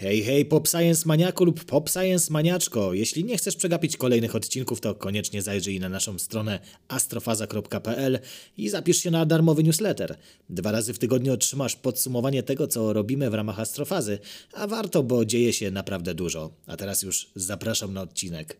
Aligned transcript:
Hej, 0.00 0.22
hej, 0.22 0.44
Pop 0.44 0.68
Science 0.68 1.02
Maniaku 1.06 1.44
lub 1.44 1.64
Pop 1.64 1.90
Science 1.90 2.32
Maniaczko. 2.32 2.94
Jeśli 2.94 3.24
nie 3.24 3.36
chcesz 3.36 3.56
przegapić 3.56 3.96
kolejnych 3.96 4.36
odcinków, 4.36 4.80
to 4.80 4.94
koniecznie 4.94 5.42
zajrzyj 5.42 5.80
na 5.80 5.88
naszą 5.88 6.18
stronę 6.18 6.60
astrofaza.pl 6.88 8.18
i 8.56 8.68
zapisz 8.68 8.96
się 8.96 9.10
na 9.10 9.26
darmowy 9.26 9.62
newsletter. 9.62 10.16
Dwa 10.48 10.72
razy 10.72 10.94
w 10.94 10.98
tygodniu 10.98 11.32
otrzymasz 11.32 11.76
podsumowanie 11.76 12.42
tego, 12.42 12.66
co 12.66 12.92
robimy 12.92 13.30
w 13.30 13.34
ramach 13.34 13.60
astrofazy, 13.60 14.18
a 14.52 14.66
warto, 14.66 15.02
bo 15.02 15.24
dzieje 15.24 15.52
się 15.52 15.70
naprawdę 15.70 16.14
dużo. 16.14 16.50
A 16.66 16.76
teraz 16.76 17.02
już 17.02 17.30
zapraszam 17.34 17.94
na 17.94 18.00
odcinek. 18.00 18.56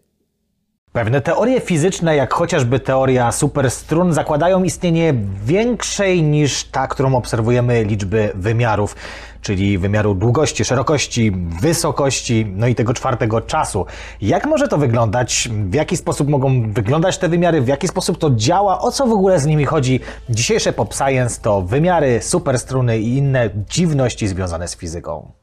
Pewne 0.92 1.20
teorie 1.20 1.60
fizyczne, 1.60 2.16
jak 2.16 2.34
chociażby 2.34 2.80
teoria 2.80 3.32
superstrun, 3.32 4.12
zakładają 4.12 4.64
istnienie 4.64 5.14
większej 5.44 6.22
niż 6.22 6.64
ta, 6.64 6.86
którą 6.86 7.14
obserwujemy 7.14 7.84
liczby 7.84 8.32
wymiarów, 8.34 8.96
czyli 9.42 9.78
wymiaru 9.78 10.14
długości, 10.14 10.64
szerokości, 10.64 11.32
wysokości, 11.60 12.46
no 12.56 12.66
i 12.66 12.74
tego 12.74 12.94
czwartego 12.94 13.40
czasu. 13.40 13.86
Jak 14.22 14.46
może 14.46 14.68
to 14.68 14.78
wyglądać? 14.78 15.48
W 15.70 15.74
jaki 15.74 15.96
sposób 15.96 16.28
mogą 16.28 16.72
wyglądać 16.72 17.18
te 17.18 17.28
wymiary? 17.28 17.60
W 17.60 17.68
jaki 17.68 17.88
sposób 17.88 18.18
to 18.18 18.30
działa? 18.30 18.80
O 18.80 18.92
co 18.92 19.06
w 19.06 19.12
ogóle 19.12 19.40
z 19.40 19.46
nimi 19.46 19.64
chodzi? 19.64 20.00
Dzisiejsze 20.28 20.72
Pop 20.72 20.94
Science 20.94 21.40
to 21.42 21.62
wymiary, 21.62 22.22
superstruny 22.22 22.98
i 22.98 23.16
inne 23.16 23.50
dziwności 23.70 24.28
związane 24.28 24.68
z 24.68 24.76
fizyką. 24.76 25.39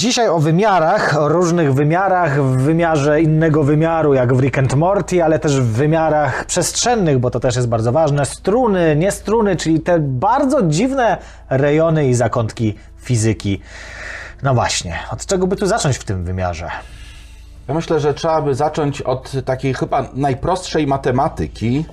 Dzisiaj 0.00 0.28
o 0.28 0.38
wymiarach, 0.38 1.16
o 1.16 1.28
różnych 1.28 1.74
wymiarach, 1.74 2.42
w 2.42 2.56
wymiarze 2.56 3.22
innego 3.22 3.62
wymiaru, 3.62 4.14
jak 4.14 4.34
w 4.34 4.40
Rick 4.40 4.58
and 4.58 4.74
Morty, 4.74 5.24
ale 5.24 5.38
też 5.38 5.60
w 5.60 5.64
wymiarach 5.64 6.44
przestrzennych, 6.44 7.18
bo 7.18 7.30
to 7.30 7.40
też 7.40 7.56
jest 7.56 7.68
bardzo 7.68 7.92
ważne. 7.92 8.26
Struny, 8.26 8.96
nie 8.96 9.12
struny, 9.12 9.56
czyli 9.56 9.80
te 9.80 9.98
bardzo 9.98 10.62
dziwne 10.62 11.16
rejony 11.50 12.08
i 12.08 12.14
zakątki 12.14 12.74
fizyki. 12.96 13.60
No 14.42 14.54
właśnie, 14.54 14.98
od 15.12 15.26
czego 15.26 15.46
by 15.46 15.56
tu 15.56 15.66
zacząć 15.66 15.98
w 15.98 16.04
tym 16.04 16.24
wymiarze? 16.24 16.70
Ja 17.68 17.74
myślę, 17.74 18.00
że 18.00 18.14
trzeba 18.14 18.42
by 18.42 18.54
zacząć 18.54 19.02
od 19.02 19.32
takiej 19.44 19.74
chyba 19.74 20.08
najprostszej 20.14 20.86
matematyki. 20.86 21.84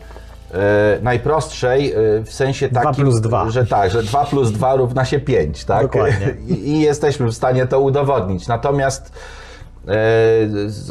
E, 0.54 1.00
najprostszej 1.02 1.92
e, 1.92 1.96
w 2.24 2.34
sensie 2.34 2.70
takim, 2.70 3.06
plus 3.06 3.22
dwa. 3.22 3.50
że 3.50 3.66
tak, 3.66 3.92
że 3.92 4.04
2 4.04 4.26
plus 4.26 4.52
2 4.52 4.76
równa 4.76 5.06
się 5.06 5.20
5, 5.20 5.66
tak? 5.66 5.82
Dokładnie. 5.82 6.36
I, 6.48 6.70
I 6.70 6.80
jesteśmy 6.80 7.28
w 7.28 7.34
stanie 7.34 7.68
to 7.68 7.80
udowodnić. 7.80 8.48
Natomiast 8.48 9.12
e, 9.88 9.92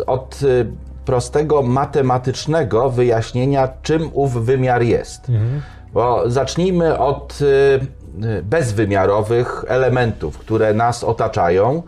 od 0.06 0.40
prostego 1.04 1.62
matematycznego 1.62 2.90
wyjaśnienia, 2.90 3.68
czym 3.82 4.10
ów 4.12 4.44
wymiar 4.44 4.82
jest. 4.82 5.28
Mhm. 5.28 5.62
Bo 5.92 6.30
zacznijmy 6.30 6.98
od 6.98 7.38
bezwymiarowych 8.42 9.64
elementów, 9.68 10.38
które 10.38 10.74
nas 10.74 11.04
otaczają 11.04 11.82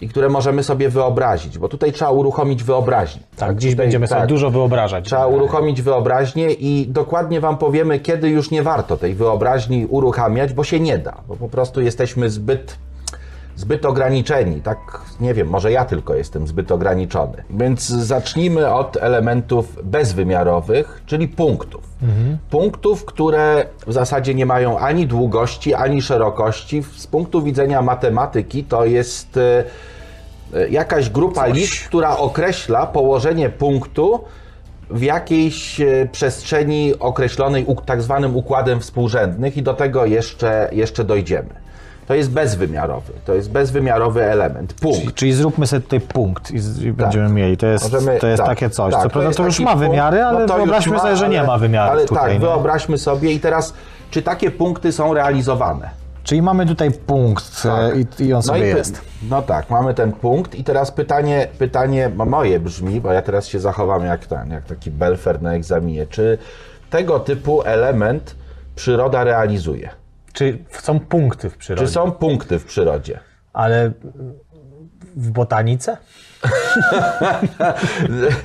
i 0.00 0.08
które 0.08 0.28
możemy 0.28 0.62
sobie 0.62 0.88
wyobrazić, 0.88 1.58
bo 1.58 1.68
tutaj 1.68 1.92
trzeba 1.92 2.10
uruchomić 2.10 2.64
wyobraźnię. 2.64 3.22
Tak, 3.36 3.56
dziś 3.56 3.70
tutaj, 3.70 3.84
będziemy 3.84 4.06
sobie 4.06 4.20
tak. 4.20 4.28
dużo 4.28 4.50
wyobrażać. 4.50 5.04
Trzeba 5.04 5.26
uruchomić 5.26 5.82
wyobraźnię 5.82 6.52
i 6.52 6.86
dokładnie 6.86 7.40
Wam 7.40 7.58
powiemy, 7.58 8.00
kiedy 8.00 8.28
już 8.28 8.50
nie 8.50 8.62
warto 8.62 8.96
tej 8.96 9.14
wyobraźni 9.14 9.86
uruchamiać, 9.86 10.52
bo 10.52 10.64
się 10.64 10.80
nie 10.80 10.98
da, 10.98 11.16
bo 11.28 11.36
po 11.36 11.48
prostu 11.48 11.80
jesteśmy 11.80 12.30
zbyt, 12.30 12.78
zbyt 13.58 13.84
ograniczeni. 13.84 14.60
Tak, 14.60 15.00
nie 15.20 15.34
wiem, 15.34 15.48
może 15.48 15.72
ja 15.72 15.84
tylko 15.84 16.14
jestem 16.14 16.46
zbyt 16.46 16.72
ograniczony. 16.72 17.44
Więc 17.50 17.88
zacznijmy 17.88 18.72
od 18.72 18.96
elementów 18.96 19.78
bezwymiarowych, 19.84 21.02
czyli 21.06 21.28
punktów. 21.28 21.88
Punktów, 22.50 23.04
które 23.04 23.66
w 23.86 23.92
zasadzie 23.92 24.34
nie 24.34 24.46
mają 24.46 24.78
ani 24.78 25.06
długości, 25.06 25.74
ani 25.74 26.02
szerokości. 26.02 26.82
Z 26.96 27.06
punktu 27.06 27.42
widzenia 27.42 27.82
matematyki 27.82 28.64
to 28.64 28.84
jest 28.84 29.36
e, 29.36 29.64
e, 30.54 30.68
jakaś 30.68 31.10
grupa 31.10 31.46
liczb, 31.46 31.88
która 31.88 32.16
określa 32.16 32.86
położenie 32.86 33.48
punktu 33.48 34.24
w 34.90 35.02
jakiejś 35.02 35.80
e, 35.80 36.08
przestrzeni 36.12 36.94
określonej 36.98 37.66
tak 37.86 38.02
zwanym 38.02 38.36
układem 38.36 38.80
współrzędnych 38.80 39.56
i 39.56 39.62
do 39.62 39.74
tego 39.74 40.06
jeszcze, 40.06 40.68
jeszcze 40.72 41.04
dojdziemy. 41.04 41.67
To 42.08 42.14
jest 42.14 42.30
bezwymiarowy, 42.30 43.12
to 43.24 43.34
jest 43.34 43.50
bezwymiarowy 43.50 44.24
element, 44.24 44.74
punkt. 44.74 44.98
Czyli, 45.00 45.12
czyli 45.12 45.32
zróbmy 45.32 45.66
sobie 45.66 45.80
tutaj 45.82 46.00
punkt 46.00 46.50
i, 46.50 46.58
z, 46.58 46.82
i 46.82 46.92
będziemy 46.92 47.28
mieli. 47.28 47.56
To 47.56 47.66
jest, 47.66 47.92
Możemy- 47.92 48.18
to 48.18 48.26
jest 48.26 48.38
tak, 48.42 48.48
takie 48.48 48.70
coś. 48.70 48.92
tak, 48.94 49.02
Co 49.02 49.10
prawda 49.10 49.30
to 49.30 49.44
już 49.44 49.60
ma 49.60 49.70
punkt, 49.72 49.86
wymiary, 49.88 50.22
ale 50.22 50.40
no 50.40 50.46
to 50.46 50.52
już 50.54 50.64
wyobraźmy 50.64 50.92
ma, 50.92 50.98
sobie, 51.00 51.16
że 51.16 51.28
nie 51.28 51.38
ale- 51.38 51.46
ma 51.48 51.58
wymiarów 51.58 51.92
Ale 51.92 52.06
tutaj. 52.06 52.22
tak, 52.24 52.32
nie? 52.32 52.38
wyobraźmy 52.40 52.98
sobie 52.98 53.32
i 53.32 53.40
teraz, 53.40 53.74
czy 54.10 54.22
takie 54.22 54.50
punkty 54.50 54.92
są 54.92 55.14
realizowane? 55.14 55.90
Czyli 56.24 56.42
mamy 56.42 56.66
tutaj 56.66 56.90
punkt 56.90 57.62
Tak. 57.62 57.94
e, 57.94 58.00
i, 58.00 58.26
i 58.28 58.32
on 58.34 58.42
sobie 58.42 58.58
i 58.58 58.72
py- 58.72 58.76
jest. 58.78 59.00
No 59.30 59.42
tak, 59.42 59.70
mamy 59.70 59.94
ten 59.94 60.12
punkt 60.12 60.54
i 60.54 60.64
teraz 60.64 60.90
pytanie, 60.92 61.48
pytanie 61.58 62.10
mo- 62.16 62.24
moje 62.24 62.60
brzmi, 62.60 63.00
bo 63.00 63.12
ja 63.12 63.22
teraz 63.22 63.46
się 63.46 63.60
zachowam 63.60 64.04
jak 64.04 64.26
ten, 64.26 64.50
jak 64.50 64.64
taki 64.64 64.90
belfer 64.90 65.42
na 65.42 65.52
egzaminie. 65.54 66.06
Czy 66.06 66.38
tego 66.90 67.20
typu 67.20 67.62
element 67.62 68.34
przyroda 68.76 69.24
realizuje? 69.24 69.88
Czy 70.38 70.58
są 70.70 71.00
punkty 71.00 71.50
w 71.50 71.56
przyrodzie? 71.56 71.86
Czy 71.86 71.92
są 71.92 72.10
punkty 72.12 72.58
w 72.58 72.64
przyrodzie? 72.64 73.20
Ale 73.52 73.92
w 75.16 75.30
botanice? 75.30 75.96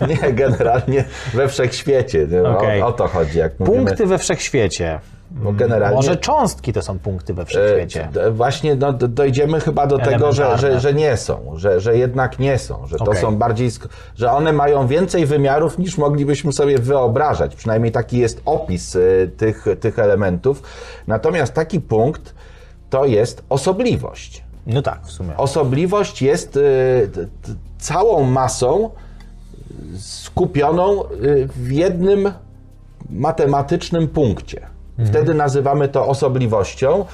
Nie, 0.10 0.34
generalnie 0.34 1.04
we 1.34 1.48
wszechświecie. 1.48 2.28
nie? 2.28 2.42
O- 2.42 2.58
Okej. 2.58 2.82
O, 2.82 2.92
to 2.92 3.08
chodzi, 3.08 3.38
jak 3.40 3.60
mówimy. 3.60 3.78
Punkty 3.78 4.06
we 4.06 4.18
wszechświecie. 4.18 5.00
Bo 5.34 5.54
generalnie, 5.54 5.96
Może 5.96 6.18
cząstki 6.18 6.74
to 6.74 6.82
są 6.82 7.00
punkty 7.00 7.34
we 7.34 7.46
wszechświecie. 7.46 8.10
E, 8.16 8.32
Właśnie 8.32 8.76
no, 8.76 8.94
dojdziemy 8.94 9.60
chyba 9.60 9.88
do 9.88 9.98
tego, 9.98 10.32
że, 10.32 10.58
że, 10.58 10.80
że 10.80 10.94
nie 10.94 11.18
są, 11.18 11.54
że, 11.56 11.82
że 11.82 11.98
jednak 11.98 12.40
nie 12.40 12.58
są, 12.60 12.88
że 12.88 12.98
to 12.98 13.04
Okej. 13.04 13.22
są 13.22 13.36
bardziej, 13.36 13.70
że 14.16 14.32
one 14.32 14.54
mają 14.54 14.88
więcej 14.88 15.26
wymiarów 15.26 15.78
niż 15.78 15.98
moglibyśmy 15.98 16.54
sobie 16.54 16.80
wyobrażać. 16.80 17.56
Przynajmniej 17.56 17.92
taki 17.92 18.18
jest 18.18 18.42
opis 18.46 18.96
e, 18.96 19.00
tych, 19.38 19.66
tych 19.80 20.00
elementów. 20.00 20.64
Natomiast 21.08 21.54
taki 21.54 21.82
punkt 21.82 22.34
to 22.90 23.06
jest 23.06 23.44
osobliwość. 23.50 24.44
No 24.68 24.82
tak, 24.82 25.06
w 25.06 25.12
sumie. 25.12 25.38
Osobliwość 25.38 26.22
jest 26.22 26.58
e, 26.58 26.62
całą 27.78 28.24
masą 28.24 28.90
skupioną 29.98 31.04
w 31.56 31.72
jednym 31.72 32.32
matematycznym 33.10 34.08
punkcie. 34.08 34.73
Wtedy 35.06 35.34
nazywamy 35.34 35.88
to 35.88 36.08
osobliwością, 36.08 37.06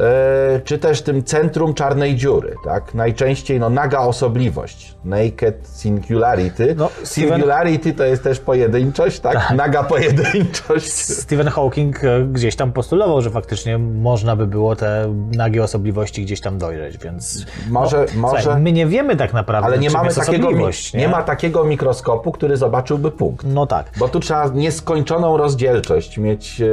e, 0.00 0.60
czy 0.64 0.78
też 0.78 1.02
tym 1.02 1.24
centrum 1.24 1.74
czarnej 1.74 2.16
dziury. 2.16 2.54
Tak? 2.64 2.94
Najczęściej 2.94 3.60
no, 3.60 3.70
naga 3.70 3.98
osobliwość, 3.98 4.94
naked 5.04 5.68
singularity. 5.72 6.74
No, 6.78 6.86
Steven- 6.86 7.06
Singularity 7.06 7.92
to 7.92 8.04
jest 8.04 8.22
też 8.22 8.40
pojedynczość, 8.40 9.20
tak? 9.20 9.50
Naga 9.56 9.82
pojedynczość. 9.82 10.92
Stephen 10.92 11.48
Hawking 11.48 12.04
e, 12.04 12.20
gdzieś 12.24 12.56
tam 12.56 12.72
postulował, 12.72 13.20
że 13.22 13.30
faktycznie 13.30 13.78
można 13.78 14.36
by 14.36 14.46
było 14.46 14.76
te 14.76 15.14
nagie 15.36 15.62
osobliwości 15.62 16.22
gdzieś 16.22 16.40
tam 16.40 16.58
dojrzeć, 16.58 16.98
więc... 16.98 17.46
Może, 17.70 18.06
może... 18.16 18.42
Słuchaj, 18.42 18.60
my 18.62 18.72
nie 18.72 18.86
wiemy 18.86 19.16
tak 19.16 19.32
naprawdę, 19.32 19.66
ale 19.66 19.78
nie 19.78 19.90
mamy 19.90 20.06
jest 20.06 20.18
takiego, 20.18 20.46
osobliwość. 20.48 20.94
nie 20.94 21.08
ma 21.08 21.22
takiego 21.22 21.64
mikroskopu, 21.64 22.32
który 22.32 22.56
zobaczyłby 22.56 23.10
punkt. 23.10 23.46
No 23.48 23.66
tak. 23.66 23.86
Bo 23.98 24.08
tu 24.08 24.20
trzeba 24.20 24.48
nieskończoną 24.48 25.36
rozdzielczość 25.36 26.18
mieć, 26.18 26.60
e, 26.60 26.66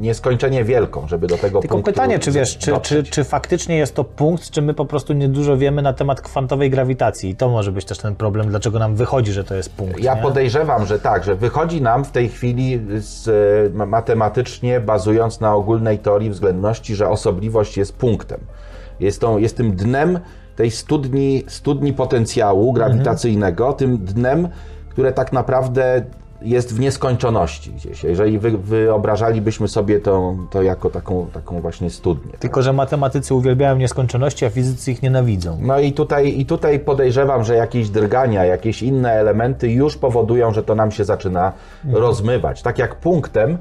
nieskończenie 0.00 0.64
wielką, 0.64 1.08
żeby 1.08 1.26
do 1.26 1.38
tego 1.38 1.60
Tylko 1.60 1.82
pytanie, 1.82 2.18
czy 2.18 2.30
wiesz, 2.30 2.58
czy, 2.58 2.72
czy, 2.82 3.02
czy 3.02 3.24
faktycznie 3.24 3.76
jest 3.76 3.94
to 3.94 4.04
punkt, 4.04 4.50
czy 4.50 4.62
my 4.62 4.74
po 4.74 4.84
prostu 4.84 5.12
niedużo 5.12 5.56
wiemy 5.56 5.82
na 5.82 5.92
temat 5.92 6.20
kwantowej 6.20 6.70
grawitacji? 6.70 7.30
I 7.30 7.34
to 7.36 7.48
może 7.48 7.72
być 7.72 7.84
też 7.84 7.98
ten 7.98 8.16
problem, 8.16 8.48
dlaczego 8.48 8.78
nam 8.78 8.96
wychodzi, 8.96 9.32
że 9.32 9.44
to 9.44 9.54
jest 9.54 9.70
punkt. 9.70 10.00
Ja 10.00 10.14
nie? 10.14 10.22
podejrzewam, 10.22 10.86
że 10.86 10.98
tak, 10.98 11.24
że 11.24 11.36
wychodzi 11.36 11.82
nam 11.82 12.04
w 12.04 12.10
tej 12.10 12.28
chwili 12.28 12.80
z, 12.98 13.28
e, 13.28 13.76
ma- 13.76 13.86
matematycznie, 13.86 14.80
bazując 14.80 15.40
na 15.40 15.54
ogólnej 15.54 15.98
teorii 15.98 16.30
względności, 16.30 16.94
że 16.94 17.08
osobliwość 17.08 17.76
jest 17.76 17.96
punktem. 17.96 18.40
Jest, 19.00 19.20
tą, 19.20 19.38
jest 19.38 19.56
tym 19.56 19.76
dnem 19.76 20.18
tej 20.56 20.70
studni, 20.70 21.44
studni 21.46 21.92
potencjału 21.92 22.72
grawitacyjnego, 22.72 23.72
tym 23.72 23.98
dnem, 23.98 24.48
które 24.88 25.12
tak 25.12 25.32
naprawdę 25.32 26.02
jest 26.42 26.74
w 26.74 26.80
nieskończoności 26.80 27.72
gdzieś. 27.72 28.04
Jeżeli 28.04 28.38
wy, 28.38 28.58
wyobrażalibyśmy 28.58 29.68
sobie 29.68 30.00
to, 30.00 30.34
to 30.50 30.62
jako 30.62 30.90
taką, 30.90 31.26
taką 31.32 31.60
właśnie 31.60 31.90
studnię. 31.90 32.32
Tylko, 32.38 32.62
że 32.62 32.72
matematycy 32.72 33.34
uwielbiają 33.34 33.76
nieskończoności, 33.76 34.44
a 34.44 34.50
fizycy 34.50 34.92
ich 34.92 35.02
nienawidzą. 35.02 35.58
No 35.60 35.78
i 35.78 35.92
tutaj, 35.92 36.40
i 36.40 36.46
tutaj 36.46 36.80
podejrzewam, 36.80 37.44
że 37.44 37.56
jakieś 37.56 37.88
drgania, 37.88 38.44
jakieś 38.44 38.82
inne 38.82 39.12
elementy 39.12 39.70
już 39.70 39.96
powodują, 39.96 40.52
że 40.52 40.62
to 40.62 40.74
nam 40.74 40.90
się 40.90 41.04
zaczyna 41.04 41.52
rozmywać. 41.92 42.62
Tak 42.62 42.78
jak 42.78 42.96
punktem 42.96 43.58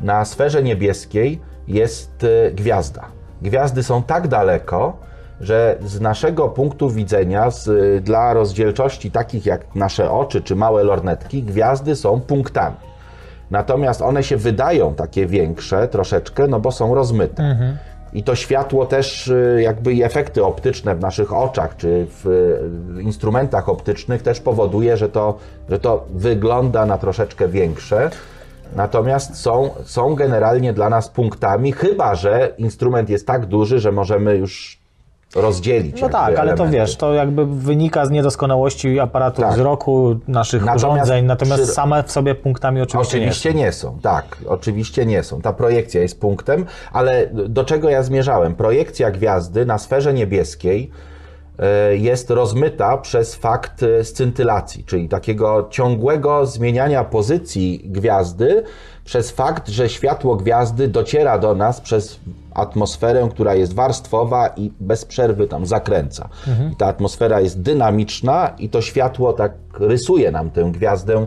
na 0.00 0.24
sferze 0.24 0.62
niebieskiej 0.62 1.40
jest 1.68 2.24
e, 2.24 2.50
gwiazda. 2.50 3.04
Gwiazdy 3.42 3.82
są 3.82 4.02
tak 4.02 4.28
daleko, 4.28 4.96
że 5.40 5.76
z 5.86 6.00
naszego 6.00 6.48
punktu 6.48 6.90
widzenia, 6.90 7.50
z, 7.50 8.04
dla 8.04 8.32
rozdzielczości 8.32 9.10
takich 9.10 9.46
jak 9.46 9.74
nasze 9.74 10.10
oczy 10.10 10.42
czy 10.42 10.56
małe 10.56 10.84
lornetki, 10.84 11.42
gwiazdy 11.42 11.96
są 11.96 12.20
punktami. 12.20 12.76
Natomiast 13.50 14.02
one 14.02 14.22
się 14.22 14.36
wydają 14.36 14.94
takie 14.94 15.26
większe 15.26 15.88
troszeczkę, 15.88 16.46
no 16.46 16.60
bo 16.60 16.72
są 16.72 16.94
rozmyte. 16.94 17.42
I 18.12 18.22
to 18.22 18.34
światło 18.34 18.86
też, 18.86 19.28
y, 19.28 19.60
jakby 19.62 19.92
i 19.92 20.02
efekty 20.02 20.44
optyczne 20.44 20.94
w 20.94 21.00
naszych 21.00 21.32
oczach, 21.32 21.76
czy 21.76 22.06
w 22.08 22.98
instrumentach 23.00 23.68
optycznych 23.68 24.22
też 24.22 24.40
powoduje, 24.40 24.96
że 24.96 25.08
to, 25.08 25.38
że 25.68 25.78
to 25.78 26.04
wygląda 26.10 26.86
na 26.86 26.98
troszeczkę 26.98 27.48
większe. 27.48 28.10
Natomiast 28.76 29.36
są, 29.36 29.70
są 29.84 30.14
generalnie 30.14 30.72
dla 30.72 30.88
nas 30.88 31.08
punktami, 31.08 31.72
chyba 31.72 32.14
że 32.14 32.54
instrument 32.58 33.10
jest 33.10 33.26
tak 33.26 33.46
duży, 33.46 33.78
że 33.78 33.92
możemy 33.92 34.36
już 34.36 34.81
rozdzielić. 35.36 36.00
No 36.00 36.08
tak, 36.08 36.28
ale 36.28 36.36
to 36.36 36.42
elementy. 36.42 36.72
wiesz, 36.78 36.96
to 36.96 37.12
jakby 37.14 37.46
wynika 37.46 38.06
z 38.06 38.10
niedoskonałości 38.10 39.00
aparatu 39.00 39.42
Tak. 39.42 39.52
wzroku, 39.52 40.16
naszych 40.28 40.64
Natomiast 40.64 40.84
urządzeń, 40.84 41.24
natomiast 41.24 41.62
przy- 41.62 41.72
same 41.72 42.02
w 42.02 42.12
sobie 42.12 42.34
punktami 42.34 42.80
oczywiście, 42.80 43.16
Oczywiście 43.18 43.54
nie 43.54 43.72
są, 43.72 43.98
tak, 44.02 44.36
oczywiście 44.46 45.06
nie 45.06 45.22
są. 45.22 45.40
Ta 45.40 45.52
projekcja 45.52 46.00
jest 46.02 46.20
punktem, 46.20 46.64
ale 46.92 47.26
do 47.32 47.64
czego 47.64 47.88
ja 47.90 48.02
zmierzałem? 48.02 48.54
Projekcja 48.54 49.10
gwiazdy 49.10 49.66
na 49.66 49.78
sferze 49.78 50.14
niebieskiej 50.14 50.90
e, 51.58 51.96
jest 51.96 52.30
rozmyta 52.30 52.98
przez 52.98 53.34
fakt 53.34 53.82
e, 53.82 54.04
scintylacji, 54.04 54.84
czyli 54.84 55.08
takiego 55.08 55.66
ciągłego 55.70 56.46
zmieniania 56.46 57.04
pozycji 57.04 57.82
gwiazdy 57.84 58.62
przez 59.04 59.30
fakt, 59.30 59.68
że 59.68 59.88
światło 59.88 60.36
gwiazdy 60.36 60.88
dociera 60.88 61.38
do 61.38 61.54
nas 61.54 61.80
przez 61.80 62.20
atmosferę, 62.54 63.28
która 63.30 63.54
jest 63.54 63.74
warstwowa 63.74 64.48
i 64.48 64.72
bez 64.80 65.04
przerwy 65.04 65.46
tam 65.46 65.66
zakręca. 65.66 66.28
I 66.72 66.76
ta 66.76 66.86
atmosfera 66.86 67.40
jest 67.40 67.62
dynamiczna 67.62 68.52
i 68.58 68.68
to 68.68 68.82
światło 68.82 69.32
tak 69.32 69.52
rysuje 69.78 70.30
nam 70.30 70.50
tę 70.50 70.70
gwiazdę 70.72 71.26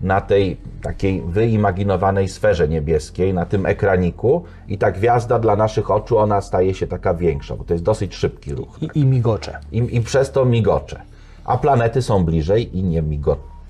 na 0.00 0.20
tej 0.20 0.56
takiej 0.82 1.22
wyimaginowanej 1.22 2.28
sferze 2.28 2.68
niebieskiej, 2.68 3.34
na 3.34 3.46
tym 3.46 3.66
ekraniku 3.66 4.44
i 4.68 4.78
ta 4.78 4.90
gwiazda 4.90 5.38
dla 5.38 5.56
naszych 5.56 5.90
oczu, 5.90 6.18
ona 6.18 6.40
staje 6.40 6.74
się 6.74 6.86
taka 6.86 7.14
większa, 7.14 7.56
bo 7.56 7.64
to 7.64 7.74
jest 7.74 7.84
dosyć 7.84 8.14
szybki 8.14 8.54
ruch. 8.54 8.82
I, 8.82 8.88
I 8.94 9.04
migocze. 9.04 9.58
I, 9.72 9.96
i 9.96 10.00
przez 10.00 10.32
to 10.32 10.44
migocze. 10.44 11.00
A 11.44 11.58
planety 11.58 12.02
są 12.02 12.24
bliżej 12.24 12.78
i 12.78 12.82
nie 12.82 13.02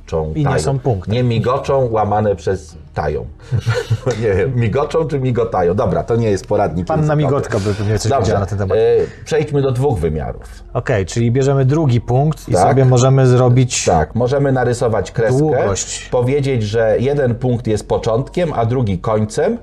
migoczą. 0.05 0.33
I 0.35 0.39
nie 0.39 0.45
tają. 0.45 0.59
są 0.59 0.79
punktem. 0.79 1.15
Nie 1.15 1.23
migoczą, 1.23 1.89
łamane 1.91 2.37
przez 2.37 2.77
tają. 2.95 3.27
nie 4.23 4.35
wiem, 4.35 4.53
migoczą 4.57 5.05
czy 5.09 5.21
migotają. 5.21 5.75
Dobra, 5.75 6.03
to 6.05 6.17
nie 6.17 6.31
jest 6.31 6.47
poradnik. 6.47 6.87
Panna. 6.87 7.17
Migotka 7.17 7.59
by 7.59 7.75
pewnie 7.75 7.99
coś 7.99 8.11
Dobrze, 8.11 8.39
na 8.39 8.47
ten 8.47 8.59
temat. 8.59 8.79
e, 8.79 8.81
przejdźmy 9.25 9.63
do 9.63 9.71
dwóch 9.73 9.99
wymiarów. 9.99 10.43
Okej, 10.73 11.07
czyli 11.07 11.31
bierzemy 11.31 11.65
drugi 11.65 12.01
punkt 12.01 12.49
i 12.49 12.53
Tak. 12.53 12.63
sobie 12.69 12.85
możemy 12.85 13.27
zrobić... 13.27 13.85
Tak, 13.85 14.15
możemy 14.15 14.53
narysować 14.53 15.11
kreskę, 15.11 15.39
Długość. 15.39 16.09
powiedzieć, 16.09 16.63
że 16.63 16.97
jeden 17.01 17.35
punkt 17.35 17.67
jest 17.67 17.89
początkiem, 17.89 18.53
a 18.55 18.67
drugi 18.67 18.99
końcem, 18.99 19.59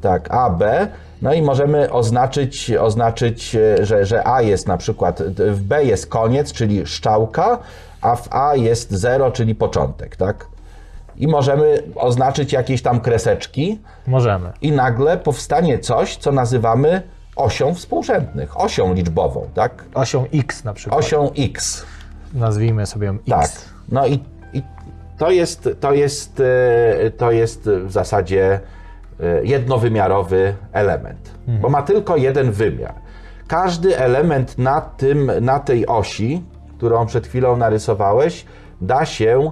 tak, 0.00 0.28
A, 0.34 0.50
B, 0.50 0.88
no 1.22 1.32
i 1.34 1.42
możemy 1.42 1.92
oznaczyć, 1.92 2.70
oznaczyć 2.80 3.54
e, 3.54 3.86
że, 3.86 4.04
że 4.06 4.26
A 4.26 4.42
jest 4.42 4.66
na 4.68 4.76
przykład, 4.76 5.22
w 5.38 5.60
B 5.62 5.84
jest 5.84 6.06
koniec, 6.06 6.52
czyli 6.52 6.86
szczałka, 6.86 7.58
a 8.00 8.16
w 8.16 8.28
A 8.32 8.56
jest 8.56 8.90
0, 8.90 9.30
czyli 9.30 9.54
początek, 9.54 10.16
tak? 10.16 10.46
I 11.16 11.28
możemy 11.28 11.82
oznaczyć 11.94 12.52
jakieś 12.52 12.82
tam 12.82 13.00
kreseczki 13.00 13.80
Możemy. 14.06 14.52
i 14.60 14.72
nagle 14.72 15.18
powstanie 15.18 15.78
coś, 15.78 16.16
co 16.16 16.32
nazywamy 16.32 17.02
osią 17.36 17.74
współrzędnych, 17.74 18.60
osią 18.60 18.94
liczbową, 18.94 19.48
tak? 19.54 19.84
Osią 19.94 20.24
X 20.34 20.64
na 20.64 20.74
przykład. 20.74 21.00
Osią 21.00 21.30
X. 21.38 21.86
Nazwijmy 22.34 22.86
sobie 22.86 23.06
ją 23.06 23.14
X. 23.14 23.24
Tak. 23.28 23.50
No 23.88 24.06
i, 24.06 24.24
i 24.52 24.62
to, 25.18 25.30
jest, 25.30 25.68
to, 25.80 25.92
jest, 25.92 26.40
e, 26.40 27.10
to 27.10 27.30
jest 27.30 27.70
w 27.84 27.92
zasadzie 27.92 28.60
e, 29.20 29.44
jednowymiarowy 29.44 30.54
element, 30.72 31.30
bo 31.60 31.68
ma 31.68 31.82
tylko 31.82 32.16
jeden 32.16 32.52
wymiar. 32.52 32.94
Każdy 33.46 33.98
element 33.98 34.58
na, 34.58 34.80
tym, 34.80 35.30
na 35.40 35.60
tej 35.60 35.86
osi, 35.86 36.44
którą 36.76 37.06
przed 37.06 37.26
chwilą 37.26 37.56
narysowałeś, 37.56 38.46
da 38.80 39.04
się 39.04 39.50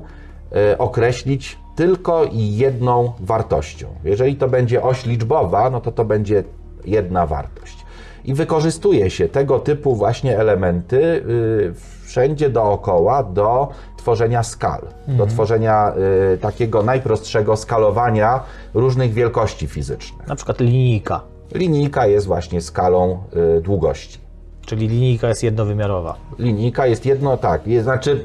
e, 0.53 0.79
określić 0.79 1.59
tylko 1.77 2.25
jedną 2.33 3.13
wartością. 3.21 3.89
Jeżeli 4.05 4.37
to 4.37 4.49
będzie 4.49 4.83
oś 4.83 5.07
liczbowa, 5.07 5.71
no 5.71 5.81
to 5.81 5.93
to 5.93 6.05
będzie 6.05 6.45
jedna 6.85 7.27
wartość. 7.27 7.85
I 8.25 8.35
wykorzystuje 8.35 9.11
się 9.11 9.29
tego 9.29 9.59
typu 9.59 9.95
właśnie 9.95 10.39
elementy 10.39 10.97
y, 10.97 11.75
wszędzie 12.05 12.51
dookoła 12.51 13.23
do 13.23 13.69
tworzenia 13.97 14.43
skal, 14.43 14.81
do 15.09 15.27
tworzenia 15.27 15.93
y, 16.35 16.39
takiego 16.39 16.83
najprostszego 16.83 17.57
skalowania 17.57 18.41
różnych 18.75 19.13
wielkości 19.13 19.67
fizycznych. 19.67 20.29
Na 20.29 20.37
przykład 20.37 20.61
linijka, 20.61 21.21
Linijka 21.55 22.07
jest 22.07 22.27
właśnie 22.27 22.61
skalą 22.61 23.19
y, 23.57 23.61
długości. 23.61 24.24
Czyli 24.65 24.89
linijka 24.89 25.29
jest 25.29 25.43
jednowymiarowa. 25.43 26.15
Linijka 26.39 26.87
jest 26.87 27.07
jedno, 27.07 27.37
tak, 27.37 27.67
jest, 27.67 27.85
znaczy 27.85 28.25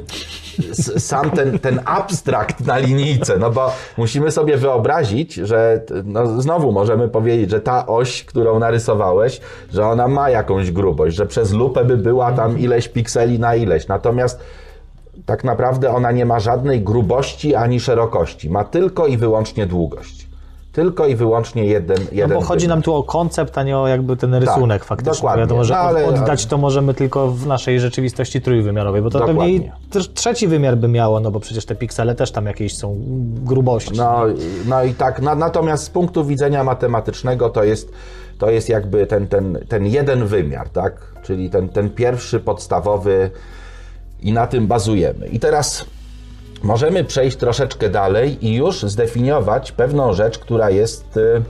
sam 0.98 1.32
ten, 1.32 1.60
ten 1.60 1.80
abstrakt 1.86 2.66
na 2.66 2.78
linijce, 2.78 3.38
no 3.38 3.52
bo 3.52 3.72
musimy 3.98 4.32
sobie 4.32 4.58
wyobrazić, 4.58 5.34
że 5.34 5.82
no 6.04 6.42
znowu 6.42 6.72
możemy 6.72 7.10
powiedzieć, 7.10 7.50
że 7.50 7.62
ta 7.62 7.88
oś, 7.88 8.24
którą 8.24 8.60
narysowałeś, 8.60 9.42
że 9.74 9.86
ona 9.86 10.08
ma 10.08 10.30
jakąś 10.30 10.72
grubość, 10.72 11.16
że 11.16 11.26
przez 11.26 11.54
lupę 11.54 11.86
by 11.86 11.98
była 11.98 12.32
tam 12.32 12.60
ileś 12.60 12.88
pikseli 12.88 13.40
na 13.40 13.56
ileś, 13.56 13.88
natomiast 13.88 14.40
tak 15.26 15.44
naprawdę 15.44 15.90
ona 15.90 16.12
nie 16.12 16.26
ma 16.26 16.40
żadnej 16.40 16.82
grubości 16.82 17.56
ani 17.56 17.80
szerokości, 17.80 18.50
ma 18.50 18.64
tylko 18.64 19.08
i 19.08 19.18
wyłącznie 19.18 19.66
długość. 19.66 20.29
Tylko 20.72 21.08
i 21.08 21.16
wyłącznie 21.16 21.66
jeden, 21.66 21.98
No 22.02 22.08
jeden 22.12 22.38
bo 22.40 22.44
chodzi 22.46 22.68
nam 22.68 22.82
tu 22.82 22.94
o 22.96 23.04
koncept, 23.04 23.58
a 23.58 23.64
nie 23.64 23.78
o 23.78 23.88
jakby 23.88 24.18
ten 24.18 24.34
rysunek 24.36 24.84
faktycznie. 24.86 25.14
dokładnie. 25.14 25.42
Wiadomo, 25.44 25.64
że 25.64 25.74
No, 25.74 25.80
ale- 25.80 26.06
od- 26.06 26.16
oddać 26.16 26.46
to 26.46 26.58
możemy 26.58 26.94
tylko 26.94 27.28
w 27.32 27.48
naszej 27.48 27.80
rzeczywistości 27.80 28.42
trójwymiarowej, 28.42 29.02
bo 29.02 29.10
to 29.10 29.20
Dokładnie. 29.20 29.60
pewnie 29.92 30.04
trzeci 30.14 30.48
wymiar 30.48 30.78
by 30.78 30.88
miało, 30.88 31.20
no 31.20 31.32
bo 31.32 31.40
przecież 31.40 31.66
te 31.66 31.76
piksele 31.76 32.16
też 32.16 32.32
tam 32.32 32.46
jakieś 32.46 32.78
są 32.78 32.96
grubości. 33.44 33.98
No, 33.98 34.22
no 34.68 34.84
i 34.84 34.94
tak, 34.94 35.22
na, 35.22 35.36
natomiast 35.36 35.84
z 35.84 35.90
punktu 35.90 36.26
widzenia 36.26 36.64
matematycznego 36.64 37.50
to 37.50 37.64
jest, 37.64 37.92
to 38.38 38.50
jest 38.50 38.70
jakby 38.70 39.06
ten, 39.08 39.28
ten, 39.28 39.60
ten 39.70 39.86
jeden 39.86 40.26
wymiar, 40.26 40.70
tak? 40.70 41.02
Czyli 41.24 41.50
ten, 41.50 41.70
ten 41.70 41.90
pierwszy 41.90 42.40
podstawowy 42.40 43.32
i 44.22 44.34
na 44.34 44.48
tym 44.48 44.68
bazujemy. 44.68 45.28
I 45.28 45.40
teraz 45.40 45.86
możemy 46.64 47.04
przejść 47.04 47.38
troszeczkę 47.38 47.90
dalej 47.90 48.46
i 48.46 48.54
już 48.56 48.84
zdefiniować 48.84 49.72
pewną 49.72 50.14
rzecz, 50.14 50.40
która 50.40 50.70
jest. 50.70 51.18
y, 51.18 51.42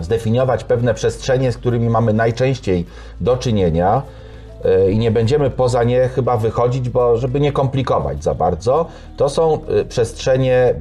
Zdefiniować 0.00 0.64
pewne 0.64 0.94
przestrzenie, 0.94 1.52
z 1.52 1.56
którymi 1.56 1.88
mamy 1.88 2.12
najczęściej 2.12 2.86
do 3.20 3.36
czynienia. 3.36 4.02
y, 4.86 4.92
I 4.92 4.98
nie 4.98 5.10
będziemy 5.10 5.50
poza 5.50 5.84
nie 5.84 6.08
chyba 6.08 6.36
wychodzić, 6.36 6.88
bo 6.88 7.16
żeby 7.16 7.40
nie 7.40 7.52
komplikować 7.52 8.24
za 8.24 8.34
bardzo, 8.34 8.86
to 9.16 9.28
są 9.28 9.58
y, 9.80 9.84
przestrzenie 9.84 10.74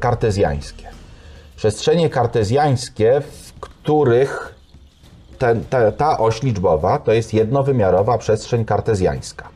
kartezjańskie. 0.00 0.88
Przestrzenie 1.56 2.10
kartezjańskie, 2.10 3.20
w 3.20 3.60
których 3.60 4.54
ten, 5.38 5.64
ta, 5.70 5.92
ta 5.92 6.18
oś 6.18 6.42
liczbowa 6.42 6.98
to 6.98 7.12
jest 7.12 7.34
jednowymiarowa 7.34 8.18
przestrzeń 8.18 8.64
kartezjańska. 8.64 9.48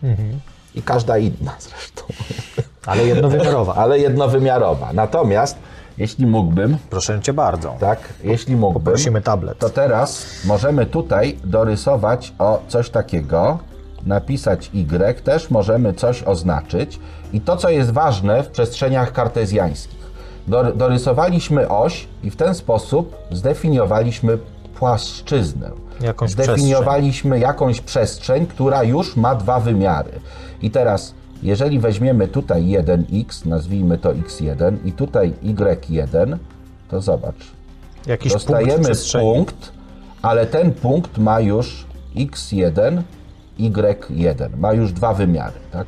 I 0.75 0.83
każda 0.83 1.19
inna 1.19 1.57
zresztą, 1.59 2.03
Ale 2.87 3.05
jednowymiarowa. 3.05 3.75
ale 3.75 3.99
jednowymiarowa. 3.99 4.91
Natomiast, 4.93 5.57
jeśli 5.99 6.27
mógłbym, 6.27 6.77
Proszę 6.91 7.21
cię 7.21 7.33
bardzo. 7.33 7.75
tak, 7.81 7.99
jeśli 8.25 8.57
mógłbym, 8.57 8.93
Prosimy 8.93 9.23
tablet. 9.23 9.59
to 9.59 9.71
teraz 9.71 10.27
możemy 10.45 10.87
tutaj 10.87 11.39
dorysować 11.45 12.33
o 12.39 12.61
coś 12.69 12.91
takiego, 12.91 13.59
napisać 14.07 14.71
Y, 14.75 15.23
też 15.25 15.51
możemy 15.51 15.93
coś 15.95 16.23
oznaczyć. 16.23 16.99
I 17.33 17.41
to, 17.41 17.57
co 17.57 17.71
jest 17.71 17.91
ważne 17.91 18.43
w 18.43 18.49
przestrzeniach 18.49 19.13
kartezjańskich, 19.13 20.07
Dor- 20.49 20.77
dorysowaliśmy 20.77 21.69
oś 21.69 22.09
i 22.23 22.31
w 22.31 22.37
ten 22.37 22.55
sposób 22.55 23.17
zdefiniowaliśmy 23.31 24.39
płaszczyznę. 24.79 25.71
Jakąś 26.01 26.31
zdefiniowaliśmy 26.31 27.39
jakąś 27.39 27.81
przestrzeń, 27.81 28.47
która 28.47 28.83
już 28.83 29.17
ma 29.17 29.35
dwa 29.35 29.61
wymiary. 29.61 30.11
I 30.63 30.71
teraz, 30.71 31.15
jeżeli 31.43 31.79
weźmiemy 31.79 32.29
tutaj 32.29 32.65
1x, 32.65 33.47
nazwijmy 33.47 33.99
to 33.99 34.15
x1 34.15 34.77
i 34.85 34.93
tutaj 34.93 35.33
y1, 35.43 36.37
to 36.89 37.01
zobacz, 37.01 37.57
Jakiś 38.07 38.33
punkt 38.33 38.47
Dostajemy 38.47 38.85
przestrzeni. 38.85 39.25
punkt, 39.25 39.73
ale 40.23 40.47
ten 40.47 40.73
punkt 40.73 41.19
ma 41.19 41.41
już 41.41 41.87
x1, 42.17 43.03
y1. 43.59 44.57
Ma 44.59 44.73
już 44.73 44.93
dwa 44.93 45.15
wymiary, 45.15 45.61
tak? 45.73 45.87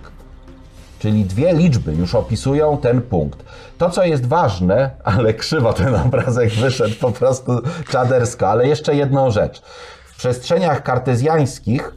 Czyli 0.99 1.25
dwie 1.25 1.53
liczby 1.55 1.95
już 1.95 2.15
opisują 2.15 2.79
ten 2.79 3.03
punkt. 3.03 3.45
To, 3.79 3.91
co 3.91 4.05
jest 4.05 4.27
ważne, 4.27 4.91
ale 5.05 5.35
krzywo 5.35 5.73
ten 5.73 5.95
obrazek 5.95 6.51
wyszedł 6.51 6.95
po 7.01 7.11
prostu 7.11 7.53
czadersko, 7.91 8.49
ale 8.49 8.69
jeszcze 8.69 8.95
jedną 8.95 9.31
rzecz. 9.31 9.63
W 10.07 10.17
przestrzeniach 10.17 10.83
kartezjańskich, 10.83 11.95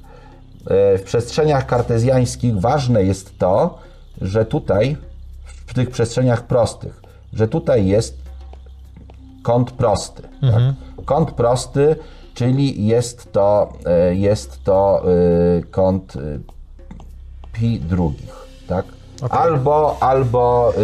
w 0.69 1.01
przestrzeniach 1.05 1.65
kartezjańskich 1.65 2.59
ważne 2.59 3.03
jest 3.03 3.37
to, 3.39 3.79
że 4.21 4.45
tutaj, 4.45 4.97
w 5.67 5.73
tych 5.73 5.89
przestrzeniach 5.89 6.47
prostych, 6.47 7.01
że 7.33 7.47
tutaj 7.47 7.87
jest 7.87 8.17
kąt 9.43 9.71
prosty. 9.71 10.21
Tak? 10.41 10.63
Kąt 11.05 11.31
prosty, 11.31 11.95
czyli 12.33 12.85
jest 12.85 13.31
to, 13.31 13.73
e, 13.85 14.15
jest 14.15 14.63
to 14.63 15.03
e, 15.03 15.63
kąt 15.63 16.15
e, 16.15 16.19
pi 17.53 17.79
drugich. 17.79 18.35
Tak? 18.67 18.85
Albo, 19.29 19.97
albo 19.99 20.73
e, 20.77 20.81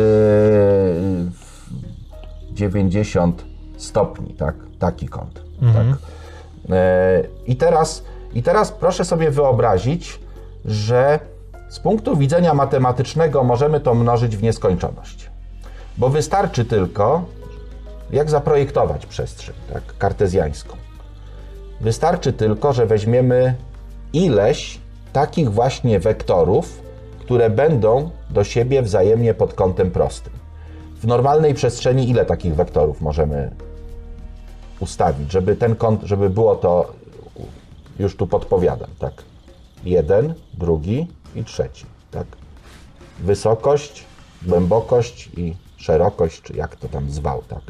90 2.53 3.45
stopni, 3.77 4.33
tak? 4.33 4.55
Taki 4.79 5.07
kąt. 5.07 5.43
Tak? 5.73 5.85
E, 6.69 7.23
I, 7.47 7.55
teraz, 7.55 8.03
I 8.37 8.43
teraz 8.43 8.71
proszę 8.71 9.05
sobie 9.05 9.31
wyobrazić, 9.31 10.19
że 10.65 11.19
z 11.69 11.79
punktu 11.79 12.17
widzenia 12.17 12.53
matematycznego 12.53 13.43
możemy 13.43 13.79
to 13.79 13.93
mnożyć 13.93 14.37
w 14.37 14.43
nieskończoność. 14.43 15.29
Bo 15.97 16.09
wystarczy 16.09 16.65
tylko, 16.65 17.25
jak 18.11 18.29
zaprojektować 18.29 19.05
przestrzeń, 19.05 19.55
tak, 19.73 19.97
kartezjańską. 19.97 20.77
Wystarczy 21.81 22.33
tylko, 22.33 22.73
że 22.73 22.85
weźmiemy 22.85 23.55
ileś 24.13 24.79
takich 25.13 25.51
właśnie 25.51 25.99
wektorów, 25.99 26.81
które 27.19 27.49
będą 27.49 28.09
do 28.29 28.43
siebie 28.43 28.81
wzajemnie 28.81 29.33
pod 29.33 29.53
kątem 29.53 29.91
prostym. 29.91 30.33
W 31.01 31.07
normalnej 31.07 31.53
przestrzeni 31.53 32.09
ile 32.09 32.25
takich 32.25 32.55
wektorów 32.55 33.01
możemy 33.01 33.51
ustawić, 34.79 35.31
żeby 35.31 35.55
ten 35.55 35.75
kąt, 35.75 36.03
żeby 36.03 36.29
było 36.29 36.55
to, 36.55 36.93
już 37.99 38.15
tu 38.15 38.27
podpowiadam, 38.27 38.89
tak? 38.99 39.13
Jeden, 39.83 40.33
drugi 40.53 41.07
i 41.35 41.43
trzeci, 41.43 41.85
tak? 42.11 42.25
Wysokość, 43.19 44.03
głębokość 44.43 45.29
i 45.37 45.55
szerokość, 45.77 46.41
czy 46.41 46.53
jak 46.53 46.75
to 46.75 46.87
tam 46.87 47.11
zwał, 47.11 47.43
tak? 47.47 47.61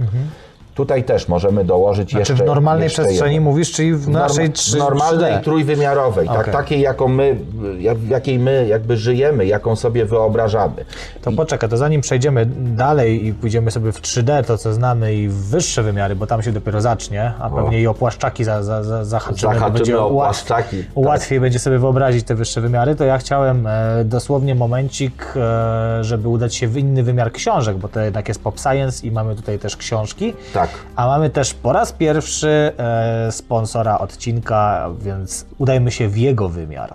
Tutaj 0.77 1.03
też 1.03 1.27
możemy 1.27 1.65
dołożyć 1.65 2.09
Znaczy 2.09 2.19
jeszcze 2.31 2.43
w 2.43 2.47
normalnej 2.47 2.83
jeszcze 2.83 3.01
przestrzeni 3.03 3.33
jedno. 3.35 3.49
mówisz, 3.49 3.71
czyli 3.71 3.93
w 3.93 4.09
naszej 4.09 4.47
w 4.49 4.53
3, 4.53 4.77
normalnej 4.77 5.33
3D. 5.33 5.41
trójwymiarowej, 5.41 6.27
tak, 6.27 6.39
Okej. 6.39 6.53
takiej, 6.53 6.81
jaką 6.81 7.07
my, 7.07 7.37
jak- 7.79 8.03
jakiej 8.09 8.39
my 8.39 8.67
jakby 8.67 8.97
żyjemy, 8.97 9.45
jaką 9.45 9.75
sobie 9.75 10.05
wyobrażamy. 10.05 10.85
To 11.21 11.31
poczekaj, 11.31 11.69
to 11.69 11.77
zanim 11.77 12.01
przejdziemy 12.01 12.45
dalej 12.75 13.25
i 13.25 13.33
pójdziemy 13.33 13.71
sobie 13.71 13.91
w 13.91 14.01
3D, 14.01 14.43
to 14.43 14.57
co 14.57 14.73
znamy 14.73 15.15
i 15.15 15.27
w 15.27 15.33
wyższe 15.33 15.83
wymiary, 15.83 16.15
bo 16.15 16.27
tam 16.27 16.41
się 16.43 16.51
dopiero 16.51 16.81
zacznie, 16.81 17.33
a 17.39 17.49
pewnie 17.49 17.81
i 17.81 17.87
o 17.87 17.93
płaszczaki 17.93 18.43
za, 18.43 18.63
za, 18.63 18.83
za, 18.83 19.05
zahaczymy, 19.05 19.53
Zahaczymy 19.53 19.77
będzie 19.77 19.99
o 20.01 20.33
tak. 20.47 20.65
łatwiej 20.95 21.39
będzie 21.39 21.59
sobie 21.59 21.79
wyobrazić 21.79 22.25
te 22.25 22.35
wyższe 22.35 22.61
wymiary, 22.61 22.95
to 22.95 23.03
ja 23.03 23.17
chciałem 23.17 23.67
e, 23.67 24.03
dosłownie 24.05 24.55
momencik, 24.55 25.33
e, 25.35 26.03
żeby 26.03 26.27
udać 26.27 26.55
się 26.55 26.67
w 26.67 26.77
inny 26.77 27.03
wymiar 27.03 27.31
książek, 27.31 27.77
bo 27.77 27.87
to 27.87 27.99
jednak 27.99 28.27
jest 28.27 28.41
pop 28.43 28.59
science 28.59 29.07
i 29.07 29.11
mamy 29.11 29.35
tutaj 29.35 29.59
też 29.59 29.77
książki. 29.77 30.33
Tak. 30.53 30.66
A 30.95 31.07
mamy 31.07 31.29
też 31.29 31.53
po 31.53 31.73
raz 31.73 31.91
pierwszy 31.91 32.47
e, 32.77 33.31
sponsora 33.31 33.97
odcinka, 33.97 34.89
więc 34.99 35.45
udajmy 35.57 35.91
się 35.91 36.07
w 36.07 36.17
jego 36.17 36.49
wymiar. 36.49 36.93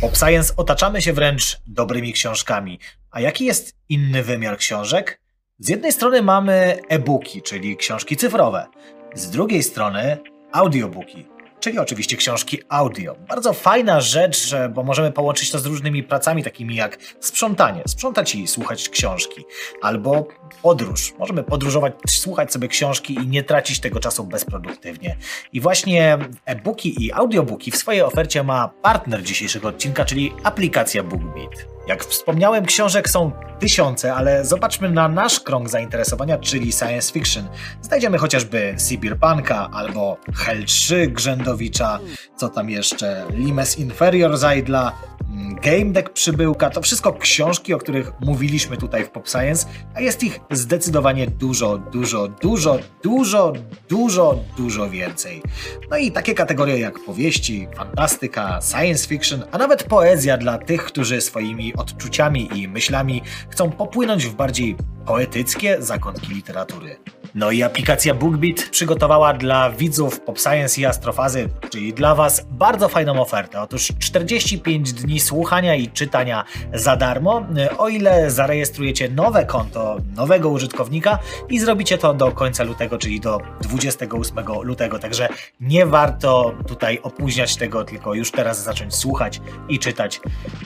Pop 0.00 0.16
Science 0.16 0.54
otaczamy 0.56 1.02
się 1.02 1.12
wręcz 1.12 1.60
dobrymi 1.66 2.12
książkami. 2.12 2.78
A 3.10 3.20
jaki 3.20 3.44
jest 3.44 3.76
inny 3.88 4.22
wymiar 4.22 4.58
książek? 4.58 5.20
Z 5.58 5.68
jednej 5.68 5.92
strony 5.92 6.22
mamy 6.22 6.78
e-booki, 6.88 7.42
czyli 7.42 7.76
książki 7.76 8.16
cyfrowe. 8.16 8.66
Z 9.14 9.30
drugiej 9.30 9.62
strony 9.62 10.18
audiobooki, 10.52 11.26
czyli 11.60 11.78
oczywiście 11.78 12.16
książki 12.16 12.58
audio. 12.68 13.16
Bardzo 13.28 13.52
fajna 13.52 14.00
rzecz, 14.00 14.54
bo 14.74 14.82
możemy 14.82 15.12
połączyć 15.12 15.50
to 15.50 15.58
z 15.58 15.66
różnymi 15.66 16.02
pracami, 16.02 16.44
takimi 16.44 16.74
jak 16.74 16.98
sprzątanie, 17.20 17.82
sprzątać 17.86 18.34
i 18.34 18.46
słuchać 18.46 18.88
książki, 18.88 19.44
albo 19.82 20.28
podróż. 20.62 21.14
Możemy 21.18 21.42
podróżować, 21.42 21.94
słuchać 22.08 22.52
sobie 22.52 22.68
książki 22.68 23.14
i 23.14 23.26
nie 23.26 23.42
tracić 23.42 23.80
tego 23.80 24.00
czasu 24.00 24.24
bezproduktywnie. 24.24 25.16
I 25.52 25.60
właśnie 25.60 26.18
e-booki 26.44 27.04
i 27.04 27.12
audiobooki 27.12 27.70
w 27.70 27.76
swojej 27.76 28.02
ofercie 28.02 28.42
ma 28.42 28.68
partner 28.82 29.22
dzisiejszego 29.22 29.68
odcinka, 29.68 30.04
czyli 30.04 30.32
aplikacja 30.44 31.02
BookBeat. 31.02 31.77
Jak 31.88 32.04
wspomniałem, 32.04 32.66
książek 32.66 33.08
są 33.08 33.32
tysiące, 33.58 34.14
ale 34.14 34.44
zobaczmy 34.44 34.90
na 34.90 35.08
nasz 35.08 35.40
krąg 35.40 35.68
zainteresowania, 35.68 36.38
czyli 36.38 36.72
science 36.72 37.12
fiction. 37.12 37.48
Znajdziemy 37.82 38.18
chociażby 38.18 38.74
Cyberpunka 38.76 39.70
albo 39.72 40.16
Hell 40.34 40.64
3 40.64 41.06
Grzędowicza, 41.06 41.98
co 42.36 42.48
tam 42.48 42.70
jeszcze, 42.70 43.24
Limes 43.30 43.78
Inferior 43.78 44.36
Zajdla, 44.36 44.92
mm, 45.30 45.54
Game 45.54 45.92
Deck 45.92 46.10
Przybyłka, 46.10 46.70
to 46.70 46.82
wszystko 46.82 47.12
książki, 47.12 47.74
o 47.74 47.78
których 47.78 48.12
mówiliśmy 48.20 48.76
tutaj 48.76 49.04
w 49.04 49.10
Pop 49.10 49.28
Science, 49.28 49.66
a 49.94 50.00
jest 50.00 50.22
ich 50.22 50.40
zdecydowanie 50.50 51.26
dużo, 51.26 51.78
dużo, 51.78 52.28
dużo, 52.28 52.78
dużo, 53.02 53.52
dużo, 53.88 54.38
dużo 54.56 54.90
więcej. 54.90 55.42
No 55.90 55.96
i 55.96 56.12
takie 56.12 56.34
kategorie 56.34 56.78
jak 56.78 56.98
powieści, 56.98 57.68
fantastyka, 57.76 58.58
science 58.62 59.08
fiction, 59.08 59.44
a 59.52 59.58
nawet 59.58 59.82
poezja 59.82 60.36
dla 60.36 60.58
tych, 60.58 60.84
którzy 60.84 61.20
swoimi 61.20 61.72
odczuciami 61.78 62.48
i 62.58 62.68
myślami 62.68 63.22
chcą 63.50 63.70
popłynąć 63.70 64.26
w 64.26 64.34
bardziej 64.34 64.76
poetyckie 65.06 65.82
zakątki 65.82 66.34
literatury. 66.34 66.96
No 67.38 67.50
i 67.50 67.62
aplikacja 67.62 68.14
BookBeat 68.14 68.68
przygotowała 68.70 69.32
dla 69.32 69.70
widzów 69.70 70.20
Pop 70.20 70.38
Science 70.38 70.80
i 70.80 70.86
Astrofazy, 70.86 71.48
czyli 71.70 71.94
dla 71.94 72.14
Was, 72.14 72.46
bardzo 72.50 72.88
fajną 72.88 73.20
ofertę. 73.20 73.60
Otóż 73.60 73.92
45 73.98 74.92
dni 74.92 75.20
słuchania 75.20 75.74
i 75.74 75.88
czytania 75.88 76.44
za 76.74 76.96
darmo, 76.96 77.46
o 77.78 77.88
ile 77.88 78.30
zarejestrujecie 78.30 79.08
nowe 79.08 79.46
konto 79.46 79.96
nowego 80.16 80.48
użytkownika 80.48 81.18
i 81.48 81.60
zrobicie 81.60 81.98
to 81.98 82.14
do 82.14 82.32
końca 82.32 82.64
lutego, 82.64 82.98
czyli 82.98 83.20
do 83.20 83.40
28 83.60 84.44
lutego. 84.62 84.98
Także 84.98 85.28
nie 85.60 85.86
warto 85.86 86.54
tutaj 86.66 86.98
opóźniać 87.02 87.56
tego, 87.56 87.84
tylko 87.84 88.14
już 88.14 88.30
teraz 88.30 88.62
zacząć 88.62 88.94
słuchać 88.94 89.40
i 89.68 89.78
czytać, 89.78 90.20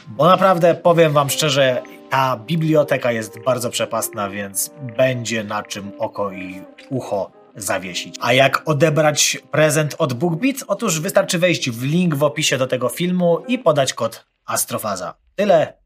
bo 0.08 0.26
naprawdę 0.26 0.74
powiem 0.74 1.12
Wam 1.12 1.30
szczerze, 1.30 1.82
ta 2.12 2.36
biblioteka 2.36 3.12
jest 3.12 3.38
bardzo 3.38 3.70
przepastna, 3.70 4.30
więc 4.30 4.70
będzie 4.96 5.44
na 5.44 5.62
czym 5.62 5.92
oko 5.98 6.32
i 6.32 6.62
ucho 6.90 7.30
zawiesić. 7.56 8.16
A 8.20 8.32
jak 8.32 8.62
odebrać 8.68 9.38
prezent 9.50 9.94
od 9.98 10.12
BookBeat? 10.12 10.56
Otóż 10.66 11.00
wystarczy 11.00 11.38
wejść 11.38 11.70
w 11.70 11.82
link 11.82 12.14
w 12.14 12.22
opisie 12.22 12.58
do 12.58 12.66
tego 12.66 12.88
filmu 12.88 13.38
i 13.48 13.58
podać 13.58 13.94
kod 13.94 14.26
Astrofaza. 14.46 15.14
Tyle 15.34 15.81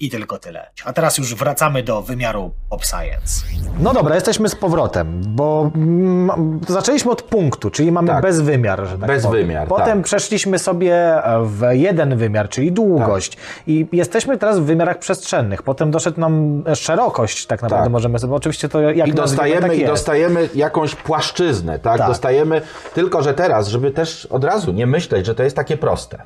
i 0.00 0.10
tylko 0.10 0.38
tyle. 0.38 0.70
A 0.84 0.92
teraz 0.92 1.18
już 1.18 1.34
wracamy 1.34 1.82
do 1.82 2.02
wymiaru 2.02 2.50
Pop 2.70 2.84
Science. 2.84 3.42
No 3.78 3.92
dobra, 3.92 4.14
jesteśmy 4.14 4.48
z 4.48 4.54
powrotem, 4.54 5.22
bo 5.26 5.70
mm, 5.74 6.60
zaczęliśmy 6.68 7.10
od 7.10 7.22
punktu, 7.22 7.70
czyli 7.70 7.92
mamy 7.92 8.08
Tak. 8.08 8.22
bezwymiar. 8.22 8.86
Że 8.86 8.98
tak 8.98 9.06
Bezwymiar, 9.06 9.68
powiem. 9.68 9.80
Potem 9.84 9.98
tak. 9.98 10.04
przeszliśmy 10.04 10.58
sobie 10.58 11.22
w 11.44 11.62
jeden 11.70 12.16
wymiar, 12.16 12.48
czyli 12.48 12.72
długość. 12.72 13.36
I 13.66 13.86
jesteśmy 13.92 14.38
teraz 14.38 14.58
w 14.58 14.62
wymiarach 14.62 14.98
przestrzennych. 14.98 15.62
Potem 15.62 15.90
doszedł 15.90 16.20
nam 16.20 16.64
szerokość, 16.74 17.46
tak 17.46 17.62
naprawdę 17.62 17.84
Tak. 17.84 17.92
możemy 17.92 18.18
sobie. 18.18 18.34
Oczywiście 18.34 18.68
to 18.68 18.80
jak 18.80 19.08
I 19.08 19.12
dostajemy, 19.12 19.68
tak 19.68 19.78
i 19.78 19.84
dostajemy 19.86 20.48
jakąś 20.54 20.94
płaszczyznę, 20.94 21.78
tak? 21.78 21.98
Tak. 21.98 22.08
Dostajemy, 22.08 22.62
tylko 22.94 23.22
że 23.22 23.34
teraz, 23.34 23.68
żeby 23.68 23.90
też 23.90 24.26
od 24.26 24.44
razu 24.44 24.72
nie 24.72 24.86
myśleć, 24.86 25.26
że 25.26 25.34
to 25.34 25.42
jest 25.42 25.56
takie 25.56 25.76
proste. 25.76 26.22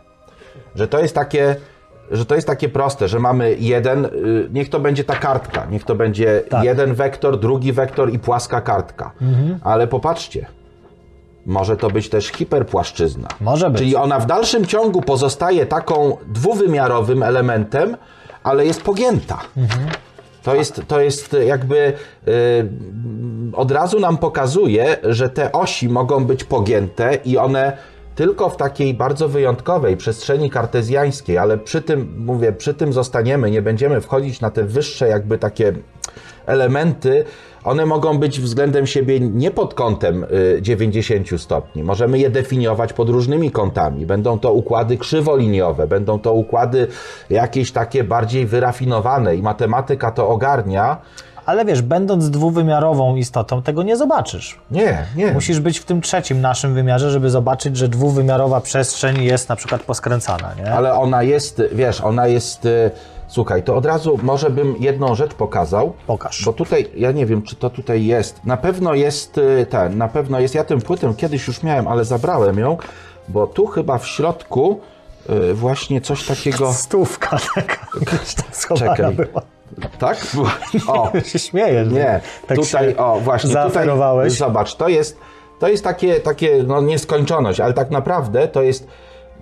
Że 0.75 0.89
to 0.89 0.99
jest 0.99 1.15
takie, 1.15 1.57
że 2.11 2.27
to 2.27 2.35
jest 2.35 2.47
takie 2.47 2.69
proste, 2.69 3.09
że 3.09 3.19
mamy 3.19 3.57
jeden, 3.59 4.05
y, 4.05 4.11
niech 4.53 4.71
to 4.71 4.81
będzie 4.81 5.05
ta 5.05 5.17
kartka, 5.17 5.67
niech 5.71 5.85
to 5.85 5.95
będzie 5.95 6.43
Tak. 6.51 6.65
jeden 6.65 6.95
wektor, 6.95 7.41
drugi 7.41 7.73
wektor 7.73 8.13
i 8.13 8.19
płaska 8.19 8.61
kartka. 8.61 9.13
Mhm. 9.23 9.59
Ale 9.63 9.87
popatrzcie, 9.87 10.47
może 11.47 11.77
to 11.77 11.91
być 11.91 12.09
też 12.09 12.27
hiperpłaszczyzna. 12.27 13.29
Może 13.41 13.71
być. 13.71 13.79
Czyli 13.79 13.97
ona 13.97 14.19
w 14.21 14.27
dalszym 14.27 14.67
ciągu 14.67 15.03
pozostaje 15.03 15.67
taką 15.67 16.17
dwuwymiarowym 16.29 17.23
elementem, 17.23 17.97
ale 18.43 18.67
jest 18.67 18.83
pogięta. 18.83 19.41
To 20.43 20.55
jest, 20.55 20.83
to 20.89 21.01
jest 21.01 21.37
jakby 21.47 21.93
y, 22.29 22.33
od 23.53 23.71
razu 23.71 24.01
nam 24.01 24.19
pokazuje, 24.19 24.97
że 25.03 25.29
te 25.29 25.53
osi 25.53 25.89
mogą 25.89 26.25
być 26.25 26.45
pogięte 26.45 27.19
i 27.25 27.39
one 27.39 27.77
tylko 28.15 28.49
w 28.49 28.57
takiej 28.57 28.95
bardzo 28.95 29.29
wyjątkowej 29.29 29.97
przestrzeni 29.97 30.51
kartezjańskiej, 30.51 31.39
ale 31.39 31.59
przy 31.59 31.83
tym, 31.83 32.15
mówię, 32.19 32.53
przy 32.53 32.75
tym 32.75 32.93
zostaniemy, 32.93 33.51
nie 33.51 33.63
będziemy 33.63 34.01
wchodzić 34.01 34.41
na 34.41 34.51
te 34.51 34.65
wyższe 34.65 35.09
jakby 35.09 35.39
takie 35.39 35.73
elementy, 36.47 37.25
one 37.65 37.87
mogą 37.87 38.19
być 38.19 38.41
względem 38.41 38.87
siebie 38.87 39.21
nie 39.21 39.51
pod 39.51 39.75
kątem 39.75 40.25
y, 40.25 40.63
90 40.63 41.41
stopni. 41.41 41.83
Możemy 41.83 42.19
je 42.19 42.31
definiować 42.31 42.93
pod 42.93 43.09
różnymi 43.09 43.51
kątami. 43.51 44.07
Będą 44.07 44.39
to 44.39 44.53
układy 44.53 44.99
krzywoliniowe, 44.99 45.87
będą 45.87 46.19
to 46.19 46.33
układy 46.33 46.87
jakieś 47.31 47.73
takie 47.73 48.05
bardziej 48.05 48.47
wyrafinowane 48.47 49.37
i 49.37 49.43
matematyka 49.43 50.11
to 50.11 50.29
ogarnia. 50.29 50.97
Ale 51.47 51.65
wiesz, 51.65 51.83
będąc 51.83 52.31
dwuwymiarową 52.31 53.17
istotą, 53.17 53.63
tego 53.63 53.83
nie 53.83 53.97
zobaczysz. 53.97 54.59
Nie, 54.71 55.07
nie. 55.17 55.33
Musisz 55.33 55.61
być 55.61 55.79
w 55.79 55.85
tym 55.85 56.01
trzecim 56.01 56.41
naszym 56.41 56.75
wymiarze, 56.75 57.11
żeby 57.11 57.31
zobaczyć, 57.31 57.77
że 57.77 57.89
dwuwymiarowa 57.89 58.61
przestrzeń 58.61 59.23
jest 59.23 59.49
na 59.49 59.57
przykład 59.57 59.83
poskręcana, 59.83 60.55
nie? 60.55 60.73
Ale 60.73 60.95
ona 60.95 61.23
jest, 61.23 61.63
wiesz, 61.73 62.01
ona 62.01 62.27
jest 62.27 62.65
y, 62.67 62.91
Słuchaj, 63.29 63.63
to 63.63 63.77
od 63.77 63.87
razu 63.87 64.19
może 64.23 64.51
bym 64.51 64.77
jedną 64.81 65.15
rzecz 65.15 65.35
pokazał. 65.35 65.93
Pokaż. 66.07 66.45
Bo 66.45 66.53
tutaj, 66.53 66.91
ja 66.97 67.13
nie 67.13 67.27
wiem, 67.27 67.43
czy 67.43 67.57
to 67.57 67.71
tutaj 67.71 68.07
jest. 68.07 68.45
Na 68.45 68.57
pewno 68.57 68.95
jest 68.95 69.39
y, 69.39 69.67
ten, 69.71 69.99
na 69.99 70.09
pewno 70.09 70.41
jest. 70.41 70.55
Ja 70.55 70.65
tę 70.65 70.79
płytę 70.79 71.15
kiedyś 71.17 71.47
już 71.47 71.63
miałem, 71.63 71.89
ale 71.89 72.05
zabrałem 72.05 72.59
ją, 72.59 72.77
bo 73.29 73.47
tu 73.47 73.67
chyba 73.67 73.99
w 73.99 74.07
środku 74.07 74.81
y, 75.31 75.55
właśnie 75.55 76.01
coś 76.01 76.27
takiego. 76.27 76.73
Stówka 76.73 77.39
taka 77.55 77.87
Czekaj. 78.77 79.15
była. 79.27 79.54
Tak? 79.99 80.27
O, 80.89 81.13
się 81.25 81.39
śmiejesz. 81.39 81.89
nie. 81.93 82.21
tak 82.47 82.59
tutaj, 82.59 82.97
o, 82.97 83.21
właśnie. 83.21 83.49
Tutaj, 83.49 83.63
Zaoferowałeś. 83.63 84.33
zobacz, 84.33 84.75
to 84.75 84.89
jest, 84.89 85.19
to 85.59 85.69
jest 85.69 85.85
takie, 85.85 86.21
takie 86.21 86.63
no, 86.67 86.81
nieskończoność, 86.81 87.61
ale 87.61 87.73
tak 87.73 87.91
naprawdę 87.91 88.49
to 88.49 88.63
jest, 88.63 88.89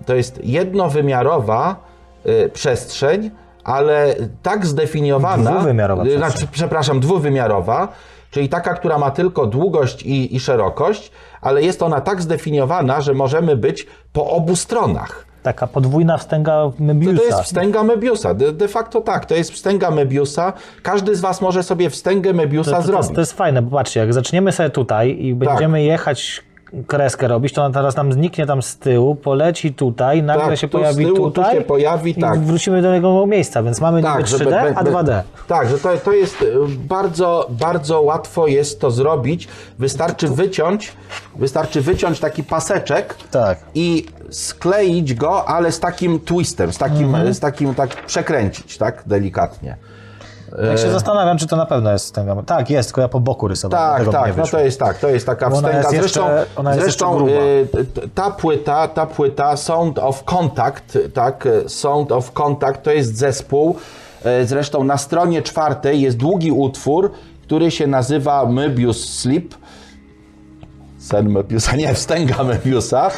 to 0.05 0.15
jest 0.15 0.39
jednowymiarowa 0.43 1.75
y, 2.25 2.49
przestrzeń, 2.49 3.31
ale 3.63 4.15
tak 4.43 4.65
zdefiniowana. 4.65 5.51
Dwuwymiarowa 5.51 6.03
y. 6.03 6.17
Znaczy, 6.17 6.47
przepraszam, 6.51 6.99
dwuwymiarowa, 6.99 7.87
czyli 8.31 8.49
taka, 8.49 8.73
która 8.73 8.97
ma 8.97 9.11
tylko 9.11 9.45
długość 9.45 10.03
i, 10.03 10.35
i 10.35 10.39
szerokość, 10.39 11.11
ale 11.41 11.63
jest 11.63 11.83
ona 11.83 12.01
tak 12.01 12.21
zdefiniowana, 12.21 13.01
że 13.01 13.13
możemy 13.13 13.57
być 13.57 13.87
po 14.13 14.27
obu 14.29 14.55
stronach. 14.55 15.32
Taka 15.43 15.67
podwójna 15.67 16.17
wstęga 16.17 16.51
To, 16.51 16.73
Möbiusa. 16.79 17.17
to 17.17 17.23
jest 17.23 17.39
wstęga 17.39 17.83
Möbiusa. 17.83 18.35
De, 18.35 18.53
de 18.53 18.67
facto 18.67 19.01
tak, 19.01 19.25
to 19.25 19.35
jest 19.35 19.51
wstęga 19.51 19.89
Möbiusa. 19.91 20.53
Każdy 20.83 21.15
z 21.15 21.21
Was 21.21 21.41
może 21.41 21.63
sobie 21.63 21.89
wstęgę 21.89 22.33
Möbiusa 22.33 22.63
to, 22.65 22.71
to, 22.71 22.77
to, 22.77 22.81
zrobić. 22.83 23.05
jest, 23.05 23.15
to 23.15 23.21
jest 23.21 23.33
fajne, 23.33 23.61
bo 23.61 23.77
patrzcie, 23.77 23.99
jak 23.99 24.13
zaczniemy 24.13 24.51
sobie 24.51 24.69
tutaj 24.69 25.17
i 25.19 25.35
będziemy 25.35 25.83
jechać 25.83 26.41
kreskę 26.87 27.27
robić, 27.27 27.53
to 27.53 27.63
ona 27.63 27.73
teraz 27.73 27.95
nam 27.95 28.13
zniknie 28.13 28.45
tam 28.45 28.61
z 28.61 28.77
tyłu, 28.77 29.15
poleci 29.15 29.73
tutaj, 29.73 30.23
nagle 30.23 30.45
Tak, 30.47 30.57
się 30.57 30.67
tu 30.67 30.77
pojawi 30.77 31.05
tyłu, 31.05 31.17
tu 31.17 31.31
tutaj 31.31 31.55
się 31.55 31.61
pojawi, 31.61 32.11
i 32.11 32.21
tak. 32.21 32.39
wrócimy 32.39 32.81
do 32.81 32.91
tego 32.91 33.25
miejsca, 33.27 33.63
więc 33.63 33.81
mamy 33.81 33.97
niby 33.97 34.23
3D, 34.23 34.45
be- 34.49 34.73
a 34.77 34.83
be- 34.83 34.91
2D. 34.91 35.21
Tak, 35.47 35.69
że 35.69 35.77
to, 35.79 35.97
to 35.97 36.11
jest 36.13 36.41
y, 36.41 36.53
bardzo, 36.87 37.47
bardzo 37.49 38.01
łatwo 38.01 38.47
jest 38.47 38.81
to 38.81 38.91
zrobić. 38.91 39.47
Wystarczy 39.79 40.27
wyciąć, 40.27 40.93
wystarczy 41.35 41.81
wyciąć 41.81 42.19
taki 42.19 42.43
paseczek 42.43 43.15
Tak. 43.31 43.59
i 43.75 44.05
skleić 44.29 45.13
go, 45.13 45.45
ale 45.47 45.71
z 45.71 45.79
takim 45.79 46.19
twistem, 46.19 46.73
z 46.73 46.77
takim, 46.77 47.05
Mhm. 47.15 47.33
z 47.33 47.39
takim 47.39 47.75
tak 47.75 48.05
przekręcić, 48.05 48.77
tak, 48.77 49.03
delikatnie. 49.05 49.77
Ja 50.61 50.77
się 50.77 50.91
zastanawiam, 50.91 51.37
czy 51.37 51.47
to 51.47 51.55
na 51.55 51.65
pewno 51.65 51.91
jest 51.91 52.05
wstęga. 52.05 52.35
Tak, 52.45 52.69
jest, 52.69 52.89
tylko 52.89 53.01
ja 53.01 53.07
po 53.07 53.19
boku 53.19 53.47
rysowałem. 53.47 53.97
Tak, 53.97 54.05
nie 54.07 54.11
tak, 54.13 54.37
no 54.37 54.47
to 54.47 54.59
jest 54.59 54.79
tak, 54.79 54.97
to 54.97 55.09
jest 55.09 55.25
taka 55.25 55.49
Bo 55.49 55.57
ona 55.57 55.67
wstęga. 55.67 55.89
jest 55.89 56.01
zresztą 56.01 56.21
jeszcze- 56.35 56.45
ona 56.55 56.69
jest 56.75 56.83
zresztą 56.83 57.25
t- 57.93 58.01
ta 58.15 58.31
płyta, 58.31 58.87
ta 58.87 59.05
płyta 59.05 59.57
Sound 59.57 59.99
of 59.99 60.23
Contact, 60.23 60.97
tak, 61.13 61.45
y, 61.45 61.69
Sound 61.69 62.11
of 62.11 62.31
Contact 62.31 62.83
to 62.83 62.91
jest 62.91 63.17
zespół. 63.17 63.75
Zresztą 64.45 64.83
na 64.83 64.97
stronie 64.97 65.41
czwartej 65.41 66.01
jest 66.01 66.17
długi 66.17 66.51
utwór, 66.51 67.11
który 67.41 67.71
się 67.71 67.87
nazywa 67.87 68.45
Möbius 68.45 68.93
Sleep. 69.21 69.55
Sen 70.99 71.29
Möbiusa, 71.33 71.77
nie, 71.81 71.93
wstęga 71.93 72.35
Möbiusa. 72.35 73.09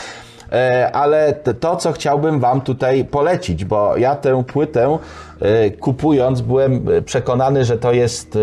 E, 0.51 0.91
Ale 0.91 1.33
to, 1.59 1.75
co 1.75 1.91
chciałbym 1.91 2.39
Wam 2.39 2.61
tutaj 2.61 3.05
polecić, 3.05 3.65
bo 3.65 3.97
ja 3.97 4.15
tę 4.15 4.43
płytę 4.43 4.97
e, 5.41 5.71
kupując 5.71 6.41
byłem 6.41 6.85
przekonany, 7.05 7.65
że 7.65 7.77
to 7.77 7.93
jest 7.93 8.35
e, 8.35 8.39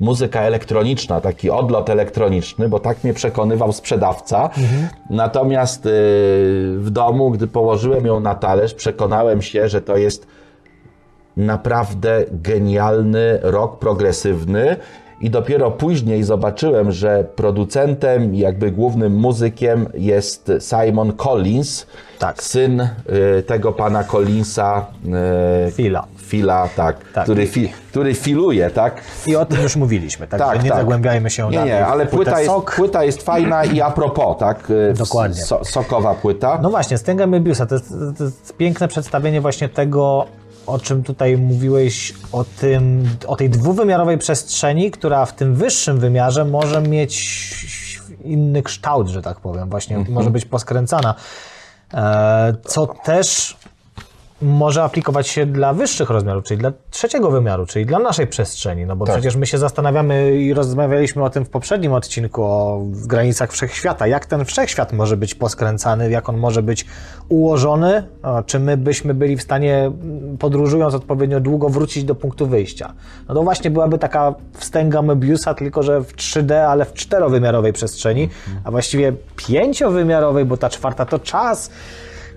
muzyka 0.00 0.40
elektroniczna, 0.40 1.20
taki 1.20 1.50
odlot 1.50 1.90
elektroniczny, 1.90 2.68
bo 2.68 2.78
tak 2.78 3.04
mnie 3.04 3.14
przekonywał 3.14 3.72
sprzedawca. 3.72 4.50
Natomiast 5.10 5.86
e, 5.86 5.90
w 6.78 6.88
domu, 6.90 7.30
gdy 7.30 7.46
położyłem 7.46 8.06
ją 8.06 8.20
na 8.20 8.34
talerz, 8.34 8.74
przekonałem 8.74 9.42
się, 9.42 9.68
że 9.68 9.80
to 9.80 9.96
jest 9.96 10.26
naprawdę 11.36 12.24
genialny 12.32 13.38
rock 13.42 13.78
progresywny. 13.78 14.76
I 15.24 15.30
dopiero 15.30 15.70
później 15.70 16.22
zobaczyłem, 16.24 16.92
że 16.92 17.24
producentem 17.36 18.34
i 18.34 18.38
jakby 18.38 18.70
głównym 18.70 19.12
muzykiem 19.16 19.86
jest 19.94 20.50
Simon 20.60 21.12
Collins, 21.12 21.86
Tak. 22.18 22.42
syn 22.42 22.80
y, 22.80 23.42
tego 23.42 23.72
pana 23.72 24.04
Collinsa. 24.04 24.86
Y, 25.68 25.72
Phila. 25.72 26.04
Phila, 26.18 26.68
tak, 26.76 26.96
Tak. 27.14 27.24
Który, 27.24 27.46
fi, 27.46 27.68
który 27.90 28.14
filuje, 28.14 28.70
tak? 28.70 29.00
I 29.26 29.36
o 29.36 29.44
tym 29.46 29.62
już 29.62 29.76
mówiliśmy, 29.76 30.26
także 30.26 30.46
Tak, 30.46 30.62
nie 30.64 30.70
tak. 30.70 30.78
zagłębiajmy 30.78 31.30
się 31.30 31.48
Nie, 31.50 31.56
dalej 31.56 31.72
nie, 31.72 31.86
ale 31.86 32.06
płyta 32.06 32.40
jest, 32.40 32.52
Sok. 32.52 32.74
płyta 32.76 33.04
jest 33.04 33.22
fajna 33.22 33.64
i 33.64 33.80
a 33.80 33.90
propos, 33.90 34.38
tak? 34.38 34.70
Y, 34.70 34.94
Dokładnie. 34.98 35.42
So, 35.42 35.64
sokowa 35.64 36.14
płyta. 36.14 36.58
No 36.62 36.70
właśnie, 36.70 36.98
Stęga 36.98 37.26
Möbiusa 37.26 37.66
to 37.66 37.74
jest, 37.74 37.94
to 38.18 38.24
jest 38.24 38.56
piękne 38.56 38.88
przedstawienie 38.88 39.40
właśnie 39.40 39.68
tego, 39.68 40.26
o 40.66 40.78
czym 40.78 41.02
tutaj 41.02 41.36
mówiłeś, 41.36 42.14
o, 42.32 42.44
tym, 42.44 43.08
o 43.26 43.36
tej 43.36 43.50
dwuwymiarowej 43.50 44.18
przestrzeni, 44.18 44.90
która 44.90 45.26
w 45.26 45.34
tym 45.34 45.54
wyższym 45.54 46.00
wymiarze 46.00 46.44
może 46.44 46.80
mieć 46.82 47.44
inny 48.24 48.62
kształt, 48.62 49.08
że 49.08 49.22
tak 49.22 49.40
powiem, 49.40 49.70
właśnie 49.70 49.96
Mhm. 49.96 50.14
może 50.14 50.30
być 50.30 50.44
poskręcana. 50.44 51.14
E, 51.94 52.54
co 52.64 52.86
też 52.86 53.56
może 54.44 54.82
aplikować 54.82 55.28
się 55.28 55.46
dla 55.46 55.72
wyższych 55.72 56.10
rozmiarów, 56.10 56.44
czyli 56.44 56.60
dla 56.60 56.72
trzeciego 56.90 57.30
wymiaru, 57.30 57.66
czyli 57.66 57.86
dla 57.86 57.98
naszej 57.98 58.26
przestrzeni, 58.26 58.86
no 58.86 58.96
bo 58.96 59.06
Tak. 59.06 59.14
przecież 59.14 59.36
my 59.36 59.46
się 59.46 59.58
zastanawiamy 59.58 60.36
i 60.36 60.54
rozmawialiśmy 60.54 61.24
o 61.24 61.30
tym 61.30 61.44
w 61.44 61.48
poprzednim 61.50 61.92
odcinku, 61.92 62.42
o 62.42 62.82
granicach 63.06 63.52
wszechświata, 63.52 64.06
jak 64.06 64.26
ten 64.26 64.44
wszechświat 64.44 64.92
może 64.92 65.16
być 65.16 65.34
poskręcany, 65.34 66.10
jak 66.10 66.28
on 66.28 66.36
może 66.36 66.62
być 66.62 66.86
ułożony, 67.28 68.06
czy 68.46 68.58
my 68.58 68.76
byśmy 68.76 69.14
byli 69.14 69.36
w 69.36 69.42
stanie, 69.42 69.78
mm, 69.78 70.38
podróżując 70.38 70.94
odpowiednio 70.94 71.40
długo, 71.40 71.68
wrócić 71.68 72.04
do 72.04 72.14
punktu 72.14 72.46
wyjścia. 72.46 72.92
No 73.28 73.34
to 73.34 73.42
właśnie 73.42 73.70
byłaby 73.70 73.98
taka 73.98 74.34
wstęga 74.52 75.00
Möbiusa, 75.00 75.54
tylko 75.54 75.82
że 75.82 76.00
w 76.00 76.12
3D, 76.16 76.54
ale 76.68 76.84
w 76.84 76.92
czterowymiarowej 76.92 77.72
przestrzeni, 77.72 78.28
a 78.64 78.70
właściwie 78.70 79.12
pięciowymiarowej, 79.36 80.44
bo 80.44 80.56
ta 80.56 80.70
czwarta 80.70 81.06
to 81.06 81.18
czas, 81.18 81.70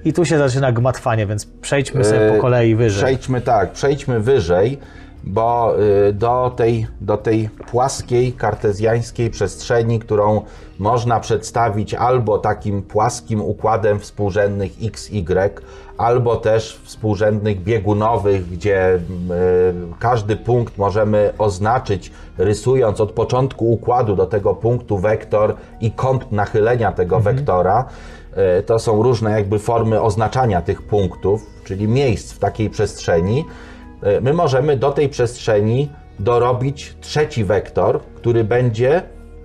i 0.07 0.13
tu 0.13 0.25
się 0.25 0.37
zaczyna 0.37 0.71
gmatwanie, 0.71 1.27
więc 1.27 1.45
przejdźmy 1.45 2.03
sobie 2.03 2.31
po 2.35 2.41
kolei 2.41 2.75
wyżej. 2.75 3.03
Przejdźmy 3.03 3.41
tak, 3.41 3.71
przejdźmy 3.71 4.19
wyżej, 4.19 4.77
bo 5.23 5.75
y, 6.09 6.13
do 6.13 6.53
tej, 6.55 6.87
do 7.01 7.17
tej 7.17 7.49
płaskiej, 7.49 8.33
kartezjańskiej 8.33 9.29
przestrzeni, 9.29 9.99
którą 9.99 10.41
można 10.79 11.19
przedstawić 11.19 11.93
albo 11.93 12.37
takim 12.37 12.81
płaskim 12.81 13.41
układem 13.41 13.99
współrzędnych 13.99 14.71
XY, 14.83 15.49
albo 15.97 16.35
też 16.35 16.81
współrzędnych 16.83 17.63
biegunowych, 17.63 18.49
gdzie 18.49 18.95
y, 18.95 18.99
każdy 19.99 20.35
punkt 20.35 20.77
możemy 20.77 21.33
oznaczyć, 21.37 22.11
rysując 22.37 23.01
od 23.01 23.11
początku 23.11 23.71
układu 23.71 24.15
do 24.15 24.25
tego 24.25 24.55
punktu 24.55 24.97
wektor 24.97 25.55
i 25.81 25.91
kąt 25.91 26.31
nachylenia 26.31 26.91
tego 26.91 27.19
wektora. 27.19 27.85
E, 28.37 28.63
To 28.63 28.79
są 28.79 29.03
różne 29.03 29.31
jakby 29.31 29.59
formy 29.59 30.01
oznaczania 30.01 30.61
tych 30.61 30.81
punktów, 30.81 31.45
czyli 31.63 31.87
miejsc 31.87 32.33
w 32.33 32.39
takiej 32.39 32.69
przestrzeni. 32.69 33.45
E, 34.03 34.21
My 34.21 34.33
możemy 34.33 34.77
do 34.77 34.91
tej 34.91 35.09
przestrzeni 35.09 35.89
dorobić 36.19 36.95
trzeci 37.01 37.43
wektor, 37.43 37.99
który 38.15 38.43
będzie, 38.43 39.01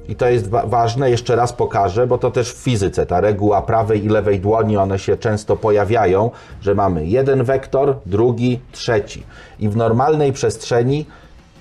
i 0.08 0.16
to 0.16 0.28
jest 0.28 0.48
wa- 0.50 0.66
ważne, 0.66 1.10
jeszcze 1.10 1.36
raz 1.36 1.52
pokażę, 1.52 2.06
bo 2.06 2.18
to 2.18 2.30
też 2.30 2.52
w 2.52 2.56
fizyce, 2.56 3.06
ta 3.06 3.20
reguła 3.20 3.62
prawej 3.62 4.04
i 4.04 4.08
lewej 4.08 4.40
dłoni, 4.40 4.76
one 4.76 4.98
się 4.98 5.16
często 5.16 5.56
pojawiają, 5.56 6.30
że 6.60 6.74
mamy 6.74 7.06
jeden 7.06 7.44
wektor, 7.44 7.96
drugi, 8.06 8.60
trzeci. 8.72 9.22
I 9.60 9.68
w 9.68 9.76
normalnej 9.76 10.32
przestrzeni 10.32 11.06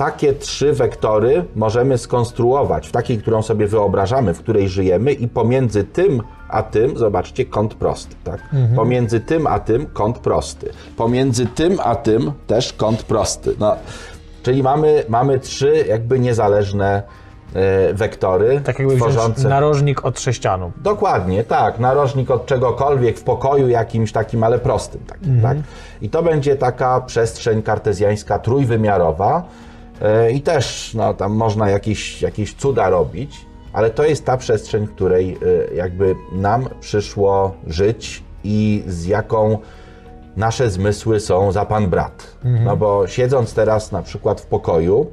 takie 0.01 0.33
trzy 0.33 0.73
wektory 0.73 1.45
możemy 1.55 1.97
skonstruować 1.97 2.87
w 2.87 2.91
takiej, 2.91 3.17
którą 3.17 3.41
sobie 3.41 3.67
wyobrażamy, 3.67 4.33
w 4.33 4.39
której 4.39 4.69
żyjemy 4.69 5.13
i 5.13 5.27
pomiędzy 5.27 5.83
tym 5.83 6.21
a 6.49 6.63
tym, 6.63 6.97
zobaczcie, 6.97 7.45
kąt 7.45 7.73
prosty, 7.73 8.15
tak? 8.23 8.41
Pomiędzy 8.75 9.19
tym 9.19 9.47
a 9.47 9.59
tym 9.59 9.85
kąt 9.85 10.19
prosty. 10.19 10.69
Pomiędzy 10.97 11.45
tym 11.45 11.77
a 11.83 11.95
tym 11.95 12.31
też 12.47 12.73
kąt 12.73 13.03
prosty. 13.03 13.55
No, 13.59 13.75
czyli 14.43 14.63
mamy, 14.63 15.03
mamy 15.09 15.39
trzy 15.39 15.85
jakby 15.87 16.19
niezależne 16.19 17.03
e, 17.53 17.93
wektory 17.93 18.61
Tak 18.63 18.79
jakby 18.79 18.95
tworzące... 18.95 19.49
narożnik 19.49 20.05
od 20.05 20.19
sześcianu. 20.19 20.71
Dokładnie, 20.83 21.43
tak. 21.43 21.79
Narożnik 21.79 22.31
od 22.31 22.45
czegokolwiek 22.45 23.19
w 23.19 23.23
pokoju 23.23 23.69
jakimś 23.69 24.11
takim, 24.11 24.43
ale 24.43 24.59
prostym. 24.59 25.01
Takim, 25.07 25.41
tak? 25.41 25.57
I 26.01 26.09
to 26.09 26.23
będzie 26.23 26.55
taka 26.55 27.01
przestrzeń 27.01 27.61
kartezjańska 27.61 28.39
trójwymiarowa 28.39 29.43
i 30.33 30.41
też 30.41 30.93
no, 30.93 31.13
tam 31.13 31.33
można 31.33 31.69
jakieś, 31.69 32.21
jakieś 32.21 32.53
cuda 32.53 32.89
robić, 32.89 33.45
ale 33.73 33.89
to 33.89 34.03
jest 34.03 34.25
ta 34.25 34.37
przestrzeń, 34.37 34.87
w 34.87 34.95
której 34.95 35.37
e, 35.71 35.75
jakby 35.75 36.15
nam 36.31 36.69
przyszło 36.79 37.55
żyć 37.67 38.23
i 38.43 38.83
z 38.87 39.05
jaką 39.05 39.57
nasze 40.37 40.69
zmysły 40.69 41.19
są 41.19 41.51
za 41.51 41.65
pan 41.65 41.89
brat. 41.89 42.37
No 42.65 42.77
bo 42.77 43.07
siedząc 43.07 43.53
teraz 43.53 43.91
na 43.91 44.01
przykład 44.01 44.41
w 44.41 44.45
pokoju, 44.45 45.07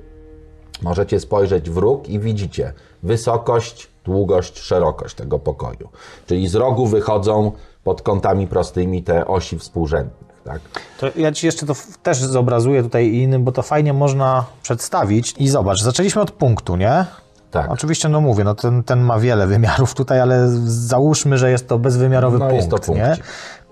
Możecie 0.83 1.20
spojrzeć 1.20 1.70
w 1.70 1.77
róg 1.77 2.09
i 2.09 2.18
widzicie 2.18 2.72
wysokość, 3.03 3.88
długość, 4.05 4.59
szerokość 4.59 5.14
tego 5.14 5.38
pokoju. 5.38 5.88
Czyli 6.27 6.48
z 6.48 6.55
rogu 6.55 6.87
wychodzą 6.87 7.53
pod 7.85 8.03
kątami 8.03 8.46
prostymi 8.46 9.03
te 9.03 9.27
osi 9.27 9.59
współrzędnych. 9.59 10.28
Tak? 10.48 10.61
To 10.98 11.06
ja 11.16 11.32
Ci 11.32 11.46
jeszcze 11.46 11.66
to 11.66 11.74
też 12.02 12.18
zobrazuję 12.18 12.82
tutaj 12.82 13.12
innym, 13.12 13.44
bo 13.44 13.52
to 13.52 13.62
fajnie 13.62 13.92
można 13.92 14.44
przedstawić. 14.62 15.34
I 15.38 15.48
zobacz, 15.48 15.82
zaczęliśmy 15.82 16.22
od 16.22 16.30
punktu, 16.30 16.76
nie? 16.76 17.04
Tak. 17.50 17.70
Oczywiście, 17.70 18.08
no 18.08 18.20
mówię, 18.20 18.44
no 18.44 18.54
ten, 18.54 18.82
ten 18.82 19.00
ma 19.00 19.18
wiele 19.18 19.46
wymiarów 19.46 19.94
tutaj, 19.94 20.20
ale 20.20 20.48
załóżmy, 20.66 21.38
że 21.38 21.50
jest 21.50 21.68
to 21.68 21.78
bezwymiarowy 21.78 22.38
No, 22.38 22.48
punkt, 22.48 22.56
jest 22.72 22.87
to 22.87 22.94
nie? 22.94 23.16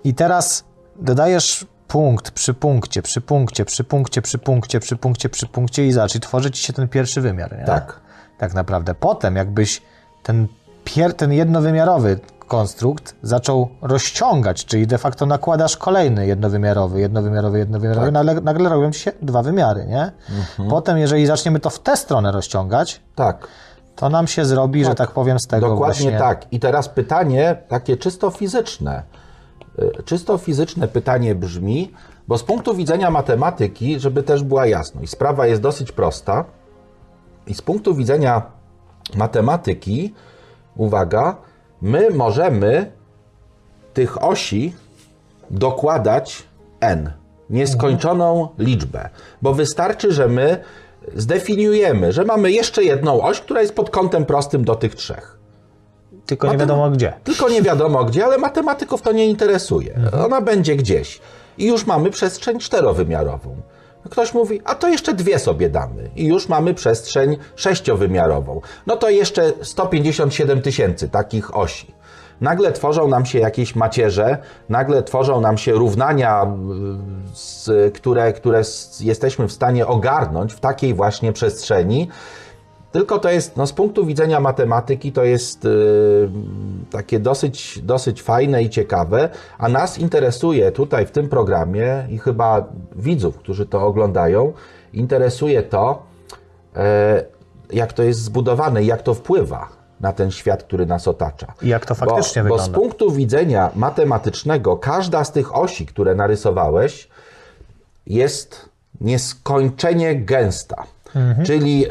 I 0.04 0.14
teraz 0.14 0.64
dodajesz 0.96 1.66
punkt 1.88 2.30
przy 2.30 2.54
punkcie, 2.54 3.02
przy 3.02 3.20
punkcie, 3.20 3.64
przy 3.64 3.84
punkcie, 3.84 4.22
przy 4.22 4.38
punkcie, 4.38 4.80
przy 4.80 4.96
punkcie, 4.96 5.28
przy 5.28 5.46
punkcie 5.46 5.86
i 5.86 5.92
zobacz, 5.92 6.14
i 6.14 6.20
tworzy 6.20 6.50
Ci 6.50 6.62
się 6.62 6.72
ten 6.72 6.88
pierwszy 6.88 7.20
wymiar, 7.20 7.58
nie? 7.58 7.64
Tak. 7.64 8.00
Tak 8.38 8.54
naprawdę. 8.54 8.94
Potem 8.94 9.36
jakbyś 9.36 9.82
ten, 10.22 10.46
pier, 10.84 11.14
ten 11.14 11.32
jednowymiarowy 11.32 12.18
konstrukt 12.46 13.14
zaczął 13.22 13.68
rozciągać, 13.82 14.64
czyli 14.64 14.86
de 14.86 14.98
facto 14.98 15.26
nakładasz 15.26 15.76
kolejny 15.76 16.26
jednowymiarowy, 16.26 17.00
jednowymiarowy, 17.00 17.58
jednowymiarowy, 17.58 18.12
nagle, 18.12 18.34
nagle 18.40 18.68
robią 18.68 18.92
Ci 18.92 19.00
się 19.00 19.12
dwa 19.22 19.42
wymiary, 19.42 19.86
nie? 19.86 20.12
Potem, 20.70 20.98
jeżeli 20.98 21.26
zaczniemy 21.26 21.60
to 21.60 21.70
w 21.70 21.78
tę 21.78 21.96
stronę 21.96 22.32
rozciągać, 22.32 23.00
Tak. 23.14 23.48
to 23.96 24.08
nam 24.08 24.26
się 24.26 24.44
zrobi, 24.44 24.84
że 24.84 24.94
tak 24.94 25.10
powiem, 25.10 25.38
z 25.38 25.46
tego 25.46 25.68
Dokładnie 25.68 26.02
właśnie... 26.02 26.18
tak. 26.18 26.52
I 26.52 26.60
teraz 26.60 26.88
pytanie 26.88 27.56
takie 27.68 27.96
czysto 27.96 28.30
fizyczne. 28.30 29.02
Y, 29.78 30.02
Czysto 30.02 30.38
fizyczne 30.38 30.88
pytanie 30.88 31.34
brzmi, 31.34 31.92
bo 32.28 32.38
z 32.38 32.42
punktu 32.42 32.74
widzenia 32.74 33.10
matematyki, 33.10 34.00
żeby 34.00 34.22
też 34.22 34.42
była 34.42 34.66
jasność, 34.66 35.10
sprawa 35.12 35.46
jest 35.46 35.62
dosyć 35.62 35.92
prosta. 35.92 36.44
I 37.46 37.54
z 37.54 37.62
punktu 37.62 37.94
widzenia 37.94 38.42
matematyki, 39.14 40.14
uwaga, 40.76 41.36
my 41.82 42.10
możemy 42.10 42.92
tych 43.94 44.24
osi 44.24 44.74
dokładać 45.50 46.42
n, 46.80 47.12
nieskończoną 47.50 48.48
liczbę, 48.58 49.08
bo 49.42 49.54
wystarczy, 49.54 50.12
że 50.12 50.28
my 50.28 50.64
zdefiniujemy, 51.14 52.12
że 52.12 52.24
mamy 52.24 52.52
jeszcze 52.52 52.84
jedną 52.84 53.22
oś, 53.22 53.40
która 53.40 53.60
jest 53.60 53.74
pod 53.74 53.90
kątem 53.90 54.24
prostym 54.24 54.64
do 54.64 54.74
tych 54.74 54.94
trzech. 54.94 55.38
Tylko 56.26 56.46
nie 56.46 56.52
Matem- 56.52 56.60
wiadomo 56.60 56.90
gdzie. 56.90 57.12
Tylko 57.24 57.48
nie 57.48 57.62
wiadomo 57.62 58.04
gdzie, 58.04 58.24
ale 58.24 58.38
matematyków 58.38 59.02
to 59.02 59.12
nie 59.12 59.26
interesuje. 59.26 60.00
Ona 60.24 60.40
będzie 60.40 60.76
gdzieś. 60.76 61.20
I 61.58 61.66
już 61.66 61.86
mamy 61.86 62.10
przestrzeń 62.10 62.58
czterowymiarową. 62.58 63.56
Ktoś 64.10 64.34
mówi, 64.34 64.60
a 64.64 64.74
to 64.74 64.88
jeszcze 64.88 65.14
dwie 65.14 65.38
sobie 65.38 65.68
damy. 65.68 66.10
I 66.16 66.26
już 66.26 66.48
mamy 66.48 66.74
przestrzeń 66.74 67.36
sześciowymiarową. 67.56 68.60
No 68.86 68.96
to 68.96 69.10
jeszcze 69.10 69.52
157 69.62 70.62
tysięcy 70.62 71.08
takich 71.08 71.56
osi. 71.56 71.94
Nagle 72.40 72.72
tworzą 72.72 73.08
nam 73.08 73.26
się 73.26 73.38
jakieś 73.38 73.74
macierze, 73.74 74.38
nagle 74.68 75.02
tworzą 75.02 75.40
nam 75.40 75.58
się 75.58 75.72
równania, 75.72 76.46
które, 77.94 78.32
które 78.32 78.62
jesteśmy 79.00 79.48
w 79.48 79.52
stanie 79.52 79.86
ogarnąć 79.86 80.52
w 80.52 80.60
takiej 80.60 80.94
właśnie 80.94 81.32
przestrzeni, 81.32 82.08
tylko 82.92 83.18
to 83.18 83.30
jest, 83.30 83.56
no 83.56 83.66
z 83.66 83.72
punktu 83.72 84.06
widzenia 84.06 84.40
matematyki, 84.40 85.12
to 85.12 85.24
jest 85.24 85.64
yy, 85.64 86.30
takie 86.90 87.20
dosyć, 87.20 87.80
dosyć 87.82 88.22
fajne 88.22 88.62
i 88.62 88.70
ciekawe, 88.70 89.28
a 89.58 89.68
nas 89.68 89.98
interesuje 89.98 90.72
tutaj 90.72 91.06
w 91.06 91.10
tym 91.10 91.28
programie 91.28 92.06
i 92.10 92.18
chyba 92.18 92.64
widzów, 92.96 93.36
którzy 93.36 93.66
to 93.66 93.86
oglądają, 93.86 94.52
interesuje 94.92 95.62
to, 95.62 96.02
e, 96.76 97.24
jak 97.72 97.92
to 97.92 98.02
jest 98.02 98.20
zbudowane 98.20 98.82
i 98.82 98.86
jak 98.86 99.02
to 99.02 99.14
wpływa 99.14 99.68
na 100.00 100.12
ten 100.12 100.30
świat, 100.30 100.62
który 100.62 100.86
nas 100.86 101.08
otacza. 101.08 101.54
I 101.62 101.68
jak 101.68 101.86
to 101.86 101.94
faktycznie 101.94 102.42
bo, 102.42 102.48
Bo 102.48 102.54
wygląda. 102.56 102.78
z 102.78 102.80
punktu 102.82 103.10
widzenia 103.10 103.70
matematycznego, 103.76 104.76
każda 104.76 105.24
z 105.24 105.32
tych 105.32 105.56
osi, 105.56 105.86
które 105.86 106.14
narysowałeś, 106.14 107.08
jest 108.06 108.68
nieskończenie 109.00 110.16
gęsta. 110.16 110.84
Czyli 111.44 111.86
y, 111.86 111.88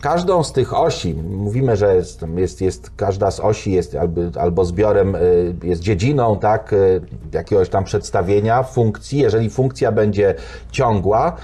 każdą 0.00 0.42
z 0.42 0.52
tych 0.52 0.74
osi, 0.74 1.14
mówimy, 1.14 1.76
że 1.76 1.94
jest, 1.94 2.24
jest, 2.36 2.60
jest 2.60 2.90
każda 2.96 3.30
z 3.30 3.40
osi 3.40 3.72
jest 3.72 3.94
albo, 3.94 4.20
albo 4.40 4.64
zbiorem, 4.64 5.14
y, 5.14 5.54
jest 5.62 5.82
dziedziną 5.82 6.38
tak, 6.38 6.72
y, 6.72 7.00
jakiegoś 7.32 7.68
tam 7.68 7.84
przedstawienia 7.84 8.62
funkcji. 8.62 9.18
Jeżeli 9.18 9.50
funkcja 9.50 9.92
będzie 9.92 10.34
ciągła, 10.70 11.36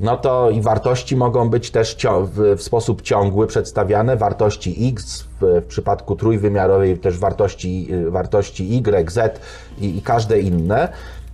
no 0.00 0.16
to 0.16 0.50
i 0.50 0.60
wartości 0.60 1.16
mogą 1.16 1.50
być 1.50 1.70
też 1.70 1.96
w, 2.34 2.62
sposób 2.62 3.02
ciągły 3.02 3.46
przedstawiane. 3.46 4.16
Wartości 4.16 4.88
x, 4.92 5.24
w, 5.40 5.62
przypadku 5.68 6.16
trójwymiarowej 6.16 6.98
też 6.98 7.18
wartości, 7.18 7.88
wartości 8.08 8.64
y, 8.64 8.76
z 8.76 9.40
i, 9.78 9.96
i 9.96 10.02
każde 10.02 10.40
inne. 10.40 10.88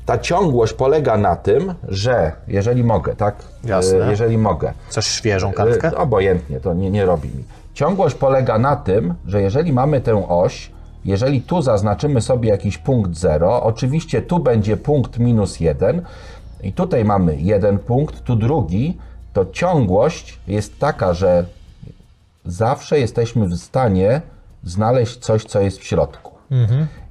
Ta 0.09 0.19
ciągłość 0.19 0.73
polega 0.73 1.17
na 1.17 1.37
tym, 1.37 1.75
że 1.89 2.33
jeżeli 2.47 2.85
mogę, 2.85 3.17
tak? 3.17 3.37
Jasne. 3.65 4.07
Y, 4.07 4.11
Jeżeli 4.11 4.39
mogę. 4.39 4.73
Chcesz 4.89 5.07
świeżą 5.07 5.53
kartkę? 5.53 5.89
Y, 5.89 5.97
Obojętnie, 5.97 6.61
to 6.61 6.75
nie, 6.75 6.91
nie 6.91 7.07
robi 7.07 7.29
mi. 7.29 7.45
Ciągłość 7.75 8.15
polega 8.15 8.59
na 8.59 8.77
tym, 8.77 9.15
że 9.27 9.43
jeżeli 9.43 9.73
mamy 9.73 10.01
tę 10.01 10.29
oś, 10.29 10.71
jeżeli 11.05 11.43
tu 11.43 11.63
zaznaczymy 11.63 12.21
sobie 12.21 12.49
jakiś 12.49 12.79
punkt 12.79 13.15
0, 13.15 13.63
oczywiście 13.63 14.23
tu 14.23 14.39
będzie 14.39 14.77
punkt 14.77 15.19
minus 15.19 15.61
1 15.61 16.03
i 16.63 16.73
tutaj 16.73 17.05
mamy 17.05 17.37
jeden 17.37 17.79
punkt, 17.79 18.25
tu 18.25 18.37
drugi, 18.37 18.99
to 19.33 19.47
ciągłość 19.47 20.39
jest 20.47 20.79
taka, 20.79 21.15
że 21.15 21.45
zawsze 22.47 22.99
jesteśmy 22.99 23.47
w 23.47 23.57
stanie 23.57 24.21
znaleźć 24.65 25.17
coś, 25.19 25.45
co 25.45 25.61
jest 25.61 25.79
w 25.79 25.85
środku. 25.85 26.38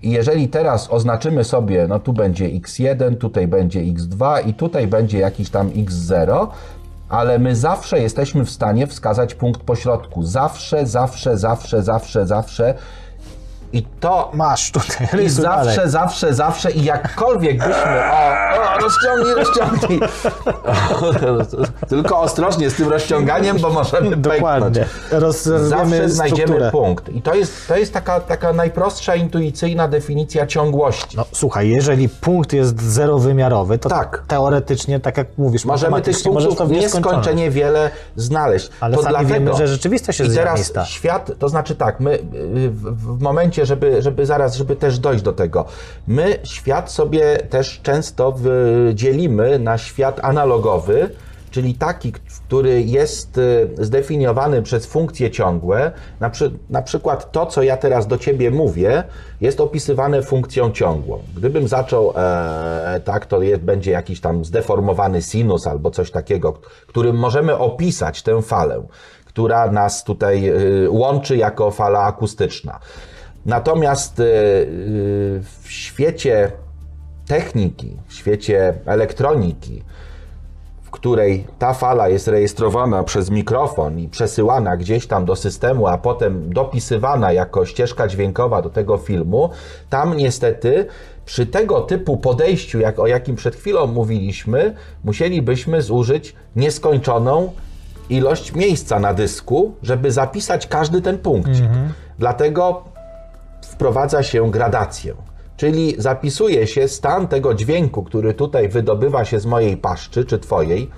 I 0.04 0.12
jeżeli 0.12 0.48
teraz 0.48 0.88
oznaczymy 0.92 1.44
sobie, 1.44 1.88
no 1.88 2.00
tu 2.00 2.14
będzie 2.14 2.46
x1, 2.46 3.18
tutaj 3.18 3.48
będzie 3.48 3.80
x2 3.80 4.48
i 4.48 4.54
tutaj 4.54 4.88
będzie 4.88 5.20
jakiś 5.20 5.50
tam 5.50 5.70
x0, 5.70 6.48
ale 7.10 7.40
my 7.40 7.56
zawsze 7.56 8.00
jesteśmy 8.00 8.46
w 8.46 8.50
stanie 8.50 8.88
wskazać 8.88 9.36
punkt 9.36 9.62
pośrodku. 9.62 10.24
Zawsze, 10.24 10.86
zawsze, 10.86 11.38
zawsze, 11.38 11.84
zawsze, 11.84 12.26
zawsze. 12.28 12.74
I 13.74 13.84
to 14.00 14.32
Masz 14.34 14.72
tutaj, 14.72 15.08
i 15.26 15.30
zawsze, 15.30 15.76
dalej. 15.76 15.90
zawsze, 15.90 16.34
zawsze 16.34 16.72
i 16.72 16.84
jakkolwiek 16.84 17.58
byśmy. 17.58 18.02
O, 18.12 18.76
o 18.76 18.78
rozciągnij, 18.80 19.34
rozciągnij. 19.36 20.00
Tylko 21.90 22.20
ostrożnie 22.20 22.70
z 22.70 22.74
tym 22.76 22.90
rozciąganiem, 22.90 23.58
bo 23.58 23.70
możemy 23.70 24.16
Dokładnie. 24.18 24.86
Zawsze 25.58 26.10
znajdziemy 26.10 26.44
strukturę. 26.48 26.72
punkt. 26.72 27.10
I 27.10 27.22
to 27.22 27.36
jest, 27.36 27.68
to 27.68 27.78
jest 27.78 27.94
taka, 27.94 28.20
taka 28.20 28.54
najprostsza, 28.54 29.16
intuicyjna 29.16 29.88
definicja 29.88 30.48
ciągłości. 30.48 31.18
No 31.18 31.26
słuchaj, 31.32 31.70
jeżeli 31.70 32.10
punkt 32.10 32.54
jest 32.54 32.82
zerowymiarowy, 32.82 33.78
to 33.78 33.90
Tak. 33.90 34.24
teoretycznie, 34.28 35.00
tak 35.00 35.18
jak 35.18 35.28
mówisz, 35.38 35.66
Możemy 35.66 36.02
tych 36.02 36.24
punktów 36.24 36.70
nieskończenie 36.70 37.52
wiele 37.52 37.90
znaleźć. 38.16 38.70
Ale 38.80 38.96
to 38.96 39.04
sami 39.04 39.14
dlatego. 39.14 39.34
wiemy, 39.34 39.54
że 39.54 39.68
rzeczywistość 39.68 40.20
jest 40.20 40.32
I 40.32 40.36
teraz 40.36 40.72
świat, 40.86 41.32
to 41.40 41.50
znaczy 41.50 41.76
tak, 41.76 42.00
my 42.00 42.14
y, 42.14 42.20
w, 42.70 43.18
w 43.18 43.22
momencie, 43.22 43.57
żeby, 43.66 44.02
żeby 44.02 44.26
zaraz, 44.26 44.56
żeby 44.56 44.76
też 44.76 45.00
dojść 45.00 45.24
do 45.24 45.34
tego, 45.34 45.66
my 46.08 46.40
świat 46.44 46.92
sobie 46.92 47.38
też 47.38 47.80
często 47.84 48.36
dzielimy 48.94 49.60
na 49.60 49.78
świat 49.78 50.20
analogowy, 50.24 51.10
czyli 51.52 51.74
taki, 51.74 52.12
który 52.12 52.82
jest 52.82 53.38
y, 53.38 53.70
zdefiniowany 53.78 54.62
przez 54.62 54.86
funkcje 54.86 55.32
ciągłe. 55.32 55.92
Na, 56.20 56.30
przy, 56.30 56.52
na 56.70 56.82
przykład 56.82 57.32
to, 57.32 57.46
co 57.46 57.64
ja 57.64 57.78
teraz 57.78 58.08
do 58.08 58.18
Ciebie 58.18 58.52
mówię, 58.52 59.04
jest 59.42 59.62
opisywane 59.62 60.22
funkcją 60.22 60.72
ciągłą. 60.72 61.20
Gdybym 61.36 61.68
zaczął 61.68 62.14
e, 62.16 63.02
tak, 63.06 63.26
to 63.26 63.42
jest, 63.42 63.62
będzie 63.62 63.92
jakiś 63.92 64.22
tam 64.22 64.46
zdeformowany 64.46 65.22
sinus 65.22 65.68
albo 65.68 65.92
coś 65.92 66.12
takiego, 66.12 66.54
którym 66.88 67.16
możemy 67.16 67.58
opisać 67.58 68.24
tę 68.24 68.42
falę, 68.42 68.84
która 69.26 69.72
nas 69.72 70.04
tutaj 70.04 70.50
y, 70.50 70.90
łączy 70.90 71.38
jako 71.38 71.72
fala 71.72 72.00
akustyczna. 72.00 72.80
Natomiast 73.48 74.20
y, 74.20 74.24
y, 74.24 75.42
w 75.64 75.72
świecie 75.72 76.52
techniki, 77.28 77.98
w 78.08 78.14
świecie 78.14 78.74
elektroniki, 78.86 79.84
w 80.84 80.92
której 80.92 81.48
ta 81.60 81.74
fala 81.74 82.10
jest 82.10 82.28
rejestrowana 82.28 83.04
przez 83.04 83.30
mikrofon 83.30 84.00
i 84.00 84.08
przesyłana 84.08 84.78
gdzieś 84.78 85.08
tam 85.08 85.26
do 85.26 85.36
systemu, 85.36 85.88
a 85.88 85.98
potem 85.98 86.54
dopisywana 86.54 87.32
jako 87.32 87.66
ścieżka 87.66 88.08
dźwiękowa 88.08 88.62
do 88.62 88.70
tego 88.70 88.98
filmu, 88.98 89.50
tam 89.90 90.18
niestety 90.18 90.86
przy 91.26 91.46
tego 91.46 91.82
typu 91.82 92.18
podejściu, 92.18 92.80
jak 92.80 93.00
o 93.00 93.08
jakim 93.08 93.36
przed 93.36 93.56
chwilą 93.56 93.88
mówiliśmy, 93.88 94.76
musielibyśmy 95.04 95.82
zużyć 95.82 96.36
nieskończoną 96.56 97.52
ilość 98.10 98.56
miejsca 98.56 99.00
na 99.00 99.14
dysku, 99.14 99.74
żeby 99.84 100.12
zapisać 100.12 100.68
każdy 100.68 101.02
ten 101.02 101.18
punkcik. 101.18 101.66
Dlatego 102.20 102.84
wprowadza 103.68 104.24
się 104.24 104.52
gradację. 104.52 105.14
Czyli 105.58 105.96
zapisuje 105.98 106.68
się 106.68 106.88
stan 106.88 107.28
tego 107.28 107.54
dźwięku, 107.54 108.04
który 108.04 108.34
tutaj 108.34 108.70
wydobywa 108.70 109.26
się 109.26 109.40
z 109.40 109.46
mojej 109.46 109.78
paszczy, 109.78 110.26
czy 110.26 110.40
twojej, 110.40 110.90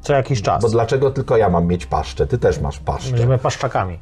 Co 0.00 0.12
jakiś 0.12 0.42
czas. 0.42 0.62
bo 0.62 0.68
dlaczego 0.68 1.10
tylko 1.10 1.36
ja 1.36 1.48
mam 1.50 1.66
mieć 1.66 1.86
paszczę? 1.86 2.26
Ty 2.26 2.38
też 2.38 2.60
masz 2.60 2.78
paszczę. 2.78 3.10
Będziemy 3.10 3.38
paszczakami. 3.38 3.98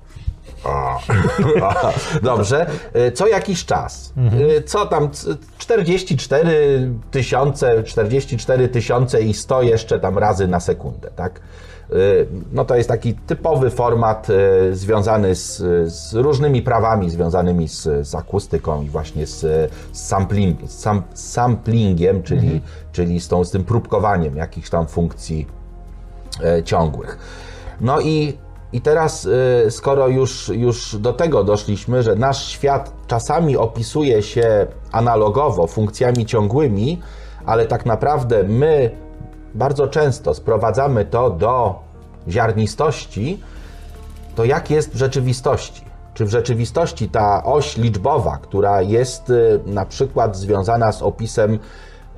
Dobrze. 2.22 2.66
Y, 2.96 3.12
Co 3.12 3.26
jakiś 3.26 3.64
czas. 3.64 4.12
Y, 4.58 4.62
Co 4.62 4.86
tam? 4.86 5.10
c- 5.10 5.36
44 5.58 6.88
tysiące, 7.10 7.82
44 7.82 8.68
tysiące 8.68 9.22
i 9.22 9.34
100 9.34 9.62
jeszcze 9.62 10.00
tam 10.00 10.18
razy 10.18 10.48
na 10.48 10.60
sekundę, 10.60 11.10
tak? 11.16 11.40
Y, 11.92 12.26
No 12.52 12.64
to 12.64 12.76
jest 12.76 12.88
taki 12.88 13.14
typowy 13.14 13.70
format 13.70 14.26
związany 14.72 15.34
z, 15.34 15.56
z 15.92 16.14
różnymi 16.14 16.62
prawami 16.62 17.10
związanymi 17.10 17.68
z, 17.68 18.08
z 18.08 18.14
akustyką 18.14 18.82
i 18.82 18.88
właśnie 18.88 19.26
z, 19.26 19.40
z, 19.40 19.70
sampling, 19.92 20.60
sam, 20.70 21.02
samplingiem, 21.14 22.22
czyli, 22.22 22.60
czyli 22.92 23.20
z, 23.20 23.28
tą, 23.28 23.44
z 23.44 23.50
tym 23.50 23.64
próbkowaniem 23.64 24.36
jakichś 24.36 24.70
tam 24.70 24.86
funkcji 24.86 25.46
e, 26.44 26.62
ciągłych. 26.62 27.18
No 27.80 28.00
i, 28.00 28.38
i 28.72 28.80
teraz, 28.80 29.28
e, 29.66 29.70
skoro 29.70 30.08
już, 30.08 30.48
już 30.48 30.96
do 30.96 31.12
tego 31.12 31.44
doszliśmy, 31.44 32.02
że 32.02 32.16
nasz 32.16 32.46
świat 32.46 32.92
czasami 33.06 33.56
opisuje 33.56 34.22
się 34.22 34.66
analogowo 34.92 35.66
funkcjami 35.66 36.26
ciągłymi, 36.26 37.00
ale 37.46 37.66
tak 37.66 37.86
naprawdę 37.86 38.42
my 38.42 38.90
bardzo 39.54 39.88
często 39.88 40.34
sprowadzamy 40.34 41.04
to 41.04 41.30
do 41.30 41.80
ziarnistości, 42.28 43.40
to 44.34 44.44
jak 44.44 44.70
jest 44.70 44.94
w 44.94 44.96
rzeczywistości? 44.96 45.84
Czy 46.14 46.24
w 46.24 46.30
rzeczywistości 46.30 47.08
ta 47.08 47.44
oś 47.44 47.76
liczbowa, 47.76 48.38
która 48.42 48.82
jest 48.82 49.30
y, 49.30 49.60
na 49.66 49.86
przykład 49.86 50.36
związana 50.36 50.92
z 50.92 51.02
opisem 51.02 51.58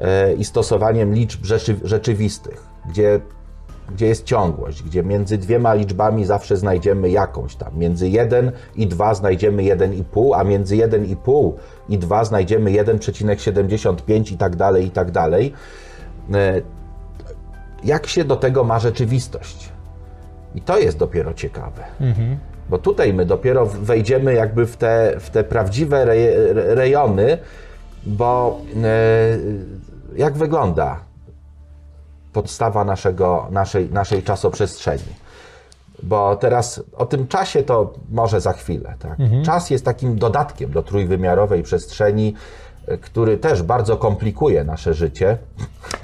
e, 0.00 0.32
i 0.34 0.44
stosowaniem 0.44 1.14
liczb 1.14 1.44
rzeczy, 1.44 1.76
rzeczywistych, 1.84 2.66
gdzie, 2.88 3.20
gdzie 3.92 4.06
jest 4.06 4.24
ciągłość, 4.24 4.82
gdzie 4.82 5.02
między 5.02 5.38
dwiema 5.38 5.74
liczbami 5.74 6.24
zawsze 6.24 6.56
znajdziemy 6.56 7.10
jakąś 7.10 7.56
tam, 7.56 7.78
między 7.78 8.08
1 8.08 8.52
i 8.76 8.86
2 8.86 9.14
znajdziemy 9.14 9.62
1,5, 9.62 10.30
a 10.34 10.44
między 10.44 10.76
1,5 10.76 11.52
i 11.88 11.98
2 11.98 12.24
znajdziemy 12.24 12.70
1,75 12.70 14.32
i 14.32 14.36
tak 14.36 14.56
dalej, 14.56 14.86
i 14.86 14.90
tak 14.90 15.10
dalej. 15.10 15.52
E, 16.34 16.60
Jak 17.84 18.06
się 18.06 18.24
do 18.24 18.36
tego 18.36 18.64
ma 18.64 18.78
rzeczywistość? 18.78 19.68
I 20.54 20.60
to 20.60 20.78
jest 20.78 20.98
dopiero 20.98 21.34
ciekawe. 21.34 21.82
Bo 22.70 22.78
tutaj 22.78 23.14
my 23.14 23.26
dopiero 23.26 23.66
wejdziemy 23.66 24.34
jakby 24.34 24.66
w 24.66 24.76
te, 24.76 25.14
w 25.20 25.30
te 25.30 25.44
prawdziwe 25.44 26.04
rej, 26.04 26.26
rejony, 26.54 27.38
bo 28.06 28.60
e, 28.84 28.88
jak 30.16 30.34
wygląda 30.34 31.00
podstawa 32.34 32.84
naszego, 32.84 33.48
naszej, 33.50 33.90
naszej 33.90 34.22
czasoprzestrzeni? 34.22 35.14
Bo 36.02 36.36
teraz 36.36 36.82
o 36.96 37.06
tym 37.06 37.28
czasie 37.28 37.62
to 37.62 37.92
może 38.10 38.40
za 38.40 38.52
chwilę. 38.52 38.94
Tak? 38.98 39.18
Czas 39.44 39.70
jest 39.70 39.84
takim 39.84 40.18
dodatkiem 40.18 40.72
do 40.72 40.82
trójwymiarowej 40.82 41.62
przestrzeni, 41.62 42.34
który 43.00 43.36
też 43.38 43.62
bardzo 43.62 43.96
komplikuje 43.96 44.64
nasze 44.64 44.94
życie. 44.94 45.38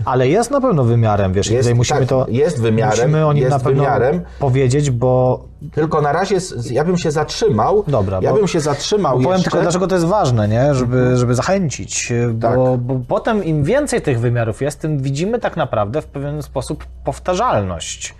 Ale 0.04 0.28
jest 0.28 0.50
na 0.50 0.60
pewno 0.60 0.84
wymiarem, 0.84 1.32
wiesz, 1.32 1.50
Jest, 1.50 1.62
tutaj 1.62 1.74
musimy 1.74 2.00
tak, 2.00 2.08
to. 2.08 2.26
jest 2.28 2.60
wymiarem, 2.60 2.98
Musimy 2.98 3.26
o 3.26 3.32
nim 3.32 3.42
jest 3.42 3.52
na 3.56 3.58
pewno 3.64 3.82
wymiarem. 3.82 4.20
powiedzieć, 4.38 4.90
bo 4.90 5.44
Tylko 5.72 6.02
na 6.02 6.12
razie 6.12 6.36
ja 6.70 6.84
bym 6.84 6.98
się 6.98 7.10
zatrzymał. 7.10 7.84
Dobra, 7.88 8.18
ja 8.22 8.30
bo- 8.30 8.36
bym 8.38 8.48
się 8.48 8.60
zatrzymał 8.60 9.12
Powiem 9.16 9.30
jeszcze. 9.32 9.44
tylko, 9.50 9.62
dlaczego 9.62 9.86
to 9.86 9.94
jest 9.94 10.06
ważne, 10.06 10.48
nie? 10.48 10.74
Żeby, 10.74 11.16
żeby 11.16 11.34
zachęcić, 11.34 12.12
bo, 12.32 12.48
Tak. 12.48 12.78
bo 12.80 13.00
potem 13.08 13.44
im 13.44 13.64
więcej 13.64 14.02
tych 14.02 14.20
wymiarów 14.20 14.62
jest, 14.62 14.80
tym 14.80 14.98
widzimy 14.98 15.38
tak 15.38 15.56
naprawdę 15.56 16.02
w 16.02 16.06
pewien 16.06 16.42
sposób 16.42 16.84
powtarzalność. 17.04 18.14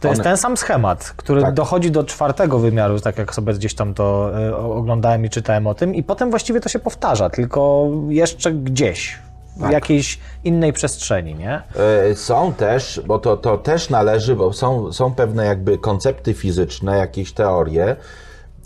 To 0.00 0.08
jest 0.08 0.20
One- 0.20 0.30
ten 0.30 0.36
sam 0.36 0.56
schemat, 0.56 1.12
który 1.16 1.42
Tak. 1.42 1.54
dochodzi 1.54 1.90
do 1.90 2.04
czwartego 2.04 2.58
wymiaru, 2.58 3.00
tak 3.00 3.18
jak 3.18 3.34
sobie 3.34 3.54
gdzieś 3.54 3.74
tam 3.74 3.94
to 3.94 4.30
e, 4.48 4.56
oglądałem 4.56 5.24
i 5.24 5.30
czytałem 5.30 5.66
o 5.66 5.74
tym, 5.74 5.94
i 5.94 6.02
potem 6.02 6.30
właściwie 6.30 6.60
to 6.60 6.68
się 6.68 6.78
powtarza, 6.78 7.30
tylko 7.30 7.88
jeszcze 8.08 8.52
gdzieś, 8.52 9.18
w 9.56 9.60
Tak. 9.60 9.72
jakiejś 9.72 10.18
innej 10.44 10.72
przestrzeni, 10.72 11.34
nie? 11.34 11.62
E, 12.10 12.14
Są 12.14 12.52
też, 12.52 13.00
bo 13.06 13.18
to, 13.18 13.36
to 13.36 13.58
też 13.58 13.90
należy, 13.90 14.36
bo 14.36 14.52
są, 14.52 14.92
są 14.92 15.14
pewne 15.14 15.46
jakby 15.46 15.78
koncepty 15.78 16.34
fizyczne, 16.34 16.98
jakieś 16.98 17.32
teorie, 17.32 17.96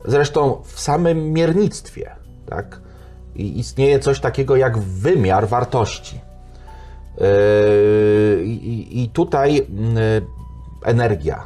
zresztą 0.04 0.62
w 0.64 0.80
samym 0.80 1.32
miernictwie, 1.32 2.10
tak? 2.50 2.80
I 3.36 3.58
istnieje 3.58 3.98
coś 3.98 4.20
takiego 4.20 4.56
jak 4.56 4.78
wymiar 4.78 5.48
wartości. 5.48 6.20
Yy, 7.20 8.44
I, 8.44 9.02
i 9.04 9.08
tutaj 9.08 9.66
energia 10.84 11.42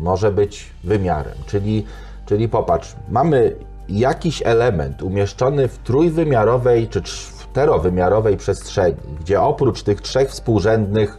może 0.00 0.32
być 0.32 0.70
wymiarem, 0.84 1.34
czyli, 1.46 1.86
czyli 2.26 2.48
popatrz, 2.48 2.96
mamy 3.08 3.56
jakiś 3.88 4.42
element 4.44 5.02
umieszczony 5.02 5.68
w 5.68 5.78
trójwymiarowej 5.78 6.88
czy 6.88 7.02
czterowymiarowej 7.02 8.36
przestrzeni, 8.36 8.96
gdzie 9.20 9.40
oprócz 9.40 9.82
tych 9.82 10.00
trzech 10.00 10.28
współrzędnych 10.28 11.18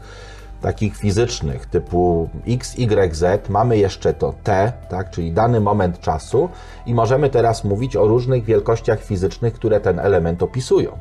takich 0.61 0.97
fizycznych 0.97 1.65
typu 1.65 2.29
x, 2.47 2.75
y, 2.79 3.15
z 3.15 3.49
mamy 3.49 3.77
jeszcze 3.77 4.13
to 4.13 4.33
t, 4.43 4.73
tak, 4.89 5.09
czyli 5.09 5.31
dany 5.31 5.59
moment 5.59 5.99
czasu 5.99 6.49
i 6.85 6.93
możemy 6.93 7.29
teraz 7.29 7.63
mówić 7.63 7.95
o 7.95 8.07
różnych 8.07 8.43
wielkościach 8.43 9.03
fizycznych, 9.03 9.53
które 9.53 9.79
ten 9.79 9.99
element 9.99 10.43
opisują. 10.43 10.97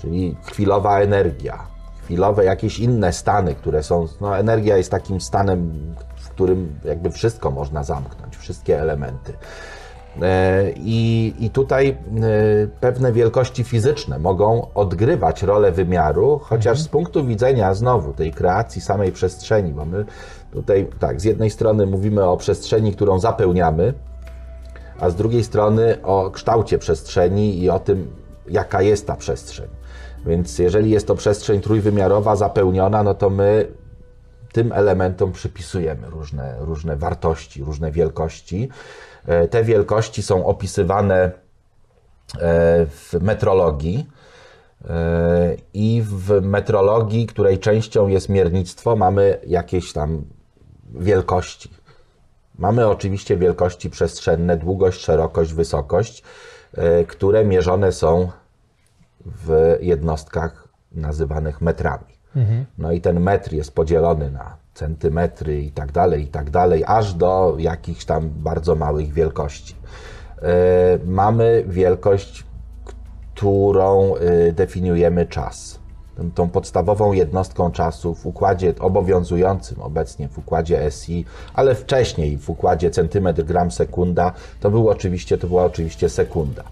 Czyli 0.00 0.36
chwilowa 0.42 1.00
energia, 1.00 1.71
chwilowe 2.12 2.44
jakieś 2.44 2.78
inne 2.78 3.12
stany, 3.12 3.54
które 3.54 3.82
są, 3.82 4.06
no 4.20 4.38
energia 4.38 4.76
jest 4.76 4.90
takim 4.90 5.20
stanem, 5.20 5.72
w 6.16 6.28
którym 6.28 6.78
jakby 6.84 7.10
wszystko 7.10 7.50
można 7.50 7.84
zamknąć, 7.84 8.36
wszystkie 8.36 8.80
elementy. 8.80 9.32
E, 10.22 10.70
I, 10.76 11.34
I 11.38 11.50
tutaj 11.50 11.88
e, 11.88 11.96
pewne 12.80 13.12
wielkości 13.12 13.64
fizyczne 13.64 14.18
mogą 14.18 14.66
odgrywać 14.74 15.42
rolę 15.42 15.72
wymiaru, 15.72 16.40
chociaż 16.42 16.80
z 16.80 16.88
punktu 16.88 17.26
widzenia 17.26 17.74
znowu 17.74 18.12
tej 18.12 18.32
kreacji 18.32 18.80
samej 18.80 19.12
przestrzeni, 19.12 19.72
bo 19.72 19.84
my 19.84 20.04
tutaj 20.52 20.88
tak, 20.98 21.20
z 21.20 21.24
jednej 21.24 21.50
strony 21.50 21.86
mówimy 21.86 22.24
o 22.24 22.36
przestrzeni, 22.36 22.92
którą 22.92 23.18
zapełniamy, 23.18 23.94
a 25.00 25.10
z 25.10 25.14
drugiej 25.14 25.44
strony 25.44 26.02
o 26.02 26.30
kształcie 26.30 26.78
przestrzeni 26.78 27.62
i 27.62 27.70
o 27.70 27.78
tym, 27.78 28.10
jaka 28.48 28.82
jest 28.82 29.06
ta 29.06 29.16
przestrzeń. 29.16 29.81
Więc 30.26 30.58
jeżeli 30.58 30.90
jest 30.90 31.06
to 31.06 31.14
przestrzeń 31.14 31.60
trójwymiarowa, 31.60 32.36
zapełniona, 32.36 33.02
no 33.02 33.14
to 33.14 33.30
my 33.30 33.66
tym 34.52 34.72
elementom 34.72 35.32
przypisujemy 35.32 36.10
różne, 36.10 36.56
różne 36.60 36.96
wartości, 36.96 37.64
różne 37.64 37.92
wielkości. 37.92 38.68
E, 39.26 39.48
Te 39.48 39.64
wielkości 39.64 40.22
są 40.22 40.46
opisywane 40.46 41.24
e, 41.24 41.30
w 42.86 43.12
metrologii. 43.20 44.06
E, 44.88 45.56
I 45.74 46.02
w 46.06 46.42
metrologii, 46.42 47.26
której 47.26 47.58
częścią 47.58 48.08
jest 48.08 48.28
miernictwo, 48.28 48.96
mamy 48.96 49.38
jakieś 49.46 49.92
tam 49.92 50.24
wielkości. 50.94 51.70
Mamy 52.58 52.88
oczywiście 52.88 53.36
wielkości 53.36 53.90
przestrzenne, 53.90 54.56
długość, 54.56 55.00
szerokość, 55.00 55.54
wysokość, 55.54 56.22
które 57.08 57.44
mierzone 57.44 57.92
są 57.92 58.30
w 59.26 59.76
jednostkach 59.80 60.68
nazywanych 60.92 61.60
metrami. 61.60 62.12
No 62.78 62.92
i 62.92 63.00
ten 63.00 63.20
metr 63.20 63.52
jest 63.52 63.74
podzielony 63.74 64.30
na 64.30 64.56
centymetry 64.74 65.62
i 65.62 65.70
tak 65.70 65.92
dalej, 65.92 66.22
i 66.22 66.26
tak 66.26 66.50
dalej, 66.50 66.84
aż 66.86 67.14
do 67.14 67.56
jakichś 67.58 68.04
tam 68.04 68.28
bardzo 68.28 68.74
małych 68.74 69.12
wielkości. 69.12 69.74
E, 70.42 70.98
Mamy 71.04 71.64
wielkość, 71.66 72.44
którą 73.34 74.14
y, 74.16 74.52
definiujemy 74.52 75.26
czas. 75.26 75.78
Tą, 76.16 76.30
tą 76.30 76.48
podstawową 76.48 77.12
jednostką 77.12 77.70
czasu 77.70 78.14
w 78.14 78.26
układzie 78.26 78.74
obowiązującym 78.80 79.80
obecnie 79.82 80.28
w 80.28 80.38
układzie 80.38 80.90
SI, 80.90 81.24
ale 81.54 81.74
wcześniej 81.74 82.38
w 82.38 82.50
układzie 82.50 82.90
centymetr, 82.90 83.42
gram, 83.44 83.70
sekunda, 83.70 84.32
to, 84.60 84.70
był 84.70 84.88
oczywiście, 84.88 85.38
to 85.38 85.46
była 85.46 85.64
oczywiście 85.64 86.08
sekunda. 86.08 86.62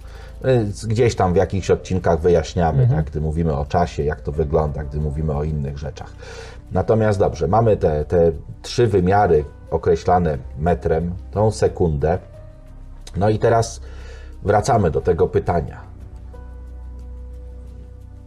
Y, 0.45 0.89
Gdzieś 0.89 1.15
tam 1.15 1.33
w 1.33 1.37
jakichś 1.37 1.71
odcinkach 1.71 2.21
wyjaśniamy, 2.21 2.89
tak, 2.89 3.07
gdy 3.11 3.21
mówimy 3.21 3.57
o 3.57 3.67
czasie, 3.67 4.03
jak 4.03 4.21
to 4.21 4.33
wygląda, 4.33 4.85
gdy 4.85 5.01
mówimy 5.01 5.33
o 5.33 5.45
innych 5.45 5.79
rzeczach. 5.79 6.13
Natomiast 6.73 7.19
dobrze, 7.19 7.49
mamy 7.49 7.77
te, 7.77 8.05
te 8.05 8.33
trzy 8.63 8.87
wymiary 8.87 9.45
określane 9.71 10.39
metrem, 10.59 11.15
tą 11.31 11.51
sekundę. 11.51 12.19
No 13.17 13.29
i 13.29 13.39
teraz 13.39 13.81
wracamy 14.43 14.91
do 14.91 15.01
tego 15.01 15.29
pytania. 15.29 15.81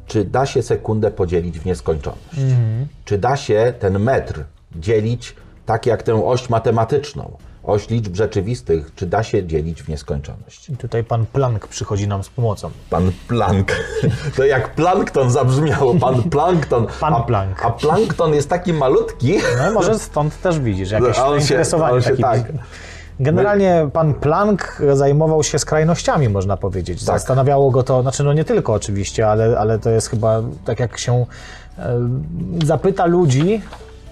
Czy 0.06 0.26
da 0.26 0.46
się 0.46 0.62
sekundę 0.62 1.12
podzielić 1.12 1.60
w 1.60 1.66
nieskończoność? 1.66 2.40
Czy 3.06 3.18
da 3.18 3.38
się 3.38 3.74
ten 3.80 4.00
metr 4.00 4.44
dzielić 4.76 5.36
tak 5.66 5.86
jak 5.86 6.04
tę 6.04 6.26
oś 6.26 6.50
matematyczną, 6.50 7.38
oś 7.64 7.90
liczb 7.90 8.16
rzeczywistych, 8.16 8.92
czy 8.96 9.06
da 9.06 9.24
się 9.24 9.48
dzielić 9.48 9.84
w 9.84 9.90
nieskończoność? 9.90 10.70
I 10.70 10.78
tutaj 10.78 11.04
pan 11.04 11.26
Planck 11.26 11.68
przychodzi 11.68 12.08
nam 12.08 12.24
z 12.24 12.30
pomocą. 12.30 12.70
Pan 12.90 13.12
Planck. 13.28 13.72
To 14.36 14.46
jak 14.46 14.76
plankton 14.76 15.32
zabrzmiało, 15.32 15.96
pan 15.96 16.24
plankton. 16.32 16.88
Pan 17.00 17.14
a, 17.14 17.20
Planck. 17.20 17.66
A 17.66 17.72
plankton 17.72 18.34
jest 18.34 18.50
taki 18.50 18.74
malutki. 18.74 19.38
No 19.58 19.72
może 19.72 20.00
stąd 20.00 20.42
też 20.42 20.60
widzisz 20.60 20.92
jakieś 21.02 21.18
A 21.18 21.26
on 21.28 21.40
się- 21.40 21.46
zainteresowanie 21.46 21.96
on 21.96 22.02
się 22.02 22.18
tak. 22.18 22.42
Generalnie 23.20 23.90
pan 23.94 24.14
Planck 24.14 24.82
zajmował 24.94 25.44
się 25.44 25.60
skrajnościami, 25.60 26.30
można 26.30 26.58
powiedzieć. 26.58 27.00
Tak. 27.00 27.06
Zastanawiało 27.06 27.72
go 27.72 27.84
to, 27.84 28.02
znaczy 28.02 28.24
no 28.24 28.34
nie 28.34 28.44
tylko 28.46 28.74
oczywiście, 28.74 29.30
ale, 29.30 29.60
ale 29.60 29.80
to 29.80 29.90
jest 29.90 30.10
chyba 30.10 30.42
tak 30.66 30.80
jak 30.80 30.98
się 30.98 31.26
e, 31.78 32.10
zapyta 32.66 33.06
ludzi, 33.06 33.62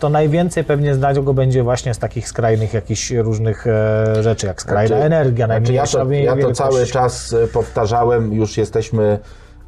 to 0.01 0.09
najwięcej 0.09 0.63
pewnie 0.63 0.95
znać 0.95 1.19
go 1.19 1.33
będzie 1.33 1.63
właśnie 1.63 1.93
z 1.93 1.99
takich 1.99 2.27
skrajnych 2.27 2.73
jakichś 2.73 3.11
różnych 3.11 3.67
e, 3.67 4.23
rzeczy, 4.23 4.47
jak 4.47 4.61
skrajna 4.61 4.87
Znaczy- 4.87 5.03
energia, 5.03 5.45
Znaczy 5.45 5.73
ja 5.73 5.87
to, 5.87 6.11
ja 6.11 6.37
to 6.37 6.51
cały 6.51 6.85
czas 6.85 7.33
e, 7.33 7.47
powtarzałem, 7.47 8.33
już 8.33 8.57
jesteśmy 8.57 9.19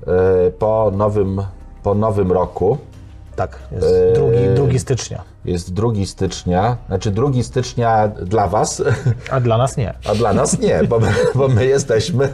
e, 0.07 0.51
po 0.51 0.91
nowym, 0.95 1.41
po 1.83 1.95
nowym 1.95 2.31
roku. 2.31 2.77
Tak, 3.35 3.59
jest 3.71 3.87
E, 3.87 4.13
drugi, 4.13 4.37
drugi 4.55 4.79
stycznia, 4.79 5.23
Jest 5.45 5.73
2 5.73 5.87
stycznia, 6.05 6.77
znaczy 6.87 7.11
2 7.11 7.43
stycznia 7.43 8.07
dla 8.07 8.47
Was, 8.47 8.83
a 9.31 9.39
dla 9.39 9.57
nas 9.57 9.77
nie. 9.77 9.93
a 10.11 10.15
dla 10.15 10.33
nas 10.33 10.59
nie, 10.59 10.81
bo 10.89 10.99
my, 10.99 11.07
bo 11.35 11.47
my 11.47 11.65
jesteśmy 11.65 12.27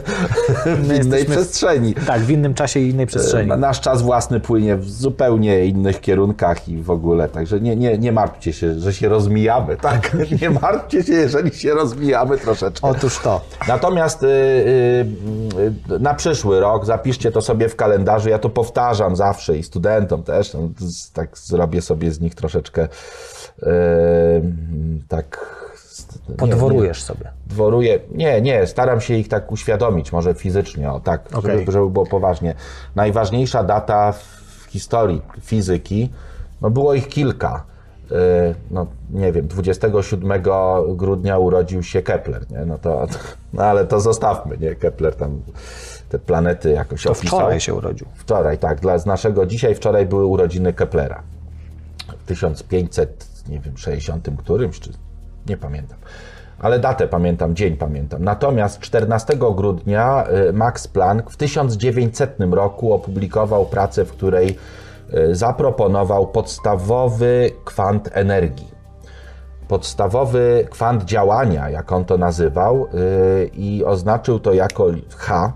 w 0.66 0.84
innej 0.84 0.96
jesteśmy- 0.98 1.34
przestrzeni. 1.36 1.94
Tak, 1.94 2.20
w 2.20 2.30
innym 2.30 2.54
czasie 2.54 2.80
i 2.80 2.88
innej 2.90 3.06
przestrzeni. 3.06 3.50
Nasz 3.58 3.80
czas 3.80 4.02
własny 4.02 4.40
płynie 4.40 4.76
w 4.76 4.90
zupełnie 4.90 5.64
innych 5.64 6.00
kierunkach 6.00 6.68
i 6.68 6.82
w 6.82 6.90
ogóle, 6.90 7.28
także 7.28 7.60
nie, 7.60 7.76
nie, 7.76 7.98
nie 7.98 8.12
martwcie 8.12 8.52
się, 8.52 8.80
że 8.80 8.92
się 8.94 9.08
rozmijamy, 9.08 9.76
tak? 9.76 10.16
Nie 10.42 10.50
martwcie 10.50 11.02
się, 11.02 11.12
jeżeli 11.12 11.54
się 11.54 11.74
rozmijamy 11.74 12.38
troszeczkę. 12.38 12.88
Otóż 12.88 13.18
to. 13.18 13.40
Natomiast 13.68 14.22
y, 14.22 14.26
y, 14.26 15.90
y, 15.94 15.98
na 15.98 16.14
przyszły 16.14 16.60
rok 16.60 16.84
zapiszcie 16.84 17.32
to 17.32 17.40
sobie 17.40 17.68
w 17.68 17.76
kalendarzu. 17.76 18.28
Ja 18.28 18.38
to 18.38 18.48
powtarzam 18.50 19.16
zawsze 19.16 19.56
i 19.58 19.62
studentom 19.62 20.22
też. 20.22 20.54
No, 20.54 20.60
tak 21.12 21.38
zrobię 21.38 21.82
sobie 21.82 22.12
z 22.12 22.20
nich 22.20 22.34
troszeczkę 22.34 22.88
tak. 25.08 25.56
nie- 26.28 26.36
Podworujesz 26.36 27.02
sobie. 27.02 27.24
Nie, 27.24 27.30
dworuję. 27.46 27.98
Nie, 28.10 28.40
nie, 28.40 28.66
staram 28.66 29.00
się 29.00 29.14
ich 29.14 29.28
tak 29.28 29.52
uświadomić, 29.52 30.12
może 30.12 30.34
fizycznie, 30.34 30.92
o 30.92 31.00
tak, 31.00 31.20
Okej. 31.34 31.58
żeby, 31.58 31.72
żeby 31.72 31.90
było 31.90 32.06
poważnie. 32.06 32.54
Najważniejsza 32.94 33.64
data 33.64 34.12
w 34.12 34.64
historii 34.68 35.22
fizyki, 35.40 36.10
no 36.60 36.70
było 36.70 36.94
ich 36.94 37.08
kilka. 37.08 37.64
Y, 38.12 38.54
No, 38.70 38.86
nie 39.10 39.32
wiem, 39.32 39.46
27 39.46 40.42
grudnia 40.96 41.38
urodził 41.38 41.82
się 41.82 42.02
Kepler, 42.02 42.50
nie? 42.50 42.58
No 42.66 42.78
to, 42.78 43.06
no 43.52 43.62
ale 43.64 43.84
to 43.86 44.00
zostawmy, 44.00 44.58
nie? 44.58 44.74
Kepler 44.74 45.16
tam 45.16 45.42
te 46.08 46.18
planety 46.18 46.70
jakoś 46.70 47.02
To 47.02 47.10
opisał. 47.10 47.38
wczoraj 47.38 47.60
się 47.60 47.74
urodził. 47.74 48.06
Wczoraj, 48.14 48.58
tak, 48.58 48.80
dla 48.80 48.98
z 48.98 49.06
naszego 49.06 49.46
dzisiaj, 49.46 49.74
wczoraj 49.74 50.06
były 50.06 50.24
urodziny 50.26 50.72
Keplera. 50.72 51.22
W 52.30 52.32
1500, 52.32 53.28
nie 53.48 53.60
wiem, 53.60 53.76
60 53.76 54.28
którymś, 54.38 54.80
czy 54.80 54.90
nie 55.48 55.56
pamiętam. 55.56 55.98
Ale 56.58 56.78
datę 56.78 57.08
pamiętam, 57.08 57.54
dzień 57.54 57.76
pamiętam. 57.76 58.24
Natomiast 58.24 58.80
14 58.80 59.36
grudnia 59.36 60.24
y, 60.48 60.52
Max 60.52 60.88
Planck 60.88 61.30
w 61.30 61.36
1900 61.36 62.36
roku 62.50 62.92
opublikował 62.92 63.66
pracę, 63.66 64.04
w 64.04 64.12
której 64.12 64.58
y, 65.14 65.34
zaproponował 65.34 66.26
podstawowy 66.26 67.50
kwant 67.64 68.08
energii. 68.12 68.70
Podstawowy 69.68 70.66
kwant 70.70 71.04
działania, 71.04 71.70
jak 71.70 71.92
on 71.92 72.04
to 72.04 72.18
nazywał, 72.18 72.86
y, 72.86 73.50
i 73.52 73.84
oznaczył 73.84 74.40
to 74.40 74.52
jako 74.52 74.86
H, 75.16 75.52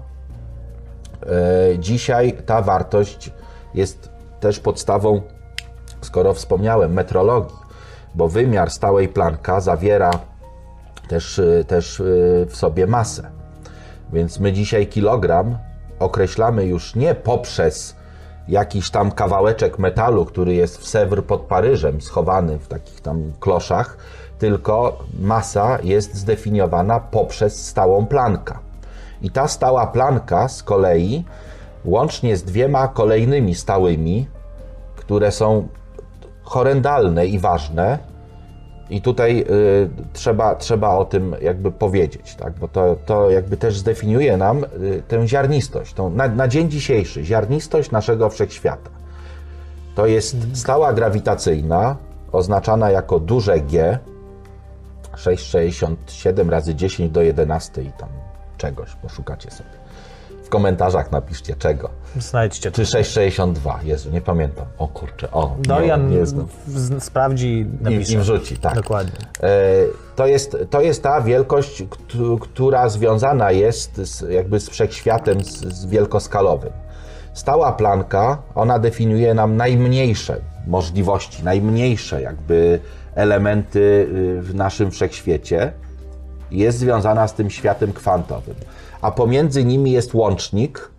Dzisiaj 1.79 2.37
ta 2.47 2.63
wartość 2.63 3.31
jest 3.75 4.11
też 4.41 4.61
podstawą, 4.61 5.23
skoro 6.05 6.35
wspomniałem, 6.35 6.93
metrologii, 6.93 7.57
bo 8.15 8.29
wymiar 8.29 8.71
stałej 8.71 9.09
Plancka 9.09 9.61
zawiera 9.61 10.11
też, 11.09 11.39
e, 11.39 11.65
też 11.65 12.01
e, 12.01 12.05
w 12.47 12.57
sobie 12.57 12.87
masę. 12.87 13.31
Więc 14.13 14.41
my 14.41 14.53
dzisiaj 14.53 14.87
kilogram 14.87 15.59
określamy 15.99 16.67
już 16.67 16.95
nie 16.95 17.15
poprzez 17.15 17.97
jakiś 18.49 18.91
tam 18.91 19.13
kawałeczek 19.13 19.79
metalu, 19.79 20.25
który 20.25 20.55
jest 20.55 20.79
w 20.79 20.89
Sewr 20.89 21.25
pod 21.25 21.41
Paryżem, 21.41 22.01
schowany 22.01 22.59
w 22.59 22.69
takich 22.69 23.01
tam 23.01 23.33
kloszach, 23.41 23.97
tylko 24.39 24.99
masa 25.21 25.79
jest 25.83 26.15
zdefiniowana 26.15 27.01
poprzez 27.01 27.67
stałą 27.67 28.07
Plancka. 28.07 28.59
I 29.23 29.31
ta 29.31 29.49
stała 29.49 29.87
Plancka 29.87 30.49
z 30.49 30.63
kolei, 30.63 31.25
łącznie 31.85 32.37
z 32.37 32.43
dwiema 32.43 32.89
kolejnymi 32.89 33.55
stałymi, 33.55 34.29
które 34.97 35.33
są 35.33 35.69
horrendalne 36.45 37.27
i 37.27 37.39
ważne, 37.39 37.99
i 38.91 39.01
tutaj 39.01 39.45
y, 39.51 39.91
trzeba, 40.13 40.55
trzeba 40.55 40.89
o 40.97 41.05
tym 41.05 41.37
jakby 41.41 41.73
powiedzieć, 41.73 42.35
tak? 42.35 42.53
bo 42.53 42.69
to, 42.69 42.97
to 43.07 43.31
jakby 43.31 43.57
też 43.57 43.79
zdefiniuje 43.79 44.37
nam 44.37 44.65
y, 44.65 45.03
tę 45.09 45.29
ziarnistość, 45.29 45.95
tą, 45.95 46.11
na, 46.11 46.29
na 46.29 46.49
dzień 46.49 46.71
dzisiejszy, 46.71 47.25
ziarnistość 47.25 47.91
naszego 47.91 48.31
wszechświata. 48.31 48.91
To 49.95 50.07
jest 50.07 50.37
stała 50.57 50.93
grawitacyjna, 50.93 51.97
oznaczana 52.33 52.91
jako 52.91 53.21
duże 53.21 53.61
G, 53.61 53.99
6,67 55.17 56.49
razy 56.49 56.75
10 56.75 57.11
do 57.11 57.23
11 57.23 57.83
i 57.83 57.93
tam 57.93 58.09
czegoś, 58.57 58.95
poszukacie 58.95 59.51
sobie. 59.51 59.84
W 60.55 60.57
komentarzach 60.57 61.13
napiszcie 61.13 61.55
czego. 61.57 61.91
Znajdźcie. 62.17 62.73
Czy 62.73 62.83
6,62, 62.83 63.85
Jezu, 63.85 64.11
nie 64.11 64.21
pamiętam. 64.21 64.67
O 64.79 64.89
kurczę, 64.89 65.31
o, 65.31 65.55
nie, 65.59 65.63
Dorian 65.63 66.11
nie 66.11 66.19
w- 66.67 67.03
sprawdzi 67.05 67.47
i 67.49 67.61
I, 67.61 67.67
napisze. 67.83 68.13
I 68.15 68.19
wrzuci, 68.19 68.57
tak. 68.59 68.75
Dokładnie. 68.75 69.13
E, 69.43 69.49
To 70.17 70.27
jest, 70.27 70.57
to 70.71 70.81
jest 70.81 71.03
ta 71.03 71.21
wielkość, 71.21 71.83
któ- 71.91 72.39
która 72.39 72.89
związana 72.89 73.51
jest 73.51 73.97
z, 73.97 74.31
jakby 74.31 74.61
z 74.61 74.69
wszechświatem, 74.69 75.45
z, 75.45 75.51
z 75.75 75.87
wielkoskalowym. 75.87 76.73
Stała 77.33 77.73
planka, 77.73 78.39
ona 78.55 78.79
definiuje 78.79 79.35
nam 79.35 79.57
najmniejsze 79.57 80.41
możliwości, 80.67 81.45
najmniejsze 81.45 82.23
jakby 82.23 82.81
elementy 83.15 83.81
y, 84.39 84.43
w 84.43 84.55
naszym 84.55 84.91
wszechświecie. 84.91 85.73
Jest 86.51 86.79
związana 86.79 87.29
z 87.29 87.35
tym 87.35 87.51
światem 87.51 87.93
kwantowym. 87.93 88.55
A 89.05 89.11
pomiędzy 89.11 89.65
nimi 89.65 89.93
jest 89.93 90.15
łącznik, 90.15 90.91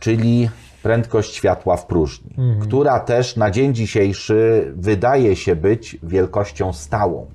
czyli 0.00 0.50
prędkość 0.82 1.34
światła 1.34 1.76
w 1.76 1.86
próżni, 1.86 2.30
która 2.60 3.00
też 3.00 3.36
na 3.36 3.50
dzień 3.50 3.74
dzisiejszy 3.74 4.72
wydaje 4.76 5.36
się 5.36 5.56
być 5.56 5.98
wielkością 6.02 6.72
stałą. 6.72 7.26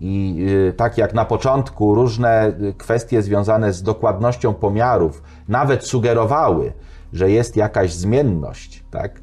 I 0.00 0.46
y, 0.68 0.72
tak 0.72 0.98
jak 0.98 1.14
na 1.14 1.24
początku 1.24 1.94
różne 1.94 2.48
y, 2.48 2.74
kwestie 2.78 3.22
związane 3.22 3.72
z 3.72 3.82
dokładnością 3.82 4.54
pomiarów 4.54 5.22
nawet 5.48 5.84
sugerowały, 5.86 6.72
że 7.12 7.30
jest 7.30 7.56
jakaś 7.56 7.92
zmienność, 7.92 8.84
tak? 8.90 9.20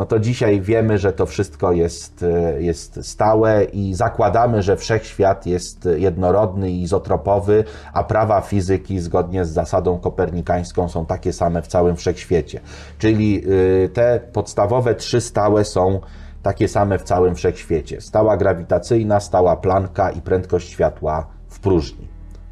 No 0.00 0.06
to 0.06 0.18
dzisiaj 0.18 0.60
wiemy, 0.60 0.98
że 0.98 1.12
to 1.12 1.26
wszystko 1.26 1.72
jest, 1.72 2.22
y, 2.22 2.62
jest 2.62 2.98
stałe 3.02 3.64
i 3.64 3.94
zakładamy, 3.94 4.62
że 4.62 4.76
wszechświat 4.76 5.46
jest 5.46 5.88
jednorodny 5.96 6.70
i 6.70 6.82
izotropowy, 6.82 7.64
a 7.92 8.04
prawa 8.04 8.40
fizyki 8.40 9.00
zgodnie 9.00 9.44
z 9.44 9.48
zasadą 9.48 9.98
kopernikańską 9.98 10.88
są 10.88 11.06
takie 11.06 11.32
same 11.32 11.62
w 11.62 11.66
całym 11.66 11.96
wszechświecie. 11.96 12.60
Czyli 12.98 13.42
y, 13.46 13.90
te 13.92 14.20
podstawowe 14.32 14.94
trzy 14.94 15.20
stałe 15.20 15.64
są 15.64 16.00
takie 16.42 16.68
same 16.68 16.98
w 16.98 17.02
całym 17.02 17.34
wszechświecie. 17.34 18.00
Stała 18.00 18.36
grawitacyjna, 18.36 19.20
stała 19.20 19.56
planka 19.56 20.10
i 20.10 20.20
prędkość 20.20 20.70
światła 20.70 21.26
w 21.48 21.60
próżni, 21.60 22.08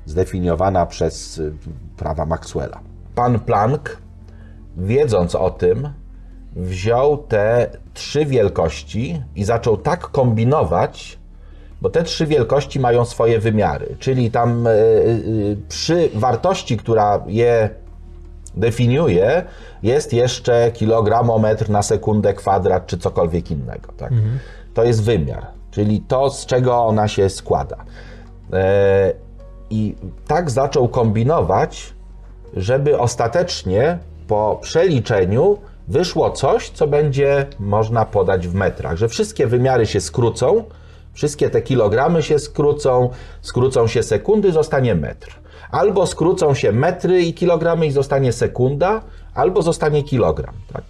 zdefiniowana 0.06 0.86
przez 0.86 1.38
y, 1.38 1.52
prawa 1.96 2.26
Maxwella. 2.26 2.80
Pan 3.14 3.40
Planck, 3.40 3.96
wiedząc 4.76 5.34
o 5.34 5.50
tym, 5.50 5.88
wziął 6.58 7.18
te 7.18 7.70
trzy 7.94 8.26
wielkości 8.26 9.22
i 9.36 9.44
zaczął 9.44 9.76
tak 9.76 10.00
kombinować, 10.00 11.18
bo 11.80 11.90
te 11.90 12.02
trzy 12.02 12.26
wielkości 12.26 12.80
mają 12.80 13.04
swoje 13.04 13.38
wymiary, 13.38 13.96
czyli 13.98 14.30
tam 14.30 14.66
y, 14.66 14.70
y, 14.70 15.56
przy 15.68 16.10
wartości, 16.14 16.76
która 16.76 17.24
je 17.26 17.70
definiuje, 18.54 19.44
jest 19.82 20.12
jeszcze 20.12 20.70
kilogramometr 20.74 21.70
na 21.70 21.82
sekundę 21.82 22.34
kwadrat, 22.34 22.86
czy 22.86 22.98
cokolwiek 22.98 23.50
innego. 23.50 23.92
Tak? 23.96 24.12
To 24.74 24.84
jest 24.84 25.02
wymiar, 25.02 25.46
czyli 25.70 26.00
to, 26.00 26.30
z 26.30 26.46
czego 26.46 26.86
ona 26.86 27.08
się 27.08 27.28
składa. 27.28 27.76
E, 28.52 29.12
I 29.70 29.94
tak 30.26 30.50
zaczął 30.50 30.88
kombinować, 30.88 31.94
żeby 32.56 32.98
ostatecznie 32.98 33.98
po 34.28 34.58
przeliczeniu 34.62 35.58
wyszło 35.88 36.30
coś, 36.30 36.70
co 36.70 36.86
będzie 36.86 37.46
można 37.58 38.04
podać 38.04 38.48
w 38.48 38.54
metrach, 38.54 38.96
że 38.96 39.08
wszystkie 39.08 39.46
wymiary 39.46 39.86
się 39.86 40.00
skrócą, 40.00 40.64
wszystkie 41.12 41.50
te 41.50 41.62
kilogramy 41.62 42.22
się 42.22 42.38
skrócą, 42.38 43.10
skrócą 43.40 43.86
się 43.86 44.02
sekundy, 44.02 44.52
zostanie 44.52 44.94
metr. 44.94 45.40
Albo 45.70 46.06
skrócą 46.06 46.54
się 46.54 46.72
metry 46.72 47.22
i 47.22 47.34
kilogramy 47.34 47.86
i 47.86 47.90
zostanie 47.90 48.32
sekunda, 48.32 49.02
albo 49.34 49.62
zostanie 49.62 50.02
kilogram, 50.02 50.54
tak? 50.72 50.82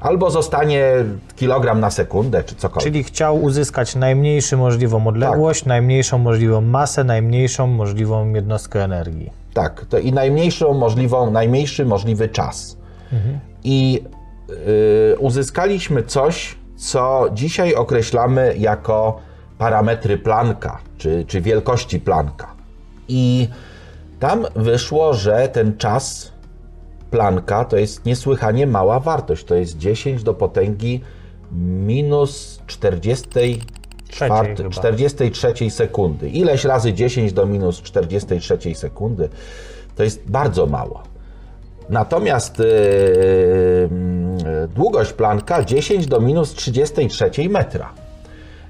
Albo 0.00 0.30
zostanie 0.30 0.84
kilogram 1.36 1.80
na 1.80 1.90
sekundę, 1.90 2.44
czy 2.44 2.54
cokolwiek. 2.54 2.92
Czyli 2.92 3.04
chciał 3.04 3.42
uzyskać 3.42 3.96
najmniejszą 3.96 4.56
możliwą 4.56 5.06
odległość, 5.06 5.64
najmniejszą 5.64 6.18
możliwą 6.18 6.60
masę, 6.60 7.04
najmniejszą 7.04 7.66
możliwą 7.66 8.34
jednostkę 8.34 8.84
energii. 8.84 9.30
Tak, 9.54 9.84
to 9.88 9.98
i 9.98 10.12
najmniejszą 10.12 10.74
możliwą, 10.74 11.30
najmniejszy 11.30 11.84
możliwy 11.84 12.28
czas. 12.28 12.76
I 13.64 14.04
y, 15.12 15.18
uzyskaliśmy 15.18 16.02
coś, 16.02 16.56
co 16.76 17.28
dzisiaj 17.32 17.74
określamy 17.74 18.54
jako 18.58 19.20
parametry 19.58 20.18
Plancka, 20.18 20.78
czy, 20.98 21.24
czy 21.26 21.40
wielkości 21.40 22.00
Plancka. 22.00 22.54
I 23.08 23.48
tam 24.20 24.46
wyszło, 24.56 25.14
że 25.14 25.48
ten 25.48 25.76
czas 25.76 26.32
Plancka 27.10 27.64
to 27.64 27.76
jest 27.76 28.04
niesłychanie 28.04 28.66
mała 28.66 29.00
wartość. 29.00 29.44
To 29.44 29.54
jest 29.54 29.78
10 29.78 30.22
do 30.22 30.34
potęgi 30.34 31.00
minus 31.52 32.62
44, 32.66 34.56
chyba. 34.56 34.70
43 34.70 35.70
sekundy. 35.70 36.28
Ileś 36.28 36.64
razy 36.64 36.92
10 36.92 37.32
do 37.32 37.46
minus 37.46 37.82
43 37.82 38.74
sekundy 38.74 39.28
to 39.98 40.02
jest 40.02 40.30
bardzo 40.30 40.66
mało. 40.66 41.02
Natomiast 41.88 42.58
yy, 42.58 42.64
yy, 44.44 44.68
długość 44.68 45.12
Plancka 45.12 45.64
10 45.64 46.06
do 46.06 46.20
minus 46.20 46.54
33 46.54 47.30
metra. 47.48 47.92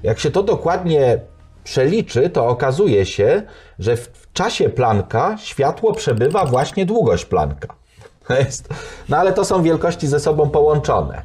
Jak 0.03 0.19
się 0.19 0.31
to 0.31 0.43
dokładnie 0.43 1.19
przeliczy, 1.63 2.29
to 2.29 2.47
okazuje 2.47 3.05
się, 3.05 3.41
że 3.79 3.97
w, 3.97 4.33
czasie 4.33 4.69
Plancka 4.69 5.37
światło 5.37 5.93
przebywa 5.93 6.45
właśnie 6.45 6.85
długość 6.85 7.27
jest, 8.39 8.69
no 9.09 9.17
ale 9.17 9.33
to 9.33 9.45
są 9.45 9.63
wielkości 9.63 10.07
ze 10.07 10.19
sobą 10.19 10.49
połączone. 10.49 11.21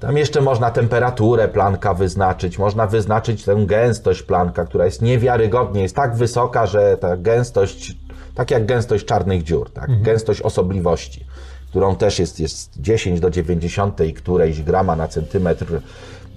Tam 0.00 0.16
jeszcze 0.16 0.40
można 0.40 0.70
temperaturę 0.70 1.48
Plancka 1.48 1.94
wyznaczyć, 1.94 2.58
można 2.58 2.86
wyznaczyć 2.86 3.44
tę 3.44 3.56
gęstość 3.66 4.22
Plancka, 4.22 4.64
która 4.64 4.84
jest 4.84 5.02
niewiarygodnie, 5.02 5.82
jest 5.82 5.96
tak 5.96 6.16
wysoka, 6.16 6.66
że 6.66 6.96
ta 6.96 7.16
gęstość, 7.16 7.96
tak 8.34 8.50
jak 8.50 8.66
gęstość 8.66 9.04
czarnych 9.04 9.42
dziur, 9.42 9.70
tak, 9.70 10.02
gęstość 10.02 10.40
osobliwości, 10.40 11.24
którą 11.68 11.96
też 11.96 12.18
jest, 12.18 12.40
jest 12.40 12.80
10 12.80 13.20
do 13.20 13.30
90 13.30 13.98
którejś 14.16 14.62
grama 14.62 14.96
na 14.96 15.08
centymetr 15.08 15.80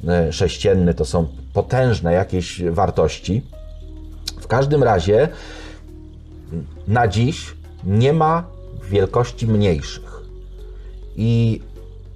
e, 0.08 0.34
sześcienny, 0.34 0.94
to 0.94 1.06
są 1.06 1.28
potężne 1.54 2.14
jakieś 2.14 2.64
wartości. 2.64 3.46
W 4.42 4.48
każdym 4.48 4.84
razie 4.84 5.30
na 6.88 7.08
dziś 7.08 7.56
nie 7.84 8.14
ma 8.14 8.44
wielkości 8.90 9.48
mniejszych. 9.48 10.22
I 11.16 11.62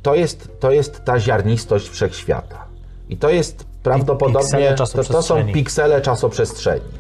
to 0.02 0.16
jest, 0.16 0.50
to 0.60 0.72
jest 0.72 1.06
ta 1.06 1.20
ziarnistość 1.20 1.90
wszechświata. 1.90 2.66
I 3.10 3.18
to 3.18 3.30
jest 3.30 3.66
prawdopodobnie. 3.84 4.74
To, 4.74 5.04
to 5.04 5.24
są 5.24 5.54
piksele 5.54 6.02
czasoprzestrzeni. 6.02 6.99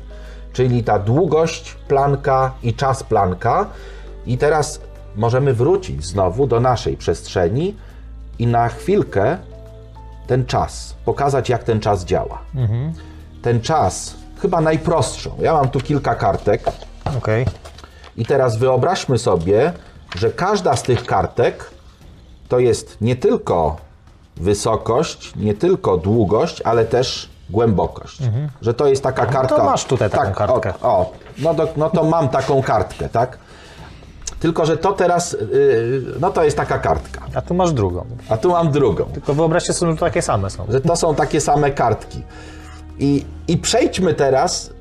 Czyli 0.53 0.83
ta 0.83 0.99
długość 0.99 1.73
Plancka 1.87 2.51
i 2.63 2.73
czas 2.73 3.03
Plancka. 3.03 3.65
I 4.25 4.37
teraz 4.37 4.81
możemy 5.15 5.53
wrócić 5.53 6.05
znowu 6.05 6.47
do 6.47 6.59
naszej 6.59 6.97
przestrzeni 6.97 7.75
i 8.39 8.47
na 8.47 8.69
chwilkę 8.69 9.37
ten 10.27 10.45
czas, 10.45 10.95
pokazać 11.05 11.49
jak 11.49 11.63
ten 11.63 11.79
czas 11.79 12.05
działa. 12.05 12.39
Ten 13.41 13.61
czas, 13.61 14.15
chyba 14.41 14.61
najprostszą. 14.61 15.31
Ja 15.39 15.53
mam 15.53 15.69
tu 15.69 15.79
kilka 15.79 16.15
kartek. 16.15 16.63
Okej. 17.17 17.45
I 18.17 18.25
teraz 18.25 18.57
wyobraźmy 18.57 19.17
sobie, 19.17 19.73
że 20.15 20.31
każda 20.31 20.75
z 20.75 20.83
tych 20.83 21.05
kartek 21.05 21.71
to 22.47 22.59
jest 22.59 22.97
nie 23.01 23.15
tylko 23.15 23.77
wysokość, 24.37 25.35
nie 25.35 25.53
tylko 25.53 25.97
długość, 25.97 26.61
ale 26.61 26.85
też 26.85 27.28
głębokość. 27.49 28.19
Że 28.61 28.73
to 28.73 28.87
jest 28.87 29.03
taka 29.03 29.25
kartka. 29.25 29.55
Mhm. 29.55 29.71
masz 29.71 29.85
tutaj 29.85 30.09
taką 30.09 30.23
tak, 30.23 30.35
kartkę. 30.35 30.73
O, 30.81 30.87
o 30.87 31.11
no, 31.37 31.53
do, 31.53 31.67
no 31.77 31.89
to 31.89 32.03
mam 32.03 32.29
taką 32.29 32.61
kartkę, 32.61 33.09
tak? 33.09 33.37
Tylko, 34.39 34.65
że 34.65 34.77
to 34.77 34.93
teraz, 34.93 35.37
yy, 35.51 36.03
no 36.19 36.31
to 36.31 36.43
jest 36.43 36.57
taka 36.57 36.79
kartka. 36.79 37.21
A 37.35 37.41
tu 37.41 37.53
masz 37.53 37.73
drugą. 37.73 38.05
A 38.29 38.37
tu 38.37 38.49
mam 38.49 38.71
drugą. 38.71 39.05
Tylko 39.05 39.33
wyobraźcie 39.33 39.73
sobie, 39.73 39.91
że 39.91 39.97
to 39.97 40.05
takie 40.05 40.21
same 40.21 40.49
są. 40.49 40.65
Że 40.69 40.81
to 40.81 40.95
są 40.95 41.15
takie 41.15 41.41
same 41.41 41.71
kartki. 41.71 42.23
I, 42.99 43.25
I 43.47 43.57
przejdźmy 43.57 44.13
teraz 44.13 44.73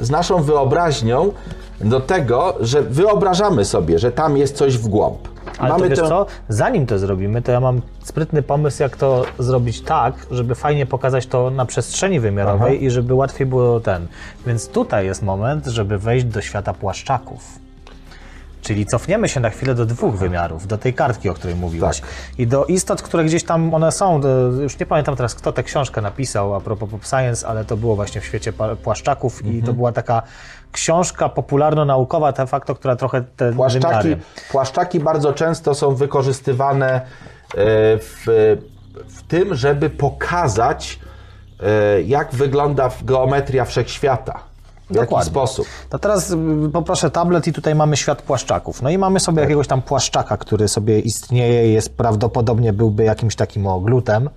z 0.00 0.10
naszą 0.10 0.42
wyobraźnią 0.42 1.32
do 1.80 2.00
tego, 2.00 2.54
że 2.60 2.82
wyobrażamy 2.82 3.64
sobie, 3.64 3.98
że 3.98 4.12
tam 4.12 4.36
jest 4.36 4.56
coś 4.56 4.78
w 4.78 4.88
głąb. 4.88 5.28
Ale 5.58 5.74
to 5.76 5.88
wiesz 5.88 5.98
co, 5.98 6.26
zanim 6.48 6.86
to 6.86 6.98
zrobimy, 6.98 7.42
to 7.42 7.52
ja 7.52 7.60
mam 7.60 7.80
sprytny 8.02 8.42
pomysł, 8.42 8.82
jak 8.82 8.96
to 8.96 9.24
zrobić 9.38 9.80
tak, 9.80 10.14
żeby 10.30 10.54
fajnie 10.54 10.86
pokazać 10.86 11.26
to 11.26 11.50
na 11.50 11.66
przestrzeni 11.66 12.20
wymiarowej 12.20 12.76
Aha. 12.76 12.84
i 12.84 12.90
żeby 12.90 13.14
łatwiej 13.14 13.46
było 13.46 13.80
ten. 13.80 14.06
Więc 14.46 14.68
tutaj 14.68 15.06
jest 15.06 15.22
moment, 15.22 15.66
żeby 15.66 15.98
wejść 15.98 16.26
do 16.26 16.40
świata 16.40 16.74
płaszczaków. 16.74 17.58
Czyli 18.62 18.86
cofniemy 18.86 19.28
się 19.28 19.40
na 19.40 19.50
chwilę 19.50 19.74
do 19.74 19.86
dwóch 19.86 20.16
wymiarów, 20.16 20.66
do 20.66 20.78
tej 20.78 20.94
kartki, 20.94 21.28
o 21.28 21.34
której 21.34 21.56
mówiłeś. 21.56 22.00
Tak. 22.00 22.10
I 22.38 22.46
do 22.46 22.64
istot, 22.66 23.02
które 23.02 23.24
gdzieś 23.24 23.44
tam 23.44 23.74
one 23.74 23.92
są. 23.92 24.20
To 24.22 24.28
już 24.62 24.78
nie 24.78 24.86
pamiętam 24.86 25.16
teraz, 25.16 25.34
kto 25.34 25.52
tę 25.52 25.62
książkę 25.62 26.00
napisał 26.00 26.54
a 26.54 26.60
propos 26.60 26.90
Pop 26.90 27.04
Science, 27.04 27.48
ale 27.48 27.64
to 27.64 27.76
było 27.76 27.96
właśnie 27.96 28.20
w 28.20 28.24
świecie 28.24 28.52
płaszczaków 28.82 29.36
Mhm. 29.40 29.58
i 29.58 29.62
to 29.62 29.72
była 29.72 29.92
taka 29.92 30.22
książka 30.72 31.28
popularno-naukowa, 31.28 32.32
de 32.32 32.46
facto, 32.46 32.74
która 32.74 32.96
trochę 32.96 33.24
te 33.36 33.52
Płaszczaki, 33.52 34.08
wymiary... 34.08 34.22
płaszczaki 34.50 35.00
bardzo 35.00 35.32
często 35.32 35.74
są 35.74 35.94
wykorzystywane 35.94 36.94
e, 36.94 37.02
w, 37.98 38.24
w 39.08 39.22
tym, 39.28 39.54
żeby 39.54 39.90
pokazać, 39.90 40.98
e, 41.60 42.02
jak 42.02 42.30
wygląda 42.34 42.90
geometria 43.02 43.64
wszechświata. 43.64 44.48
W 44.90 44.94
jaki 44.94 45.06
Dokładnie. 45.06 45.30
sposób. 45.30 45.66
To 45.90 45.98
teraz 45.98 46.34
poproszę 46.72 47.10
tablet 47.10 47.46
i 47.46 47.52
tutaj 47.52 47.74
mamy 47.74 47.96
świat 47.96 48.22
płaszczaków. 48.22 48.82
No 48.82 48.90
i 48.90 48.98
mamy 48.98 49.20
sobie 49.20 49.40
jakiegoś 49.42 49.66
tam 49.66 49.82
płaszczaka, 49.82 50.36
który 50.36 50.68
sobie 50.68 51.00
istnieje 51.00 51.70
i 51.70 51.72
jest 51.72 51.96
prawdopodobnie 51.96 52.72
byłby 52.72 53.04
jakimś 53.04 53.36
takim 53.36 53.66
o, 53.66 53.80
glutem. 53.80 54.30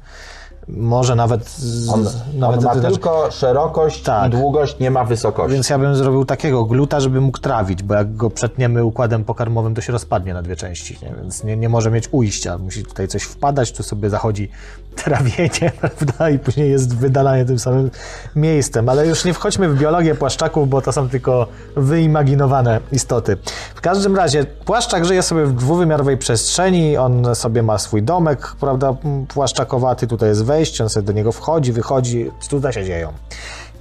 Może 0.71 1.15
nawet... 1.15 1.55
On, 1.93 2.05
nawet 2.33 2.59
on 2.59 2.65
ma 2.65 2.73
znaczy- 2.73 2.91
tylko 2.91 3.31
szerokość 3.31 4.01
Tak. 4.03 4.27
i 4.27 4.29
długość, 4.29 4.79
nie 4.79 4.91
ma 4.91 5.03
wysokości. 5.03 5.53
Więc 5.53 5.69
ja 5.69 5.79
bym 5.79 5.95
zrobił 5.95 6.25
takiego 6.25 6.65
gluta, 6.65 6.99
żeby 6.99 7.21
mógł 7.21 7.37
trawić, 7.37 7.83
bo 7.83 7.93
jak 7.93 8.15
go 8.15 8.29
przetniemy 8.29 8.85
układem 8.85 9.23
pokarmowym, 9.23 9.75
to 9.75 9.81
się 9.81 9.91
rozpadnie 9.93 10.33
na 10.33 10.41
dwie 10.41 10.55
części, 10.55 10.97
nie? 11.01 11.13
więc 11.21 11.43
nie, 11.43 11.57
nie 11.57 11.69
może 11.69 11.91
mieć 11.91 12.09
ujścia. 12.11 12.57
Musi 12.57 12.83
tutaj 12.83 13.07
coś 13.07 13.23
wpadać, 13.23 13.71
tu 13.71 13.83
sobie 13.83 14.09
zachodzi 14.09 14.49
trawienie, 15.03 15.71
prawda, 15.81 16.29
i 16.29 16.39
później 16.39 16.71
jest 16.71 16.97
wydalanie 16.97 17.45
tym 17.45 17.59
samym 17.59 17.91
miejscem. 18.35 18.89
Ale 18.89 19.07
już 19.07 19.25
nie 19.25 19.33
wchodźmy 19.33 19.69
w 19.69 19.79
biologię 19.79 20.15
płaszczaków, 20.15 20.69
bo 20.69 20.81
to 20.81 20.91
są 20.91 21.09
tylko 21.09 21.47
wyimaginowane 21.75 22.79
istoty. 22.91 23.37
W 23.75 23.81
każdym 23.81 24.15
razie 24.15 24.43
płaszczak 24.43 25.05
żyje 25.05 25.21
sobie 25.21 25.45
w 25.45 25.53
dwuwymiarowej 25.53 26.17
przestrzeni, 26.17 26.97
on 26.97 27.35
sobie 27.35 27.63
ma 27.63 27.77
swój 27.77 28.03
domek, 28.03 28.55
prawda, 28.59 28.95
płaszczakowaty, 29.27 30.07
tutaj 30.07 30.29
jest 30.29 30.45
wejście, 30.45 30.60
on 30.81 30.89
sobie 30.89 31.05
do 31.05 31.13
niego 31.13 31.31
wchodzi, 31.31 31.71
wychodzi, 31.71 32.31
cuda 32.39 32.71
się 32.71 32.85
dzieją. 32.85 33.13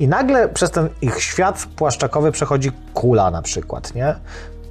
I 0.00 0.08
nagle 0.08 0.48
przez 0.48 0.70
ten 0.70 0.88
ich 1.02 1.22
świat 1.22 1.66
płaszczakowy 1.76 2.32
przechodzi 2.32 2.72
kula 2.94 3.30
na 3.30 3.42
przykład, 3.42 3.94
nie? 3.94 4.14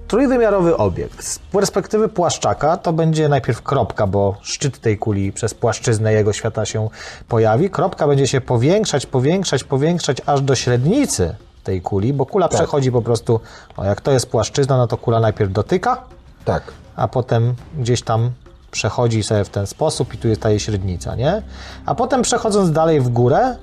Trójwymiarowy 0.08 0.78
obiekt. 0.78 1.24
Z 1.24 1.40
perspektywy 1.40 2.10
płaszczaka 2.10 2.78
to 2.78 2.94
będzie 2.94 3.30
najpierw 3.30 3.62
kropka, 3.62 4.08
bo 4.08 4.38
szczyt 4.42 4.80
tej 4.80 4.98
kuli 4.98 5.32
przez 5.32 5.54
płaszczyznę 5.54 6.14
jego 6.14 6.34
świata 6.34 6.66
się 6.66 6.90
pojawi. 7.28 7.70
Kropka 7.70 8.08
będzie 8.08 8.28
się 8.28 8.42
powiększać, 8.42 9.06
powiększać, 9.06 9.64
powiększać 9.64 10.18
aż 10.26 10.42
do 10.42 10.56
średnicy 10.56 11.36
tej 11.64 11.82
kuli, 11.82 12.14
bo 12.14 12.26
kula 12.26 12.48
przechodzi 12.48 12.92
po 12.92 13.02
prostu, 13.02 13.40
o 13.78 13.86
jak 13.86 14.02
to 14.02 14.12
jest 14.12 14.30
płaszczyzna, 14.30 14.78
no 14.78 14.88
to 14.88 14.98
kula 14.98 15.20
najpierw 15.20 15.52
dotyka, 15.52 16.04
Tak. 16.46 16.64
a 16.96 17.08
potem 17.08 17.56
gdzieś 17.78 18.02
tam 18.02 18.32
przechodzi 18.72 19.24
sobie 19.24 19.44
w 19.44 19.50
ten 19.50 19.68
sposób 19.68 20.14
i 20.14 20.18
tu 20.18 20.28
jest 20.28 20.42
ta 20.42 20.50
jej 20.50 20.60
średnica, 20.60 21.16
nie? 21.16 21.42
A 21.86 21.96
potem 21.96 22.22
przechodząc 22.22 22.72
dalej 22.72 23.02
w 23.02 23.10
górę, 23.10 23.56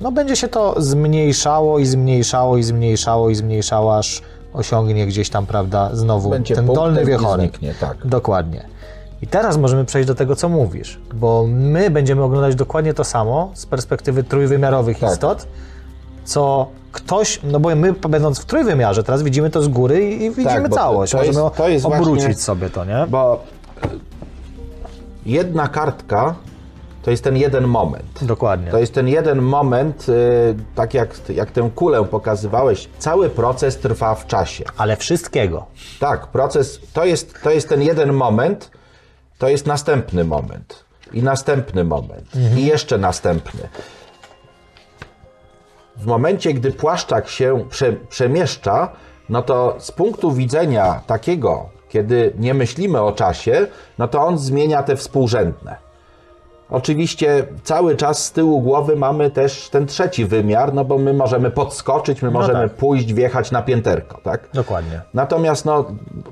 no 0.00 0.12
będzie 0.12 0.36
się 0.36 0.48
to 0.48 0.74
zmniejszało 0.78 1.78
i 1.78 1.86
zmniejszało 1.86 2.56
i 2.56 2.62
zmniejszało 2.62 3.30
i 3.30 3.34
zmniejszało, 3.34 3.98
aż 3.98 4.22
osiągnie 4.52 5.06
gdzieś 5.06 5.30
tam, 5.30 5.46
prawda, 5.46 5.90
znowu 5.92 6.30
Będzie 6.30 6.54
ten 6.54 6.66
dolny 6.66 7.04
wiechorek. 7.04 7.50
zniknie, 7.50 7.74
tak. 7.80 8.06
Dokładnie. 8.06 8.66
I 9.22 9.26
teraz 9.26 9.56
możemy 9.56 9.84
przejść 9.84 10.06
do 10.08 10.14
tego, 10.14 10.36
co 10.36 10.48
mówisz, 10.48 11.00
bo 11.14 11.44
my 11.48 11.90
będziemy 11.90 12.22
oglądać 12.22 12.54
dokładnie 12.54 12.94
to 12.94 13.04
samo 13.04 13.50
z 13.54 13.66
perspektywy 13.66 14.24
trójwymiarowych 14.24 14.98
Tak. 14.98 15.12
istot, 15.12 15.46
co 16.24 16.66
ktoś, 16.92 17.40
no 17.44 17.60
bo 17.60 17.74
my 17.76 17.92
będąc 17.92 18.38
w 18.40 18.44
trójwymiarze, 18.44 19.02
teraz 19.04 19.22
widzimy 19.22 19.50
to 19.50 19.62
z 19.62 19.68
góry 19.68 20.10
i, 20.10 20.22
i 20.24 20.30
widzimy 20.30 20.44
Tak, 20.44 20.68
to- 20.68 20.74
całość. 20.74 21.12
to 21.12 21.18
jest- 21.24 21.38
możemy 21.38 21.56
to 21.56 21.68
jest 21.68 21.86
obrócić 21.86 22.24
właśnie- 22.24 22.34
sobie 22.34 22.70
to, 22.70 22.84
nie? 22.84 23.06
Bo 23.08 23.40
jedna 25.26 25.68
kartka 25.68 26.34
to 27.02 27.10
jest 27.10 27.24
ten 27.24 27.36
jeden 27.36 27.66
moment. 27.66 28.24
Dokładnie. 28.24 28.70
To 28.70 28.78
jest 28.78 28.94
ten 28.94 29.08
jeden 29.08 29.42
moment, 29.42 30.08
y, 30.08 30.54
tak 30.74 30.94
jak, 30.94 31.14
jak 31.28 31.50
tę 31.50 31.70
kulę 31.74 32.04
pokazywałeś, 32.04 32.88
cały 32.98 33.30
proces 33.30 33.78
trwa 33.78 34.14
w 34.14 34.26
czasie. 34.26 34.64
Ale 34.76 34.96
wszystkiego. 34.96 35.66
Tak, 36.00 36.26
proces 36.26 36.80
to 36.92 37.04
jest, 37.04 37.42
to 37.42 37.50
jest 37.50 37.68
ten 37.68 37.82
jeden 37.82 38.12
moment 38.12 38.70
to 39.38 39.48
jest 39.48 39.66
następny 39.66 40.24
moment. 40.24 40.84
I 41.12 41.22
następny 41.22 41.84
moment. 41.84 42.30
I 42.56 42.66
jeszcze 42.66 42.98
następny. 42.98 43.68
W 45.96 46.06
momencie, 46.06 46.54
gdy 46.54 46.72
płaszczak 46.72 47.28
się 47.28 47.64
prze, 47.70 47.92
przemieszcza, 47.92 48.92
no 49.28 49.42
to 49.42 49.76
z 49.78 49.92
punktu 49.92 50.32
widzenia 50.32 51.00
takiego, 51.06 51.70
kiedy 51.94 52.32
nie 52.38 52.54
myślimy 52.54 53.00
o 53.00 53.12
czasie, 53.12 53.66
no 53.98 54.08
to 54.08 54.20
on 54.20 54.38
zmienia 54.38 54.82
te 54.82 54.96
współrzędne. 54.96 55.76
Oczywiście 56.70 57.46
cały 57.62 57.96
czas 57.96 58.24
z 58.24 58.32
tyłu 58.32 58.62
głowy 58.62 58.96
mamy 58.96 59.30
też 59.30 59.68
ten 59.68 59.86
trzeci 59.86 60.24
wymiar, 60.24 60.74
no 60.74 60.84
bo 60.84 60.98
my 60.98 61.12
możemy 61.12 61.50
podskoczyć, 61.50 62.22
my 62.22 62.30
możemy 62.30 62.68
tak. 62.68 62.72
pójść, 62.72 63.12
wjechać 63.12 63.50
na 63.50 63.62
pięterko, 63.62 64.20
tak? 64.22 64.48
Dokładnie. 64.54 65.00
Natomiast 65.14 65.64
no, 65.64 65.84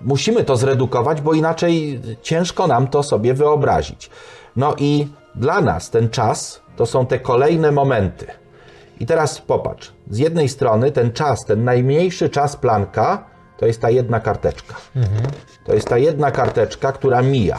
musimy 0.04 0.44
to 0.44 0.56
zredukować, 0.56 1.20
bo 1.20 1.32
inaczej 1.32 2.00
ciężko 2.22 2.66
nam 2.66 2.86
to 2.86 3.02
sobie 3.02 3.34
wyobrazić. 3.34 4.10
No 4.56 4.74
i 4.78 5.08
dla 5.34 5.60
nas 5.60 5.90
ten 5.90 6.10
czas 6.10 6.60
to 6.76 6.86
są 6.86 7.06
te 7.06 7.18
kolejne 7.18 7.72
momenty. 7.72 8.26
I 9.00 9.06
teraz 9.06 9.40
popatrz, 9.40 9.92
z 10.10 10.18
jednej 10.18 10.48
strony 10.48 10.92
ten 10.92 11.12
czas, 11.12 11.44
ten 11.44 11.64
najmniejszy 11.64 12.28
czas 12.28 12.56
planka, 12.56 13.31
to 13.56 13.66
jest 13.66 13.80
ta 13.80 13.90
jedna 13.90 14.20
karteczka. 14.20 14.74
To 15.64 15.74
jest 15.74 15.88
ta 15.88 15.98
jedna 15.98 16.30
karteczka, 16.30 16.92
która 16.92 17.22
mija. 17.22 17.58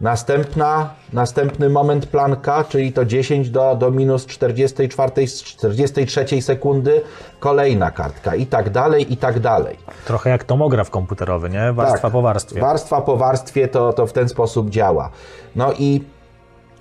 Następna, 0.00 0.94
następny 1.12 1.68
moment 1.68 2.06
planka, 2.06 2.64
czyli 2.64 2.92
to 2.92 3.04
10 3.04 3.50
do, 3.50 3.76
do 3.76 3.90
minus 3.90 4.26
44, 4.26 5.26
43 5.26 6.42
sekundy, 6.42 7.02
kolejna 7.40 7.90
kartka 7.90 8.34
i 8.34 8.46
tak 8.46 8.70
dalej, 8.70 9.12
i 9.12 9.16
tak 9.16 9.40
dalej. 9.40 9.76
Trochę 10.04 10.30
jak 10.30 10.44
tomograf 10.44 10.90
komputerowy, 10.90 11.50
nie? 11.50 11.72
Warstwa 11.72 12.02
Tak. 12.02 12.12
po 12.12 12.22
warstwie. 12.22 12.60
Warstwa 12.60 13.00
po 13.00 13.16
warstwie 13.16 13.68
to, 13.68 13.92
to 13.92 14.06
w 14.06 14.12
ten 14.12 14.28
sposób 14.28 14.70
działa. 14.70 15.10
No 15.56 15.72
i, 15.72 16.04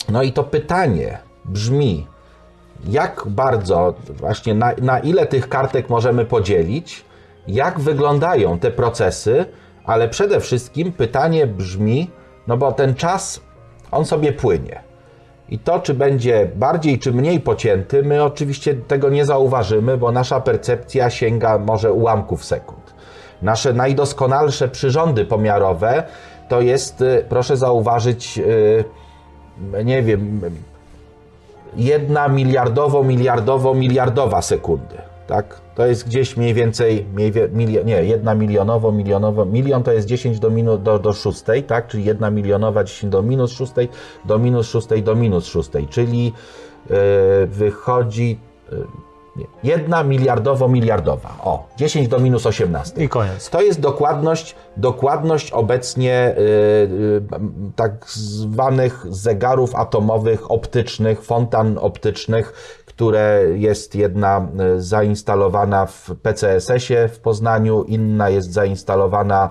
no 0.10 0.24
i 0.24 0.34
to 0.34 0.44
pytanie 0.44 1.18
brzmi, 1.46 2.08
jak 2.90 3.24
bardzo, 3.26 3.94
właśnie 4.10 4.54
na, 4.54 4.72
na 4.82 5.00
ile 5.00 5.26
tych 5.26 5.50
kartek 5.50 5.90
możemy 5.90 6.26
podzielić, 6.26 7.06
jak 7.48 7.80
wyglądają 7.80 8.60
te 8.60 8.72
procesy, 8.72 9.46
ale 9.86 10.10
przede 10.10 10.40
wszystkim 10.40 10.92
pytanie 10.92 11.48
brzmi, 11.48 12.10
no 12.48 12.58
bo 12.58 12.72
ten 12.72 12.96
czas, 12.96 13.42
on 13.92 14.06
sobie 14.06 14.34
płynie. 14.34 14.92
I 15.50 15.60
to, 15.60 15.80
czy 15.80 15.94
będzie 15.94 16.52
bardziej 16.56 17.00
czy 17.00 17.12
mniej 17.14 17.40
pocięty, 17.40 18.04
my 18.04 18.24
oczywiście 18.24 18.74
tego 18.74 19.10
nie 19.10 19.26
zauważymy, 19.26 19.98
bo 19.98 20.12
nasza 20.12 20.42
percepcja 20.42 21.10
sięga 21.10 21.58
może 21.58 21.94
ułamków 21.94 22.46
sekund. 22.46 22.94
Nasze 23.42 23.74
najdoskonalsze 23.74 24.68
przyrządy 24.68 25.26
pomiarowe 25.26 26.04
to 26.50 26.62
jest, 26.62 27.02
y, 27.02 27.26
proszę 27.30 27.58
zauważyć, 27.58 28.38
y, 28.38 29.84
nie 29.86 30.04
wiem, 30.04 30.42
jedna 31.76 32.28
miliardowo, 32.28 33.04
miliardowo, 33.04 33.74
miliardowa 33.74 34.42
sekundy. 34.42 35.11
Tak? 35.28 35.62
To 35.76 35.86
jest 35.86 36.06
gdzieś 36.06 36.38
mniej 36.38 36.54
więcej, 36.54 37.06
mniej, 37.14 37.32
milio, 37.52 37.84
nie, 37.84 38.04
jedna 38.04 38.36
milionowo, 38.36 38.92
milionowo, 38.92 39.46
milion 39.46 39.84
to 39.84 39.92
jest 39.92 40.08
10 40.08 40.40
do, 40.40 40.50
minu, 40.50 40.78
do, 40.78 41.00
do 41.00 41.14
6, 41.14 41.44
tak? 41.68 41.88
czyli 41.88 42.04
jedna 42.04 42.30
milionowa 42.30 42.84
10 42.84 43.12
do 43.12 43.22
minus 43.22 43.52
6, 43.52 43.74
do 44.26 44.40
minus 44.40 44.70
6 44.70 44.88
do 45.04 45.16
minus 45.16 45.46
6, 45.46 45.70
czyli 45.90 46.34
yy, 46.90 46.96
wychodzi 47.48 48.40
yy, 48.72 48.88
nie, 49.36 49.46
jedna 49.64 50.04
miliardowo, 50.04 50.68
miliardowa. 50.68 51.36
O, 51.44 51.68
10 51.78 52.08
do 52.08 52.20
minus 52.20 52.46
18. 52.46 53.04
I 53.04 53.10
koniec. 53.10 53.50
To 53.50 53.62
jest 53.62 53.80
dokładność, 53.80 54.56
dokładność 54.78 55.52
obecnie 55.52 56.36
y, 56.38 56.42
y, 56.42 57.22
tak 57.76 58.06
zwanych 58.10 59.06
zegarów 59.10 59.76
atomowych, 59.76 60.52
optycznych, 60.52 61.24
fontan 61.24 61.78
optycznych, 61.78 62.54
które 63.02 63.44
jest 63.56 63.96
jedna 63.96 64.48
y, 64.78 64.82
zainstalowana 64.82 65.86
w 65.86 66.10
PCSS-ie 66.22 67.08
w 67.08 67.20
Poznaniu, 67.20 67.84
inna 67.84 68.30
jest 68.30 68.54
zainstalowana 68.54 69.50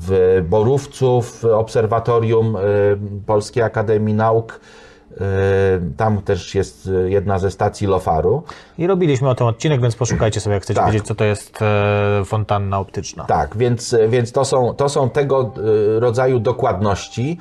w 0.00 0.42
Borówcu, 0.48 1.22
w 1.22 1.44
Obserwatorium 1.44 2.56
y, 2.56 2.60
Polskiej 3.26 3.62
Akademii 3.62 4.14
Nauk. 4.14 4.60
Y, 5.12 5.16
Tam 5.96 6.22
też 6.22 6.54
jest 6.54 6.90
jedna 7.06 7.38
ze 7.38 7.50
stacji 7.50 7.86
LOFAR-u. 7.86 8.42
I 8.78 8.86
robiliśmy 8.86 9.28
o 9.28 9.34
tym 9.34 9.46
odcinek, 9.46 9.80
więc 9.80 9.96
poszukajcie 9.96 10.40
sobie, 10.40 10.54
jak 10.54 10.62
chcecie 10.62 10.80
Tak. 10.80 10.92
wiedzieć, 10.92 11.06
co 11.06 11.14
to 11.14 11.24
jest 11.24 11.62
e, 11.62 12.22
fontanna 12.24 12.78
optyczna. 12.78 13.24
Tak, 13.24 13.56
więc, 13.56 13.96
więc 14.08 14.32
to, 14.32 14.44
są, 14.44 14.74
to 14.74 14.88
są 14.88 15.10
tego 15.10 15.52
rodzaju 15.98 16.38
dokładności. 16.40 17.38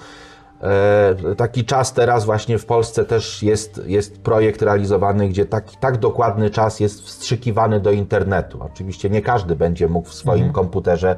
E, 0.63 1.35
Taki 1.35 1.65
czas 1.65 1.93
teraz 1.93 2.25
właśnie 2.25 2.57
w 2.57 2.65
Polsce 2.65 3.05
też 3.05 3.43
jest, 3.43 3.81
jest 3.85 4.21
projekt 4.21 4.61
realizowany, 4.61 5.29
gdzie 5.29 5.45
taki, 5.45 5.77
tak 5.77 5.97
dokładny 5.97 6.49
czas 6.49 6.79
jest 6.79 7.01
wstrzykiwany 7.01 7.79
do 7.79 7.91
internetu. 7.91 8.59
Oczywiście 8.61 9.09
nie 9.09 9.21
każdy 9.21 9.55
będzie 9.55 9.87
mógł 9.87 10.09
w 10.09 10.13
swoim 10.13 10.51
komputerze 10.51 11.15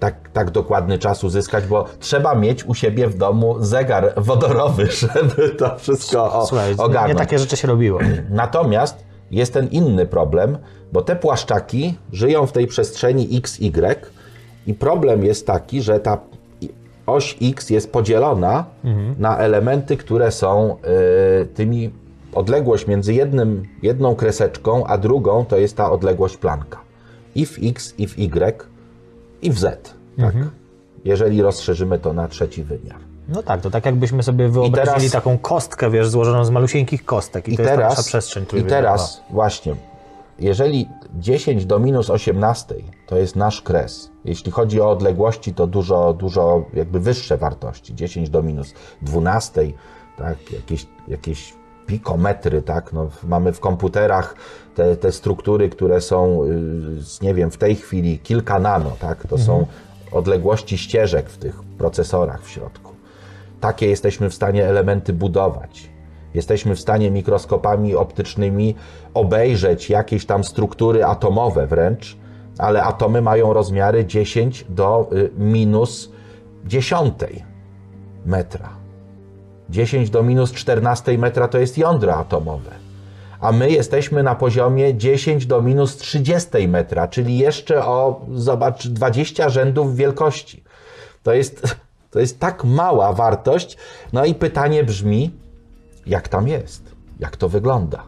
tak, 0.00 0.14
tak 0.32 0.50
dokładny 0.50 0.98
czas 0.98 1.24
uzyskać, 1.24 1.66
bo 1.66 1.84
trzeba 2.00 2.34
mieć 2.34 2.64
u 2.64 2.74
siebie 2.74 3.08
w 3.08 3.18
domu 3.18 3.56
zegar 3.60 4.12
wodorowy, 4.16 4.86
żeby 5.02 5.48
to 5.50 5.78
wszystko 5.78 6.32
o, 6.32 6.46
Słuchaj, 6.46 6.74
ogarnąć. 6.78 7.08
nie 7.08 7.18
takie 7.18 7.38
rzeczy 7.38 7.56
się 7.56 7.68
robiło. 7.68 8.00
Natomiast 8.30 9.04
jest 9.30 9.52
ten 9.52 9.68
inny 9.68 10.06
problem, 10.06 10.58
bo 10.92 11.02
te 11.02 11.16
płaszczaki 11.16 11.98
żyją 12.12 12.46
w 12.46 12.52
tej 12.52 12.66
przestrzeni 12.66 13.28
XY 13.36 13.94
i 14.66 14.74
problem 14.74 15.24
jest 15.24 15.46
taki, 15.46 15.82
że 15.82 16.00
ta 16.00 16.18
oś 17.12 17.36
X 17.42 17.70
jest 17.70 17.92
podzielona 17.92 18.64
na 19.18 19.38
elementy, 19.38 19.96
które 19.96 20.32
są 20.32 20.76
y, 21.42 21.46
tymi 21.46 21.90
odległość 22.34 22.86
między 22.86 23.14
jednym, 23.14 23.64
jedną 23.82 24.14
kreseczką, 24.14 24.86
a 24.86 24.98
drugą 24.98 25.44
to 25.44 25.56
jest 25.56 25.76
ta 25.76 25.90
odległość 25.90 26.36
planka. 26.36 26.78
I 27.34 27.46
w 27.46 27.58
X, 27.62 27.94
i 27.98 28.06
w 28.06 28.18
Y, 28.18 28.64
i 29.42 29.50
w 29.50 29.58
Z. 29.58 29.94
Tak? 30.20 30.34
Jeżeli 31.04 31.42
rozszerzymy 31.42 31.98
to 31.98 32.12
na 32.12 32.28
trzeci 32.28 32.64
wymiar. 32.64 32.96
No 33.28 33.42
tak, 33.42 33.60
to 33.60 33.70
tak 33.70 33.86
jakbyśmy 33.86 34.22
sobie 34.22 34.48
wyobrazili 34.48 34.96
teraz- 34.96 35.12
taką 35.12 35.38
kostkę, 35.38 35.90
wiesz, 35.90 36.08
złożoną 36.08 36.44
z 36.44 36.50
malusieńkich 36.50 37.04
kostek. 37.04 37.48
I, 37.48 37.52
I 37.52 37.56
to 37.56 37.62
jest 37.62 37.74
ta 37.74 37.78
teraz, 37.78 38.06
przestrzeń 38.06 38.44
I 38.56 38.62
teraz 38.62 39.22
właśnie, 39.30 39.74
jeżeli 40.40 40.88
10 41.14 41.66
do 41.66 41.78
minus 41.78 42.10
18 42.10 42.74
to 43.06 43.16
jest 43.18 43.36
nasz 43.36 43.62
kres, 43.62 44.10
jeśli 44.24 44.52
chodzi 44.52 44.80
o 44.80 44.90
odległości, 44.90 45.54
to 45.54 45.66
dużo, 45.66 46.12
dużo 46.12 46.64
jakby 46.74 47.00
wyższe 47.00 47.36
wartości. 47.38 47.94
10 47.94 48.30
do 48.30 48.42
minus 48.42 48.74
12, 49.02 49.72
tak, 50.16 50.52
jakieś, 50.52 50.86
jakieś 51.08 51.54
pikometry, 51.86 52.62
tak, 52.62 52.92
no, 52.92 53.08
mamy 53.24 53.52
w 53.52 53.60
komputerach 53.60 54.34
te, 54.74 54.96
te 54.96 55.12
struktury, 55.12 55.68
które 55.68 56.00
są, 56.00 56.44
y, 56.44 57.24
nie 57.24 57.34
wiem, 57.34 57.50
w 57.50 57.56
tej 57.56 57.76
chwili 57.76 58.18
kilka 58.18 58.58
nano, 58.58 58.90
tak, 59.00 59.26
to 59.26 59.38
są 59.38 59.66
odległości 60.12 60.78
ścieżek 60.78 61.30
w 61.30 61.38
tych 61.38 61.62
procesorach 61.62 62.42
w 62.42 62.48
środku. 62.48 62.94
Takie 63.60 63.86
jesteśmy 63.88 64.30
w 64.30 64.34
stanie 64.34 64.66
elementy 64.66 65.12
budować. 65.12 65.90
Jesteśmy 66.34 66.76
w 66.76 66.80
stanie 66.80 67.10
mikroskopami 67.10 67.94
optycznymi 67.94 68.74
obejrzeć 69.14 69.90
jakieś 69.90 70.26
tam 70.26 70.44
struktury 70.44 71.04
atomowe 71.04 71.66
wręcz, 71.66 72.16
ale 72.58 72.82
atomy 72.82 73.22
mają 73.22 73.52
rozmiary 73.52 74.06
10 74.06 74.64
do 74.68 75.08
y, 75.12 75.30
minus 75.38 76.10
10 76.64 77.14
metra. 78.26 78.68
10 79.70 80.10
do 80.10 80.22
minus 80.22 80.52
14 80.52 81.18
metra 81.18 81.48
to 81.48 81.58
jest 81.58 81.78
jądro 81.78 82.16
atomowe. 82.16 82.70
A 83.40 83.52
my 83.52 83.70
jesteśmy 83.70 84.22
na 84.22 84.34
poziomie 84.34 84.94
10 84.94 85.46
do 85.46 85.62
minus 85.62 85.96
30 85.96 86.68
metra, 86.68 87.08
czyli 87.08 87.38
jeszcze 87.38 87.84
o, 87.84 88.20
zobacz, 88.34 88.88
20 88.88 89.48
rzędów 89.48 89.96
wielkości. 89.96 90.64
To 91.22 91.32
jest, 91.32 91.76
to 92.10 92.20
jest 92.20 92.40
tak 92.40 92.64
mała 92.64 93.12
wartość. 93.12 93.76
No 94.12 94.24
i 94.24 94.34
pytanie 94.34 94.84
brzmi, 94.84 95.30
jak 96.06 96.28
tam 96.28 96.48
jest? 96.48 96.94
Jak 97.20 97.36
to 97.36 97.48
wygląda? 97.48 98.02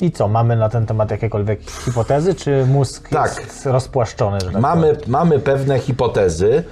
I 0.00 0.10
co, 0.10 0.28
mamy 0.28 0.56
na 0.56 0.68
ten 0.68 0.86
temat 0.86 1.10
jakiekolwiek 1.10 1.70
hipotezy, 1.70 2.34
czy 2.34 2.66
mózg 2.66 3.08
Tak. 3.08 3.36
jest 3.40 3.66
rozpłaszczony? 3.66 4.38
Tak 4.38 4.60
Mamy, 4.60 4.94
powiem? 4.94 5.10
mamy 5.10 5.38
pewne 5.38 5.78
hipotezy. 5.78 6.64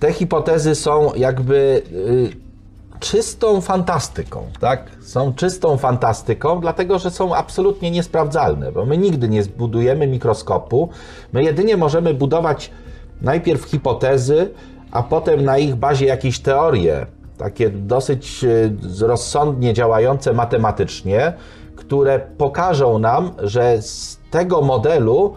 Te 0.00 0.12
hipotezy 0.12 0.74
są 0.74 1.14
jakby 1.14 1.82
y, 1.92 3.00
czystą 3.00 3.60
fantastyką, 3.60 4.46
tak? 4.60 4.90
Są 5.02 5.34
czystą 5.34 5.76
fantastyką, 5.76 6.60
dlatego 6.60 6.98
że 6.98 7.10
są 7.10 7.34
absolutnie 7.34 7.90
niesprawdzalne, 7.90 8.72
bo 8.72 8.84
my 8.86 8.98
nigdy 8.98 9.28
nie 9.28 9.42
zbudujemy 9.42 10.06
mikroskopu. 10.06 10.88
My 11.32 11.44
jedynie 11.44 11.76
możemy 11.76 12.14
budować 12.14 12.70
najpierw 13.22 13.64
hipotezy, 13.64 14.50
a 14.90 15.02
potem 15.02 15.44
na 15.44 15.58
ich 15.58 15.74
bazie 15.74 16.06
jakieś 16.06 16.40
teorie, 16.40 17.06
takie 17.38 17.70
dosyć 17.70 18.44
y, 18.44 19.06
rozsądnie 19.06 19.74
działające 19.74 20.32
matematycznie, 20.32 21.32
które 21.76 22.20
pokażą 22.38 22.98
nam, 22.98 23.30
że 23.38 23.82
z 23.82 24.18
tego 24.30 24.62
modelu 24.62 25.34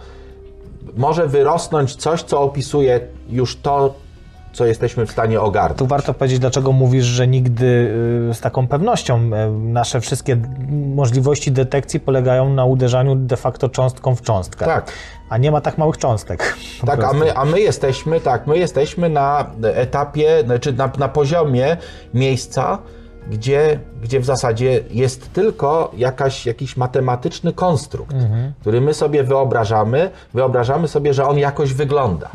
może 0.97 1.27
wyrosnąć 1.27 1.95
coś, 1.95 2.23
co 2.23 2.41
opisuje 2.41 2.99
już 3.29 3.55
to, 3.55 3.93
co 4.57 4.65
jesteśmy 4.65 5.05
w 5.05 5.11
stanie 5.11 5.41
ogarnąć. 5.41 5.79
Tu 5.79 5.87
warto 5.87 6.13
powiedzieć, 6.13 6.39
dlaczego 6.39 6.71
mówisz, 6.71 7.05
że 7.05 7.27
nigdy 7.27 7.65
y, 8.29 8.33
z 8.33 8.41
taką 8.41 8.67
pewnością 8.67 9.17
y, 9.17 9.51
nasze 9.59 10.01
wszystkie 10.01 10.37
możliwości 10.95 11.51
detekcji 11.51 11.99
polegają 11.99 12.49
na 12.49 12.65
uderzaniu 12.65 13.15
de 13.15 13.37
facto 13.37 13.69
cząstką 13.69 14.15
w 14.15 14.21
cząstkę. 14.21 14.65
Tak. 14.65 14.91
A 15.29 15.37
nie 15.37 15.51
ma 15.51 15.61
tak 15.61 15.77
małych 15.77 15.97
cząstek. 15.97 16.57
Tak, 16.85 17.03
a 17.03 17.13
my, 17.13 17.35
a 17.35 17.45
my 17.45 17.59
jesteśmy, 17.59 18.19
tak, 18.19 18.47
my 18.47 18.57
jesteśmy 18.57 19.09
na 19.09 19.51
etapie, 19.63 20.43
znaczy 20.45 20.73
na, 20.73 20.91
na 20.97 21.07
poziomie 21.07 21.77
miejsca, 22.13 22.77
gdzie, 23.29 23.79
gdzie 24.01 24.19
w 24.19 24.25
zasadzie 24.25 24.83
jest 24.89 25.33
tylko 25.33 25.91
jakaś, 25.97 26.45
jakiś 26.45 26.77
matematyczny 26.77 27.53
konstrukt, 27.53 28.15
który 28.61 28.81
my 28.81 28.93
sobie 28.93 29.23
wyobrażamy, 29.23 30.09
wyobrażamy 30.33 30.87
sobie, 30.87 31.13
że 31.13 31.27
on 31.27 31.37
jakoś 31.37 31.73
wygląda. 31.73 32.29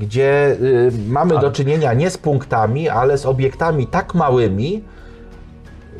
Gdzie 0.00 0.56
y, 0.62 0.92
mamy 1.08 1.38
do 1.38 1.50
czynienia 1.52 1.92
nie 1.94 2.10
z 2.10 2.18
punktami, 2.18 2.88
ale 2.88 3.18
z 3.18 3.26
obiektami 3.26 3.86
tak 3.86 4.14
małymi, 4.14 4.84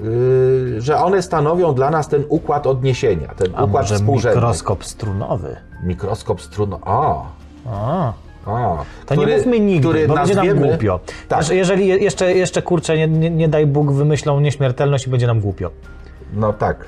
y, 0.05 0.81
że 0.81 0.97
one 0.97 1.23
stanowią 1.23 1.75
dla 1.75 1.91
nas 1.91 2.09
ten 2.09 2.25
układ 2.29 2.67
odniesienia, 2.67 3.29
ten 3.37 3.47
A 3.47 3.65
układ 3.65 3.71
może 3.83 3.95
współrzędny. 3.95 4.41
mikroskop 4.41 4.85
strunowy? 4.85 5.57
Mikroskop 5.83 6.43
strun. 6.43 6.75
A, 6.85 7.23
A. 7.71 8.13
a. 8.47 8.79
To 9.07 9.15
nie 9.15 9.27
mówmy 9.37 9.61
nigdy, 9.61 9.81
który 9.89 10.09
bo 10.09 10.15
będzie 10.15 10.35
nam 10.35 10.59
głupio. 10.59 11.01
Tak. 11.29 11.39
Jeszcze- 11.39 11.57
Jeżeli 11.57 11.87
je- 11.87 11.97
jeszcze, 11.99 12.33
jeszcze 12.35 12.63
kurczę, 12.63 12.97
nie, 12.97 13.09
nie, 13.09 13.31
nie 13.31 13.49
daj 13.49 13.67
Bóg, 13.67 13.93
wymyślą 13.93 14.41
nieśmiertelność 14.41 15.07
i 15.07 15.11
będzie 15.11 15.27
nam 15.27 15.41
głupio. 15.41 15.71
No 16.35 16.53
tak. 16.53 16.85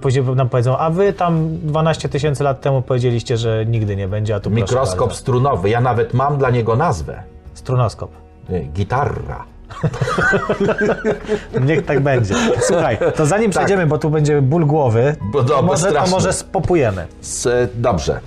Później 0.00 0.24
nam 0.24 0.48
powiedzą, 0.48 0.78
a 0.78 0.90
wy 0.90 1.12
tam 1.12 1.58
12 1.62 2.08
tysięcy 2.08 2.44
lat 2.44 2.60
temu 2.60 2.82
powiedzieliście, 2.82 3.36
że 3.36 3.66
nigdy 3.66 3.96
nie 3.96 4.08
będzie, 4.08 4.34
a 4.34 4.40
tu 4.40 4.50
proszę 4.50 4.62
Mikroskop 4.62 4.98
bardzo. 5.08 5.14
strunowy. 5.14 5.70
Ja 5.70 5.80
nawet 5.80 6.14
mam 6.14 6.38
dla 6.38 6.50
niego 6.50 6.76
nazwę. 6.76 7.22
Strunoskop. 7.54 8.10
Nie, 8.48 8.60
Gitarra. 8.60 9.44
Niech 11.66 11.84
tak 11.84 12.00
będzie. 12.00 12.34
Słuchaj, 12.60 12.98
to 13.16 13.26
zanim 13.26 13.50
przejdziemy, 13.50 13.86
bo 13.86 13.98
tu 13.98 14.10
będzie 14.10 14.42
ból 14.42 14.66
głowy, 14.66 15.16
Bo 15.32 15.44
to, 15.44 15.62
może, 15.62 15.92
to 15.92 16.06
może 16.06 16.32
spopujemy. 16.32 17.06
S, 17.22 17.48
dobrze. 17.74 18.20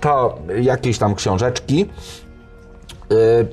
To 0.00 0.38
jakieś 0.60 0.98
tam 0.98 1.14
książeczki. 1.14 1.86
Y, 3.12 3.48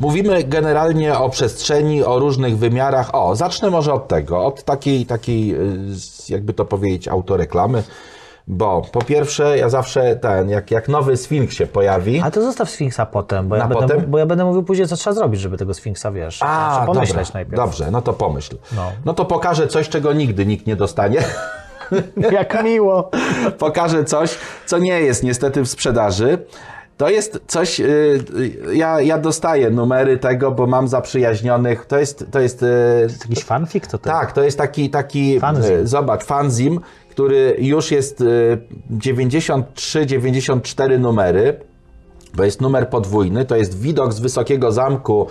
Mówimy 0.00 0.44
generalnie 0.44 1.18
o 1.18 1.30
przestrzeni, 1.30 2.04
o 2.04 2.18
różnych 2.18 2.58
wymiarach. 2.58 3.14
O, 3.14 3.36
zacznę 3.36 3.70
może 3.70 3.92
od 3.92 4.08
tego, 4.08 4.46
od 4.46 4.62
takiej, 4.62 5.06
takiej 5.06 5.54
y, 5.54 5.58
jakby 6.28 6.52
to 6.52 6.64
powiedzieć, 6.64 7.08
autoreklamy. 7.08 7.82
Bo 8.46 8.82
po 8.92 9.02
pierwsze, 9.02 9.58
ja 9.58 9.68
zawsze 9.68 10.16
ten, 10.16 10.48
jak, 10.48 10.70
jak 10.70 10.88
nowy 10.88 11.16
Sfinks 11.16 11.54
się 11.54 11.66
pojawi. 11.66 12.20
A 12.24 12.30
to 12.30 12.42
zostaw 12.42 12.70
Sfinksa 12.70 13.06
potem, 13.06 13.48
bo 13.48 13.56
ja, 13.56 13.62
Na 13.62 13.68
będę, 13.68 13.94
potem? 13.94 14.10
bo 14.10 14.18
ja 14.18 14.26
będę 14.26 14.44
mówił 14.44 14.62
później, 14.62 14.88
co 14.88 14.96
trzeba 14.96 15.14
zrobić, 15.14 15.40
żeby 15.40 15.56
tego 15.56 15.74
Sfinksa, 15.74 16.12
wiesz, 16.12 16.40
muszę 16.40 16.86
pomyśleć 16.86 17.26
dobra, 17.26 17.30
najpierw. 17.34 17.56
Dobrze, 17.56 17.90
no 17.90 18.02
to 18.02 18.12
pomyśl. 18.12 18.56
No. 18.76 18.92
no 19.04 19.14
to 19.14 19.24
pokażę 19.24 19.68
coś, 19.68 19.88
czego 19.88 20.12
nigdy 20.12 20.46
nikt 20.46 20.66
nie 20.66 20.76
dostanie. 20.76 21.22
Jak 22.32 22.64
miło. 22.64 23.10
pokażę 23.58 24.04
coś, 24.04 24.38
co 24.66 24.78
nie 24.78 25.00
jest 25.00 25.22
niestety 25.22 25.62
w 25.62 25.68
sprzedaży. 25.68 26.38
To 26.96 27.10
jest 27.10 27.40
coś, 27.46 27.80
y, 27.80 27.84
y, 28.68 28.76
ja, 28.76 29.00
ja 29.00 29.18
dostaję 29.18 29.70
numery 29.70 30.18
tego, 30.18 30.50
bo 30.50 30.66
mam 30.66 30.88
zaprzyjaźnionych, 30.88 31.86
to 31.86 31.98
jest, 31.98 32.24
to 32.30 32.40
jest, 32.40 32.62
y, 32.62 32.66
Jakiś 33.22 33.44
fanfic 33.44 33.88
to 33.88 33.98
tak, 33.98 34.32
to 34.32 34.42
jest 34.42 34.58
taki, 34.58 34.90
taki 34.90 35.40
Fanzim. 35.40 35.86
zobacz, 35.86 36.24
fanzim, 36.24 36.80
który 37.10 37.56
już 37.58 37.90
jest 37.90 38.20
y, 38.20 38.58
93-94 38.90 40.98
numery, 40.98 41.60
bo 42.34 42.44
jest 42.44 42.60
numer 42.60 42.88
podwójny, 42.88 43.44
to 43.44 43.56
jest 43.56 43.80
widok 43.80 44.12
z 44.12 44.20
wysokiego 44.20 44.72
zamku 44.72 45.26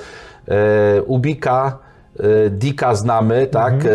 Ubika, 1.05 1.79
Dika 2.49 2.95
znamy, 2.95 3.47
tak? 3.47 3.73
E, 3.73 3.89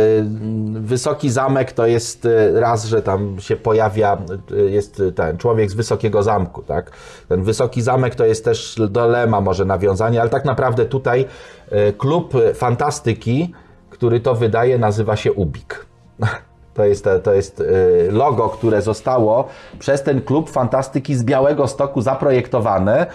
wysoki 0.80 1.30
zamek 1.30 1.72
to 1.72 1.86
jest 1.86 2.26
e, 2.26 2.60
raz, 2.60 2.84
że 2.84 3.02
tam 3.02 3.40
się 3.40 3.56
pojawia, 3.56 4.18
e, 4.52 4.60
jest 4.60 5.02
ten 5.14 5.38
człowiek 5.38 5.70
z 5.70 5.74
wysokiego 5.74 6.22
zamku, 6.22 6.62
tak? 6.62 6.90
Ten 7.28 7.42
wysoki 7.42 7.82
zamek 7.82 8.14
to 8.14 8.24
jest 8.24 8.44
też 8.44 8.80
do 8.90 9.06
Lema 9.06 9.40
może 9.40 9.64
nawiązanie, 9.64 10.20
ale 10.20 10.30
tak 10.30 10.44
naprawdę 10.44 10.84
tutaj 10.84 11.26
e, 11.70 11.92
klub 11.92 12.32
fantastyki, 12.54 13.54
który 13.90 14.20
to 14.20 14.34
wydaje, 14.34 14.78
nazywa 14.78 15.16
się 15.16 15.32
Ubik. 15.32 15.86
To 16.78 16.84
jest, 16.84 17.08
to 17.22 17.32
jest 17.34 17.60
y, 17.60 18.08
logo, 18.12 18.48
które 18.48 18.82
zostało 18.82 19.48
przez 19.78 20.02
ten 20.02 20.22
klub 20.22 20.50
fantastyki 20.50 21.14
z 21.14 21.24
Białego 21.24 21.68
Stoku 21.68 22.00
zaprojektowane 22.00 23.06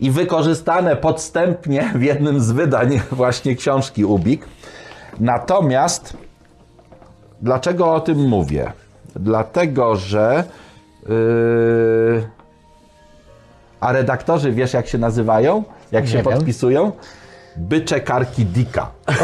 i 0.00 0.10
wykorzystane 0.10 0.96
podstępnie 0.96 1.90
w 1.94 2.02
jednym 2.02 2.40
z 2.40 2.50
wydań 2.50 3.00
właśnie 3.12 3.56
książki 3.56 4.04
Ubik. 4.04 4.46
Natomiast 5.20 6.16
dlaczego 7.42 7.94
o 7.94 8.00
tym 8.00 8.18
mówię? 8.18 8.72
Dlatego, 9.16 9.96
że 9.96 10.44
yy, 11.08 12.28
a 13.80 13.92
redaktorzy 13.92 14.52
wiesz 14.52 14.72
jak 14.72 14.86
się 14.86 14.98
nazywają? 14.98 15.64
Jak 15.92 16.06
się 16.06 16.16
Nie 16.16 16.22
wiem. 16.22 16.32
podpisują? 16.32 16.92
Bycze 17.56 18.00
karki 18.00 18.46
Dika. 18.46 18.90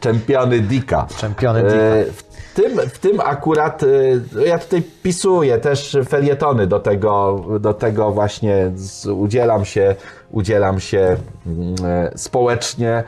Czempiony 0.00 0.60
Dika. 0.60 1.06
Czempiony 1.16 1.62
Dika. 1.62 2.24
W 2.54 2.56
tym, 2.56 2.78
w 2.78 2.98
tym 2.98 3.20
akurat, 3.20 3.82
e, 3.82 4.46
ja 4.46 4.58
tutaj 4.58 4.82
pisuję 5.02 5.58
też 5.58 5.96
felietony 6.08 6.66
do 6.66 6.80
tego, 6.80 7.44
do 7.60 7.74
tego 7.74 8.10
właśnie 8.10 8.70
z, 8.74 9.06
udzielam 9.06 9.64
się, 9.64 9.94
udzielam 10.30 10.80
się 10.80 11.16
mm, 11.46 11.74
e, 11.84 12.10
społecznie, 12.18 13.04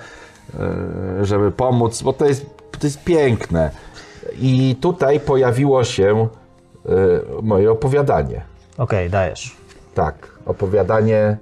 e, 1.20 1.24
żeby 1.24 1.52
pomóc, 1.52 2.02
bo 2.02 2.12
to 2.12 2.26
jest, 2.26 2.46
to 2.80 2.86
jest 2.86 3.04
piękne. 3.04 3.70
I 4.38 4.76
tutaj 4.80 5.20
pojawiło 5.20 5.84
się 5.84 6.28
e, 6.86 6.88
moje 7.42 7.70
opowiadanie. 7.70 8.42
Okej, 8.78 9.10
dajesz. 9.10 9.56
Tak, 9.94 10.14
opowiadanie 10.46 11.36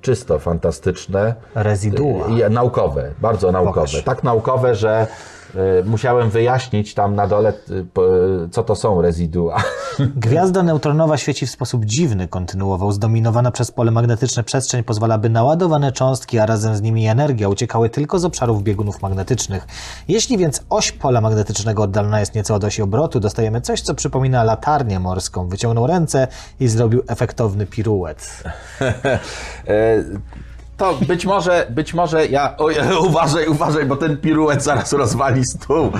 czysto 0.00 0.38
fantastyczne. 0.38 1.34
Rezydua. 1.54 2.26
I 2.26 2.50
naukowe, 2.50 3.10
bardzo 3.20 3.52
naukowe. 3.52 3.86
Pokaż. 3.86 4.04
Tak 4.04 4.22
naukowe, 4.22 4.74
że 4.74 5.06
y, 5.06 5.43
musiałem 5.84 6.30
wyjaśnić 6.30 6.94
tam 6.94 7.14
na 7.14 7.26
dole, 7.26 7.52
y, 7.70 7.86
po- 7.92 8.02
co 8.50 8.62
to 8.62 8.74
są 8.74 9.02
rezydua. 9.02 9.62
Gwiazda 10.16 10.62
neutronowa 10.62 11.16
świeci 11.16 11.46
w 11.46 11.50
sposób 11.50 11.84
dziwny, 11.84 12.28
kontynuował. 12.28 12.92
Zdominowana 12.92 13.50
przez 13.50 13.70
pole 13.70 13.90
magnetyczne 13.90 14.44
przestrzeń 14.44 14.84
pozwala, 14.84 15.18
by 15.18 15.28
naładowane 15.28 15.92
cząstki, 15.92 16.38
a 16.38 16.46
razem 16.46 16.76
z 16.76 16.82
nimi 16.82 17.06
energia 17.08 17.48
uciekały 17.48 17.90
tylko 17.90 18.18
z 18.18 18.24
obszarów 18.24 18.62
biegunów 18.62 19.02
magnetycznych. 19.02 19.66
Jeśli 20.08 20.38
więc 20.38 20.64
oś 20.70 20.92
pola 20.92 21.20
magnetycznego 21.20 21.82
oddalona 21.82 22.20
jest 22.20 22.34
nieco 22.34 22.54
od 22.54 22.64
osi 22.64 22.82
obrotu, 22.82 23.20
dostajemy 23.20 23.60
coś, 23.60 23.80
co 23.80 23.94
przypomina 23.94 24.44
latarnię 24.44 25.00
morską. 25.00 25.48
Wyciągnął 25.48 25.86
ręce 25.86 26.28
i 26.60 26.68
zrobił 26.68 27.02
efektowny 27.08 27.66
piruet. 27.66 28.42
To 30.76 30.94
być 31.08 31.26
może, 31.26 31.66
być 31.70 31.94
może 31.94 32.26
ja. 32.26 32.54
Oj, 32.58 32.74
uważaj, 33.08 33.46
uważaj, 33.48 33.86
bo 33.86 33.96
ten 33.96 34.16
piruet 34.16 34.62
zaraz 34.62 34.92
rozwali 34.92 35.44
stół. 35.44 35.90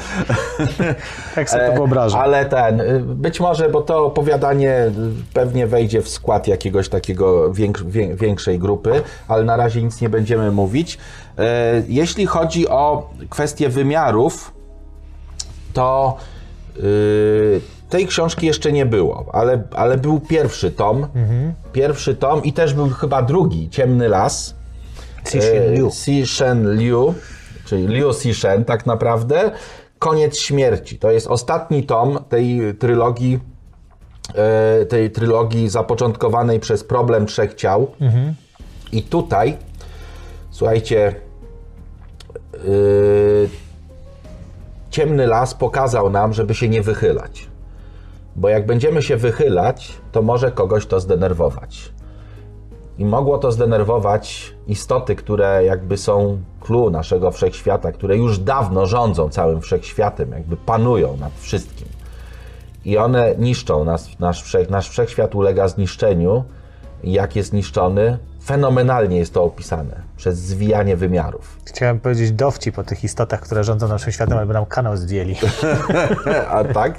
Jak 1.37 1.51
sobie 1.51 1.67
to 1.69 1.73
wyobrażam. 1.73 2.21
Ale 2.21 2.45
ten, 2.47 2.83
być 3.15 3.41
może, 3.41 3.69
bo 3.69 3.83
to 3.83 4.07
opowiadanie 4.07 4.91
pewnie 5.35 5.67
wejdzie 5.67 6.03
w 6.03 6.09
skład 6.09 6.49
jakiegoś 6.49 6.89
takiego 6.89 7.53
większ, 7.53 7.83
wię- 7.85 8.15
większej 8.17 8.59
grupy, 8.59 9.03
ale 9.29 9.45
na 9.45 9.57
razie 9.57 9.83
nic 9.83 10.01
nie 10.01 10.09
będziemy 10.09 10.51
mówić. 10.53 10.99
E, 11.39 11.83
Jeśli 11.89 12.27
chodzi 12.27 12.69
o 12.69 13.11
kwestię 13.31 13.69
wymiarów, 13.69 14.53
to 15.73 16.17
y, 16.77 17.61
tej 17.91 18.07
książki 18.07 18.47
jeszcze 18.47 18.73
nie 18.73 18.87
było, 18.87 19.25
ale, 19.33 19.63
ale 19.75 19.97
był 19.99 20.21
pierwszy 20.21 20.71
tom. 20.71 21.07
Pierwszy 21.73 22.15
tom 22.15 22.43
i 22.43 22.53
też 22.53 22.75
był 22.75 22.89
chyba 22.91 23.23
drugi, 23.23 23.69
Ciemny 23.71 24.09
Las. 24.09 24.55
Cixin 25.25 25.75
Liu. 25.75 25.91
Sishen 25.91 26.77
Liu, 26.77 27.15
czyli 27.65 27.87
Liu 27.87 28.13
Sishen 28.13 28.65
tak 28.65 28.87
naprawdę. 28.87 29.51
Koniec 29.99 30.39
śmierci. 30.39 30.99
To 30.99 31.11
jest 31.11 31.27
ostatni 31.27 31.83
tom 31.83 32.25
tej 32.29 32.75
trylogii, 32.79 33.41
e, 34.35 34.87
tej 34.87 35.11
trylogii 35.11 35.69
zapoczątkowanej 35.69 36.61
przez 36.61 36.85
problem 36.85 37.27
trzech 37.27 37.55
ciał. 37.55 37.91
I 38.93 39.03
tutaj, 39.03 39.57
słuchajcie, 40.51 41.15
yy, 42.65 43.49
ciemny 44.91 45.27
las 45.27 45.55
pokazał 45.55 46.11
nam, 46.11 46.33
żeby 46.33 46.55
się 46.55 46.69
nie 46.69 46.83
wychylać. 46.83 47.49
Bo 48.37 48.49
jak 48.49 48.67
będziemy 48.67 49.03
się 49.03 49.17
wychylać, 49.17 49.93
to 50.13 50.23
może 50.23 50.53
kogoś 50.53 50.87
to 50.87 51.01
zdenerwować. 51.01 51.93
I 52.99 53.05
mogło 53.05 53.39
to 53.39 53.53
zdenerwować 53.53 54.55
istoty, 54.67 55.17
które 55.17 55.65
jakby 55.65 55.97
są 55.97 56.39
clue 56.61 56.91
naszego 56.91 57.31
wszechświata, 57.31 57.93
które 57.93 58.17
już 58.17 58.39
dawno 58.39 58.87
rządzą 58.87 59.29
całym 59.29 59.61
wszechświatem, 59.61 60.33
jakby 60.33 60.57
panują 60.57 61.17
nad 61.17 61.33
wszystkim. 61.39 61.89
I 62.85 62.99
one 62.99 63.35
niszczą 63.39 63.85
nas, 63.85 64.19
nasz, 64.19 64.43
wszech, 64.43 64.71
nasz 64.71 64.89
wszechświat 64.89 65.35
ulega 65.35 65.69
zniszczeniu 65.69 66.45
jak 67.05 67.37
jest 67.37 67.53
niszczony. 67.53 68.19
Fenomenalnie 68.45 69.17
jest 69.19 69.35
to 69.35 69.45
opisane 69.45 70.01
przez 70.17 70.39
zwijanie 70.39 70.97
wymiarów. 70.97 71.57
Chciałem 71.65 72.01
powiedzieć 72.01 72.33
dowcip 72.33 72.79
o 72.79 72.85
tych 72.85 73.05
istotach, 73.05 73.41
które 73.41 73.65
rządzą 73.65 73.89
naszym 73.89 74.13
światem, 74.13 74.39
albo 74.39 74.53
nam 74.53 74.67
kanał 74.67 74.97
zdjęli. 74.97 75.37
A 76.51 76.65
tak? 76.65 76.99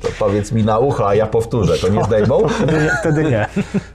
To 0.00 0.08
powiedz 0.18 0.52
mi 0.52 0.64
na 0.64 0.78
ucho, 0.78 1.08
a 1.08 1.14
ja 1.14 1.26
powtórzę. 1.26 1.78
To 1.78 1.88
nie 1.88 2.04
zdejmą? 2.08 2.48
Wtedy 2.48 2.72
nie. 2.72 2.90
Wtedy 3.00 3.24
nie. 3.24 3.46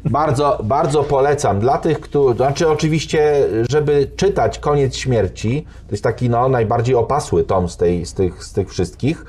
Bardzo, 0.06 0.60
bardzo 0.64 1.04
polecam. 1.04 1.60
Dla 1.60 1.78
tych, 1.78 2.00
którzy. 2.00 2.36
Znaczy, 2.36 2.70
oczywiście, 2.70 3.48
żeby 3.70 4.12
czytać 4.16 4.60
Koniec 4.60 4.96
Śmierci, 4.96 5.66
to 5.88 5.92
jest 5.92 6.04
taki 6.04 6.30
no, 6.30 6.50
najbardziej 6.50 6.96
opasły 6.96 7.44
tom 7.44 7.70
z, 7.70 7.78
tej, 7.78 8.06
z, 8.06 8.14
tych, 8.14 8.44
z 8.44 8.54
tych 8.54 8.70
wszystkich. 8.70 9.26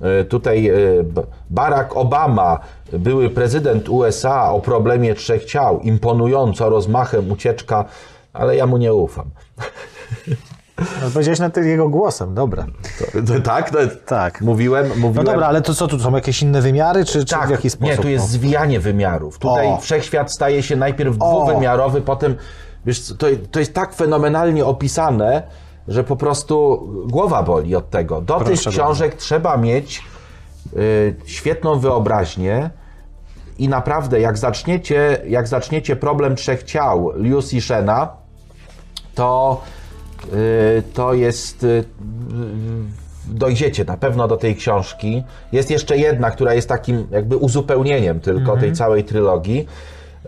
E, 0.00 0.24
Tutaj 0.24 0.68
e, 0.68 0.72
Barack 1.50 1.96
Obama, 1.96 2.58
były 2.92 3.30
prezydent 3.30 3.88
USA 3.88 4.50
o 4.52 4.60
problemie 4.60 5.14
trzech 5.14 5.44
ciał, 5.44 5.80
imponująco 5.80 6.68
rozmachem 6.68 7.30
ucieczka, 7.32 7.84
ale 8.32 8.56
ja 8.56 8.66
mu 8.66 8.76
nie 8.76 8.94
ufam. 8.94 9.30
No, 10.78 11.10
powiedziałeś 11.12 11.38
na 11.38 11.50
tym 11.50 11.68
jego 11.68 11.88
głosem, 11.88 12.34
dobra. 12.34 12.66
To, 13.12 13.34
to, 13.34 13.40
tak? 13.40 13.70
To, 13.70 13.78
Tak. 14.06 14.40
Mówiłem, 14.40 14.88
No 14.88 14.94
mówiłem. 14.96 15.26
dobra, 15.26 15.46
ale 15.46 15.62
to 15.62 15.74
co, 15.74 15.86
tu 15.88 15.98
są 15.98 16.14
jakieś 16.14 16.42
inne 16.42 16.60
wymiary, 16.62 17.04
czy, 17.04 17.24
czy 17.24 17.34
Tak, 17.34 17.48
w 17.48 17.50
jaki 17.50 17.70
sposób? 17.70 17.96
nie, 17.96 18.02
tu 18.02 18.08
jest 18.08 18.24
no? 18.24 18.30
zwijanie 18.30 18.80
wymiarów. 18.80 19.38
Tutaj 19.38 19.66
O. 19.66 19.76
wszechświat 19.76 20.32
staje 20.32 20.62
się 20.62 20.76
najpierw 20.76 21.16
O. 21.20 21.44
dwuwymiarowy, 21.44 22.00
potem, 22.00 22.36
wiesz, 22.86 23.12
to, 23.18 23.26
to 23.50 23.58
jest 23.60 23.74
tak 23.74 23.94
fenomenalnie 23.94 24.64
opisane, 24.64 25.42
że 25.88 26.04
po 26.04 26.16
prostu 26.16 26.88
głowa 27.06 27.42
boli 27.42 27.76
od 27.76 27.90
tego. 27.90 28.20
Do 28.20 28.38
tych 28.38 28.46
Proszę 28.46 28.70
książek 28.70 29.14
trzeba 29.14 29.56
mieć 29.56 30.02
y, 30.76 31.16
świetną 31.24 31.78
wyobraźnię 31.78 32.70
i 33.58 33.68
naprawdę, 33.68 34.20
jak 34.20 34.38
zaczniecie, 34.38 35.20
jak 35.28 35.48
zaczniecie 35.48 35.96
problem 35.96 36.36
trzech 36.36 36.62
ciał 36.62 37.12
Lucy 37.14 37.60
Shena, 37.60 38.08
to, 39.14 39.62
y, 40.32 40.82
to 40.94 41.14
jest. 41.14 41.64
y, 41.64 41.84
dojdziecie 43.26 43.84
na 43.84 43.96
pewno 43.96 44.28
do 44.28 44.36
tej 44.36 44.56
książki. 44.56 45.22
Jest 45.52 45.70
jeszcze 45.70 45.96
jedna, 45.96 46.30
która 46.30 46.54
jest 46.54 46.68
takim 46.68 47.06
jakby 47.10 47.36
uzupełnieniem 47.36 48.20
tylko 48.20 48.56
tej 48.56 48.72
całej 48.72 49.04
trylogii. 49.04 49.66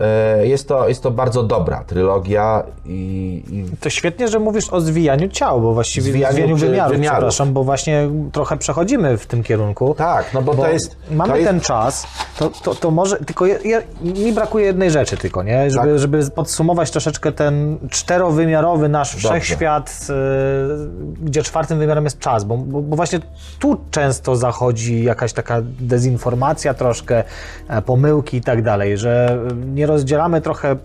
E, 0.00 0.46
Jest 0.46 0.68
to, 0.68 0.88
jest 0.88 1.02
to 1.02 1.10
bardzo 1.10 1.42
dobra 1.42 1.84
trylogia 1.84 2.62
i, 2.86 3.42
i 3.50 3.76
To 3.80 3.90
świetnie, 3.90 4.28
że 4.28 4.38
mówisz 4.38 4.68
o 4.72 4.80
zwijaniu 4.80 5.28
ciał, 5.28 5.60
bo 5.60 5.74
właściwie 5.74 6.10
Zwijaniu 6.10 6.32
zwijaniu, 6.34 6.56
wymiarów, 6.56 6.92
wymiarów. 6.92 7.16
przepraszam, 7.16 7.52
bo 7.52 7.64
właśnie 7.64 8.08
trochę 8.32 8.56
przechodzimy 8.56 9.18
w 9.18 9.26
tym 9.26 9.42
kierunku. 9.42 9.94
tak, 9.98 10.34
no 10.34 10.42
bo, 10.42 10.54
Bo 10.54 10.62
to 10.62 10.70
jest. 10.70 10.96
mamy 11.10 11.32
to 11.32 11.36
jest, 11.36 11.48
ten 11.50 11.60
czas, 11.60 12.06
to, 12.38 12.50
to, 12.62 12.74
to 12.74 12.90
może, 12.90 13.16
tylko 13.16 13.46
ja, 13.46 13.56
ja, 13.64 13.78
mi 14.02 14.32
brakuje 14.32 14.66
jednej 14.66 14.90
rzeczy 14.90 15.16
tylko, 15.16 15.42
nie? 15.42 15.70
Żeby, 15.70 15.86
Tak. 15.88 15.98
żeby 15.98 16.30
podsumować 16.30 16.90
troszeczkę 16.90 17.32
ten 17.32 17.78
czterowymiarowy 17.90 18.88
nasz 18.88 19.12
Dobrze. 19.12 19.28
wszechświat, 19.28 20.06
y, 20.10 21.24
gdzie 21.24 21.42
czwartym 21.42 21.78
wymiarem 21.78 22.04
jest 22.04 22.18
czas, 22.18 22.44
bo, 22.44 22.56
bo, 22.56 22.82
bo 22.82 22.96
właśnie 22.96 23.18
tu 23.58 23.76
często 23.90 24.36
zachodzi 24.36 25.04
jakaś 25.04 25.32
taka 25.32 25.56
dezinformacja 25.80 26.74
troszkę, 26.74 27.24
e, 27.68 27.82
pomyłki 27.82 28.36
i 28.36 28.40
tak 28.40 28.62
dalej, 28.62 28.98
że 28.98 29.38
nie 29.74 29.85
rozdzielamy 29.86 30.40
trochę 30.40 30.76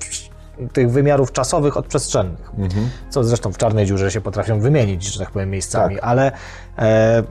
tych 0.74 0.92
wymiarów 0.92 1.32
czasowych 1.32 1.78
od 1.78 1.86
przestrzennych. 1.86 2.52
Mhm. 2.58 2.90
Co 3.10 3.24
zresztą 3.24 3.54
w 3.54 3.58
czarnej 3.58 3.86
dziurze 3.86 4.12
się 4.12 4.22
potrafią 4.22 4.60
wymienić, 4.60 5.04
że 5.04 5.20
tak 5.20 5.32
powiem, 5.32 5.50
miejscami, 5.50 5.96
Tak. 5.96 6.04
ale 6.04 6.32
e, 6.78 7.24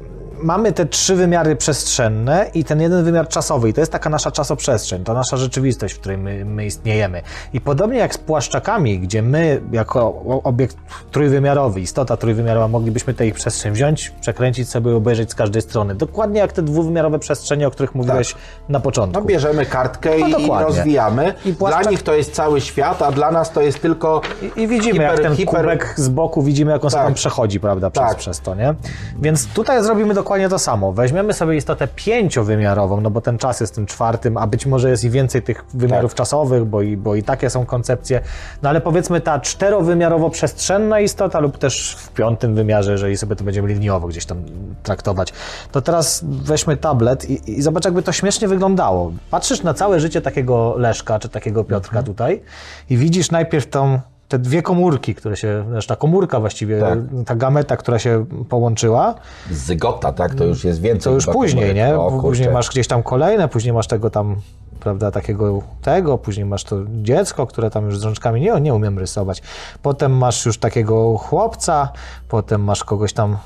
mamy 0.42 0.72
te 0.72 0.86
trzy 0.86 1.16
wymiary 1.16 1.56
przestrzenne 1.56 2.50
i 2.54 2.64
ten 2.64 2.80
jeden 2.80 3.04
wymiar 3.04 3.28
czasowy. 3.28 3.68
I 3.68 3.72
to 3.74 3.80
jest 3.80 3.92
taka 3.92 4.10
nasza 4.10 4.30
czasoprzestrzeń, 4.30 5.04
to 5.04 5.14
nasza 5.14 5.36
rzeczywistość, 5.36 5.94
w 5.94 6.00
której 6.00 6.18
my, 6.18 6.44
my 6.44 6.66
istniejemy. 6.66 7.22
I 7.52 7.60
podobnie 7.60 7.98
jak 7.98 8.14
z 8.14 8.18
płaszczakami, 8.18 8.98
gdzie 8.98 9.22
my, 9.22 9.60
jako 9.72 10.22
obiekt 10.44 10.76
trójwymiarowy, 11.12 11.80
istota 11.80 12.16
trójwymiarowa, 12.16 12.68
moglibyśmy 12.68 13.14
tę 13.14 13.26
ich 13.26 13.34
przestrzeń 13.34 13.72
wziąć, 13.72 14.12
przekręcić 14.20 14.68
sobie 14.68 14.90
i 14.90 14.94
obejrzeć 14.94 15.30
z 15.30 15.34
każdej 15.34 15.62
strony. 15.62 15.94
Dokładnie 15.94 16.40
jak 16.40 16.52
te 16.52 16.62
dwuwymiarowe 16.62 17.18
przestrzenie, 17.18 17.66
o 17.66 17.70
których 17.70 17.94
mówiłeś 17.94 18.34
na 18.68 18.80
początku. 18.80 19.20
no 19.20 19.26
bierzemy 19.26 19.66
kartkę 19.66 20.10
No 20.18 20.38
i, 20.38 20.48
rozwijamy. 20.48 21.34
I 21.44 21.54
płaszczak- 21.54 21.82
Dla 21.82 21.90
nich 21.90 22.02
to 22.02 22.14
jest 22.14 22.32
cały 22.34 22.60
świat, 22.60 23.02
a 23.02 23.12
dla 23.12 23.30
nas 23.30 23.52
to 23.52 23.60
jest 23.60 23.82
tylko. 23.82 24.20
I, 24.56 24.60
I 24.60 24.68
widzimy, 24.68 25.02
jak 25.04 25.18
hiper- 25.18 25.22
ten 25.22 25.34
hiper- 25.34 25.46
kubek 25.60 25.94
z 25.96 26.08
boku, 26.08 26.42
widzimy, 26.42 26.72
jak 26.72 26.84
on 26.84 26.90
Tak. 26.90 27.04
tam 27.04 27.14
przechodzi, 27.14 27.60
prawda, 27.60 27.90
przez, 27.90 28.04
Tak. 28.08 28.16
przez 28.16 28.40
to, 28.40 28.54
nie? 28.54 28.74
Więc 29.20 29.46
tutaj 29.46 29.84
zrobimy 29.84 30.14
dokładnie 30.14 30.29
to 30.48 30.58
samo. 30.58 30.92
Weźmiemy 30.92 31.32
sobie 31.32 31.56
istotę 31.56 31.88
pięciowymiarową, 31.96 33.00
no 33.00 33.10
bo 33.10 33.20
ten 33.20 33.38
czas 33.38 33.60
jest 33.60 33.74
tym 33.74 33.86
czwartym, 33.86 34.36
a 34.36 34.46
być 34.46 34.66
może 34.66 34.90
jest 34.90 35.04
i 35.04 35.10
więcej 35.10 35.42
tych 35.42 35.64
wymiarów 35.74 36.10
Tak. 36.12 36.16
czasowych, 36.18 36.64
bo 36.64 36.82
i, 36.82 36.96
bo 36.96 37.14
i 37.14 37.22
takie 37.22 37.50
są 37.50 37.66
koncepcje. 37.66 38.20
No 38.62 38.68
ale 38.68 38.80
powiedzmy 38.80 39.20
ta 39.20 39.40
czterowymiarowo 39.40 40.30
przestrzenna 40.30 41.00
istota 41.00 41.40
lub 41.40 41.58
też 41.58 41.96
w 41.98 42.08
piątym 42.10 42.54
wymiarze, 42.54 42.92
jeżeli 42.92 43.16
sobie 43.16 43.36
to 43.36 43.44
będziemy 43.44 43.68
liniowo 43.68 44.08
gdzieś 44.08 44.26
tam 44.26 44.42
traktować. 44.82 45.32
To 45.72 45.82
teraz 45.82 46.24
weźmy 46.24 46.76
tablet 46.76 47.30
i, 47.30 47.52
i 47.58 47.62
zobacz, 47.62 47.84
jakby 47.84 48.02
to 48.02 48.12
śmiesznie 48.12 48.48
wyglądało. 48.48 49.12
Patrzysz 49.30 49.62
na 49.62 49.74
całe 49.74 50.00
życie 50.00 50.20
takiego 50.20 50.74
Leszka, 50.78 51.18
czy 51.18 51.28
takiego 51.28 51.64
Piotrka 51.64 51.98
Mhm. 51.98 52.04
tutaj 52.06 52.42
i 52.90 52.96
widzisz 52.96 53.30
najpierw 53.30 53.66
tą 53.66 54.00
te 54.30 54.38
dwie 54.38 54.62
komórki, 54.62 55.14
które 55.14 55.36
się, 55.36 55.64
znaczy 55.70 55.88
ta 55.88 55.96
komórka 55.96 56.40
właściwie, 56.40 56.80
Tak. 56.80 56.98
ta 57.26 57.34
gameta, 57.36 57.76
która 57.76 57.98
się 57.98 58.26
połączyła, 58.48 59.14
Zygota, 59.50 60.12
tak? 60.12 60.34
To 60.34 60.44
już 60.44 60.64
jest 60.64 60.80
więcej. 60.80 61.04
to 61.10 61.14
już 61.14 61.26
później, 61.26 61.64
komórek. 61.64 61.76
nie? 61.76 61.98
O, 61.98 62.20
później 62.20 62.50
masz 62.50 62.70
gdzieś 62.70 62.86
tam 62.88 63.02
kolejne, 63.02 63.48
później 63.48 63.72
masz 63.74 63.86
tego 63.86 64.10
tam, 64.10 64.36
prawda, 64.80 65.10
takiego 65.10 65.62
tego, 65.82 66.18
później 66.18 66.46
masz 66.46 66.64
to 66.64 66.76
dziecko, 67.02 67.46
które 67.46 67.70
tam 67.70 67.84
już 67.84 67.98
z 67.98 68.04
rączkami 68.04 68.40
nie, 68.40 68.60
nie 68.60 68.74
umiem 68.74 68.98
rysować. 68.98 69.42
Potem 69.82 70.16
masz 70.16 70.46
już 70.46 70.58
takiego 70.58 71.18
chłopca, 71.18 71.88
potem 72.28 72.64
masz 72.64 72.84
kogoś 72.84 73.12
tam 73.12 73.36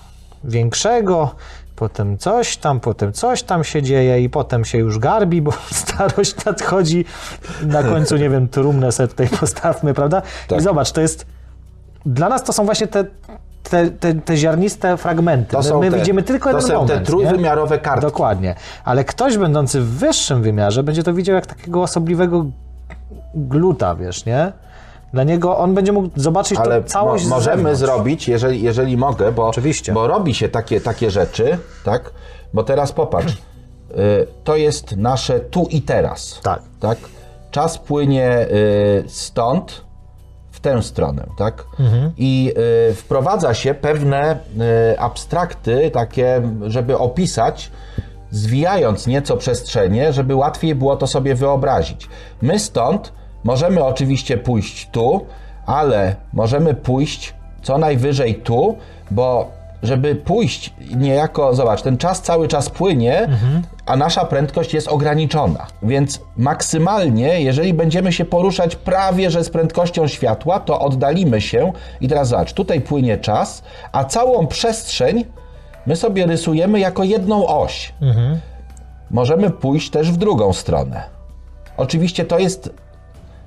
większego, 0.45 1.31
potem 1.77 2.19
coś 2.19 2.57
tam, 2.57 2.81
potem 2.81 3.13
coś 3.13 3.43
tam 3.43 3.65
się 3.65 3.83
dzieje 3.83 4.21
i 4.21 4.31
potem 4.31 4.65
się 4.65 4.79
już 4.79 4.99
garbi, 4.99 5.43
bo 5.43 5.53
starość 5.71 6.45
nadchodzi. 6.45 7.05
Na 7.67 7.83
końcu, 7.83 8.17
nie 8.17 8.31
wiem, 8.31 8.49
trumnę 8.49 8.93
sobie 8.93 9.09
tutaj 9.09 9.29
postawmy, 9.29 9.95
prawda? 9.95 10.23
Tak. 10.49 10.59
I 10.59 10.63
zobacz, 10.63 10.93
to 10.93 11.01
jest... 11.01 11.27
Dla 12.07 12.29
nas 12.29 12.43
to 12.43 12.53
są 12.53 12.65
właśnie 12.65 12.87
te, 12.87 13.05
te, 13.63 13.91
te, 13.91 14.15
te 14.15 14.37
ziarniste 14.37 14.97
fragmenty. 14.97 15.53
To 15.53 15.59
my 15.59 15.65
są 15.65 15.81
my 15.81 15.91
te- 15.91 15.99
widzimy 15.99 16.23
tylko 16.23 16.51
to 16.51 16.57
jeden 16.57 16.71
są 16.71 16.73
te 16.73 16.81
moment. 16.81 17.01
nie? 17.01 17.07
trójwymiarowe 17.07 17.79
kartki. 17.79 18.07
Dokładnie. 18.07 18.55
Ale 18.85 19.05
ktoś 19.05 19.39
będący 19.39 19.81
w 19.81 19.87
wyższym 19.87 20.43
wymiarze 20.43 20.83
będzie 20.83 21.03
to 21.03 21.15
widział 21.15 21.35
jak 21.35 21.47
takiego 21.47 21.83
osobliwego 21.83 22.47
gluta, 23.35 23.95
wiesz, 23.95 24.25
nie? 24.27 24.53
Dla 25.15 25.25
niego 25.25 25.59
on 25.59 25.75
będzie 25.75 25.93
mógł 25.93 26.09
zobaczyć 26.17 26.59
Ale 26.59 26.85
całość 26.85 27.25
mo- 27.25 27.37
możemy 27.37 27.77
zrobić, 27.77 28.29
jeżeli, 28.29 28.63
jeżeli 28.63 28.97
mogę, 28.97 29.33
bo, 29.33 29.49
Oczywiście. 29.49 29.93
bo 29.93 30.07
robi 30.07 30.35
się 30.35 30.49
takie, 30.49 30.81
takie 30.81 31.11
rzeczy, 31.11 31.59
tak? 31.85 32.11
Bo 32.55 32.63
teraz 32.63 32.93
popatrz, 32.93 33.33
y, 33.33 33.37
to 34.45 34.57
jest 34.57 34.97
nasze 34.97 35.41
tu 35.41 35.67
i 35.71 35.83
teraz. 35.83 36.41
Tak. 36.43 36.63
tak? 36.81 36.99
Czas 37.51 37.79
płynie 37.79 38.47
y, 38.51 39.05
stąd 39.07 39.85
w 40.51 40.61
tę 40.61 40.83
stronę, 40.83 41.27
tak? 41.39 41.65
Mhm. 41.81 42.13
I 42.17 42.53
y, 42.91 42.95
wprowadza 42.95 43.55
się 43.55 43.75
pewne 43.75 44.39
abstrakty, 44.99 45.91
takie, 45.91 46.43
żeby 46.67 46.99
opisać, 46.99 47.71
zwijając 48.31 49.07
nieco 49.07 49.37
przestrzenie, 49.37 50.13
żeby 50.13 50.35
łatwiej 50.35 50.75
było 50.75 50.97
to 50.97 51.07
sobie 51.07 51.35
wyobrazić. 51.35 52.09
My 52.43 52.59
stąd 52.59 53.13
możemy 53.45 53.85
oczywiście 53.85 54.39
pójść 54.39 54.89
tu, 54.93 55.27
ale 55.67 56.17
możemy 56.33 56.75
pójść 56.75 57.35
co 57.63 57.79
najwyżej 57.79 58.35
tu, 58.35 58.77
bo 59.11 59.51
żeby 59.83 60.15
pójść 60.15 60.75
niejako, 60.97 61.55
zobacz, 61.55 61.83
ten 61.83 61.97
czas 61.97 62.23
cały 62.23 62.49
czas 62.49 62.71
płynie, 62.71 63.29
a 63.87 63.97
nasza 63.97 64.25
prędkość 64.25 64.75
jest 64.75 64.89
ograniczona. 64.89 65.67
Więc 65.83 66.21
maksymalnie, 66.37 67.41
jeżeli 67.41 67.75
będziemy 67.75 68.13
się 68.13 68.25
poruszać 68.25 68.77
prawie 68.77 69.31
że 69.31 69.45
z 69.45 69.51
prędkością 69.51 70.09
światła, 70.09 70.61
to 70.61 70.81
oddalimy 70.81 71.41
się 71.41 71.73
i 72.01 72.09
teraz 72.09 72.29
zobacz, 72.29 72.53
tutaj 72.53 72.81
płynie 72.81 73.19
czas, 73.19 73.63
a 73.93 74.05
całą 74.05 74.47
przestrzeń 74.47 75.25
my 75.87 75.97
sobie 75.97 76.27
rysujemy 76.27 76.81
jako 76.81 77.05
jedną 77.05 77.47
oś. 77.47 77.95
Możemy 79.11 79.51
pójść 79.51 79.91
też 79.91 80.13
w 80.13 80.17
drugą 80.17 80.53
stronę. 80.53 81.03
Oczywiście 81.77 82.25
to 82.25 82.39
jest, 82.39 82.71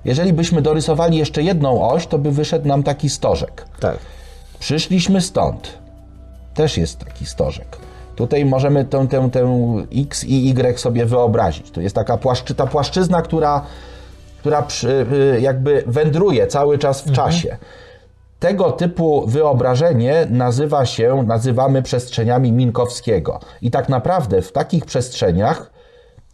jeżeli 0.08 0.34
byśmy 0.34 0.62
dorysowali 0.62 1.18
jeszcze 1.18 1.44
jedną 1.44 1.90
oś, 1.90 2.08
to 2.08 2.20
by 2.20 2.32
wyszedł 2.32 2.68
nam 2.68 2.84
taki 2.84 3.10
stożek. 3.10 3.66
Tak. 3.80 3.98
Przyszliśmy 4.60 5.22
stąd. 5.22 5.78
Też 6.54 6.78
jest 6.78 7.00
taki 7.00 7.26
stożek. 7.26 7.78
Tutaj 8.16 8.46
możemy 8.46 8.86
tę, 8.86 9.08
tę, 9.08 9.30
tę 9.32 9.54
X 9.96 10.24
i 10.24 10.50
Y 10.50 10.80
sobie 10.80 11.06
wyobrazić. 11.06 11.72
To 11.72 11.82
jest 11.82 11.96
taka 11.96 12.18
płaszczy, 12.18 12.56
ta 12.56 12.68
płaszczyzna, 12.68 13.22
która, 13.22 13.66
która 14.40 14.62
przy, 14.62 15.06
y, 15.36 15.42
jakby 15.42 15.84
wędruje 15.88 16.48
cały 16.48 16.78
czas 16.78 17.02
w 17.02 17.12
czasie. 17.12 17.58
Tego 18.40 18.72
typu 18.72 19.28
wyobrażenie 19.28 20.28
nazywa 20.30 20.86
się, 20.86 21.24
nazywamy 21.28 21.82
przestrzeniami 21.82 22.52
Minkowskiego. 22.52 23.40
I 23.62 23.72
tak 23.72 23.90
naprawdę 23.90 24.42
w 24.42 24.52
takich 24.52 24.86
przestrzeniach 24.86 25.72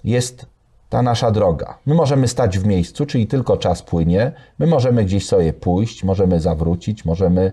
jest 0.03 0.45
ta 0.93 1.01
nasza 1.01 1.31
droga. 1.31 1.77
My 1.85 1.95
możemy 1.95 2.27
stać 2.27 2.59
w 2.59 2.65
miejscu, 2.65 3.05
czyli 3.05 3.27
tylko 3.27 3.57
czas 3.57 3.81
płynie, 3.81 4.31
my 4.59 4.67
możemy 4.67 5.05
gdzieś 5.05 5.25
sobie 5.25 5.53
pójść, 5.53 6.03
możemy 6.03 6.39
zawrócić, 6.39 7.05
możemy. 7.05 7.51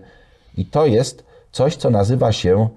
I 0.57 0.65
to 0.65 0.85
jest 0.85 1.23
coś, 1.51 1.75
co 1.75 1.89
nazywa 1.89 2.31
się 2.31 2.69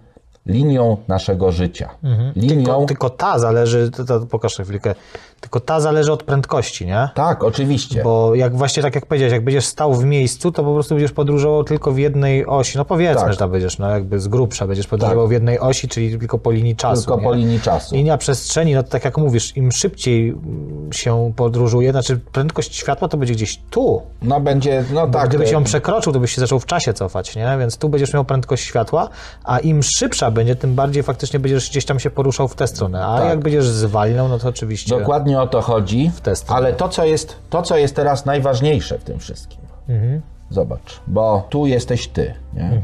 linią 0.47 0.97
naszego 1.09 1.53
życia. 1.53 1.91
Linią. 2.37 2.65
Tylko, 2.65 2.85
tylko 2.87 3.11
ta 3.11 3.39
zależy, 3.39 3.91
to, 3.91 4.05
to 4.05 4.21
pokaż 4.21 4.55
chwilkę, 4.57 4.95
tylko 5.41 5.61
ta 5.61 5.81
zależy 5.81 6.13
od 6.13 6.23
prędkości, 6.23 6.87
nie? 6.87 7.09
Tak, 7.15 7.45
oczywiście. 7.45 8.03
Bo 8.03 8.35
jak 8.35 8.57
właśnie 8.57 8.83
tak 8.83 8.95
jak 8.95 9.07
powiedziałeś, 9.07 9.33
jak 9.33 9.45
będziesz 9.45 9.65
stał 9.65 9.95
w 9.95 10.05
miejscu, 10.05 10.53
to 10.53 10.65
po 10.65 10.75
prostu 10.75 10.95
będziesz 10.95 11.13
podróżował 11.13 11.65
tylko 11.65 11.93
w 11.93 11.99
jednej 11.99 12.47
osi. 12.47 12.79
No 12.79 12.85
powiedzmy, 12.85 13.23
Tak. 13.23 13.33
że 13.33 13.39
tam 13.39 13.51
będziesz, 13.51 13.79
no 13.79 13.91
jakby 13.91 14.21
z 14.21 14.29
grubsza 14.29 14.67
będziesz 14.67 14.87
podróżował 14.87 15.29
w 15.29 15.33
jednej 15.33 15.59
osi, 15.61 15.89
czyli 15.89 16.19
tylko 16.19 16.39
po 16.39 16.51
linii 16.51 16.77
czasu. 16.77 17.03
Tylko 17.03 17.17
nie? 17.17 17.23
po 17.23 17.35
linii 17.35 17.61
czasu. 17.61 17.95
Linia 17.95 18.19
przestrzeni, 18.19 18.75
no 18.75 18.83
to 18.83 18.89
tak 18.89 19.05
jak 19.05 19.19
mówisz, 19.19 19.57
im 19.57 19.73
szybciej 19.73 20.29
mm, 20.29 20.93
się 20.93 21.33
podróżuje, 21.37 21.91
znaczy 21.91 22.21
prędkość 22.33 22.77
światła 22.77 23.09
to 23.09 23.17
będzie 23.17 23.35
gdzieś 23.35 23.61
tu. 23.71 24.03
No 24.23 24.41
będzie, 24.41 24.85
no 24.95 25.07
tak. 25.07 25.29
gdybyś 25.29 25.49
to- 25.49 25.55
ją 25.55 25.65
przekroczył, 25.65 26.13
to 26.13 26.21
byś 26.21 26.35
się 26.35 26.41
zaczął 26.41 26.61
w 26.61 26.67
czasie 26.67 26.93
cofać, 26.93 27.37
nie? 27.37 27.57
Więc 27.59 27.77
tu 27.79 27.89
będziesz 27.89 28.13
miał 28.15 28.25
prędkość 28.25 28.65
światła, 28.65 29.09
a 29.45 29.59
im 29.59 29.83
szybsza 29.83 30.31
będzie, 30.35 30.57
tym 30.57 30.75
bardziej 30.75 31.03
faktycznie 31.03 31.41
będziesz 31.41 31.71
gdzieś 31.71 31.85
tam 31.85 32.01
się 32.01 32.11
poruszał 32.11 32.49
w 32.49 32.55
tę 32.55 32.67
stronę. 32.67 33.07
A 33.07 33.19
Tak. 33.19 33.29
jak 33.29 33.41
będziesz 33.41 33.67
zwalniał, 33.67 34.29
no 34.29 34.39
to 34.39 34.49
oczywiście. 34.49 34.99
Dokładnie 34.99 35.41
o 35.41 35.47
to 35.47 35.61
chodzi. 35.61 36.11
tę 36.23 36.37
stronę. 36.37 36.57
Ale 36.59 36.73
to 36.73 36.89
co, 36.89 37.05
jest, 37.05 37.37
to, 37.51 37.63
co 37.63 37.77
jest 37.77 37.97
teraz 37.97 38.27
najważniejsze 38.27 38.99
w 38.99 39.05
tym 39.05 39.19
wszystkim. 39.19 39.61
Mhm. 39.89 40.23
Zobacz, 40.51 41.01
bo 41.07 41.47
tu 41.51 41.67
jesteś 41.67 42.09
ty. 42.09 42.35
Nie? 42.55 42.81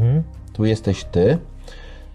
Tu 0.52 0.64
jesteś 0.64 1.04
ty. 1.04 1.38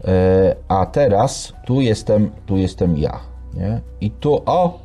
e, 0.06 0.56
A 0.68 0.86
teraz 0.86 1.54
tu 1.66 1.82
jestem, 1.82 2.32
tu 2.46 2.58
jestem 2.58 2.98
ja. 2.98 3.20
Nie? 3.54 3.82
I 4.02 4.12
tu 4.12 4.42
o, 4.46 4.80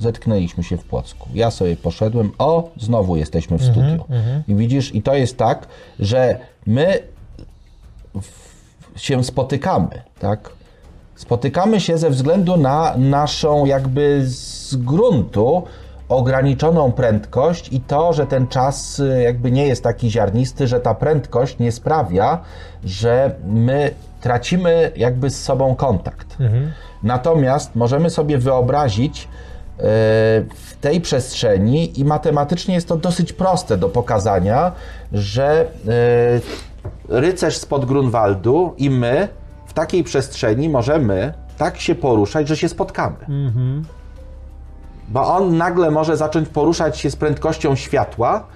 zetknęliśmy 0.00 0.62
się 0.64 0.76
w 0.76 0.84
Płocku. 0.84 1.28
Ja 1.34 1.50
sobie 1.50 1.76
poszedłem, 1.76 2.32
o, 2.38 2.70
znowu 2.76 3.16
jesteśmy 3.16 3.58
w 3.58 3.62
Mhm, 3.68 3.74
studiu. 3.98 4.04
I 4.48 4.54
widzisz, 4.54 4.94
i 4.94 5.02
to 5.02 5.14
jest 5.14 5.36
tak, 5.36 5.66
że 6.00 6.38
my 6.66 6.98
w- 8.22 8.47
się 8.98 9.24
spotykamy, 9.24 10.02
tak? 10.18 10.50
Spotykamy 11.14 11.80
się 11.80 11.98
ze 11.98 12.10
względu 12.10 12.56
na 12.56 12.94
naszą 12.96 13.66
jakby 13.66 14.22
z 14.26 14.76
gruntu 14.76 15.62
ograniczoną 16.08 16.92
prędkość 16.92 17.72
i 17.72 17.80
to, 17.80 18.12
że 18.12 18.26
ten 18.26 18.46
czas 18.46 18.98
y, 18.98 19.22
jakby 19.22 19.50
nie 19.50 19.66
jest 19.66 19.82
taki 19.82 20.10
ziarnisty, 20.10 20.66
że 20.66 20.80
ta 20.80 20.94
prędkość 20.94 21.58
nie 21.58 21.72
sprawia, 21.72 22.38
że 22.84 23.34
my 23.46 23.90
tracimy 24.20 24.92
jakby 24.96 25.30
z 25.30 25.44
sobą 25.44 25.74
kontakt. 25.74 26.36
Natomiast 27.02 27.76
możemy 27.76 28.10
sobie 28.10 28.38
wyobrazić 28.38 29.22
y, 29.22 29.28
w 30.54 30.76
tej 30.80 31.00
przestrzeni 31.00 32.00
i 32.00 32.04
matematycznie 32.04 32.74
jest 32.74 32.88
to 32.88 32.96
dosyć 32.96 33.32
proste 33.32 33.76
do 33.76 33.88
pokazania, 33.88 34.72
że 35.12 35.66
y, 35.88 36.77
rycerz 37.08 37.56
spod 37.56 37.84
Grunwaldu 37.84 38.74
i 38.78 38.90
my 38.90 39.28
w 39.66 39.72
takiej 39.72 40.04
przestrzeni 40.04 40.68
możemy 40.68 41.32
tak 41.58 41.80
się 41.80 41.94
poruszać, 41.94 42.48
że 42.48 42.56
się 42.56 42.68
spotkamy. 42.68 43.16
Bo 45.08 45.36
on 45.36 45.56
nagle 45.56 45.90
może 45.90 46.16
zacząć 46.16 46.48
poruszać 46.48 46.98
się 46.98 47.10
z 47.10 47.16
prędkością 47.16 47.76
światła, 47.76 48.46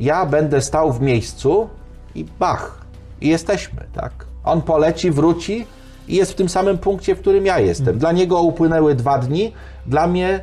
ja 0.00 0.26
będę 0.26 0.60
stał 0.60 0.92
w 0.92 1.00
miejscu 1.00 1.68
i 2.14 2.24
bach, 2.38 2.84
i 3.20 3.28
jesteśmy, 3.28 3.84
tak? 3.94 4.12
On 4.44 4.62
poleci, 4.62 5.10
wróci 5.10 5.66
i 6.08 6.16
jest 6.16 6.32
w 6.32 6.34
tym 6.34 6.48
samym 6.48 6.78
punkcie, 6.78 7.14
w 7.14 7.20
którym 7.20 7.46
ja 7.46 7.58
jestem. 7.58 7.98
Dla 7.98 8.12
niego 8.12 8.42
upłynęły 8.42 8.94
dwa 8.94 9.18
dni, 9.18 9.52
dla 9.86 10.06
mnie 10.06 10.40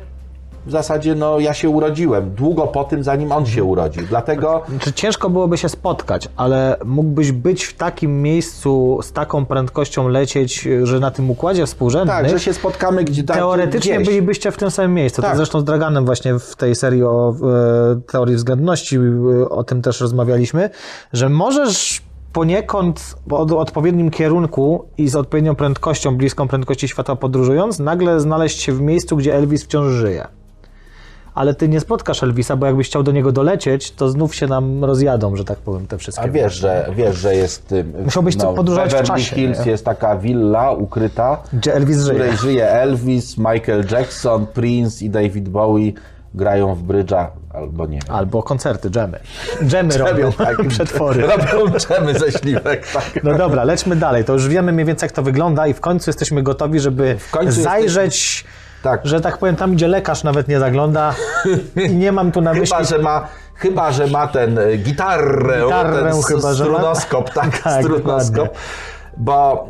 w 0.66 0.70
zasadzie, 0.70 1.14
no, 1.14 1.38
ja 1.40 1.54
się 1.54 1.68
urodziłem 1.68 2.30
długo 2.30 2.66
po 2.66 2.84
tym, 2.84 3.02
zanim 3.04 3.32
on 3.32 3.46
się 3.46 3.64
urodził. 3.64 4.06
Dlatego 4.06 4.62
Czy 4.80 4.92
ciężko 4.92 5.30
byłoby 5.30 5.58
się 5.58 5.68
spotkać, 5.68 6.28
ale 6.36 6.76
mógłbyś 6.84 7.32
być 7.32 7.64
w 7.64 7.74
takim 7.76 8.22
miejscu 8.22 8.98
z 9.02 9.12
taką 9.12 9.46
prędkością 9.46 10.08
lecieć, 10.08 10.68
że 10.82 11.00
na 11.00 11.10
tym 11.10 11.30
układzie 11.30 11.66
współrzędnym 11.66 12.16
tak, 12.16 12.28
że 12.28 12.40
się 12.40 12.52
spotkamy 12.54 13.04
gdzie 13.04 13.22
tak, 13.24 13.36
teoretycznie 13.36 13.94
gdzieś. 13.96 14.08
bylibyście 14.08 14.50
w 14.52 14.56
tym 14.56 14.70
samym 14.70 14.94
miejscu. 14.94 15.22
To 15.22 15.28
Tak. 15.28 15.36
zresztą 15.36 15.60
z 15.60 15.64
Draganem 15.64 16.04
właśnie 16.04 16.38
w 16.38 16.56
tej 16.56 16.74
serii 16.74 17.02
o 17.04 17.34
e, 17.96 18.00
teorii 18.12 18.36
względności 18.36 18.96
e, 18.96 19.48
o 19.48 19.64
tym 19.64 19.82
też 19.82 20.00
rozmawialiśmy, 20.00 20.70
że 21.12 21.28
możesz 21.28 22.02
poniekąd 22.32 23.14
w 23.26 23.32
od- 23.32 23.52
odpowiednim 23.52 24.10
kierunku 24.10 24.84
i 24.98 25.08
z 25.08 25.16
odpowiednią 25.16 25.54
prędkością, 25.54 26.16
bliską 26.16 26.48
prędkości 26.48 26.88
światła 26.88 27.16
podróżując, 27.16 27.78
nagle 27.78 28.20
znaleźć 28.20 28.62
się 28.62 28.72
w 28.72 28.80
miejscu, 28.80 29.16
gdzie 29.16 29.34
Elvis 29.34 29.64
wciąż 29.64 29.92
żyje. 29.92 30.26
Ale 31.34 31.54
ty 31.54 31.68
nie 31.68 31.80
spotkasz 31.80 32.22
Elvisa, 32.22 32.56
bo 32.56 32.66
jakbyś 32.66 32.86
chciał 32.86 33.02
do 33.02 33.12
niego 33.12 33.32
dolecieć, 33.32 33.90
to 33.92 34.08
znów 34.08 34.34
się 34.34 34.46
nam 34.46 34.84
rozjadą, 34.84 35.36
że 35.36 35.44
tak 35.44 35.58
powiem, 35.58 35.86
te 35.86 35.98
wszystkie 35.98 36.24
A 36.24 36.28
wiesz, 36.28 36.54
że, 36.54 36.86
wiesz, 36.96 37.16
że 37.16 37.36
jest. 37.36 37.72
ym, 37.72 37.92
Musiałbyś 38.04 38.36
co 38.36 38.52
podróżować 38.52 38.90
w 38.90 38.92
Beverly 38.92 39.08
czasie, 39.22 39.36
Hills 39.36 39.66
jest 39.66 39.84
taka 39.84 40.16
willa 40.16 40.72
ukryta, 40.72 41.42
Gdzie 41.52 41.74
Elvis 41.74 41.96
w 41.96 42.00
żyje. 42.00 42.14
której 42.14 42.36
żyje 42.36 42.70
Elvis, 42.70 43.38
Michael 43.38 43.84
Jackson, 43.90 44.46
Prince 44.46 45.02
i 45.02 45.10
David 45.10 45.48
Bowie 45.48 45.92
grają 46.34 46.74
w 46.74 46.82
brydża 46.82 47.30
albo 47.52 47.86
nie. 47.86 47.98
Albo 48.08 48.42
koncerty, 48.42 48.90
dżemy. 48.90 49.18
Dżemy 49.64 49.98
robią, 49.98 50.32
tak, 50.32 50.56
przetwory. 50.68 51.22
Robią 51.26 51.78
dżemy 51.78 52.18
ze 52.18 52.32
śliwek, 52.32 52.86
tak. 52.92 53.24
No 53.24 53.38
dobra, 53.38 53.64
lećmy 53.64 53.96
dalej. 53.96 54.24
To 54.24 54.32
już 54.32 54.48
wiemy 54.48 54.72
mniej 54.72 54.86
więcej, 54.86 55.06
jak 55.06 55.12
to 55.12 55.22
wygląda 55.22 55.66
i 55.66 55.74
w 55.74 55.80
końcu 55.80 56.10
jesteśmy 56.10 56.42
gotowi, 56.42 56.80
żeby 56.80 57.16
zajrzeć, 57.48 58.44
Tak. 58.84 59.00
że 59.04 59.20
tak 59.20 59.38
powiem, 59.38 59.56
tam, 59.56 59.72
gdzie 59.72 59.88
lekarz 59.88 60.24
nawet 60.24 60.48
nie 60.48 60.58
zagląda. 60.58 61.14
I 61.88 61.94
nie 61.94 62.12
mam 62.12 62.32
tu 62.32 62.40
na 62.40 62.52
myśli... 62.54 62.66
Chyba, 62.76 62.84
że 62.84 62.98
ma, 62.98 63.28
chyba, 63.54 63.92
że 63.92 64.06
ma 64.06 64.26
ten 64.26 64.58
y, 64.58 64.76
gitarrę, 64.76 65.62
Gitarę 65.64 66.10
ten 66.12 66.22
chyba, 66.22 66.52
że 66.54 66.64
ma. 66.64 66.70
strunoskop, 66.78 67.30
tak, 67.30 67.58
Tak, 67.64 67.84
strunoskop. 67.84 68.34
dokładnie. 68.36 68.58
Bo 69.16 69.66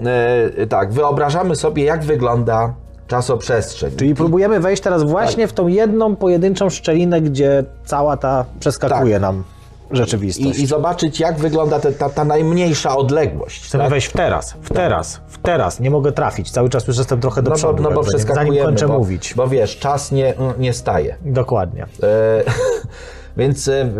y, 0.62 0.66
tak, 0.66 0.92
wyobrażamy 0.92 1.56
sobie, 1.56 1.84
jak 1.84 2.04
wygląda 2.04 2.74
czasoprzestrzeń. 3.06 3.96
Czyli 3.96 4.14
próbujemy 4.14 4.60
wejść 4.60 4.82
teraz 4.82 5.02
właśnie 5.02 5.48
w 5.48 5.52
tą 5.52 5.66
jedną 5.66 6.16
pojedynczą 6.16 6.70
szczelinę, 6.70 7.20
gdzie 7.20 7.64
cała 7.84 8.16
ta 8.16 8.44
przeskakuje 8.60 9.14
Tak. 9.14 9.22
nam 9.22 9.44
rzeczywistość. 9.96 10.58
I, 10.58 10.62
I 10.62 10.66
zobaczyć, 10.66 11.20
jak 11.20 11.38
wygląda 11.38 11.80
te, 11.80 11.92
ta, 11.92 12.10
ta 12.10 12.24
najmniejsza 12.24 12.96
odległość. 12.96 13.64
Chcemy 13.64 13.84
tak? 13.84 13.90
wejść 13.90 14.06
w 14.06 14.12
teraz, 14.12 14.54
w 14.62 14.68
teraz, 14.72 15.20
w 15.28 15.38
teraz. 15.38 15.80
Nie 15.80 15.90
mogę 15.90 16.12
trafić. 16.12 16.50
Cały 16.50 16.68
czas 16.68 16.86
już 16.86 16.98
jestem 16.98 17.20
trochę 17.20 17.42
do 17.42 17.50
No 17.50 17.54
bo, 17.56 17.58
przodu. 17.58 17.82
no 17.82 17.90
bo 17.90 18.02
przeskakujemy, 18.02 18.50
Zanim 18.50 18.64
kończę 18.64 18.88
bo, 18.88 18.98
mówić. 18.98 19.34
Bo 19.34 19.48
wiesz, 19.48 19.78
czas 19.78 20.12
nie, 20.12 20.34
nie 20.58 20.72
staje. 20.72 21.16
Dokładnie. 21.24 21.86
E, 22.02 22.44
Więc 23.36 23.68
e, 23.68 23.90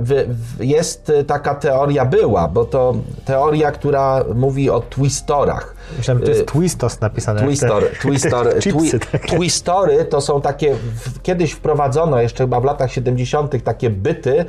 jest 0.61 1.11
e, 1.11 1.24
taka 1.24 1.55
teoria, 1.55 2.05
była, 2.05 2.49
bo 2.49 2.64
to 2.64 2.95
teoria, 3.24 3.72
która 3.72 4.24
mówi 4.34 4.70
o 4.70 4.80
twistorach. 4.80 5.74
Myślałem, 5.99 6.22
że 6.22 6.26
to 6.26 6.32
jest 6.32 6.47
Twistos 6.47 7.01
napisane. 7.01 7.40
te 7.40 7.47
Twistor, 7.47 7.84
twistor, 8.03 8.59
chipsy 8.59 8.99
twi, 8.99 9.11
takie. 9.12 9.36
twistory 9.36 10.05
to 10.05 10.20
są 10.20 10.40
takie, 10.40 10.76
kiedyś 11.22 11.53
wprowadzono 11.53 12.20
jeszcze 12.20 12.45
chyba 12.45 12.61
w 12.61 12.64
latach 12.64 12.92
70. 12.92 13.64
takie 13.64 13.90
byty, 13.90 14.45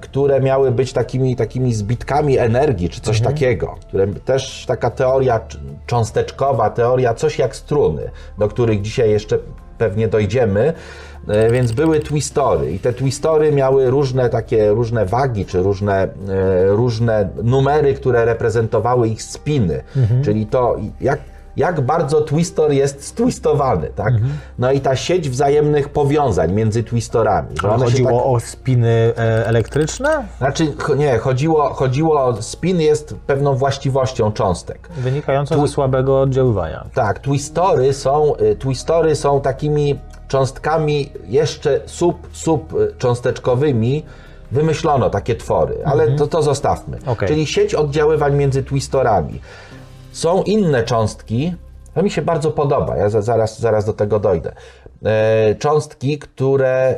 które 0.00 0.40
miały 0.40 0.70
być 0.72 0.92
takimi, 0.92 1.36
takimi 1.36 1.74
zbitkami 1.74 2.38
energii, 2.38 2.88
czy 2.88 3.00
coś 3.00 3.18
Mhm. 3.18 3.34
takiego. 3.34 3.74
Które, 3.88 4.06
też 4.06 4.64
taka 4.68 4.90
teoria 4.90 5.38
cz- 5.48 5.56
cząsteczkowa, 5.86 6.70
teoria 6.70 7.14
coś 7.14 7.38
jak 7.38 7.56
struny, 7.56 8.10
do 8.38 8.48
których 8.48 8.80
dzisiaj 8.82 9.10
jeszcze 9.10 9.38
pewnie 9.78 10.08
dojdziemy. 10.08 10.72
E, 11.28 11.50
Więc 11.50 11.72
były 11.72 12.00
twistory 12.00 12.72
i 12.72 12.78
te 12.78 12.92
twistory 12.92 13.52
miały 13.52 13.90
różne 13.90 14.28
takie 14.28 14.70
różne 14.70 15.06
wagi, 15.06 15.46
czy 15.46 15.62
różne, 15.62 16.02
e, 16.02 16.08
różne 16.66 17.28
numery, 17.42 17.94
które 17.94 18.24
reprezentowały 18.24 19.08
ich 19.08 19.22
spiny. 19.22 19.82
Mhm. 19.96 20.22
Czyli 20.24 20.46
to 20.46 20.76
jak, 21.00 21.20
jak 21.60 21.80
bardzo 21.80 22.20
twistor 22.20 22.72
jest 22.72 23.06
stwistowany, 23.06 23.88
tak? 23.96 24.14
Mhm. 24.14 24.32
No 24.58 24.72
i 24.72 24.80
ta 24.80 24.96
sieć 24.96 25.30
wzajemnych 25.30 25.88
powiązań 25.88 26.52
między 26.52 26.84
twistorami. 26.84 27.48
Że 27.62 27.70
one 27.70 27.84
Chodziło 27.84 28.10
tak, 28.10 28.26
o 28.26 28.40
spiny 28.40 29.12
e, 29.18 29.46
elektryczne? 29.46 30.24
Znaczy, 30.38 30.72
nie, 30.96 31.18
chodziło, 31.18 31.68
chodziło 31.68 32.24
o 32.24 32.42
spin 32.42 32.80
jest 32.80 33.14
pewną 33.26 33.54
właściwością 33.54 34.32
cząstek. 34.32 34.88
Wynikające 34.88 35.60
ze 35.60 35.68
słabego 35.68 36.20
oddziaływania. 36.20 36.86
Tak, 36.94 37.18
twistory 37.18 37.92
są, 37.92 38.36
y, 38.36 38.56
twistory 38.56 39.16
są 39.16 39.40
takimi 39.40 39.98
cząstkami 40.28 41.12
jeszcze 41.28 41.80
sub, 41.86 42.28
sub 42.32 42.74
y, 42.74 42.94
cząsteczkowymi. 42.98 44.04
Wymyślono 44.52 45.10
takie 45.10 45.36
twory, 45.36 45.78
ale 45.84 46.08
to, 46.08 46.26
to 46.26 46.42
zostawmy. 46.42 46.98
Okej. 47.06 47.28
Czyli 47.28 47.46
sieć 47.46 47.74
oddziaływań 47.74 48.36
między 48.36 48.62
twistorami. 48.62 49.40
Są 50.12 50.42
inne 50.42 50.84
cząstki, 50.84 51.54
to 51.94 52.02
mi 52.02 52.10
się 52.10 52.22
bardzo 52.22 52.50
podoba, 52.50 52.96
ja 52.96 53.10
za, 53.10 53.22
zaraz, 53.22 53.60
zaraz 53.60 53.84
do 53.84 53.92
tego 53.92 54.18
dojdę. 54.18 54.52
E, 55.04 55.54
cząstki, 55.54 56.18
które 56.18 56.94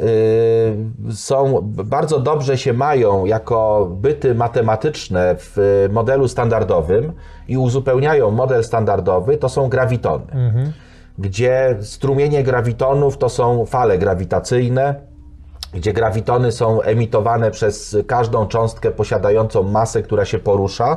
y, 1.11 1.15
są, 1.15 1.59
bardzo 1.65 2.21
dobrze 2.21 2.59
się 2.59 2.73
mają 2.73 3.25
jako 3.25 3.89
byty 3.91 4.35
matematyczne 4.35 5.35
w 5.39 5.89
modelu 5.93 6.29
standardowym 6.29 7.13
i 7.49 7.57
uzupełniają 7.57 8.31
model 8.31 8.65
standardowy, 8.65 9.37
to 9.37 9.49
są 9.49 9.69
grawitony. 9.69 10.27
gdzie 11.19 11.77
strumienie 11.81 12.43
grawitonów 12.43 13.19
to 13.19 13.29
są 13.29 13.67
fale 13.67 13.99
grawitacyjne, 13.99 15.12
gdzie 15.75 15.93
grawitony 15.93 16.53
są 16.53 16.83
emitowane 16.83 17.51
przez 17.51 17.97
każdą 18.07 18.47
cząstkę 18.47 18.91
posiadającą 18.91 19.63
masę, 19.63 20.03
która 20.03 20.25
się 20.25 20.39
porusza. 20.39 20.97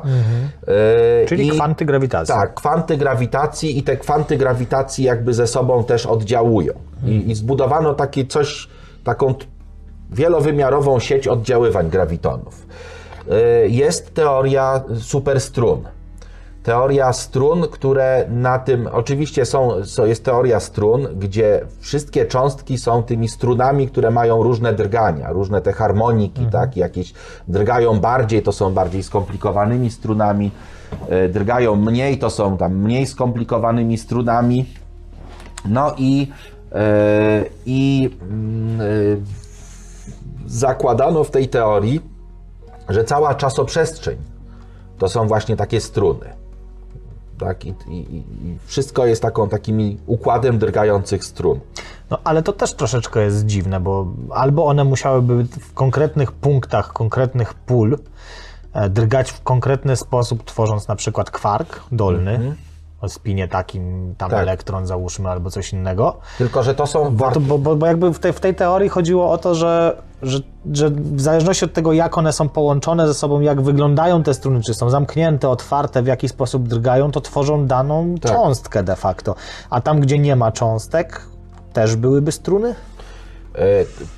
E, 1.24 1.26
Czyli 1.26 1.48
i- 1.48 1.52
kwanty 1.52 1.86
grawitacji. 1.86 2.36
tak, 2.36 2.54
kwanty 2.54 2.98
grawitacji 2.98 3.78
i 3.78 3.84
te 3.84 3.98
kwanty 3.98 4.38
grawitacji 4.38 5.06
jakby 5.06 5.34
ze 5.34 5.48
sobą 5.48 5.84
też 5.84 6.06
oddziałują. 6.06 6.74
I, 7.06 7.32
i 7.32 7.36
zbudowano 7.36 7.94
takie 7.94 8.26
coś, 8.26 8.68
taką 9.04 9.34
wielowymiarową 10.12 11.00
sieć 11.00 11.28
oddziaływań 11.28 11.90
grawitonów. 11.90 12.66
Y, 13.66 13.70
Jest 13.70 14.14
teoria 14.14 14.84
superstrun. 15.00 15.84
Teoria 16.66 17.13
strun, 17.13 17.61
które 17.72 18.26
na 18.30 18.59
tym, 18.59 18.89
oczywiście 18.91 19.45
są, 19.45 19.72
jest 20.05 20.26
teoria 20.26 20.59
strun, 20.59 21.07
gdzie 21.20 21.61
wszystkie 21.80 22.26
cząstki 22.26 22.78
są 22.78 23.03
tymi 23.03 23.28
strunami, 23.28 23.88
które 23.88 24.11
mają 24.11 24.43
różne 24.43 24.74
drgania, 24.74 25.32
różne 25.32 25.61
te 25.61 25.74
harmoniki, 25.74 26.45
tak, 26.51 26.78
jakieś 26.78 27.13
drgają 27.47 27.99
bardziej, 27.99 28.43
to 28.43 28.51
są 28.51 28.74
bardziej 28.74 29.03
skomplikowanymi 29.03 29.91
strunami, 29.91 30.51
y, 31.26 31.30
drgają 31.30 31.76
mniej, 31.76 32.18
to 32.18 32.30
są 32.30 32.57
tam 32.57 32.76
mniej 32.76 33.07
skomplikowanymi 33.07 33.97
strunami. 33.97 34.66
No 35.66 35.93
i, 35.97 36.32
y, 36.72 36.76
i 37.66 38.09
mm, 38.22 38.82
y, 38.82 39.22
zakładano 40.45 41.24
w 41.24 41.32
tej 41.32 41.47
teorii, 41.47 42.01
że 42.89 43.03
cała 43.03 43.36
czasoprzestrzeń 43.36 44.18
to 44.97 45.09
są 45.09 45.28
właśnie 45.28 45.55
takie 45.55 45.82
struny. 45.82 46.45
Tak? 47.38 47.66
I, 47.66 47.70
i, 47.88 48.18
i 48.18 48.58
wszystko 48.66 49.06
jest 49.06 49.22
taką, 49.22 49.50
takim 49.50 49.98
układem 50.06 50.60
drgających 50.60 51.26
strun. 51.26 51.60
No 52.10 52.20
ale 52.24 52.44
to 52.44 52.54
też 52.54 52.74
troszeczkę 52.74 53.24
jest 53.24 53.46
dziwne, 53.46 53.80
bo 53.80 54.08
albo 54.30 54.66
one 54.66 54.84
musiałyby 54.84 55.44
w 55.44 55.74
konkretnych 55.74 56.32
punktach, 56.32 56.94
konkretnych 56.94 57.54
pól 57.54 57.98
e, 58.74 58.90
drgać 58.90 59.32
w 59.32 59.42
konkretny 59.42 59.96
sposób, 59.96 60.44
tworząc 60.44 60.88
na 60.88 60.96
przykład 60.96 61.32
kwark 61.32 61.84
dolny, 61.92 62.56
o 63.02 63.10
spinie 63.10 63.48
takim, 63.48 64.16
tam 64.18 64.30
Tak. 64.32 64.39
elektron 64.39 64.88
załóżmy, 64.88 65.30
albo 65.30 65.50
coś 65.52 65.74
innego. 65.74 66.18
Tylko, 66.38 66.64
że 66.64 66.76
to 66.76 66.88
są 66.88 67.18
to, 67.18 67.39
bo, 67.39 67.58
bo, 67.58 67.76
bo 67.76 67.86
jakby 67.86 68.14
w 68.14 68.20
tej, 68.20 68.34
w 68.34 68.39
tej 68.39 68.56
teorii 68.56 68.89
chodziło 68.89 69.32
o 69.32 69.38
to, 69.38 69.56
że, 69.56 69.98
że, 70.22 70.39
że 70.74 70.89
w 70.89 71.22
zależności 71.22 71.66
od 71.66 71.74
tego, 71.74 71.93
jak 71.93 72.18
one 72.18 72.34
są 72.34 72.50
połączone 72.50 73.08
ze 73.08 73.14
sobą, 73.14 73.39
jak 73.39 73.62
wyglądają 73.62 74.24
te 74.24 74.34
struny, 74.34 74.62
czy 74.62 74.74
są 74.74 74.89
zamknięte, 74.89 75.50
otwarte, 75.50 76.02
w 76.04 76.08
jaki 76.08 76.30
sposób 76.30 76.68
drgają, 76.68 77.12
to 77.12 77.22
tworzą 77.22 77.68
daną 77.68 78.16
Tak. 78.22 78.32
cząstkę 78.32 78.84
de 78.84 78.96
facto. 78.96 79.36
A 79.70 79.82
tam, 79.82 80.00
gdzie 80.00 80.20
nie 80.20 80.36
ma 80.36 80.52
cząstek, 80.52 81.22
też 81.74 81.96
byłyby 81.96 82.32
struny? 82.32 82.76
E, 83.56 83.62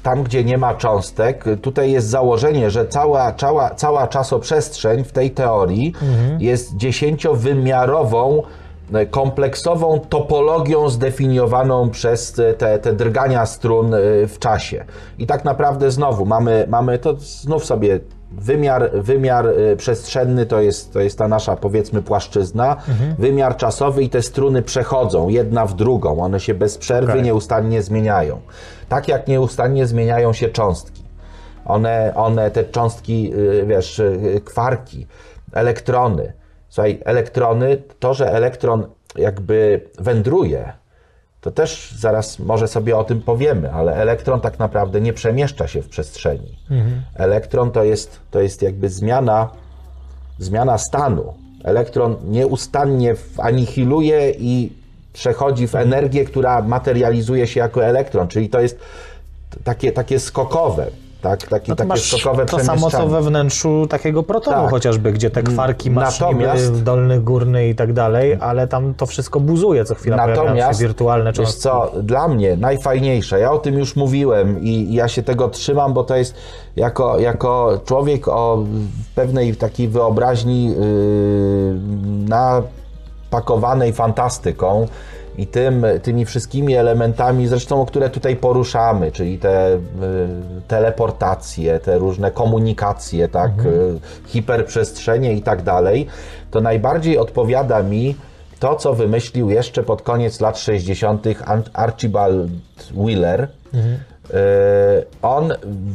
tam, 0.03 0.23
gdzie 0.23 0.43
nie 0.43 0.57
ma 0.57 0.73
cząstek, 0.75 1.45
tutaj 1.61 1.91
jest 1.91 2.07
założenie, 2.07 2.71
że 2.71 2.87
cała, 2.87 3.31
cała, 3.31 3.69
cała 3.69 4.07
czasoprzestrzeń 4.07 5.03
w 5.03 5.11
tej 5.11 5.31
teorii 5.31 5.93
jest 6.39 6.77
dziesięciowymiarową, 6.77 8.43
kompleksową 9.11 9.99
topologią 9.99 10.89
zdefiniowaną 10.89 11.89
przez 11.89 12.39
e, 12.39 12.53
te, 12.53 12.79
te 12.79 12.93
drgania 12.93 13.45
strun 13.45 13.93
e, 13.93 13.99
w 14.27 14.39
czasie. 14.39 14.85
I 15.19 15.27
tak 15.27 15.45
naprawdę 15.45 15.91
znowu 15.91 16.25
mamy, 16.25 16.65
mamy 16.69 16.99
to 16.99 17.15
znów 17.19 17.65
sobie 17.65 17.99
wymiar, 18.31 18.91
wymiar 18.93 19.47
e, 19.47 19.75
przestrzenny 19.75 20.45
to 20.45 20.61
jest, 20.61 20.93
to 20.93 20.99
jest 20.99 21.17
ta 21.17 21.27
nasza 21.27 21.55
powiedzmy 21.55 22.01
płaszczyzna, 22.01 22.75
wymiar 23.19 23.57
czasowy 23.57 24.03
i 24.03 24.09
te 24.09 24.21
struny 24.21 24.61
przechodzą 24.61 25.29
jedna 25.29 25.65
w 25.65 25.73
drugą, 25.73 26.19
one 26.19 26.39
się 26.39 26.53
bez 26.53 26.77
przerwy 26.77 27.11
Okej. 27.11 27.23
nieustannie 27.23 27.81
zmieniają. 27.81 28.39
Tak 28.89 29.07
jak 29.07 29.27
nieustannie 29.27 29.87
zmieniają 29.87 30.33
się 30.33 30.49
cząstki. 30.49 31.03
One, 31.65 32.13
one 32.15 32.51
te 32.51 32.63
cząstki, 32.63 33.33
y, 33.33 33.65
wiesz, 33.65 33.99
y, 33.99 34.41
kwarki, 34.45 35.07
elektrony. 35.53 36.33
Słuchaj, 36.77 36.99
elektrony, 37.05 37.77
to, 37.99 38.13
że 38.13 38.31
elektron 38.31 38.87
jakby 39.15 39.81
wędruje, 39.99 40.73
to 41.41 41.51
też 41.51 41.93
zaraz 41.99 42.39
może 42.39 42.67
sobie 42.67 42.97
o 42.97 43.03
tym 43.03 43.21
powiemy, 43.21 43.71
ale 43.71 43.95
elektron 43.95 44.41
tak 44.41 44.59
naprawdę 44.59 45.01
nie 45.01 45.13
przemieszcza 45.13 45.67
się 45.67 45.81
w 45.81 45.89
przestrzeni. 45.89 46.59
Elektron 47.15 47.71
to 47.71 47.83
jest, 47.83 48.19
to 48.31 48.39
jest 48.39 48.61
jakby 48.61 48.89
zmiana, 48.89 49.49
zmiana 50.39 50.77
stanu. 50.77 51.33
Elektron 51.63 52.15
nieustannie 52.23 53.15
anihiluje 53.37 54.31
i 54.31 54.73
przechodzi 55.13 55.67
w 55.67 55.75
energię, 55.75 56.25
która 56.25 56.61
materializuje 56.61 57.47
się 57.47 57.59
jako 57.59 57.85
elektron, 57.85 58.27
czyli 58.27 58.49
to 58.49 58.59
jest 58.59 58.79
takie, 59.63 59.91
takie 59.91 60.19
skokowe, 60.19 60.87
tak? 61.21 61.47
takie, 61.47 61.71
No 61.71 61.75
to 61.75 61.85
takie 61.85 61.99
skokowe 62.01 62.45
to 62.45 62.59
samo, 62.59 62.89
co 62.91 63.07
we 63.07 63.21
wnętrzu 63.21 63.87
takiego 63.89 64.23
protonu 64.23 64.57
Tak. 64.61 64.69
chociażby, 64.69 65.11
gdzie 65.11 65.29
te 65.29 65.43
kwarki 65.43 65.91
masz 65.91 66.19
Natomiast- 66.19 66.71
niby 66.71 66.83
dolny, 66.83 67.19
górny 67.21 67.67
i 67.69 67.75
tak 67.75 67.93
dalej, 67.93 68.37
ale 68.39 68.67
tam 68.67 68.93
to 68.93 69.05
wszystko 69.05 69.39
buzuje, 69.39 69.85
co 69.85 69.95
chwila 69.95 70.17
pojawiają 70.17 70.41
się 70.41 70.43
Natomiast, 70.53 70.79
wirtualne 70.81 71.29
wiesz 71.29 71.35
cząstki. 71.37 71.61
co, 71.61 71.91
dla 72.03 72.27
mnie 72.27 72.57
najfajniejsze, 72.57 73.39
ja 73.39 73.51
o 73.51 73.57
tym 73.57 73.79
już 73.79 73.95
mówiłem 73.95 74.63
i 74.63 74.93
ja 74.93 75.07
się 75.07 75.23
tego 75.23 75.49
trzymam, 75.49 75.93
bo 75.93 76.03
to 76.03 76.15
jest 76.15 76.35
jako, 76.75 77.19
jako 77.19 77.79
człowiek 77.85 78.27
o 78.27 78.63
pewnej 79.15 79.55
takiej 79.55 79.87
wyobraźni 79.87 80.65
yy, 80.65 80.75
napakowanej 83.31 83.93
fantastyką 83.93 84.87
i 85.37 85.47
tym, 85.47 85.85
tymi 86.03 86.25
wszystkimi 86.25 86.73
elementami, 86.75 87.47
zresztą, 87.47 87.85
które 87.85 88.09
tutaj 88.09 88.35
poruszamy, 88.35 89.11
czyli 89.11 89.37
te 89.37 89.75
y, 89.75 89.79
teleportacje, 90.67 91.79
te 91.79 91.97
różne 91.97 92.31
komunikacje, 92.31 93.27
tak, 93.27 93.51
y, 93.65 93.99
hiperprzestrzenie 94.25 95.33
i 95.33 95.41
tak 95.41 95.61
dalej, 95.61 96.07
to 96.51 96.61
najbardziej 96.61 97.17
odpowiada 97.17 97.83
mi 97.83 98.15
to, 98.59 98.75
co 98.75 98.93
wymyślił 98.93 99.49
jeszcze 99.49 99.83
pod 99.83 100.01
koniec 100.01 100.41
lat 100.41 100.57
60. 100.59 101.25
Ant- 101.25 101.69
Archibald 101.73 102.51
Wheeler. 102.95 103.47
Y, 103.73 105.05
On 105.21 105.53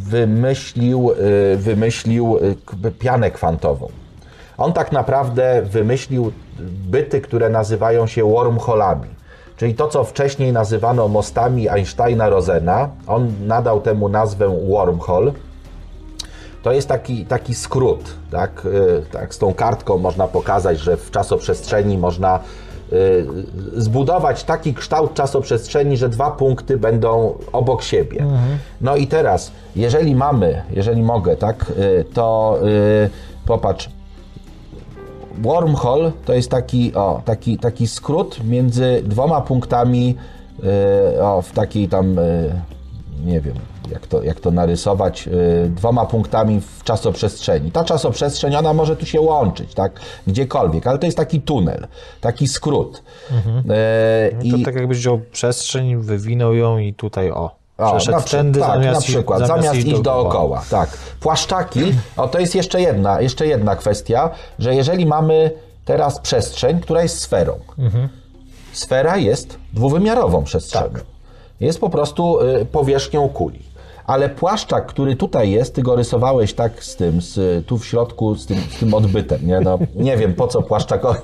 wymyślił, 0.09 1.11
y, 1.13 1.57
wymyślił 1.57 2.39
y, 2.87 2.91
pianę 2.99 3.31
kwantową. 3.31 3.89
On 4.59 4.73
tak 4.73 4.93
naprawdę 4.93 5.63
wymyślił 5.63 6.33
byty, 6.91 7.21
które 7.21 7.49
nazywają 7.49 8.07
się 8.07 8.25
wormholami. 8.25 9.09
Czyli 9.57 9.75
to, 9.75 9.89
co 9.89 10.05
wcześniej 10.05 10.53
nazywano 10.53 11.09
mostami 11.09 11.69
Einsteina-Rosena, 11.69 12.89
on 13.07 13.33
nadał 13.47 13.81
temu 13.81 14.09
nazwę 14.09 14.67
wormhole. 14.69 15.33
To 16.63 16.73
jest 16.73 16.89
taki, 16.89 17.27
taki 17.27 17.55
skrót, 17.55 18.15
tak? 18.31 18.67
Y, 18.67 19.03
tak? 19.13 19.35
Z 19.35 19.39
tą 19.39 19.55
kartką 19.55 19.99
można 19.99 20.29
pokazać, 20.29 20.79
że 20.79 20.97
w 20.97 21.11
czasoprzestrzeni 21.11 21.99
można 21.99 22.41
y, 22.93 23.27
zbudować 23.77 24.45
taki 24.45 24.75
kształt 24.75 25.15
czasoprzestrzeni, 25.15 25.97
że 25.97 26.09
dwa 26.09 26.31
punkty 26.31 26.79
będą 26.79 27.39
obok 27.53 27.83
siebie. 27.83 28.27
No 28.81 28.97
i 28.97 29.07
teraz, 29.07 29.53
jeżeli 29.77 30.15
mamy, 30.15 30.63
jeżeli 30.71 31.03
mogę, 31.03 31.37
tak, 31.37 31.73
y, 31.79 32.05
to 32.15 32.59
popatrz, 33.47 33.89
wormhole 35.39 36.13
to 36.25 36.33
jest 36.35 36.51
taki, 36.51 36.95
o, 36.95 37.23
taki, 37.25 37.59
taki 37.59 37.87
skrót 37.87 38.45
między 38.45 39.03
dwoma 39.05 39.41
punktami 39.41 40.17
y, 41.17 41.23
o, 41.23 41.43
w 41.43 41.53
takiej 41.53 41.89
tam, 41.89 42.19
y, 42.19 42.53
nie 43.25 43.41
wiem 43.41 43.55
jak 43.93 44.07
to, 44.07 44.23
jak 44.23 44.41
to 44.41 44.51
narysować, 44.51 45.29
y, 45.29 45.71
dwoma 45.71 46.07
punktami 46.07 46.61
w 46.61 46.85
czasoprzestrzeni. 46.85 47.71
Ta 47.73 47.85
czasoprzestrzeń, 47.85 48.55
ona 48.57 48.73
może 48.73 48.97
tu 48.97 49.07
się 49.07 49.21
łączyć, 49.21 49.75
tak, 49.75 50.01
gdziekolwiek, 50.27 50.87
ale 50.87 50.99
to 50.99 51.07
jest 51.07 51.17
taki 51.19 51.41
tunel, 51.41 51.87
taki 52.21 52.49
skrót. 52.49 53.03
Y, 53.31 54.51
To 54.51 54.57
i- 54.57 54.63
tak 54.63 54.75
jakbyś 54.75 54.99
wziął 54.99 55.21
przestrzeń, 55.33 55.97
wywinął 55.97 56.55
ją 56.55 56.79
i 56.79 56.95
tutaj 56.95 57.31
o. 57.31 57.62
o, 57.79 57.97
Przeszedł 57.97 58.17
na, 58.17 58.23
tędy 58.23 58.61
tak, 58.61 58.69
zamiast, 58.69 58.93
na 58.93 58.99
iść- 58.99 59.09
przykład, 59.13 59.47
zamiast, 59.47 59.75
iść 59.75 60.01
dookoła. 60.01 60.63
Tak. 60.71 60.89
Płaszczaki, 61.21 61.95
o 62.17 62.29
to 62.29 62.39
jest 62.39 62.55
jeszcze 62.55 62.81
jedna, 62.81 63.21
jeszcze 63.21 63.47
jedna 63.47 63.77
kwestia, 63.77 64.31
że 64.59 64.75
jeżeli 64.75 65.07
mamy 65.07 65.51
teraz 65.85 66.21
przestrzeń, 66.21 66.81
która 66.81 67.03
jest 67.03 67.19
sferą, 67.21 67.53
sfera 68.73 69.17
jest 69.17 69.59
dwuwymiarową 69.73 70.45
przestrzenią. 70.45 70.89
Tak. 70.93 71.05
Jest 71.61 71.81
po 71.81 71.91
prostu 71.91 72.41
y, 72.41 72.67
powierzchnią 72.67 73.29
kuli. 73.29 73.63
Ale 74.07 74.29
płaszczak, 74.29 74.87
który 74.87 75.17
tutaj 75.17 75.51
jest, 75.51 75.75
ty 75.75 75.83
go 75.83 75.97
rysowałeś 75.97 76.55
tak 76.55 76.85
z 76.85 76.97
tym, 76.97 77.21
z, 77.23 77.67
tu 77.67 77.79
w 77.79 77.87
środku, 77.87 78.35
z 78.35 78.47
tym, 78.47 78.59
z 78.77 78.79
tym 78.81 78.95
odbytem, 78.95 79.47
nie? 79.47 79.61
No, 79.61 79.79
nie 79.95 80.17
wiem 80.17 80.35
po 80.35 80.49
co 80.49 80.63
płaszczakowi. 80.63 81.21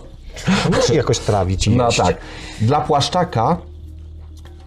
Musi 0.76 0.94
jakoś 0.96 1.18
trawić 1.18 1.66
i 1.66 1.76
No 1.76 1.88
tak. 1.96 2.16
Dla 2.60 2.80
płaszczaka 2.80 3.56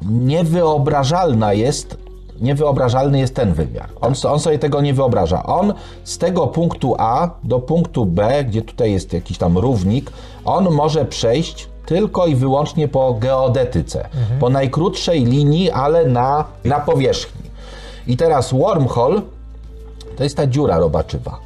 niewyobrażalna 0.09 1.53
jest, 1.53 1.97
niewyobrażalny 2.41 3.19
jest 3.19 3.35
ten 3.35 3.53
wymiar. 3.53 3.89
On, 4.01 4.13
on 4.29 4.39
sobie 4.39 4.59
tego 4.59 4.81
nie 4.81 4.93
wyobraża. 4.93 5.43
On 5.43 5.73
z 6.03 6.17
tego 6.17 6.47
punktu 6.47 6.95
A 6.97 7.29
do 7.43 7.59
punktu 7.59 8.05
B, 8.05 8.43
gdzie 8.43 8.61
tutaj 8.61 8.91
jest 8.91 9.13
jakiś 9.13 9.37
tam 9.37 9.57
równik, 9.57 10.11
on 10.45 10.69
może 10.69 11.05
przejść 11.05 11.69
tylko 11.85 12.27
i 12.27 12.35
wyłącznie 12.35 12.87
po 12.87 13.13
geodetyce, 13.13 14.09
po 14.39 14.49
najkrótszej 14.49 15.25
linii, 15.25 15.71
ale 15.71 16.05
na, 16.05 16.45
na 16.65 16.79
powierzchni. 16.79 17.41
I 18.07 18.17
teraz 18.17 18.51
wormhole 18.53 19.21
to 20.17 20.23
jest 20.23 20.37
ta 20.37 20.47
dziura 20.47 20.79
robaczywa. 20.79 21.39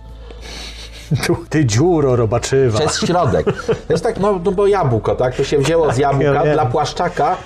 Ty 1.50 1.66
dziuro 1.66 2.16
robaczywa. 2.16 2.80
Przez 2.80 3.00
środek. 3.00 3.46
To 3.88 3.94
jest 3.94 4.04
tak, 4.04 4.20
no, 4.20 4.40
no 4.44 4.52
bo 4.52 4.68
jabłko, 4.68 5.16
tak? 5.16 5.36
To 5.36 5.44
się 5.44 5.58
wzięło 5.58 5.94
z 5.94 5.98
jabłka. 5.98 6.46
Ja. 6.46 6.54
Dla 6.54 6.66
płaszczaka 6.66 7.38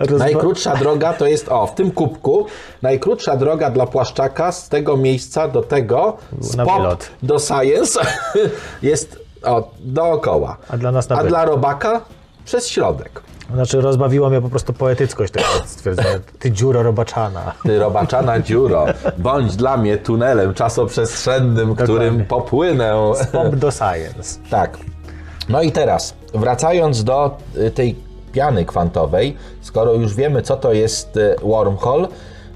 Rozba- 0.00 0.18
najkrótsza 0.18 0.76
droga 0.76 1.12
to 1.12 1.26
jest, 1.26 1.48
o, 1.48 1.66
w 1.66 1.74
tym 1.74 1.90
kubku, 1.90 2.46
najkrótsza 2.82 3.36
droga 3.36 3.70
dla 3.70 3.86
płaszczaka 3.86 4.52
z 4.52 4.68
tego 4.68 4.96
miejsca 4.96 5.48
do 5.48 5.62
tego, 5.62 6.16
wylot. 6.32 7.10
do 7.22 7.38
science 7.38 8.00
jest 8.82 9.18
o, 9.42 9.70
dookoła. 9.80 10.56
A 10.68 10.76
dla 10.76 10.92
nas 10.92 11.08
na 11.08 11.16
A 11.16 11.24
dla 11.24 11.44
robaka 11.44 12.00
przez 12.44 12.68
środek. 12.68 13.22
Znaczy 13.54 13.80
rozbawiło 13.80 14.30
mnie 14.30 14.40
po 14.40 14.48
prostu 14.48 14.72
poetyckość 14.72 15.32
tego 15.32 15.46
stwierdzenia. 15.66 16.18
Ty 16.38 16.50
dziuro 16.50 16.82
robaczana. 16.82 17.52
Ty 17.62 17.78
robaczana 17.78 18.40
dziuro, 18.40 18.86
bądź 19.18 19.56
dla 19.56 19.76
mnie 19.76 19.96
tunelem 19.98 20.54
czasoprzestrzennym, 20.54 21.74
którym 21.76 22.24
popłynę. 22.24 22.94
Pop 23.32 23.56
do 23.56 23.70
science. 23.70 24.40
Tak. 24.50 24.78
No 25.48 25.62
i 25.62 25.72
teraz, 25.72 26.14
wracając 26.34 27.04
do 27.04 27.36
y, 27.56 27.70
tej 27.70 28.05
piany 28.36 28.64
kwantowej, 28.64 29.36
skoro 29.60 29.94
już 29.94 30.14
wiemy, 30.14 30.42
co 30.42 30.56
to 30.56 30.72
jest 30.72 31.16
y, 31.16 31.36
wormhole, 31.42 32.08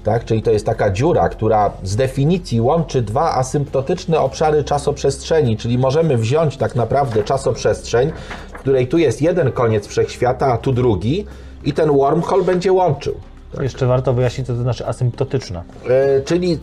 tak, 0.03 0.25
czyli 0.25 0.41
to 0.41 0.51
jest 0.51 0.65
taka 0.65 0.89
dziura, 0.89 1.29
która 1.29 1.71
z 1.83 1.95
definicji 1.95 2.61
łączy 2.61 3.01
dwa 3.01 3.35
asymptotyczne 3.35 4.19
obszary 4.19 4.63
czasoprzestrzeni, 4.63 5.57
czyli 5.57 5.77
możemy 5.77 6.17
wziąć 6.17 6.57
tak 6.57 6.75
naprawdę 6.75 7.23
czasoprzestrzeń, 7.23 8.11
w 8.53 8.59
której 8.59 8.87
tu 8.87 8.97
jest 8.97 9.21
jeden 9.21 9.51
koniec 9.51 9.87
wszechświata, 9.87 10.45
a 10.45 10.57
tu 10.57 10.73
drugi, 10.73 11.25
i 11.63 11.73
ten 11.73 11.91
wormhole 11.91 12.43
będzie 12.43 12.73
łączył. 12.73 13.15
Jeszcze 13.59 13.85
warto 13.85 14.13
wyjaśnić, 14.13 14.47
co 14.47 14.53
to 14.53 14.61
znaczy 14.61 14.87
asymptotyczna. 14.87 15.63
E, 15.89 16.21
czyli 16.21 16.53
e, 16.53 16.57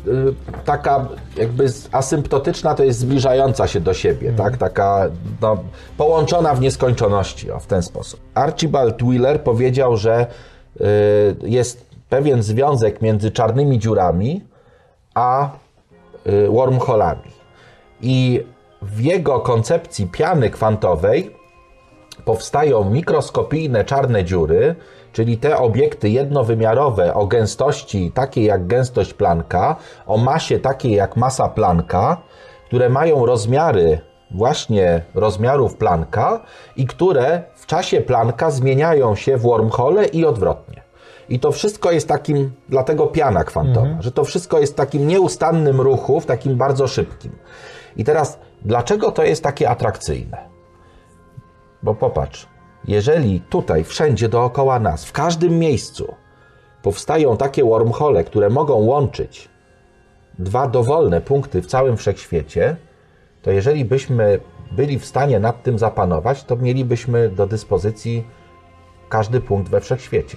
taka 0.64 1.09
jakby 1.36 1.66
asymptotyczna 1.93 2.74
to 2.74 2.84
jest 2.84 2.99
zbliżająca 2.99 3.66
się 3.66 3.80
do 3.80 3.95
siebie, 3.95 4.32
tak? 4.32 4.57
Taka 4.57 5.09
no, 5.41 5.57
połączona 5.97 6.55
w 6.55 6.61
nieskończoności, 6.61 7.51
o, 7.51 7.61
w 7.61 7.66
ten 7.66 7.82
sposób. 7.82 8.20
Archibald 8.34 9.03
Wheeler 9.03 9.43
powiedział, 9.43 9.97
że 9.97 10.26
e, 10.80 10.84
jest 11.43 11.86
pewien 12.09 12.43
związek 12.43 13.03
między 13.03 13.30
czarnymi 13.30 13.78
dziurami 13.78 14.45
a 15.14 15.51
wormholami. 16.51 17.30
I 18.03 18.45
w 18.82 19.01
jego 19.01 19.41
koncepcji 19.41 20.07
piany 20.07 20.51
kwantowej 20.51 21.30
powstają 22.24 22.91
mikroskopijne 22.91 23.84
czarne 23.84 24.24
dziury, 24.24 24.74
czyli 25.13 25.39
te 25.39 25.59
obiekty 25.59 26.09
jednowymiarowe 26.09 27.15
o 27.15 27.27
gęstości 27.27 28.13
takiej 28.15 28.45
jak 28.45 28.67
gęstość 28.67 29.15
Plancka, 29.15 29.77
o 30.07 30.17
masie 30.17 30.59
takiej 30.59 30.93
jak 30.93 31.17
masa 31.17 31.49
Plancka, 31.49 32.23
które 32.67 32.89
mają 32.89 33.27
rozmiary 33.27 34.01
właśnie 34.31 35.05
rozmiarów 35.15 35.77
Plancka 35.77 36.41
i 36.77 36.87
które 36.87 37.43
w 37.55 37.67
czasie 37.67 38.01
Plancka 38.01 38.51
zmieniają 38.51 39.15
się 39.15 39.37
w 39.37 39.43
wormhole 39.43 40.05
i 40.05 40.25
odwrotnie. 40.25 40.83
I 41.29 41.41
to 41.41 41.53
wszystko 41.53 41.91
jest 41.91 42.09
takim, 42.09 42.53
dlatego 42.69 43.07
piana 43.07 43.45
kwantowa, 43.45 43.87
że 44.01 44.13
to 44.13 44.25
wszystko 44.25 44.59
jest 44.59 44.73
w 44.73 44.77
takim 44.77 45.07
nieustannym 45.07 45.81
ruchu, 45.81 46.21
w 46.21 46.27
takim 46.27 46.57
bardzo 46.57 46.87
szybkim. 46.87 47.33
I 47.97 48.05
teraz, 48.05 48.39
dlaczego 48.63 49.13
to 49.13 49.25
jest 49.25 49.43
takie 49.43 49.71
atrakcyjne? 49.71 50.49
Bo 51.83 51.95
popatrz, 51.95 52.47
jeżeli 52.89 53.41
tutaj, 53.41 53.84
wszędzie 53.84 54.28
dookoła 54.28 54.78
nas, 54.78 55.05
w 55.05 55.12
każdym 55.12 55.59
miejscu 55.59 56.14
powstają 56.82 57.36
takie 57.36 57.64
wormhole, 57.64 58.24
które 58.24 58.51
mogą 58.51 58.74
łączyć 58.74 59.49
dwa 60.39 60.68
dowolne 60.68 61.20
punkty 61.20 61.62
w 61.62 61.66
całym 61.66 61.97
wszechświecie, 61.97 62.76
to 63.43 63.51
jeżeli 63.51 63.84
byśmy 63.84 64.41
byli 64.72 64.99
w 64.99 65.07
stanie 65.07 65.41
nad 65.41 65.62
tym 65.62 65.78
zapanować, 65.78 66.45
to 66.45 66.57
mielibyśmy 66.57 67.28
do 67.28 67.47
dyspozycji 67.47 68.26
każdy 69.09 69.41
punkt 69.41 69.70
we 69.70 69.80
wszechświecie. 69.80 70.36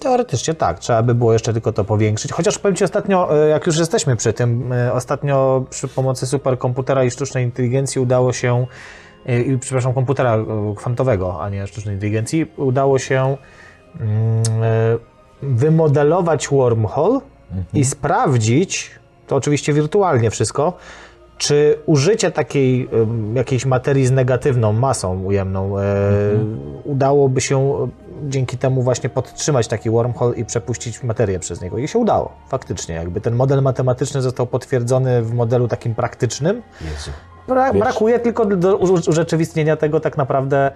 Teoretycznie 0.00 0.54
tak, 0.54 0.78
trzeba 0.78 1.02
by 1.02 1.14
było 1.14 1.32
jeszcze 1.32 1.52
tylko 1.52 1.72
to 1.72 1.84
powiększyć. 1.84 2.32
Chociaż 2.32 2.58
powiem 2.58 2.76
Ci 2.76 2.84
ostatnio, 2.84 3.44
e, 3.44 3.48
jak 3.48 3.66
już 3.66 3.78
jesteśmy 3.78 4.16
przy 4.16 4.32
tym, 4.32 4.72
e, 4.72 4.92
ostatnio 4.92 5.64
przy 5.70 5.88
pomocy 5.88 6.26
superkomputera 6.26 7.04
i 7.04 7.10
sztucznej 7.10 7.44
inteligencji 7.44 8.00
udało 8.00 8.32
się, 8.32 8.66
i, 9.26 9.58
przepraszam, 9.58 9.94
komputera 9.94 10.36
e, 10.36 10.74
kwantowego, 10.76 11.42
a 11.42 11.48
nie 11.48 11.66
sztucznej 11.66 11.94
inteligencji, 11.94 12.46
udało 12.56 12.98
się 12.98 13.36
mm, 14.00 14.42
e, 14.62 14.98
wymodelować 15.42 16.48
wormhole 16.48 17.20
i 17.74 17.84
sprawdzić, 17.84 18.90
to 19.26 19.36
oczywiście 19.36 19.72
wirtualnie 19.72 20.30
wszystko, 20.30 20.72
czy 21.38 21.78
użycie 21.86 22.30
takiej 22.30 22.88
jakiejś 23.34 23.66
materii 23.66 24.06
z 24.06 24.10
negatywną 24.10 24.72
masą 24.72 25.22
ujemną 25.24 25.78
e, 25.78 25.82
udałoby 26.84 27.40
się 27.40 27.88
dzięki 28.22 28.58
temu 28.58 28.82
właśnie 28.82 29.10
podtrzymać 29.10 29.68
taki 29.68 29.90
wormhole 29.90 30.36
i 30.36 30.44
przepuścić 30.44 31.02
materię 31.02 31.38
przez 31.38 31.60
niego. 31.60 31.78
I 31.78 31.88
się 31.88 31.98
udało, 31.98 32.32
faktycznie. 32.48 32.94
Jakby 32.94 33.20
ten 33.20 33.34
model 33.34 33.62
matematyczny 33.62 34.22
został 34.22 34.46
potwierdzony 34.46 35.22
w 35.22 35.34
modelu 35.34 35.68
takim 35.68 35.94
praktycznym. 35.94 36.62
Jezu. 36.80 37.10
Bra- 37.48 37.72
Wiesz- 37.72 37.82
brakuje 37.82 38.18
tylko 38.18 38.44
do 38.46 38.76
urzeczywistnienia 38.76 39.76
tego 39.76 40.00
tak 40.00 40.16
naprawdę 40.16 40.70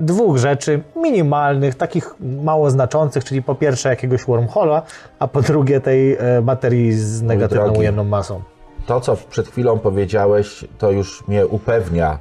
dwóch 0.00 0.36
rzeczy 0.36 0.80
minimalnych, 0.96 1.74
takich 1.74 2.14
mało 2.20 2.70
znaczących, 2.70 3.24
czyli 3.24 3.42
po 3.42 3.54
pierwsze 3.54 3.88
jakiegoś 3.88 4.24
wormhola, 4.24 4.82
a 5.18 5.28
po 5.28 5.42
drugie 5.42 5.80
tej 5.80 6.16
e, 6.16 6.40
materii 6.42 6.92
z 6.92 7.22
negatywną 7.22 7.64
drogi. 7.64 7.78
ujemną 7.78 8.04
masą. 8.04 8.42
To, 8.86 9.00
co 9.00 9.16
przed 9.30 9.48
chwilą 9.48 9.78
powiedziałeś, 9.78 10.64
to 10.78 10.90
już 10.90 11.28
mnie 11.28 11.46
upewnia, 11.46 12.18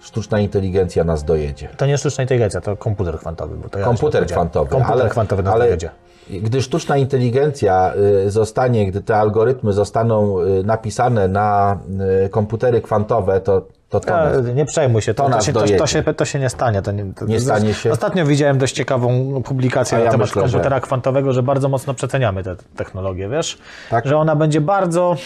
sztuczna 0.00 0.40
inteligencja 0.40 1.04
nas 1.04 1.24
dojedzie. 1.24 1.68
To 1.76 1.86
nie 1.86 1.98
sztuczna 1.98 2.22
inteligencja, 2.24 2.60
to 2.60 2.76
komputer 2.76 3.18
kwantowy. 3.18 3.56
Bo 3.56 3.68
to 3.68 3.78
ja 3.78 3.84
Komputer 3.84 4.26
kwantowy. 4.26 4.70
Komputer 4.70 5.00
ale, 5.00 5.10
kwantowy 5.10 5.42
nas 5.42 5.54
ale 5.54 5.64
dojedzie. 5.64 5.90
Gdy 6.30 6.62
sztuczna 6.62 6.96
inteligencja 6.96 7.92
y, 8.26 8.30
zostanie, 8.30 8.86
gdy 8.86 9.00
te 9.00 9.16
algorytmy 9.16 9.72
zostaną 9.72 10.40
y, 10.40 10.64
napisane 10.64 11.28
na 11.28 11.78
y, 12.24 12.28
komputery 12.28 12.80
kwantowe, 12.80 13.40
to, 13.40 13.62
to, 13.88 14.00
to 14.00 14.10
nas, 14.10 14.36
E, 14.36 14.54
Nie 14.54 14.64
przejmuj 14.64 15.02
się, 15.02 15.14
to, 15.14 15.22
to 15.22 15.28
nas 15.28 15.44
się, 15.44 15.52
to, 15.52 15.86
się, 15.86 16.02
to 16.02 16.24
się 16.24 16.38
nie 16.38 16.50
stanie. 16.50 16.82
To 16.82 16.92
nie, 16.92 17.04
Nie 17.26 17.40
stanie 17.40 17.74
się? 17.74 17.92
Ostatnio 17.92 18.26
widziałem 18.26 18.58
dość 18.58 18.74
ciekawą 18.74 19.42
publikację 19.42 19.98
na 19.98 20.04
temat 20.04 20.20
myślę, 20.20 20.42
że- 20.48 20.52
komputera 20.52 20.80
kwantowego, 20.80 21.32
że 21.32 21.42
bardzo 21.42 21.68
mocno 21.68 21.94
przeceniamy 21.94 22.42
tę 22.44 22.56
technologię, 22.76 23.28
wiesz? 23.28 23.58
Tak. 23.90 24.06
Że 24.06 24.16
ona 24.16 24.36
będzie 24.36 24.60
bardzo, 24.60 25.16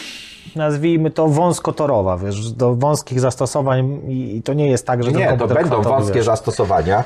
nazwijmy 0.57 1.11
to, 1.11 1.29
wąskotorowa, 1.29 2.17
wiesz, 2.17 2.53
do 2.53 2.75
wąskich 2.75 3.21
zastosowań 3.21 4.01
i, 4.09 4.43
to 4.45 4.53
nie 4.53 4.69
jest 4.71 4.87
tak, 4.87 5.03
że 5.03 5.13
Nie, 5.13 5.27
to 5.37 5.47
będą 5.47 5.55
kwantowy, 5.55 5.89
wąskie 5.89 6.15
wiesz, 6.15 6.27
zastosowania. 6.27 7.05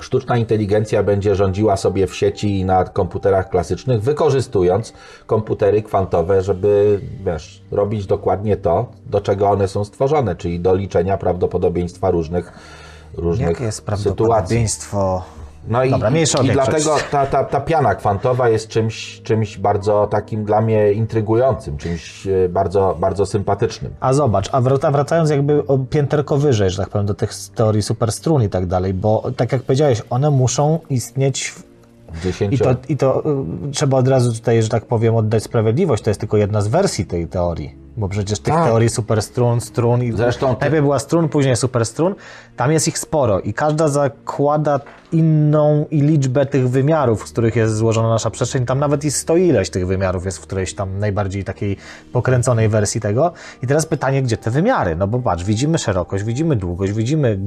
Sztuczna 0.00 0.36
inteligencja 0.36 1.02
będzie 1.02 1.34
rządziła 1.34 1.76
sobie 1.76 2.06
w 2.06 2.14
sieci 2.14 2.60
i 2.60 2.64
na 2.64 2.84
komputerach 2.84 3.50
klasycznych, 3.50 4.02
wykorzystując 4.02 4.92
komputery 5.26 5.82
kwantowe, 5.82 6.42
żeby 6.42 7.00
wiesz, 7.24 7.62
robić 7.70 8.06
dokładnie 8.06 8.56
to, 8.56 8.86
do 9.06 9.20
czego 9.20 9.50
one 9.50 9.68
są 9.68 9.84
stworzone, 9.84 10.36
czyli 10.36 10.60
do 10.60 10.74
liczenia 10.74 11.16
prawdopodobieństwa 11.16 12.10
różnych, 12.10 12.52
różnych 13.14 13.48
Jakie 13.48 13.64
jest 13.64 13.84
sytuacji. 13.96 14.66
No 15.68 15.84
i, 15.84 15.90
Dobra, 15.90 16.10
mniejsza 16.10 16.42
i 16.42 16.50
dlatego 16.50 16.96
ta, 17.10 17.26
ta, 17.26 17.44
ta 17.44 17.60
piana 17.60 17.94
kwantowa 17.94 18.48
jest 18.48 18.68
czymś, 18.68 19.20
czymś 19.22 19.58
bardzo 19.58 20.06
takim 20.06 20.44
dla 20.44 20.60
mnie 20.60 20.92
intrygującym, 20.92 21.76
czymś 21.76 22.26
e, 22.26 22.48
bardzo, 22.48 22.96
bardzo 23.00 23.26
sympatycznym. 23.26 23.94
A 24.00 24.12
zobacz, 24.12 24.48
a 24.52 24.60
wraca- 24.60 24.92
wracając 24.92 25.30
jakby 25.30 25.66
o 25.66 25.78
pięterko 25.78 26.36
wyżej, 26.38 26.70
że 26.70 26.76
tak 26.76 26.88
powiem, 26.88 27.06
do 27.06 27.14
tych 27.14 27.30
teorii 27.54 27.82
superstrun 27.82 28.42
i 28.42 28.48
tak 28.48 28.66
dalej, 28.66 28.94
bo 28.94 29.30
tak 29.36 29.52
jak 29.52 29.62
powiedziałeś, 29.62 30.02
one 30.10 30.30
muszą 30.30 30.78
istnieć 30.90 31.48
w. 31.50 31.62
I 32.50 32.58
to, 32.58 32.74
i 32.88 32.96
to 32.96 33.30
y, 33.68 33.70
trzeba 33.72 33.96
od 33.96 34.08
razu 34.08 34.32
tutaj, 34.32 34.62
że 34.62 34.68
tak 34.68 34.86
powiem, 34.86 35.16
oddać 35.16 35.42
sprawiedliwość. 35.42 36.02
To 36.02 36.10
jest 36.10 36.20
tylko 36.20 36.36
jedna 36.36 36.60
z 36.60 36.68
wersji 36.68 37.06
tej 37.06 37.26
teorii. 37.26 37.85
Bo 37.96 38.08
przecież 38.08 38.38
tych 38.38 38.54
Tak. 38.54 38.64
teorii 38.64 38.88
superstrun, 38.88 39.60
strun 39.60 40.02
i 40.02 40.12
Zresztą 40.12 40.54
ty- 40.54 40.60
najpierw 40.60 40.82
była 40.82 40.98
strun, 40.98 41.28
później 41.28 41.56
superstrun. 41.56 42.14
Tam 42.56 42.72
jest 42.72 42.88
ich 42.88 42.98
sporo 42.98 43.40
i 43.40 43.54
każda 43.54 43.88
zakłada 43.88 44.80
inną 45.12 45.86
i 45.90 46.00
liczbę 46.00 46.46
tych 46.46 46.68
wymiarów, 46.68 47.28
z 47.28 47.32
których 47.32 47.56
jest 47.56 47.74
złożona 47.76 48.08
nasza 48.08 48.30
przestrzeń. 48.30 48.66
Tam 48.66 48.78
nawet 48.78 49.04
i 49.04 49.10
sto 49.10 49.36
ileś 49.36 49.70
tych 49.70 49.86
wymiarów 49.86 50.24
jest 50.24 50.38
w 50.38 50.40
którejś 50.40 50.74
tam 50.74 50.98
najbardziej 50.98 51.44
takiej 51.44 51.76
pokręconej 52.12 52.68
wersji 52.68 53.00
tego. 53.00 53.32
I 53.62 53.66
teraz 53.66 53.86
pytanie, 53.86 54.22
gdzie 54.22 54.36
te 54.36 54.50
wymiary? 54.50 54.96
No 54.96 55.06
bo 55.06 55.18
patrz, 55.18 55.44
widzimy 55.44 55.78
szerokość, 55.78 56.24
widzimy 56.24 56.56
długość, 56.56 56.92
widzimy 56.92 57.38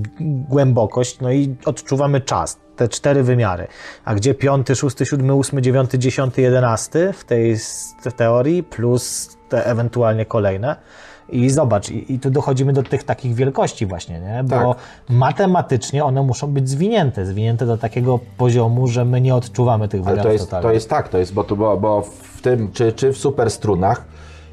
głębokość, 0.49 1.19
no 1.19 1.31
i 1.31 1.55
odczuwamy 1.65 2.21
czas 2.21 2.57
te 2.76 2.88
cztery 2.88 3.23
wymiary. 3.23 3.67
A 4.05 4.15
gdzie 4.15 4.34
piąty, 4.34 4.76
szósty, 4.76 5.05
siódmy, 5.05 5.34
ósmy, 5.34 5.61
dziewiąty, 5.61 5.99
dziesiąty, 5.99 6.41
jedenasty 6.41 7.13
w 7.13 7.23
tej 7.26 7.57
w 8.05 8.13
teorii, 8.15 8.63
plus 8.63 9.38
te 9.49 9.65
ewentualnie 9.65 10.26
kolejne. 10.26 10.76
I 11.30 11.49
zobacz, 11.49 11.89
i, 11.89 12.13
i 12.13 12.19
tu 12.19 12.30
dochodzimy 12.30 12.73
do 12.73 12.84
tych 12.84 13.03
takich 13.03 13.34
wielkości 13.35 13.85
właśnie, 13.85 14.19
nie? 14.19 14.43
Bo 14.43 14.73
Tak. 14.73 14.84
matematycznie 15.09 16.05
one 16.05 16.21
muszą 16.23 16.47
być 16.47 16.69
zwinięte, 16.69 17.26
zwinięte 17.26 17.65
do 17.65 17.77
takiego 17.77 18.19
poziomu, 18.38 18.88
że 18.88 19.05
my 19.05 19.21
nie 19.21 19.35
odczuwamy 19.35 19.88
tych 19.88 20.03
wymiarów 20.03 20.23
to 20.23 20.31
jest, 20.31 20.45
totalnie. 20.45 20.67
to 20.69 20.73
jest 20.73 20.89
tak, 20.89 21.09
to 21.09 21.17
jest, 21.17 21.34
bo, 21.34 21.43
to, 21.43 21.55
bo, 21.55 21.77
bo 21.77 22.01
w 22.01 22.41
tym, 22.41 22.71
czy, 22.71 22.91
czy 22.93 23.13
w 23.13 23.17
superstrunach, 23.17 24.05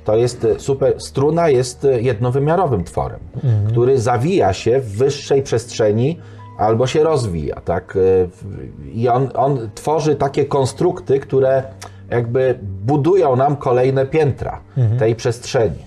to 0.05 0.16
jest 0.16 0.44
e, 0.44 0.60
super, 0.60 1.01
struna 1.01 1.48
jest 1.48 1.85
e, 1.85 2.01
jednowymiarowym 2.01 2.85
tworem, 2.85 3.20
który 3.68 4.01
zawija 4.01 4.52
się 4.52 4.81
w 4.81 4.97
wyższej 4.97 5.43
przestrzeni 5.43 6.18
albo 6.59 6.86
się 6.86 7.02
rozwija, 7.05 7.60
tak? 7.64 7.93
W- 8.31 8.89
I 8.94 9.09
on, 9.09 9.28
on 9.35 9.70
tworzy 9.74 10.16
takie 10.16 10.44
konstrukty, 10.44 11.20
które 11.20 11.62
jakby 12.11 12.59
budują 12.62 13.37
nam 13.37 13.57
kolejne 13.57 14.07
piętra 14.07 14.61
tej 14.99 15.15
przestrzeni. 15.15 15.87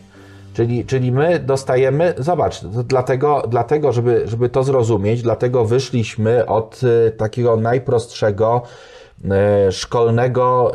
Czyli, 0.53 0.85
czyli 0.85 1.11
my 1.11 1.39
dostajemy, 1.39 2.13
zobacz, 2.17 2.65
dlatego, 2.65 3.43
dlatego 3.49 3.91
żeby, 3.91 4.21
żeby 4.25 4.49
to 4.49 4.63
zrozumieć, 4.63 5.21
dlatego 5.21 5.65
wyszliśmy 5.65 6.45
od 6.45 6.81
e, 7.07 7.11
takiego 7.11 7.57
najprostszego 7.57 8.61
e, 9.31 9.71
szkolnego 9.71 10.71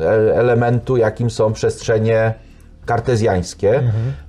e, 0.00 0.34
elementu, 0.34 0.96
jakim 0.96 1.30
są 1.30 1.52
przestrzenie 1.52 2.34
kartezjańskie, 2.86 3.82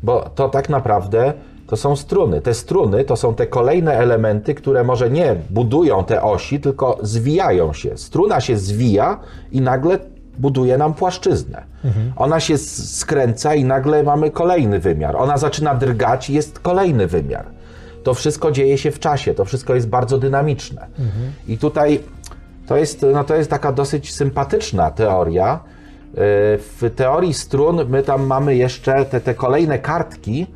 bo 0.03 0.29
to 0.35 0.49
tak 0.49 0.69
naprawdę 0.69 1.33
to 1.73 1.77
są 1.77 1.95
struny. 1.95 2.41
Te 2.41 2.53
struny 2.53 3.03
to 3.03 3.15
są 3.15 3.35
te 3.35 3.47
kolejne 3.47 3.93
elementy, 3.97 4.55
które 4.55 4.83
może 4.83 5.09
nie 5.09 5.35
budują 5.49 6.03
te 6.03 6.23
osi, 6.23 6.59
tylko 6.59 6.97
zwijają 7.01 7.73
się. 7.73 7.97
Struna 7.97 8.41
się 8.41 8.57
zwija 8.57 9.19
i 9.51 9.61
nagle 9.61 9.99
buduje 10.37 10.77
nam 10.77 10.93
płaszczyznę. 10.93 11.63
Ona 12.15 12.39
się 12.39 12.57
skręca 12.57 13.55
i 13.55 13.63
nagle 13.65 14.03
mamy 14.03 14.31
kolejny 14.31 14.79
wymiar. 14.79 15.15
Ona 15.15 15.37
zaczyna 15.37 15.75
drgać 15.75 16.29
i 16.29 16.33
jest 16.33 16.59
kolejny 16.59 17.07
wymiar. 17.07 17.45
To 18.03 18.13
wszystko 18.13 18.51
dzieje 18.51 18.77
się 18.77 18.91
w 18.91 18.99
czasie, 18.99 19.33
to 19.33 19.45
wszystko 19.45 19.75
jest 19.75 19.87
bardzo 19.89 20.17
dynamiczne. 20.17 20.87
I 21.47 21.57
tutaj 21.57 21.99
to 22.67 22.77
jest, 22.77 23.05
no 23.13 23.23
to 23.23 23.35
jest 23.35 23.49
taka 23.49 23.71
dosyć 23.71 24.13
sympatyczna 24.13 24.91
teoria. 24.91 25.59
Yy, 26.13 26.19
W 26.57 26.91
teorii 26.95 27.33
strun 27.33 27.79
my 27.89 28.03
tam 28.03 28.25
mamy 28.25 28.55
jeszcze 28.55 29.05
te, 29.05 29.21
te 29.21 29.33
kolejne 29.33 29.79
kartki, 29.79 30.47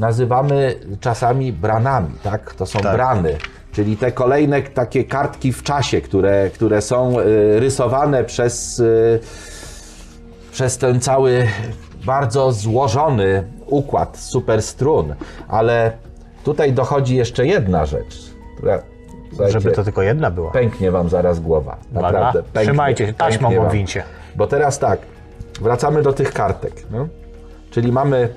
nazywamy 0.00 0.74
czasami 1.00 1.52
branami, 1.52 2.14
tak? 2.22 2.54
To 2.54 2.66
są 2.66 2.78
Tak. 2.78 2.92
brany, 2.96 3.36
czyli 3.72 3.96
te 3.96 4.12
kolejne 4.12 4.62
takie 4.62 5.04
kartki 5.04 5.52
w 5.52 5.62
czasie, 5.62 6.00
które, 6.00 6.50
które 6.50 6.82
są 6.82 7.12
yy, 7.20 7.60
rysowane 7.60 8.24
przez, 8.24 8.78
yy, 8.78 9.20
przez 10.52 10.78
ten 10.78 11.00
cały 11.00 11.46
bardzo 12.06 12.52
złożony 12.52 13.44
układ 13.66 14.18
superstrun. 14.18 15.14
Ale 15.48 15.92
tutaj 16.44 16.72
dochodzi 16.72 17.16
jeszcze 17.16 17.46
jedna 17.46 17.86
rzecz, 17.86 18.30
która 18.56 18.82
Żeby 19.48 19.72
to 19.72 19.84
tylko 19.84 20.02
jedna 20.02 20.30
była. 20.30 20.50
pęknie 20.50 20.90
wam 20.90 21.08
zaraz 21.08 21.40
głowa. 21.40 21.76
Naprawdę. 21.92 22.42
Pęknie, 22.42 22.62
Trzymajcie 22.62 23.06
się, 23.06 23.12
taśmą 23.12 23.66
obwincie. 23.66 24.02
Bo 24.36 24.46
teraz 24.46 24.78
tak, 24.78 24.98
wracamy 25.60 26.02
do 26.02 26.12
tych 26.12 26.32
kartek. 26.32 26.72
No? 26.90 27.08
Czyli 27.70 27.92
mamy 27.92 28.28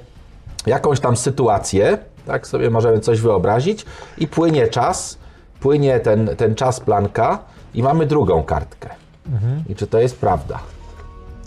jakąś 0.65 0.99
tam 0.99 1.17
sytuację, 1.17 1.97
tak 2.25 2.47
sobie 2.47 2.69
możemy 2.69 2.99
coś 2.99 3.21
wyobrazić 3.21 3.85
i 4.17 4.27
płynie 4.27 4.67
czas, 4.67 5.17
płynie 5.59 5.99
ten, 5.99 6.29
ten 6.37 6.55
czas 6.55 6.79
planka 6.79 7.39
i 7.73 7.83
mamy 7.83 8.05
drugą 8.05 8.43
kartkę. 8.43 8.89
Mhm. 9.27 9.63
I 9.69 9.75
czy 9.75 9.87
to 9.87 9.99
jest 9.99 10.17
prawda? 10.17 10.59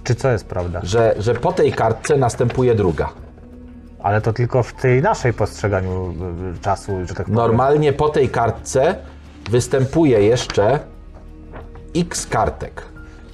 Czy 0.05 0.15
co 0.15 0.31
jest 0.31 0.47
prawda? 0.47 0.81
Że, 0.83 1.15
że 1.19 1.35
po 1.35 1.53
tej 1.53 1.73
kartce 1.73 2.17
następuje 2.17 2.75
druga. 2.75 3.09
Ale 4.03 4.21
to 4.21 4.33
tylko 4.33 4.63
w 4.63 4.73
tej 4.73 5.03
naszej 5.03 5.33
postrzeganiu 5.33 6.15
y, 6.57 6.61
czasu, 6.61 6.93
że 7.01 7.15
tak 7.15 7.27
powiem. 7.27 7.35
Normalnie 7.35 7.93
po 7.93 8.09
tej 8.09 8.29
kartce 8.29 8.97
występuje 9.51 10.23
jeszcze 10.23 10.81
x 11.97 12.27
kartek. 12.27 12.83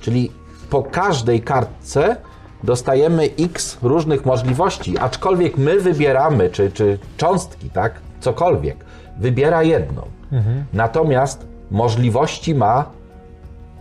Czyli 0.00 0.32
po 0.70 0.82
każdej 0.82 1.40
kartce 1.40 2.16
dostajemy 2.62 3.28
x 3.40 3.78
różnych 3.82 4.26
możliwości, 4.26 4.98
aczkolwiek 4.98 5.56
my 5.58 5.80
wybieramy, 5.80 6.50
czy, 6.50 6.70
czy 6.70 6.98
cząstki, 7.16 7.70
tak, 7.70 7.94
cokolwiek, 8.20 8.76
wybiera 9.18 9.62
jedną. 9.62 10.02
Natomiast 10.72 11.46
możliwości 11.70 12.54
ma 12.54 12.84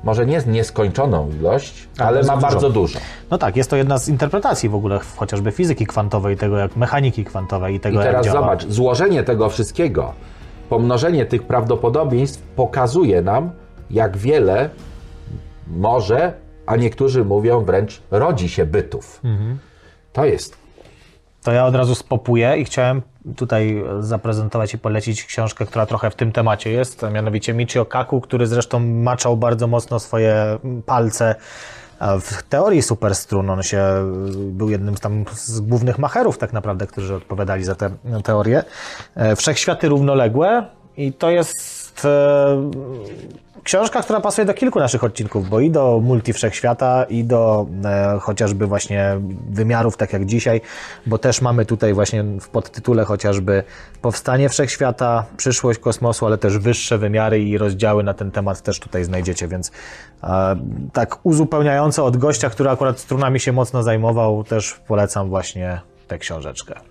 może 0.04 0.26
nie 0.26 0.42
nieskończoną 0.48 1.30
ilość, 1.40 1.88
Ale 1.98 2.08
ale 2.08 2.24
ma 2.24 2.38
bardzo 2.38 2.70
dużo. 2.70 2.82
dużo. 2.82 3.00
No 3.32 3.38
tak, 3.38 3.56
jest 3.56 3.70
to 3.70 3.76
jedna 3.76 3.98
z 3.98 4.10
interpretacji 4.10 4.70
w 4.70 4.76
ogóle 4.76 5.00
chociażby 5.18 5.52
fizyki 5.52 5.86
kwantowej, 5.86 6.38
tego 6.38 6.58
jak 6.58 6.76
mechaniki 6.76 7.26
kwantowej 7.26 7.76
i 7.76 7.80
tego 7.80 8.02
I 8.02 8.04
teraz 8.04 8.26
jak 8.26 8.34
działa. 8.34 8.42
zobacz, 8.42 8.66
złożenie 8.68 9.24
tego 9.24 9.50
wszystkiego, 9.50 10.14
pomnożenie 10.70 11.26
tych 11.26 11.44
prawdopodobieństw 11.44 12.42
pokazuje 12.56 13.22
nam, 13.22 13.50
jak 13.92 14.18
wiele 14.18 14.70
może, 15.68 16.34
a 16.66 16.76
niektórzy 16.76 17.26
mówią 17.26 17.66
wręcz 17.66 18.02
rodzi 18.12 18.50
się 18.50 18.66
bytów. 18.66 19.20
Mhm. 19.24 19.58
To 20.14 20.26
jest. 20.26 20.58
To 21.44 21.52
ja 21.52 21.66
od 21.66 21.76
razu 21.76 21.96
spopuję 21.96 22.58
i 22.58 22.66
chciałem 22.66 23.02
tutaj 23.36 23.84
zaprezentować 24.00 24.74
i 24.74 24.78
polecić 24.78 25.24
książkę, 25.24 25.66
która 25.66 25.86
trochę 25.86 26.10
w 26.10 26.16
tym 26.16 26.32
temacie 26.32 26.72
jest, 26.72 27.04
a 27.04 27.10
mianowicie 27.10 27.54
Michio 27.54 27.86
Kaku, 27.86 28.22
który 28.22 28.48
zresztą 28.48 28.80
maczał 28.80 29.38
bardzo 29.38 29.68
mocno 29.68 30.00
swoje 30.00 30.60
palce 30.86 31.36
w 32.22 32.44
teorii 32.44 32.82
superstrun. 32.82 33.50
On 33.50 33.64
się 33.64 33.84
był 34.36 34.70
jednym 34.70 34.98
z 34.98 35.00
tam 35.00 35.26
z 35.34 35.60
głównych 35.60 36.00
macherów 36.00 36.38
tak 36.38 36.54
naprawdę, 36.54 36.88
którzy 36.88 37.16
odpowiadali 37.16 37.64
za 37.64 37.76
tę 37.76 37.92
teorię. 38.24 38.64
E, 39.16 39.36
Wszechświaty 39.36 39.90
równoległe 39.90 40.66
i 40.98 41.14
to 41.14 41.30
jest 41.30 41.81
e, 42.06 42.72
książka, 43.64 44.02
która 44.02 44.22
pasuje 44.22 44.46
do 44.46 44.54
kilku 44.54 44.80
naszych 44.80 45.04
odcinków, 45.04 45.50
bo 45.50 45.60
i 45.60 45.72
do 45.72 46.00
multi 46.04 46.34
wszechświata, 46.34 47.04
i 47.04 47.24
do 47.24 47.66
e, 47.86 48.20
chociażby 48.22 48.68
właśnie 48.68 49.20
wymiarów, 49.50 49.98
tak 49.98 50.14
jak 50.14 50.26
dzisiaj, 50.26 50.62
bo 51.06 51.18
też 51.18 51.42
mamy 51.42 51.66
tutaj 51.66 51.94
właśnie 51.94 52.24
w 52.24 52.50
podtytule 52.50 53.06
chociażby 53.06 53.64
powstanie 54.02 54.50
wszechświata, 54.50 55.26
przyszłość 55.38 55.80
kosmosu, 55.80 56.26
ale 56.26 56.38
też 56.38 56.58
wyższe 56.58 56.98
wymiary 56.98 57.44
i 57.44 57.58
rozdziały 57.58 58.04
na 58.04 58.14
ten 58.14 58.32
temat 58.32 58.62
też 58.62 58.80
tutaj 58.80 59.04
znajdziecie, 59.04 59.48
więc 59.48 59.72
e, 60.24 60.56
tak 60.94 61.20
uzupełniająco 61.24 62.06
od 62.06 62.18
gościa, 62.18 62.50
który 62.50 62.70
akurat 62.70 63.00
strunami 63.00 63.40
się 63.40 63.52
mocno 63.52 63.84
zajmował, 63.84 64.44
też 64.44 64.80
polecam 64.88 65.30
właśnie 65.30 65.82
tę 66.08 66.18
książeczkę. 66.18 66.91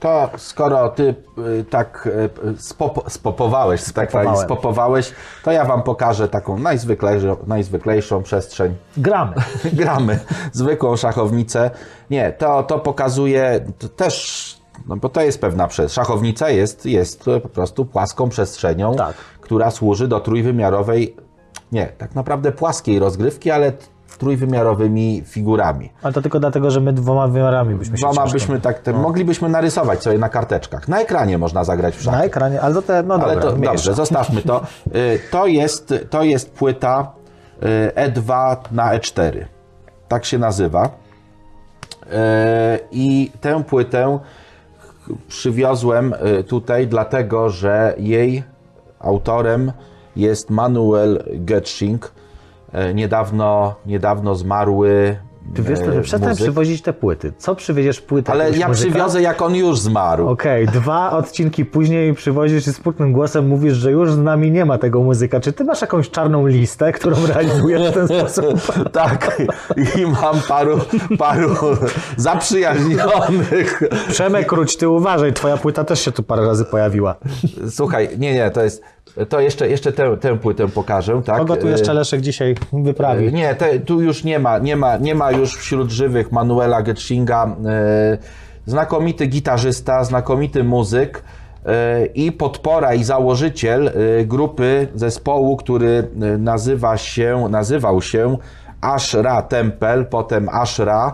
To 0.00 0.30
skoro 0.36 0.88
ty 0.88 1.14
y, 1.60 1.64
tak 1.64 2.08
y, 2.56 2.62
spop, 2.62 3.10
spopowałeś, 3.10 3.92
tak, 3.92 4.10
Spopowałem. 4.10 4.44
spopowałeś, 4.44 5.12
to 5.44 5.52
ja 5.52 5.64
wam 5.64 5.82
pokażę 5.82 6.28
taką 6.28 6.58
najzwyklejszą, 6.58 7.36
najzwyklejszą 7.46 8.22
przestrzeń 8.22 8.74
Gramy. 8.96 9.34
gramy 9.72 10.18
zwykłą 10.52 10.96
szachownicę. 10.96 11.70
Nie, 12.10 12.32
to, 12.32 12.62
to 12.62 12.78
pokazuje 12.78 13.64
to 13.78 13.88
też, 13.88 14.56
no 14.88 14.96
bo 14.96 15.08
to 15.08 15.20
jest 15.22 15.40
pewna 15.40 15.68
przestrzeń. 15.68 16.04
Szachownica 16.04 16.50
jest, 16.50 16.86
jest 16.86 17.24
po 17.42 17.48
prostu 17.48 17.84
płaską 17.84 18.28
przestrzenią, 18.28 18.94
Tak. 18.94 19.16
która 19.40 19.70
służy 19.70 20.08
do 20.08 20.20
trójwymiarowej, 20.20 21.16
nie, 21.72 21.86
tak 21.86 22.14
naprawdę 22.14 22.52
płaskiej 22.52 22.98
rozgrywki, 22.98 23.50
ale 23.50 23.72
trójwymiarowymi 24.18 25.22
figurami. 25.26 25.90
Ale 26.02 26.12
to 26.12 26.22
tylko 26.22 26.40
dlatego, 26.40 26.70
że 26.70 26.80
my 26.80 26.92
dwoma 26.92 27.28
wymiarami 27.28 27.74
byśmy 27.74 27.98
się 27.98 28.06
Dwoma 28.06 28.30
byśmy 28.30 28.60
tak, 28.60 28.78
te, 28.78 28.92
moglibyśmy 28.92 29.48
narysować 29.48 30.02
sobie 30.02 30.18
na 30.18 30.28
karteczkach. 30.28 30.88
Na 30.88 31.00
ekranie 31.00 31.38
można 31.38 31.64
zagrać 31.64 31.96
w 31.96 32.02
szachy. 32.02 32.18
Na 32.18 32.24
ekranie, 32.24 32.60
ale 32.60 32.74
to 32.74 32.82
te, 32.82 33.02
no 33.02 33.14
Ale 33.14 33.34
dobra, 33.34 33.50
to, 33.50 33.56
dobrze, 33.56 33.94
zostawmy 33.94 34.42
to. 34.42 34.62
Y, 34.94 35.18
To 35.30 35.46
jest, 35.46 35.94
to 36.10 36.22
jest 36.22 36.52
płyta 36.52 37.12
y, 37.62 38.10
E2 38.10 38.56
na 38.72 38.98
E4. 38.98 39.44
Tak 40.08 40.24
się 40.24 40.38
nazywa. 40.38 40.84
Y, 40.86 42.08
I 42.90 43.30
tę 43.40 43.64
płytę 43.64 44.18
przywiozłem 45.28 46.14
tutaj, 46.48 46.86
dlatego 46.86 47.50
że 47.50 47.94
jej 47.98 48.42
autorem 48.98 49.72
jest 50.16 50.50
Manuel 50.50 51.24
Götsching, 51.44 51.98
y, 52.06 52.19
niedawno, 52.94 53.74
niedawno 53.86 54.34
zmarły 54.34 55.16
Ty 55.54 55.62
wiesz, 55.62 55.80
to, 55.80 55.92
że 55.92 56.00
przestań 56.02 56.28
muzyk. 56.28 56.44
przywozić 56.44 56.82
te 56.82 56.92
płyty. 56.92 57.32
Co 57.38 57.54
przywieziesz 57.54 58.00
płytę? 58.00 58.32
Ale 58.32 58.50
ja 58.50 58.68
muzyka? 58.68 58.90
przywiozę, 58.90 59.22
jak 59.22 59.42
on 59.42 59.54
już 59.54 59.80
zmarł. 59.80 60.28
Okej, 60.28 60.66
dwa 60.80 61.10
odcinki 61.10 61.64
później 61.64 62.14
przywozisz 62.14 62.66
i 62.66 62.72
smutnym 62.72 63.12
głosem 63.12 63.48
mówisz, 63.48 63.74
że 63.74 63.90
już 63.90 64.12
z 64.12 64.18
nami 64.18 64.50
nie 64.50 64.64
ma 64.64 64.78
tego 64.78 65.02
muzyka. 65.02 65.40
Czy 65.40 65.52
ty 65.52 65.64
masz 65.64 65.80
jakąś 65.80 66.10
czarną 66.10 66.46
listę, 66.46 66.92
którą 66.92 67.16
realizujesz 67.34 67.90
w 67.90 67.94
ten 67.94 68.08
sposób? 68.08 68.60
Tak, 68.92 69.42
i 69.98 70.06
mam 70.06 70.36
paru, 70.48 70.78
paru 71.18 71.54
zaprzyjaźnionych. 72.16 73.82
Przemek 74.08 74.46
Kruć, 74.46 74.76
ty 74.76 74.88
uważaj, 74.88 75.32
twoja 75.32 75.56
płyta 75.56 75.84
też 75.84 76.00
się 76.00 76.12
tu 76.12 76.22
parę 76.22 76.46
razy 76.46 76.64
pojawiła. 76.64 77.14
Słuchaj, 77.70 78.08
nie, 78.18 78.34
nie, 78.34 78.50
to 78.50 78.62
jest. 78.62 78.82
To 79.28 79.40
jeszcze, 79.40 79.68
jeszcze 79.68 79.92
tę, 79.92 80.16
tę 80.16 80.38
płytę 80.38 80.68
pokażę, 80.68 81.22
tak? 81.24 81.38
Kogo 81.38 81.56
tu 81.56 81.68
E, 81.68 81.70
jeszcze 81.70 81.92
Leszek 81.92 82.20
dzisiaj 82.20 82.54
wyprawi? 82.72 83.32
Nie, 83.32 83.54
te, 83.54 83.80
tu 83.80 84.00
już 84.00 84.24
nie 84.24 84.38
ma, 84.38 84.58
nie 84.58 84.76
ma, 84.76 84.96
nie 84.96 85.14
ma 85.14 85.32
już 85.32 85.56
wśród 85.56 85.90
żywych 85.90 86.32
Manuela 86.32 86.82
Getschinga. 86.82 87.56
E, 87.66 88.18
znakomity 88.66 89.26
gitarzysta, 89.26 90.04
znakomity 90.04 90.64
muzyk 90.64 91.22
i 92.14 92.32
podpora 92.32 92.94
i 92.94 93.04
założyciel 93.04 93.90
grupy 94.26 94.88
zespołu, 94.94 95.56
który 95.56 96.08
nazywa 96.38 96.96
się, 96.96 97.46
nazywał 97.50 98.02
się 98.02 98.36
Ashra 98.80 99.42
Temple, 99.42 100.04
potem 100.04 100.48
Ashra. 100.48 101.12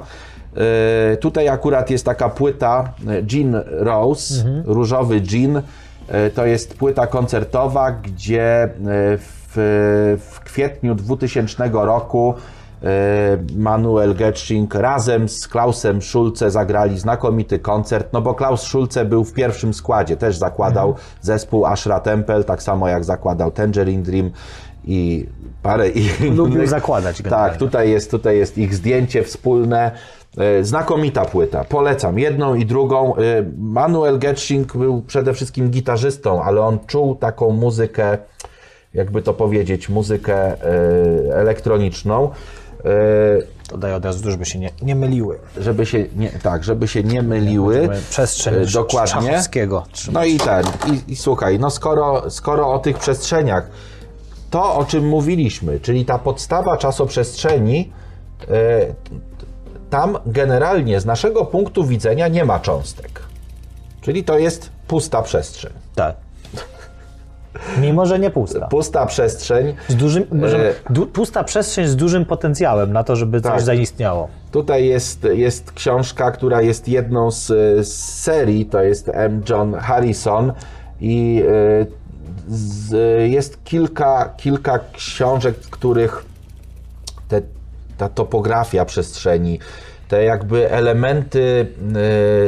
Tutaj 1.21 1.49
akurat 1.49 1.91
jest 1.91 2.05
taka 2.05 2.29
płyta 2.29 2.93
Jean 3.33 3.63
Rose, 3.67 4.45
różowy 4.65 5.23
Jean. 5.33 5.63
E, 6.09 6.31
To 6.31 6.47
jest 6.47 6.75
płyta 6.75 7.07
koncertowa, 7.07 7.93
gdzie 7.93 8.63
e, 8.65 8.69
w, 9.19 10.19
w 10.31 10.41
kwietniu 10.41 10.95
2000 10.95 11.71
roku 11.73 12.35
e, 12.83 12.87
Manuel 13.57 14.15
Getsching 14.15 14.75
razem 14.75 15.29
z 15.29 15.49
Klausem 15.49 16.03
Schulze 16.03 16.51
zagrali 16.51 16.99
znakomity 16.99 17.59
koncert, 17.59 18.13
no 18.13 18.23
bo 18.23 18.35
Klaus 18.35 18.63
Schulze 18.63 19.05
był 19.05 19.25
w 19.25 19.33
pierwszym 19.33 19.75
składzie, 19.75 20.17
też 20.17 20.37
zakładał 20.37 20.95
zespół 21.21 21.67
Ashra 21.67 22.01
Temple, 22.01 22.45
tak 22.45 22.63
samo 22.63 22.89
jak 22.89 23.05
zakładał 23.05 23.51
Tangerine 23.51 24.03
Dream 24.03 24.31
i 24.85 25.27
parę 25.63 25.89
innych. 25.89 26.37
Lubił 26.37 26.67
zakładać 26.67 27.23
generalnie. 27.23 27.51
Tak, 27.51 27.59
tutaj 27.59 27.91
jest, 27.91 28.11
tutaj 28.11 28.39
jest 28.39 28.59
ich 28.59 28.75
zdjęcie 28.75 29.23
wspólne. 29.23 29.91
E, 30.37 30.65
Znakomita 30.65 31.25
płyta, 31.25 31.65
polecam 31.65 32.19
jedną 32.19 32.55
i 32.55 32.67
drugą. 32.67 33.17
E, 33.17 33.21
Manuel 33.59 34.19
Getsching 34.19 34.77
był 34.77 35.03
przede 35.03 35.35
wszystkim 35.35 35.71
gitarzystą, 35.71 36.43
ale 36.43 36.61
on 36.61 36.79
czuł 36.87 37.15
taką 37.17 37.51
muzykę, 37.51 38.19
jakby 38.95 39.23
to 39.23 39.35
powiedzieć, 39.35 39.89
muzykę 39.89 40.35
e, 40.37 40.57
elektroniczną. 41.35 42.31
To 43.69 43.79
daję 43.79 43.95
od 43.95 44.05
razu, 44.05 44.31
żeby 44.31 44.45
się 44.45 44.59
nie, 44.59 44.71
nie 44.83 44.95
myliły. 44.95 45.39
Żeby 45.59 45.87
się 45.87 46.05
nie, 46.17 46.31
tak, 46.31 46.65
żeby 46.65 46.89
się 46.89 47.03
nie 47.03 47.23
myliły. 47.23 47.89
Przestrzeń 48.11 48.55
dokładnie. 48.73 49.31
No 50.13 50.25
i 50.25 50.37
ten, 50.39 50.65
i, 50.93 51.13
i 51.13 51.17
słuchaj, 51.17 51.59
no 51.59 51.71
skoro, 51.71 52.31
skoro 52.31 52.73
o 52.73 52.79
tych 52.79 52.99
przestrzeniach, 52.99 53.71
to 54.51 54.75
o 54.75 54.85
czym 54.85 55.09
mówiliśmy, 55.09 55.81
czyli 55.81 56.05
ta 56.05 56.19
podstawa 56.19 56.77
czasoprzestrzeni, 56.77 57.93
tam 59.91 60.19
generalnie 60.27 61.01
z 61.01 61.07
naszego 61.07 61.45
punktu 61.45 61.85
widzenia 61.85 62.29
nie 62.29 62.45
ma 62.45 62.61
cząstek. 62.61 63.23
Czyli 64.01 64.25
to 64.25 64.39
jest 64.39 64.71
pusta 64.89 65.23
przestrzeń. 65.23 65.73
Tak. 65.95 66.17
Mimo, 67.81 68.07
że 68.07 68.19
nie 68.19 68.31
pusta. 68.31 68.67
Pusta 68.67 69.07
przestrzeń. 69.07 69.75
Z 69.89 69.95
dużym, 69.95 70.23
E, 70.23 70.93
du, 70.93 71.07
pusta 71.07 71.45
przestrzeń 71.45 71.87
z 71.87 71.97
dużym 71.97 72.25
potencjałem 72.25 72.93
na 72.93 73.05
to, 73.05 73.17
żeby 73.17 73.41
Tak. 73.41 73.55
coś 73.55 73.63
zaistniało. 73.63 74.29
Tutaj 74.53 74.87
jest, 74.87 75.25
jest 75.33 75.73
książka, 75.73 76.31
która 76.31 76.63
jest 76.63 76.89
jedną 76.89 77.31
z, 77.31 77.47
z 77.87 77.95
serii, 78.23 78.67
to 78.67 78.83
jest 78.83 79.11
M. 79.13 79.43
John 79.49 79.75
Harrison 79.75 80.53
i 81.01 81.43
y, 81.49 81.87
z, 82.49 82.93
jest 83.31 83.65
kilka, 83.65 84.35
kilka 84.37 84.81
książek, 84.93 85.57
których 85.61 86.25
te, 87.29 87.43
ta 87.99 88.09
topografia 88.09 88.85
przestrzeni, 88.85 89.59
te 90.09 90.25
jakby 90.25 90.71
elementy 90.71 91.67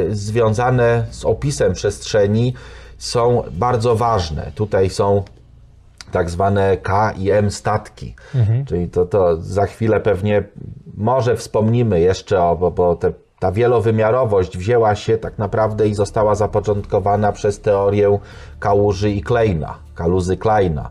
y, 0.09 0.15
związane 0.15 1.05
z 1.11 1.25
opisem 1.25 1.73
przestrzeni 1.73 2.53
są 2.97 3.43
bardzo 3.51 3.95
ważne. 3.95 4.51
Tutaj 4.55 4.89
są 4.89 5.23
tak 6.11 6.29
zwane 6.29 6.77
K 6.77 7.11
i 7.11 7.31
M 7.31 7.51
statki. 7.51 8.15
Czyli 8.65 8.89
to, 8.89 9.05
to 9.05 9.37
za 9.41 9.65
chwilę 9.65 9.99
pewnie 9.99 10.43
może 10.97 11.35
wspomnimy 11.35 11.99
jeszcze 11.99 12.43
o, 12.43 12.55
bo, 12.55 12.71
bo 12.71 12.95
te, 12.95 13.11
ta 13.39 13.51
wielowymiarowość 13.51 14.57
wzięła 14.57 14.95
się 14.95 15.17
tak 15.17 15.37
naprawdę 15.37 15.87
i 15.87 15.93
została 15.93 16.35
zapoczątkowana 16.35 17.31
przez 17.31 17.59
teorię 17.59 18.19
Kałuży 18.59 19.09
i 19.11 19.21
Kleina, 19.21 19.75
Kaluzy 19.95 20.37
Kleina, 20.37 20.89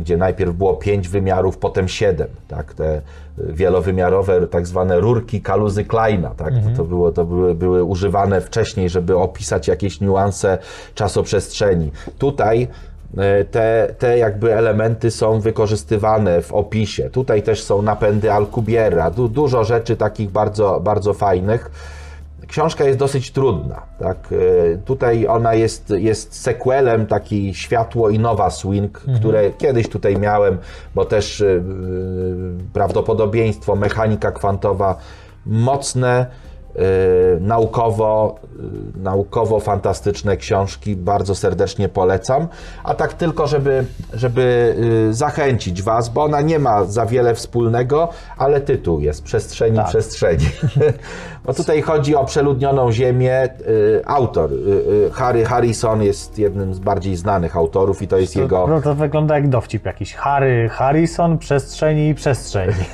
gdzie 0.00 0.16
najpierw 0.16 0.54
było 0.54 0.74
pięć 0.74 1.08
wymiarów, 1.08 1.58
potem 1.58 1.88
siedem, 1.88 2.28
tak, 2.48 2.74
te 2.74 2.96
y, 2.96 3.52
wielowymiarowe 3.52 4.46
tak 4.46 4.66
zwane 4.66 5.00
rurki 5.00 5.40
Kaluzy 5.40 5.84
Kleina, 5.84 6.30
tak, 6.30 6.54
to, 6.54 6.76
to, 6.76 6.84
było, 6.84 7.12
to 7.12 7.24
były, 7.24 7.54
były 7.54 7.84
używane 7.84 8.40
wcześniej, 8.40 8.88
żeby 8.88 9.16
opisać 9.16 9.68
jakieś 9.68 10.00
niuanse 10.00 10.58
czasoprzestrzeni. 10.94 11.90
Tutaj 12.18 12.68
E, 13.18 13.44
te, 13.44 13.94
te 13.98 14.18
jakby 14.18 14.54
elementy 14.54 15.10
są 15.10 15.40
wykorzystywane 15.40 16.42
w 16.42 16.52
opisie. 16.52 17.10
Tutaj 17.10 17.42
też 17.42 17.62
są 17.62 17.82
napędy 17.82 18.32
Alcubierra, 18.32 19.10
du, 19.10 19.28
dużo 19.28 19.64
rzeczy 19.64 19.96
takich 19.96 20.30
bardzo, 20.30 20.80
bardzo 20.80 21.14
fajnych. 21.14 21.70
Książka 22.52 22.84
jest 22.84 22.98
dosyć 22.98 23.30
trudna. 23.30 23.82
Tak? 23.98 24.18
E, 24.32 24.76
Tutaj 24.78 25.26
ona 25.26 25.54
jest, 25.54 25.90
jest 25.90 26.40
sequelem 26.42 27.06
taki 27.06 27.54
Światło 27.54 28.10
i 28.10 28.18
Nowa 28.18 28.50
Swing, 28.50 29.02
które 29.16 29.50
kiedyś 29.50 29.88
tutaj 29.88 30.16
miałem, 30.18 30.58
bo 30.94 31.04
też 31.04 31.40
e, 31.40 31.46
e, 31.46 31.60
prawdopodobieństwo, 32.72 33.76
mechanika 33.76 34.32
kwantowa, 34.32 34.96
mocne, 35.46 36.26
naukowo, 37.40 38.38
e, 38.96 38.98
naukowo 39.02 39.60
fantastyczne 39.60 40.36
książki, 40.36 40.96
bardzo 40.96 41.34
serdecznie 41.34 41.88
polecam. 41.88 42.48
A 42.84 42.94
tak 42.94 43.12
tylko, 43.12 43.46
żeby, 43.46 43.84
żeby 44.14 44.76
zachęcić 45.10 45.82
Was, 45.82 46.08
bo 46.08 46.22
ona 46.22 46.40
nie 46.40 46.58
ma 46.58 46.84
za 46.84 47.06
wiele 47.06 47.34
wspólnego, 47.34 48.08
ale 48.36 48.60
tytuł 48.60 49.00
jest 49.00 49.22
Przestrzeni 49.22 49.76
Tak. 49.76 49.88
Przestrzeni. 49.88 50.44
bo 51.44 51.54
tutaj 51.54 51.82
chodzi 51.82 52.16
o 52.16 52.24
przeludnioną 52.24 52.92
Ziemię. 52.92 53.42
E, 53.42 53.48
Autor 54.04 54.50
e, 54.52 55.06
e, 55.06 55.10
Harry 55.10 55.44
Harrison 55.44 56.02
jest 56.02 56.38
jednym 56.38 56.74
z 56.74 56.78
bardziej 56.78 57.16
znanych 57.16 57.56
autorów 57.56 58.02
i 58.02 58.08
to 58.08 58.16
jest 58.16 58.36
jego... 58.36 58.66
No 58.66 58.82
to 58.82 58.94
wygląda 58.94 59.34
jak 59.34 59.48
dowcip 59.48 59.86
jakiś. 59.86 60.14
Harry 60.14 60.68
Harrison, 60.68 61.38
przestrzeni 61.38 62.08
i 62.08 62.14
przestrzeni. 62.14 62.74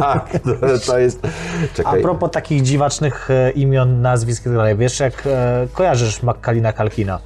Tak, 0.00 0.30
to, 0.60 0.86
to 0.86 0.98
jest... 0.98 1.20
A 1.24 1.76
Czekaj. 1.76 2.02
propos 2.02 2.30
takich 2.30 2.62
dziwacznych 2.62 3.30
e, 3.30 3.50
imion, 3.50 4.00
nazwisk 4.00 4.42
i 4.42 4.44
tak 4.44 4.54
dalej, 4.54 4.76
wiesz 4.76 5.00
jak 5.00 5.22
e, 5.26 5.66
kojarzysz 5.72 6.22
Maccalina 6.22 6.72
Kalkina? 6.72 7.18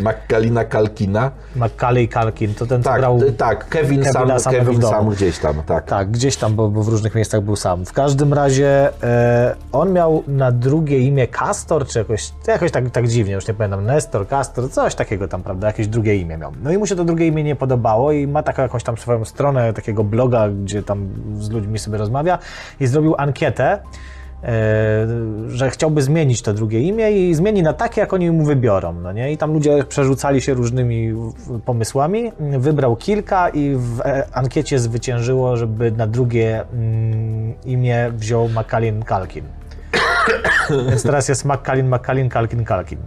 Magdalena 0.00 0.64
Kalkina. 0.64 1.30
Macaulay 1.56 2.08
Kalkin, 2.08 2.54
to 2.54 2.66
ten, 2.66 2.82
co 2.82 2.90
Tak, 2.90 2.98
grał... 3.00 3.18
t- 3.20 3.32
tak, 3.32 3.68
Kevin, 3.68 4.02
Kevina 4.02 4.38
sam, 4.38 4.40
samego 4.40 4.64
Kevin 4.64 4.82
sam 4.82 5.10
gdzieś 5.10 5.38
tam, 5.38 5.62
tak. 5.66 5.84
Tak, 5.84 6.10
gdzieś 6.10 6.36
tam, 6.36 6.54
bo, 6.54 6.68
bo 6.68 6.82
w 6.82 6.88
różnych 6.88 7.14
miejscach 7.14 7.40
był 7.40 7.56
sam. 7.56 7.86
W 7.86 7.92
każdym 7.92 8.34
razie 8.34 8.88
e, 9.02 9.54
on 9.72 9.92
miał 9.92 10.22
na 10.28 10.52
drugie 10.52 10.98
imię 10.98 11.26
Castor, 11.28 11.86
czy 11.86 11.98
jakoś, 11.98 12.32
jakoś 12.46 12.70
tak, 12.70 12.90
tak 12.90 13.08
dziwnie, 13.08 13.34
już 13.34 13.48
nie 13.48 13.54
pamiętam, 13.54 13.84
Nestor, 13.84 14.28
Castor, 14.28 14.70
coś 14.70 14.94
takiego 14.94 15.28
tam, 15.28 15.42
prawda, 15.42 15.66
jakieś 15.66 15.88
drugie 15.88 16.16
imię 16.16 16.38
miał. 16.38 16.52
No 16.62 16.72
i 16.72 16.78
mu 16.78 16.86
się 16.86 16.96
to 16.96 17.04
drugie 17.04 17.26
imię 17.26 17.44
nie 17.44 17.56
podobało 17.56 18.12
i 18.12 18.26
ma 18.26 18.42
taką 18.42 18.62
jakąś 18.62 18.82
tam 18.84 18.96
swoją 18.96 19.24
stronę, 19.24 19.72
takiego 19.72 20.04
bloga, 20.04 20.48
gdzie 20.48 20.82
tam 20.82 21.08
z 21.38 21.50
ludźmi 21.50 21.78
sobie 21.78 21.98
rozmawia 21.98 22.38
i 22.80 22.86
zrobił 22.86 23.14
ankietę, 23.18 23.78
że 25.48 25.70
chciałby 25.70 26.02
zmienić 26.02 26.42
to 26.42 26.52
drugie 26.52 26.80
imię 26.80 27.12
i 27.12 27.34
zmieni 27.34 27.62
na 27.62 27.72
takie, 27.72 28.00
jak 28.00 28.12
oni 28.12 28.30
mu 28.30 28.44
wybiorą, 28.44 28.92
no 28.92 29.12
nie? 29.12 29.32
I 29.32 29.36
tam 29.36 29.52
ludzie 29.52 29.84
przerzucali 29.88 30.40
się 30.40 30.54
różnymi 30.54 31.14
pomysłami, 31.64 32.32
wybrał 32.58 32.96
kilka 32.96 33.48
i 33.48 33.74
w 33.76 34.00
e, 34.00 34.28
ankiecie 34.32 34.78
zwyciężyło, 34.78 35.56
żeby 35.56 35.92
na 35.92 36.06
drugie 36.06 36.62
mm, 36.72 37.54
imię 37.64 38.12
wziął 38.16 38.48
Macalin 38.48 39.02
Kalkin. 39.02 39.44
Więc 40.88 41.02
teraz 41.02 41.28
jest 41.28 41.44
Macalin, 41.44 41.88
Macalin, 41.88 42.28
Kalkin, 42.28 42.64
Kalkin. 42.64 42.98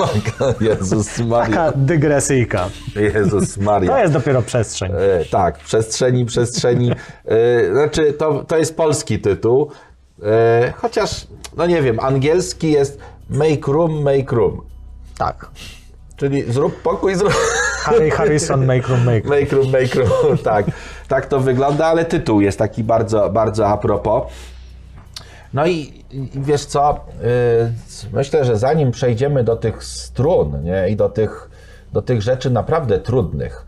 Jezus 0.60 1.18
Maria. 1.18 1.56
Taka 1.56 1.72
dygresyjka. 1.76 2.68
Jezus 2.96 3.56
Maria. 3.56 3.92
To 3.92 3.98
jest 3.98 4.12
dopiero 4.12 4.42
przestrzeń. 4.42 4.92
E, 4.92 5.24
tak, 5.24 5.58
przestrzeni, 5.58 6.24
przestrzeni. 6.24 6.92
E, 7.24 7.72
znaczy, 7.72 8.12
to, 8.12 8.44
to 8.44 8.56
jest 8.58 8.76
polski 8.76 9.18
tytuł. 9.18 9.70
E, 10.22 10.72
chociaż, 10.76 11.26
no 11.56 11.66
nie 11.66 11.82
wiem, 11.82 12.00
angielski 12.00 12.72
jest 12.72 12.98
make 13.30 13.66
room, 13.66 14.02
make 14.02 14.32
room. 14.32 14.60
Tak. 15.18 15.50
Czyli 16.16 16.52
zrób 16.52 16.82
pokój, 16.82 17.14
zrób. 17.14 17.32
Harry 17.82 18.10
Harrison, 18.10 18.66
make 18.66 18.88
room, 18.88 19.04
make 19.04 19.24
room. 19.24 19.40
Make 19.40 19.52
room, 19.52 19.70
make 19.70 19.94
room, 19.94 20.38
tak. 20.52 20.66
Tak 21.08 21.26
to 21.26 21.40
wygląda, 21.40 21.86
ale 21.86 22.04
tytuł 22.04 22.40
jest 22.40 22.58
taki 22.58 22.84
bardzo, 22.84 23.30
bardzo 23.30 23.68
a 23.68 23.78
propos. 23.78 24.22
No 25.54 25.66
i, 25.66 26.04
i 26.10 26.30
wiesz 26.34 26.64
co, 26.64 27.00
yy, 27.22 28.08
myślę, 28.12 28.44
że 28.44 28.56
zanim 28.56 28.90
przejdziemy 28.90 29.44
do 29.44 29.56
tych 29.56 29.84
strun 29.84 30.64
nie, 30.64 30.88
i 30.88 30.96
do 30.96 31.08
tych, 31.08 31.50
do 31.92 32.02
tych 32.02 32.22
rzeczy 32.22 32.50
naprawdę 32.50 32.98
trudnych, 32.98 33.66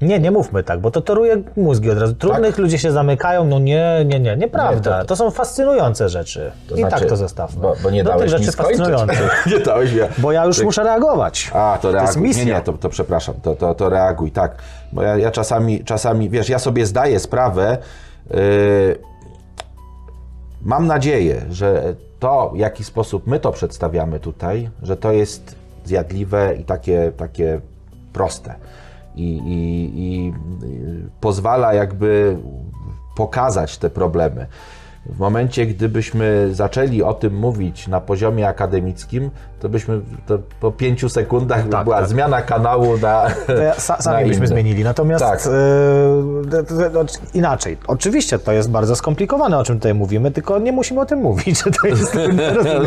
Nie, 0.00 0.18
nie 0.18 0.30
mówmy 0.30 0.62
tak, 0.62 0.80
bo 0.80 0.90
to 0.90 1.00
toruje 1.00 1.42
mózgi 1.56 1.90
od 1.90 1.98
razu. 1.98 2.14
Trudnych 2.14 2.58
ludzie 2.58 2.78
się 2.78 2.92
zamykają, 2.92 3.44
no 3.44 3.58
nie, 3.58 4.04
nie, 4.06 4.20
nie, 4.20 4.36
nieprawda. 4.36 4.90
Tak. 4.90 5.00
Nie, 5.00 5.02
to, 5.02 5.08
to- 5.08 5.16
są 5.16 5.30
fascynujące 5.30 6.08
rzeczy. 6.08 6.52
To 6.68 6.74
I 6.74 6.78
znaczy, 6.78 7.00
tak 7.00 7.08
to 7.08 7.16
zostawmy. 7.16 7.62
Bo, 7.62 7.74
bo 7.82 7.90
nie 7.90 8.04
Do 8.04 8.14
tych 8.14 8.28
rzeczy 8.28 8.52
fascynujących. 8.52 9.46
nie 9.52 9.58
dałeś 9.58 9.92
mi. 9.92 10.00
Bo 10.18 10.32
ja 10.32 10.44
już 10.44 10.58
Ty- 10.58 10.64
muszę 10.64 10.82
reagować. 10.82 11.50
A, 11.54 11.78
to 11.82 11.92
reaguj. 11.92 12.06
jest 12.06 12.20
misja. 12.20 12.44
Nie, 12.44 12.52
nie, 12.52 12.60
to, 12.60 12.72
to 12.72 12.88
przepraszam, 12.88 13.34
to, 13.42 13.54
to, 13.54 13.74
to 13.74 13.88
reaguj, 13.88 14.30
tak. 14.30 14.54
Bo 14.92 15.02
ja, 15.02 15.16
ja 15.16 15.30
czasami, 15.30 15.84
czasami, 15.84 16.30
wiesz, 16.30 16.48
ja 16.48 16.58
sobie 16.58 16.86
zdaję 16.86 17.20
sprawę, 17.20 17.78
yy, 18.30 18.38
mam 20.62 20.86
nadzieję, 20.86 21.42
że 21.50 21.94
to, 22.20 22.50
w 22.54 22.58
jaki 22.58 22.84
sposób 22.84 23.26
my 23.26 23.40
to 23.40 23.52
przedstawiamy 23.52 24.20
tutaj, 24.20 24.70
że 24.82 24.96
to 24.96 25.12
jest 25.12 25.54
zjadliwe 25.84 26.54
i 26.54 26.64
takie, 26.64 27.12
takie 27.16 27.60
proste. 28.12 28.54
I, 29.16 29.22
i, 29.24 29.90
i 29.98 30.26
yy, 30.26 31.10
pozwala 31.20 31.74
jakby 31.74 32.36
pokazać 33.16 33.78
te 33.78 33.90
problemy. 33.90 34.46
W 35.10 35.18
momencie, 35.18 35.66
gdybyśmy 35.66 36.48
zaczęli 36.52 37.02
o 37.02 37.14
tym 37.14 37.34
mówić 37.34 37.88
na 37.88 38.00
poziomie 38.00 38.48
akademickim, 38.48 39.30
to 39.60 39.68
byśmy 39.68 40.00
to 40.26 40.38
po 40.60 40.72
pięciu 40.72 41.08
sekundach 41.08 41.68
Tak, 41.68 41.84
była 41.84 41.96
tak. 42.00 42.08
zmiana 42.08 42.42
kanału 42.42 42.98
na. 42.98 43.26
Ja, 43.48 43.74
sa, 43.74 43.96
na 43.96 44.02
sami 44.02 44.28
byśmy 44.28 44.36
inny. 44.36 44.46
zmienili. 44.46 44.84
Natomiast 44.84 45.24
Tak. 45.24 45.46
e, 45.46 45.50
inaczej. 47.34 47.76
Oczywiście 47.86 48.38
to 48.38 48.52
jest 48.52 48.70
bardzo 48.70 48.96
skomplikowane, 48.96 49.58
o 49.58 49.64
czym 49.64 49.76
tutaj 49.76 49.94
mówimy, 49.94 50.30
tylko 50.30 50.58
nie 50.58 50.72
musimy 50.72 51.00
o 51.00 51.06
tym 51.06 51.18
mówić, 51.18 51.62
że 51.64 51.70
to 51.70 51.86
jest 51.86 52.18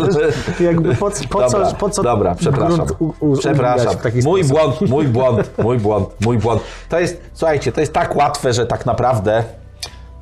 jakby 0.60 0.96
po, 0.96 1.12
po, 1.30 1.40
dobra, 1.42 1.66
co, 1.66 1.76
po 1.76 1.90
co 1.90 2.04
dobra, 2.04 2.36
przepraszam. 2.36 2.88
u, 3.00 3.14
u, 3.20 3.38
przepraszam. 3.38 3.96
Mój 4.24 4.44
błąd, 4.44 4.82
mój 4.82 5.08
błąd, 5.08 5.52
mój 5.64 5.78
błąd, 5.78 6.08
mój 6.22 6.38
błąd. 6.38 6.62
To 6.90 7.00
jest, 7.00 7.22
słuchajcie, 7.34 7.72
to 7.72 7.80
jest 7.80 7.94
tak 7.94 8.16
łatwe, 8.16 8.54
że 8.54 8.66
tak 8.66 8.86
naprawdę. 8.86 9.44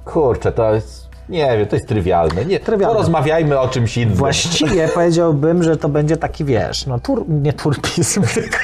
Kurczę, 0.05 0.51
to 0.51 0.73
jest. 0.73 1.00
Nie 1.31 1.57
wiem, 1.57 1.67
to 1.67 1.75
jest 1.75 1.87
trywialne. 1.87 2.45
Nie, 2.45 2.59
Trywialne. 2.59 2.95
Porozmawiajmy 2.95 3.59
o 3.59 3.67
czymś 3.67 3.97
innym. 3.97 4.15
Właściwie 4.15 4.87
powiedziałbym, 4.93 5.63
że 5.63 5.77
to 5.77 5.89
będzie 5.89 6.17
taki, 6.17 6.45
wiesz, 6.45 6.85
no 6.87 6.99
tur, 6.99 7.25
nie 7.29 7.53
turpizm, 7.53 8.21
tylko 8.33 8.57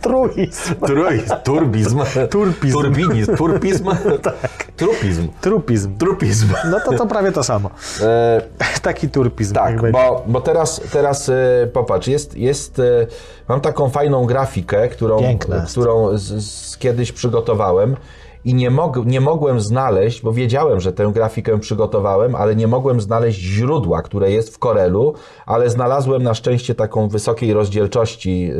truizm. 0.00 0.74
Trój, 0.86 1.22
turbizm. 1.44 2.00
Turpizm. 2.30 2.76
Turbinizm. 2.78 3.36
Turpizm. 3.36 3.90
Trupizm. 4.76 5.28
Trupizm. 5.40 5.98
Trupizm. 5.98 6.48
No 6.70 6.80
to 6.80 6.92
to 6.92 7.06
prawie 7.06 7.32
to 7.32 7.42
samo. 7.42 7.70
E, 8.02 8.42
Taki 8.82 9.08
turpizm. 9.08 9.54
Tak, 9.54 9.92
bo, 9.92 10.22
bo 10.26 10.40
teraz, 10.40 10.80
teraz 10.92 11.28
e, 11.28 11.32
popatrz, 11.72 12.06
jest, 12.08 12.36
jest, 12.36 12.78
e, 12.78 13.06
mam 13.48 13.60
taką 13.60 13.90
fajną 13.90 14.24
grafikę, 14.26 14.88
którą, 14.88 15.38
którą 15.70 16.18
z, 16.18 16.44
z 16.44 16.78
kiedyś 16.78 17.12
przygotowałem 17.12 17.96
i 18.44 18.54
nie, 18.54 18.70
mog, 18.70 19.06
nie 19.06 19.20
mogłem 19.20 19.60
znaleźć, 19.60 20.22
bo 20.22 20.32
wiedziałem, 20.32 20.80
że 20.80 20.92
tę 20.92 21.10
grafikę 21.14 21.60
przygotowałem, 21.60 22.34
ale 22.34 22.56
nie 22.56 22.66
mogłem 22.66 23.00
znaleźć 23.00 23.40
źródła, 23.40 24.02
które 24.02 24.30
jest 24.30 24.54
w 24.54 24.58
Corelu, 24.58 25.14
ale 25.46 25.70
znalazłem 25.70 26.22
na 26.22 26.34
szczęście 26.34 26.74
taką 26.74 27.08
wysokiej 27.08 27.52
rozdzielczości 27.52 28.50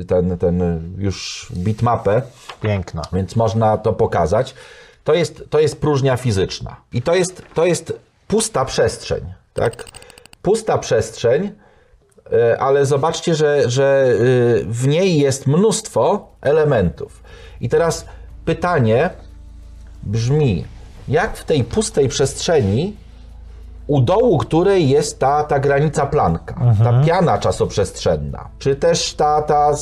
e, 0.00 0.04
ten, 0.04 0.38
ten 0.38 0.82
już 0.98 1.48
bitmapę, 1.56 2.22
Piękna. 2.60 3.02
więc 3.12 3.36
można 3.36 3.78
to 3.78 3.92
pokazać. 3.92 4.54
To 5.04 5.14
jest, 5.14 5.44
to 5.50 5.60
jest 5.60 5.80
próżnia 5.80 6.16
fizyczna. 6.16 6.76
I 6.92 7.02
to 7.02 7.14
jest, 7.14 7.42
to 7.54 7.66
jest 7.66 7.92
pusta 8.28 8.64
przestrzeń. 8.64 9.20
Tak? 9.54 9.84
Pusta 10.42 10.78
przestrzeń, 10.78 11.50
e, 12.32 12.58
ale 12.58 12.86
zobaczcie, 12.86 13.34
że, 13.34 13.70
że 13.70 14.04
e, 14.04 14.14
w 14.64 14.88
niej 14.88 15.18
jest 15.18 15.46
mnóstwo 15.46 16.28
elementów. 16.40 17.22
I 17.60 17.68
teraz 17.68 18.06
pytanie 18.48 19.10
brzmi, 20.02 20.64
jak 21.08 21.36
w 21.36 21.44
tej 21.44 21.64
pustej 21.64 22.08
przestrzeni 22.08 22.96
u 23.86 24.00
dołu 24.00 24.38
której 24.38 24.88
jest 24.88 25.18
ta, 25.18 25.44
ta 25.44 25.58
granica 25.58 26.06
planka, 26.06 26.54
ta 26.84 27.02
piana 27.04 27.38
czasoprzestrzenna, 27.38 28.48
czy 28.58 28.76
też 28.76 29.14
ta, 29.14 29.42
ta 29.42 29.76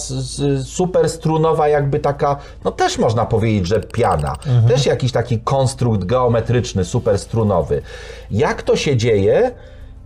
superstrunowa 0.64 1.68
jakby 1.68 1.98
taka, 1.98 2.36
no 2.64 2.70
też 2.70 2.98
można 2.98 3.26
powiedzieć, 3.26 3.66
że 3.66 3.80
piana, 3.80 4.36
też 4.68 4.86
jakiś 4.86 5.12
taki 5.12 5.40
konstrukt 5.40 6.05
geometryczny, 6.05 6.84
superstrunowy. 6.84 7.82
Jak 8.30 8.62
to 8.62 8.76
się 8.76 8.97
dzieje, 8.97 9.51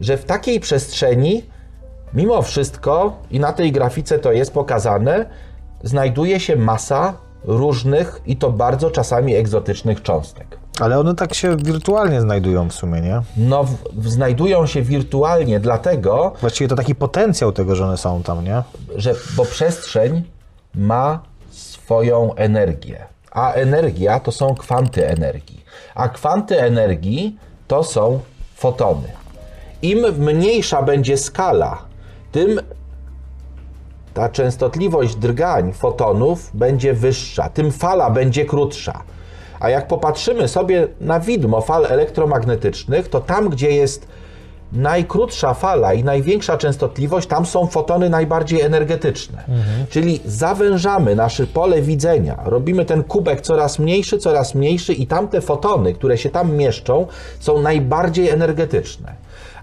że 0.01 0.17
w 0.17 0.25
takiej 0.25 0.61
przestrzeni, 0.61 1.45
mimo 2.15 2.43
wszystko, 2.43 3.17
i 3.31 3.41
na 3.41 3.53
tej 3.53 3.73
grafice 3.73 4.19
to 4.19 4.33
jest 4.33 4.53
pokazane, 4.53 5.27
znajduje 5.83 6.41
się 6.41 6.57
masa 6.57 7.15
różnych 7.45 8.21
i 8.27 8.37
to 8.37 8.51
bardzo 8.51 8.91
czasami 8.91 9.35
egzotycznych 9.35 10.03
cząstek. 10.03 10.59
Ale 10.81 10.99
one 10.99 11.15
tak 11.15 11.35
się 11.35 11.57
wirtualnie 11.57 12.21
znajdują 12.21 12.69
w 12.69 12.73
sumie, 12.73 13.01
nie? 13.01 13.23
No, 13.37 13.65
w, 13.65 13.75
w, 13.93 14.09
znajdują 14.09 14.67
się 14.67 14.83
wirtualnie, 14.83 15.61
dlatego, 15.61 16.33
Właściwie 16.41 16.69
to 16.69 16.77
taki 16.77 16.95
potencjał 16.95 17.53
tego, 17.53 17.77
że 17.77 17.85
one 17.85 17.97
są 17.97 18.23
tam, 18.23 18.45
nie? 18.45 18.63
że 18.97 19.15
bo 19.37 19.45
przestrzeń 19.45 20.23
ma 20.75 21.23
swoją 21.51 22.35
energię, 22.35 23.05
a 23.31 23.53
energia 23.53 24.21
to 24.21 24.33
są 24.33 24.55
kwanty 24.55 25.09
energii, 25.09 25.65
a 25.95 26.09
kwanty 26.09 26.61
energii 26.61 27.39
to 27.69 27.85
są 27.85 28.21
fotony. 28.55 29.09
Im 29.83 29.99
mniejsza 30.19 30.83
będzie 30.83 31.17
skala, 31.17 31.79
tym 32.33 32.61
ta 34.15 34.29
częstotliwość 34.29 35.17
drgań 35.17 35.73
fotonów 35.73 36.51
będzie 36.55 36.95
wyższa, 36.95 37.49
tym 37.49 37.73
fala 37.73 38.11
będzie 38.11 38.45
krótsza. 38.45 39.03
A 39.61 39.71
jak 39.71 39.89
popatrzymy 39.89 40.49
sobie 40.49 40.89
na 41.01 41.21
widmo 41.21 41.61
fal 41.61 41.87
elektromagnetycznych, 41.87 43.09
to 43.09 43.21
tam, 43.21 43.49
gdzie 43.49 43.71
jest 43.71 44.09
najkrótsza 44.73 45.55
fala 45.55 45.93
i 45.95 46.05
największa 46.05 46.59
częstotliwość, 46.59 47.29
tam 47.29 47.47
są 47.47 47.67
fotony 47.67 48.11
najbardziej 48.11 48.61
energetyczne. 48.61 49.45
Czyli 49.91 50.21
zawężamy 50.25 51.17
nasze 51.17 51.47
pole 51.47 51.83
widzenia, 51.83 52.39
robimy 52.45 52.85
ten 52.85 53.03
kubek 53.03 53.41
coraz 53.41 53.79
mniejszy, 53.79 54.19
coraz 54.19 54.55
mniejszy 54.55 54.93
i 54.93 55.07
tamte 55.07 55.41
fotony, 55.41 55.95
które 55.95 56.19
się 56.19 56.31
tam 56.31 56.57
mieszczą, 56.57 57.07
są 57.41 57.63
najbardziej 57.63 58.29
energetyczne. 58.29 59.15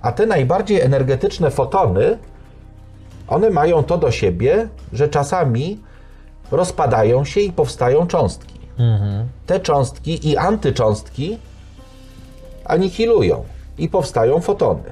A 0.02 0.12
te 0.12 0.26
najbardziej 0.26 0.82
energetyczne 0.82 1.52
fotony, 1.52 2.18
one 3.28 3.50
mają 3.50 3.84
to 3.84 3.98
do 3.98 4.12
siebie, 4.12 4.68
że 4.94 5.10
czasami 5.10 5.80
rozpadają 6.52 7.26
się 7.26 7.42
i 7.42 7.52
powstają 7.52 8.08
cząstki. 8.08 8.60
Te 9.46 9.60
cząstki 9.60 10.30
i 10.30 10.38
antycząstki 10.38 11.38
anihilują 12.66 13.44
i 13.78 13.90
powstają 13.90 14.40
fotony. 14.40 14.84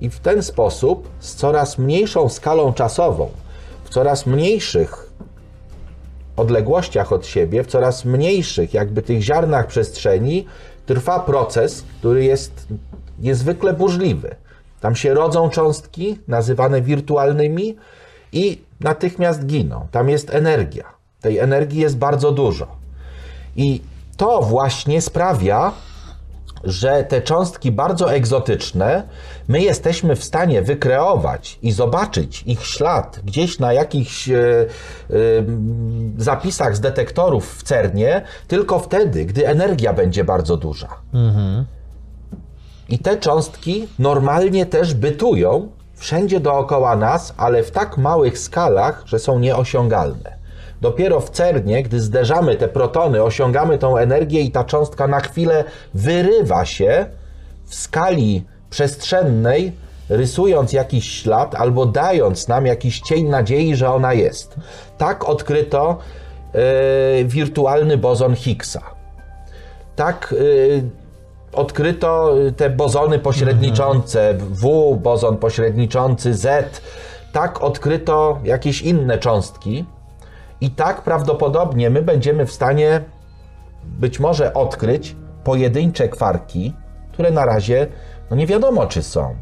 I 0.00 0.10
w 0.10 0.20
ten 0.20 0.42
sposób, 0.42 1.08
z 1.20 1.34
coraz 1.34 1.78
mniejszą 1.78 2.28
skalą 2.28 2.72
czasową, 2.72 3.28
w 3.84 3.90
coraz 3.90 4.26
mniejszych 4.26 5.10
odległościach 6.36 7.12
od 7.12 7.26
siebie, 7.26 7.64
w 7.64 7.66
coraz 7.66 8.04
mniejszych 8.04 8.74
jakby 8.74 9.02
tych 9.02 9.22
ziarnach 9.22 9.66
przestrzeni, 9.66 10.46
trwa 10.86 11.20
proces, 11.20 11.84
który 11.98 12.24
jest 12.24 12.66
niezwykle 13.18 13.72
burzliwy. 13.72 14.36
Tam 14.80 14.96
się 14.96 15.14
rodzą 15.14 15.50
cząstki, 15.50 16.18
nazywane 16.28 16.82
wirtualnymi, 16.82 17.76
i 18.32 18.62
natychmiast 18.80 19.46
giną. 19.46 19.86
Tam 19.90 20.08
jest 20.08 20.34
energia. 20.34 20.84
Tej 21.20 21.38
energii 21.38 21.80
jest 21.80 21.98
bardzo 21.98 22.32
dużo. 22.32 22.66
I 23.56 23.82
to 24.16 24.42
właśnie 24.42 25.02
sprawia, 25.02 25.72
że 26.64 27.04
te 27.04 27.22
cząstki 27.22 27.72
bardzo 27.72 28.14
egzotyczne, 28.14 29.02
my 29.48 29.62
jesteśmy 29.62 30.16
w 30.16 30.24
stanie 30.24 30.62
wykreować 30.62 31.58
i 31.62 31.72
zobaczyć 31.72 32.42
ich 32.46 32.66
ślad 32.66 33.20
gdzieś 33.24 33.58
na 33.58 33.72
jakichś 33.72 34.28
e, 34.28 34.38
e, 34.38 35.14
zapisach 36.18 36.76
z 36.76 36.80
detektorów 36.80 37.56
w 37.58 37.62
CERNie, 37.62 38.22
tylko 38.48 38.78
wtedy, 38.78 39.24
gdy 39.24 39.48
energia 39.48 39.92
będzie 39.92 40.24
bardzo 40.24 40.56
duża. 40.56 40.88
I 42.90 42.98
te 42.98 43.16
cząstki 43.16 43.88
normalnie 43.98 44.66
też 44.66 44.94
bytują 44.94 45.68
wszędzie 45.94 46.40
dookoła 46.40 46.96
nas, 46.96 47.34
ale 47.36 47.62
w 47.62 47.70
tak 47.70 47.98
małych 47.98 48.38
skalach, 48.38 49.02
że 49.06 49.18
są 49.18 49.38
nieosiągalne. 49.38 50.40
Dopiero 50.80 51.20
w 51.20 51.30
CERNie, 51.30 51.82
gdy 51.82 52.00
zderzamy 52.00 52.56
te 52.56 52.68
protony, 52.68 53.22
osiągamy 53.22 53.78
tą 53.78 53.96
energię 53.96 54.40
i 54.40 54.50
ta 54.50 54.64
cząstka 54.64 55.08
na 55.08 55.20
chwilę 55.20 55.64
wyrywa 55.94 56.64
się 56.64 57.06
w 57.64 57.74
skali 57.74 58.44
przestrzennej, 58.70 59.72
rysując 60.08 60.72
jakiś 60.72 61.10
ślad 61.10 61.54
albo 61.54 61.86
dając 61.86 62.48
nam 62.48 62.66
jakiś 62.66 63.00
cień 63.00 63.28
nadziei, 63.28 63.76
że 63.76 63.90
ona 63.90 64.12
jest. 64.14 64.54
Tak 64.98 65.28
odkryto 65.28 65.98
e, 66.52 67.24
wirtualny 67.24 67.96
bozon 67.96 68.34
Higgsa. 68.34 68.82
Tak 69.96 70.32
y, 70.32 70.82
odkryto 71.52 72.34
te 72.56 72.70
bozony 72.70 73.18
pośredniczące, 73.18 74.34
W, 74.34 74.96
bozon 75.02 75.36
pośredniczący, 75.36 76.34
Z. 76.34 76.80
Tak 77.32 77.62
odkryto 77.62 78.38
jakieś 78.44 78.82
inne 78.82 79.18
cząstki. 79.18 79.84
I 80.60 80.70
tak 80.70 81.02
prawdopodobnie 81.02 81.90
my 81.90 82.02
będziemy 82.02 82.46
w 82.46 82.52
stanie 82.52 83.00
być 83.84 84.20
może 84.20 84.54
odkryć 84.54 85.16
pojedyncze 85.44 86.08
kwarki, 86.08 86.74
które 87.12 87.30
na 87.30 87.44
razie 87.44 87.86
no 88.30 88.36
nie 88.36 88.46
wiadomo 88.46 88.86
czy 88.86 89.02
są, 89.02 89.34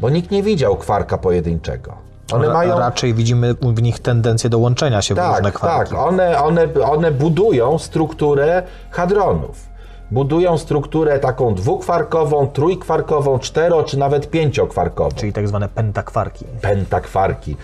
bo 0.00 0.10
nikt 0.10 0.30
nie 0.30 0.42
widział 0.42 0.76
kwarka 0.76 1.18
pojedynczego. 1.18 1.92
One 2.32 2.46
Ra- 2.46 2.52
mają 2.52 2.78
Raczej 2.78 3.14
widzimy 3.14 3.54
w 3.54 3.82
nich 3.82 3.98
tendencję 3.98 4.50
do 4.50 4.58
łączenia 4.58 5.02
się 5.02 5.14
w 5.14 5.18
różne 5.18 5.42
tak, 5.42 5.54
kwarki. 5.54 5.90
tak. 5.94 6.00
One, 6.00 6.42
one, 6.42 6.68
one 6.82 7.12
budują 7.12 7.78
strukturę 7.78 8.62
hadronów. 8.90 9.67
Budują 10.10 10.58
strukturę 10.58 11.18
taką 11.18 11.54
dwukwarkową, 11.54 12.46
trójkwarkową, 12.46 13.38
cztero 13.38 13.84
czy 13.84 13.98
nawet 13.98 14.30
pięciokwarkową. 14.30 15.10
Czyli 15.16 15.32
tak 15.32 15.48
zwane 15.48 15.68
pentakwarki. 15.68 16.44
Pentakwarki. 16.60 17.56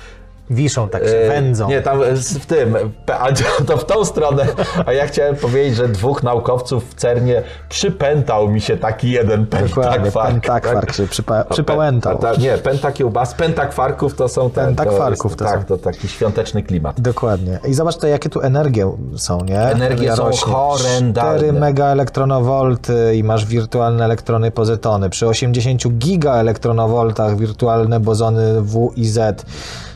Wiszą 0.50 0.88
tak 0.88 1.02
się, 1.04 1.28
wędzą. 1.28 1.66
E, 1.66 1.68
Nie, 1.68 1.82
tam 1.82 1.98
w 2.40 2.46
tym, 2.46 2.76
a 3.06 3.28
to 3.66 3.76
w 3.76 3.84
tą 3.84 4.04
stronę. 4.04 4.46
A 4.86 4.92
ja 4.92 5.06
chciałem 5.06 5.36
powiedzieć, 5.36 5.76
że 5.76 5.88
dwóch 5.88 6.22
naukowców 6.22 6.90
w 6.90 6.94
CERNie 6.94 7.42
przypętał 7.68 8.48
mi 8.48 8.60
się 8.60 8.76
taki 8.76 9.10
jeden 9.10 9.46
pentakwark. 9.46 10.12
pentakwark 10.12 10.92
się 10.94 11.02
przypa- 11.06 11.44
przypałętał. 11.50 12.18
Nie, 12.38 12.58
pentakiełbas, 12.58 13.34
pentakwarków 13.34 14.14
to 14.16 14.28
są 14.28 14.50
te, 14.50 14.64
Pentakwarków 14.64 15.36
to 15.36 15.44
są. 15.44 15.50
Tak, 15.52 15.64
to 15.64 15.78
taki 15.78 16.08
świąteczny 16.08 16.62
klimat. 16.62 17.00
Dokładnie. 17.00 17.58
I 17.68 17.74
zobacz 17.74 17.96
to, 17.96 18.06
jakie 18.06 18.28
tu 18.28 18.40
energie 18.40 18.92
są, 19.16 19.40
nie? 19.44 19.60
Energie 19.60 20.16
są 20.16 20.24
Rośnie. 20.26 20.52
horrendalne. 20.52 21.38
4 21.38 21.52
megaelektronowolty 21.52 23.16
i 23.16 23.24
masz 23.24 23.46
wirtualne 23.46 24.04
elektrony 24.04 24.50
pozytony. 24.50 25.10
Przy 25.10 25.26
80 25.28 25.88
gigaelektronowoltach 25.88 27.36
wirtualne 27.36 28.00
bozony 28.00 28.62
W 28.62 28.92
i 28.96 29.06
Z. 29.06 29.46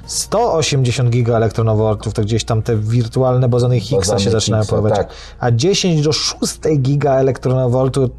180 0.08 1.10
gigaelektronowoltów 1.10 2.14
to 2.14 2.22
gdzieś 2.22 2.44
tam 2.44 2.62
te 2.62 2.76
wirtualne 2.76 3.48
bozony 3.48 3.80
Higgsa 3.80 3.96
Bozony 3.96 4.20
się 4.20 4.30
zaczynają 4.30 4.62
Higgsa, 4.62 4.76
pojawiać. 4.76 4.98
tak. 4.98 5.16
A 5.40 5.50
10 5.50 6.02
do 6.02 6.12
6 6.12 6.38
gigaelektronowoltu 6.78 8.10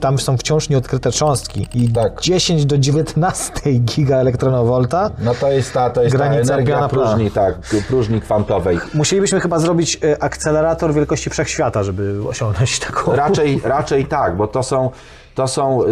tam 0.00 0.18
są 0.18 0.36
wciąż 0.36 0.68
nieodkryte 0.68 1.12
cząstki. 1.12 1.68
I 1.74 1.88
Tak. 1.88 2.20
10 2.20 2.66
do 2.66 2.78
19 2.78 3.52
gigaelektronowolta 3.72 5.10
No 5.18 5.34
to 5.34 5.50
jest 5.52 5.72
ta, 5.72 5.90
to 5.90 6.02
jest 6.02 6.12
ta 6.16 6.18
Granica 6.18 6.54
energia 6.54 6.74
piana 6.74 6.88
próżni, 6.88 7.30
tak, 7.30 7.54
próżni 7.88 8.20
kwantowej. 8.20 8.78
Musielibyśmy 8.94 9.40
chyba 9.40 9.58
zrobić 9.58 9.98
e, 10.04 10.22
akcelerator 10.22 10.94
wielkości 10.94 11.30
wszechświata, 11.30 11.82
żeby 11.82 12.28
osiągnąć 12.28 12.78
taką. 12.78 13.16
Raczej, 13.16 13.60
raczej 13.64 14.06
tak, 14.06 14.36
bo 14.36 14.46
to 14.48 14.62
są, 14.62 14.90
to 15.34 15.48
są 15.48 15.82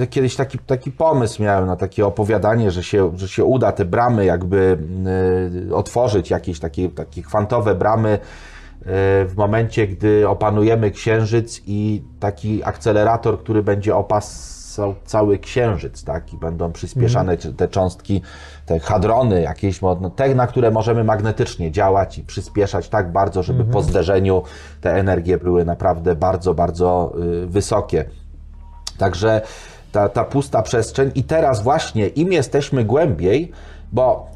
y, 0.00 0.06
kiedyś 0.06 0.36
taki, 0.36 0.58
taki 0.58 0.92
pomysł 0.92 1.42
miałem 1.42 1.66
na 1.66 1.76
takie 1.76 2.06
opowiadanie, 2.06 2.70
że 2.70 2.82
się, 2.82 3.12
że 3.16 3.28
się 3.28 3.44
uda 3.44 3.72
te 3.72 3.84
bramy 3.84 4.24
jakby 4.24 4.78
y, 5.68 5.74
otworzyć, 5.74 6.30
jakieś 6.30 6.60
takie, 6.60 6.88
takie 6.88 7.22
kwantowe 7.22 7.74
bramy 7.74 8.12
y, 8.12 8.18
w 9.26 9.32
momencie, 9.36 9.86
gdy 9.86 10.28
opanujemy 10.28 10.90
Księżyc 10.90 11.62
i 11.66 12.02
taki 12.20 12.64
akcelerator, 12.64 13.38
który 13.38 13.62
będzie 13.62 13.96
opasał 13.96 14.94
cały 15.04 15.38
Księżyc, 15.38 16.04
tak, 16.04 16.32
i 16.32 16.36
będą 16.36 16.72
przyspieszane 16.72 17.36
te 17.36 17.68
cząstki, 17.68 18.22
te 18.66 18.78
hadrony 18.78 19.42
jakieś, 19.42 19.80
no, 19.80 20.10
te, 20.16 20.34
na 20.34 20.46
które 20.46 20.70
możemy 20.70 21.04
magnetycznie 21.04 21.70
działać 21.70 22.18
i 22.18 22.22
przyspieszać 22.22 22.88
tak 22.88 23.12
bardzo, 23.12 23.42
żeby 23.42 23.64
po 23.64 23.82
zderzeniu 23.82 24.42
te 24.80 24.94
energie 24.94 25.38
były 25.38 25.64
naprawdę 25.64 26.14
bardzo, 26.14 26.54
bardzo 26.54 27.12
y, 27.42 27.46
wysokie. 27.46 28.04
Także 29.02 29.40
ta, 29.92 30.08
ta 30.08 30.24
pusta 30.24 30.62
przestrzeń 30.62 31.10
i 31.14 31.24
teraz 31.24 31.62
właśnie 31.62 32.06
im 32.08 32.32
jesteśmy 32.32 32.84
głębiej, 32.84 33.52
bo 33.92 34.30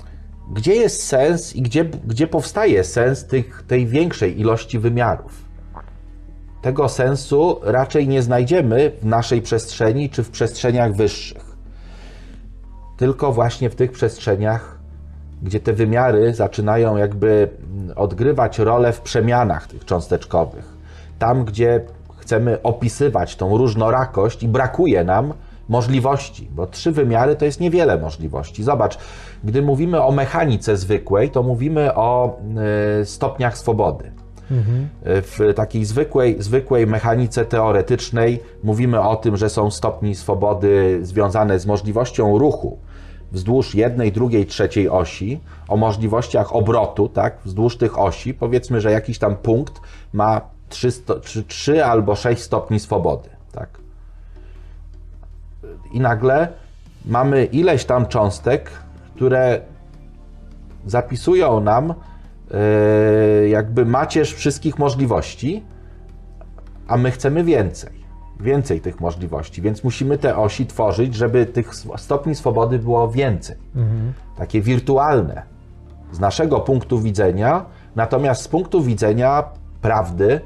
gdzie 0.53 0.75
jest 0.75 1.07
sens 1.07 1.57
i 1.57 1.63
gdzie, 1.63 1.85
gdzie 1.85 2.27
powstaje 2.27 2.85
sens 2.85 3.25
tych, 3.25 3.65
tej 3.69 3.87
większej 3.87 4.41
ilości 4.41 4.79
wymiarów? 4.79 5.45
Tego 6.63 6.89
sensu 6.89 7.61
raczej 7.63 8.09
nie 8.09 8.23
znajdziemy 8.23 8.93
w 9.03 9.05
naszej 9.05 9.43
przestrzeni 9.43 10.11
czy 10.11 10.23
w 10.23 10.31
przestrzeniach 10.31 10.95
wyższych. 10.95 11.57
Tylko 12.97 13.33
właśnie 13.33 13.71
w 13.71 13.75
tych 13.75 13.93
przestrzeniach, 13.93 14.79
gdzie 15.43 15.61
te 15.61 15.73
wymiary 15.73 16.35
zaczynają 16.35 16.97
jakby 16.97 17.49
odgrywać 17.97 18.59
rolę 18.59 18.93
w 18.93 19.01
przemianach 19.01 19.67
tych 19.67 19.85
cząsteczkowych. 19.85 20.77
Tam, 21.19 21.45
gdzie 21.45 21.81
chcemy 22.27 22.63
opisywać 22.63 23.37
tą 23.37 23.59
różnorakość 23.59 24.43
i 24.43 24.49
brakuje 24.49 25.05
nam 25.05 25.33
możliwości, 25.69 26.49
bo 26.55 26.67
trzy 26.67 26.93
wymiary 26.93 27.37
to 27.37 27.45
jest 27.45 27.61
niewiele 27.61 27.99
możliwości. 27.99 28.63
Zobacz, 28.63 28.99
gdy 29.45 29.63
mówimy 29.63 30.03
o 30.03 30.13
mechanice 30.13 30.77
zwykłej, 30.77 31.31
to 31.31 31.43
mówimy 31.43 31.95
o 31.95 32.39
y, 33.01 33.05
stopniach 33.05 33.59
swobody. 33.59 34.13
W 35.07 35.55
takiej 35.55 35.85
zwykłej, 35.85 36.37
zwykłej 36.39 36.87
mechanice 36.87 37.45
teoretycznej 37.45 38.41
mówimy 38.63 39.01
o 39.01 39.17
tym, 39.17 39.37
że 39.37 39.51
są 39.51 39.71
stopni 39.71 40.15
swobody 40.15 40.99
związane 41.03 41.59
z 41.59 41.67
możliwością 41.67 42.39
ruchu 42.39 42.79
wzdłuż 43.33 43.75
jednej, 43.75 44.13
drugiej, 44.13 44.47
trzeciej 44.47 44.89
osi, 44.89 45.41
o 45.69 45.77
możliwościach 45.77 46.57
obrotu, 46.57 47.09
tak, 47.09 47.39
wzdłuż 47.45 47.77
tych 47.77 47.99
osi. 47.99 48.35
Powiedzmy, 48.35 48.81
że 48.81 48.93
jakiś 48.93 49.19
tam 49.19 49.37
punkt 49.37 49.81
ma 50.13 50.56
3, 50.69 50.91
sto, 50.91 51.21
3, 51.21 51.43
3 51.43 51.85
albo 51.85 52.15
6 52.15 52.43
stopni 52.43 52.81
swobody, 52.81 53.29
tak. 53.53 53.69
I 55.93 56.01
nagle 56.01 56.49
mamy 57.05 57.45
ileś 57.45 57.85
tam 57.85 58.07
cząstek, 58.07 58.71
które 59.15 59.61
zapisują 60.87 61.61
nam 61.61 61.95
e, 62.51 63.49
jakby 63.49 63.87
macierz 63.87 64.35
wszystkich 64.35 64.79
możliwości, 64.79 65.63
a 66.89 66.97
my 66.97 67.11
chcemy 67.11 67.45
więcej. 67.45 68.07
Więcej 68.41 68.81
tych 68.81 69.01
możliwości, 69.01 69.63
więc 69.63 69.85
musimy 69.85 70.19
te 70.19 70.37
osi 70.37 70.67
tworzyć, 70.67 71.15
żeby 71.15 71.47
tych 71.47 71.75
stopni 71.97 72.35
swobody 72.35 72.79
było 72.79 73.11
więcej. 73.11 73.57
Takie 74.37 74.61
wirtualne 74.61 75.43
z 76.13 76.21
naszego 76.21 76.61
punktu 76.61 76.99
widzenia, 76.99 77.65
natomiast 77.97 78.43
z 78.43 78.49
punktu 78.49 78.83
widzenia 78.83 79.45
prawdy, 79.81 80.41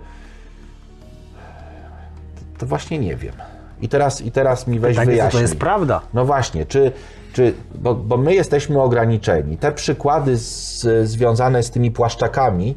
to, 2.60 2.66
właśnie 2.66 2.98
nie 2.98 3.16
wiem. 3.16 3.34
I 3.80 3.88
teraz, 3.88 4.20
i 4.20 4.32
teraz 4.32 4.66
mi 4.66 4.78
weź 4.80 4.96
Tak, 4.96 5.06
wyjaśnij. 5.06 5.32
to 5.32 5.42
jest 5.42 5.56
prawda. 5.58 6.00
No 6.14 6.24
właśnie, 6.24 6.66
czy, 6.66 6.92
czy 7.32 7.54
bo, 7.74 7.94
bo 7.94 8.16
my 8.16 8.34
jesteśmy 8.34 8.82
ograniczeni. 8.82 9.56
Te 9.56 9.72
przykłady 9.72 10.36
z, 10.38 10.86
związane 11.08 11.62
z 11.62 11.70
tymi 11.70 11.90
płaszczakami, 11.90 12.76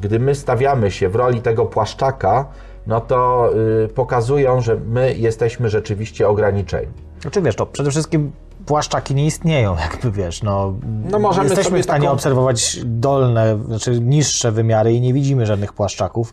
gdy 0.00 0.18
my 0.18 0.34
stawiamy 0.34 0.90
się 0.90 1.08
w 1.08 1.14
roli 1.14 1.40
tego 1.40 1.66
płaszczaka, 1.66 2.46
no 2.86 3.00
to 3.00 3.50
y, 3.84 3.88
pokazują, 3.88 4.60
że 4.60 4.76
my 4.76 5.14
jesteśmy 5.14 5.70
rzeczywiście 5.70 6.28
ograniczeni. 6.28 6.92
Znaczy 7.20 7.42
wiesz, 7.42 7.56
to 7.56 7.66
przede 7.66 7.90
wszystkim 7.90 8.32
płaszczaki 8.66 9.14
nie 9.14 9.26
istnieją, 9.26 9.76
jakby 9.90 10.10
wiesz, 10.10 10.42
no, 10.42 10.74
No 11.10 11.18
możemy 11.18 11.48
jesteśmy 11.48 11.80
w 11.80 11.84
stanie 11.84 12.02
taką- 12.06 12.12
obserwować 12.14 12.78
dolne, 12.84 13.58
znaczy 13.66 14.00
niższe 14.00 14.52
wymiary 14.52 14.92
i 14.92 15.00
nie 15.00 15.12
widzimy 15.12 15.46
żadnych 15.46 15.72
płaszczaków. 15.72 16.32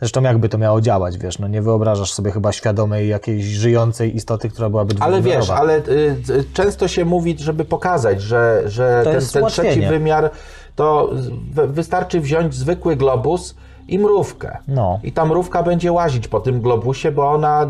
Zresztą 0.00 0.22
jakby 0.22 0.48
to 0.48 0.58
miało 0.58 0.80
działać, 0.80 1.18
wiesz, 1.18 1.38
no 1.38 1.48
nie 1.48 1.62
wyobrażasz 1.62 2.12
sobie 2.12 2.30
chyba 2.30 2.52
świadomej 2.52 3.08
jakiejś 3.08 3.44
żyjącej 3.44 4.16
istoty, 4.16 4.48
która 4.48 4.70
byłaby 4.70 4.94
Ale 5.00 5.22
wiesz, 5.22 5.50
ale 5.50 5.76
y, 5.76 5.80
y, 6.30 6.44
często 6.52 6.88
się 6.88 7.04
mówi, 7.04 7.36
żeby 7.38 7.64
pokazać, 7.64 8.22
że, 8.22 8.62
że 8.66 9.00
To 9.04 9.10
ten, 9.10 9.20
ten 9.32 9.46
trzeci 9.46 9.80
wymiar 9.80 10.30
to 10.76 11.10
wy- 11.52 11.68
wystarczy 11.68 12.20
wziąć 12.20 12.54
zwykły 12.54 12.96
globus 12.96 13.54
i 13.88 13.98
mrówkę. 13.98 14.58
No. 14.68 15.00
I 15.02 15.12
ta 15.12 15.24
mrówka 15.24 15.62
będzie 15.62 15.92
łazić 15.92 16.28
po 16.28 16.40
tym 16.40 16.60
globusie, 16.60 17.12
bo 17.12 17.30
ona 17.30 17.66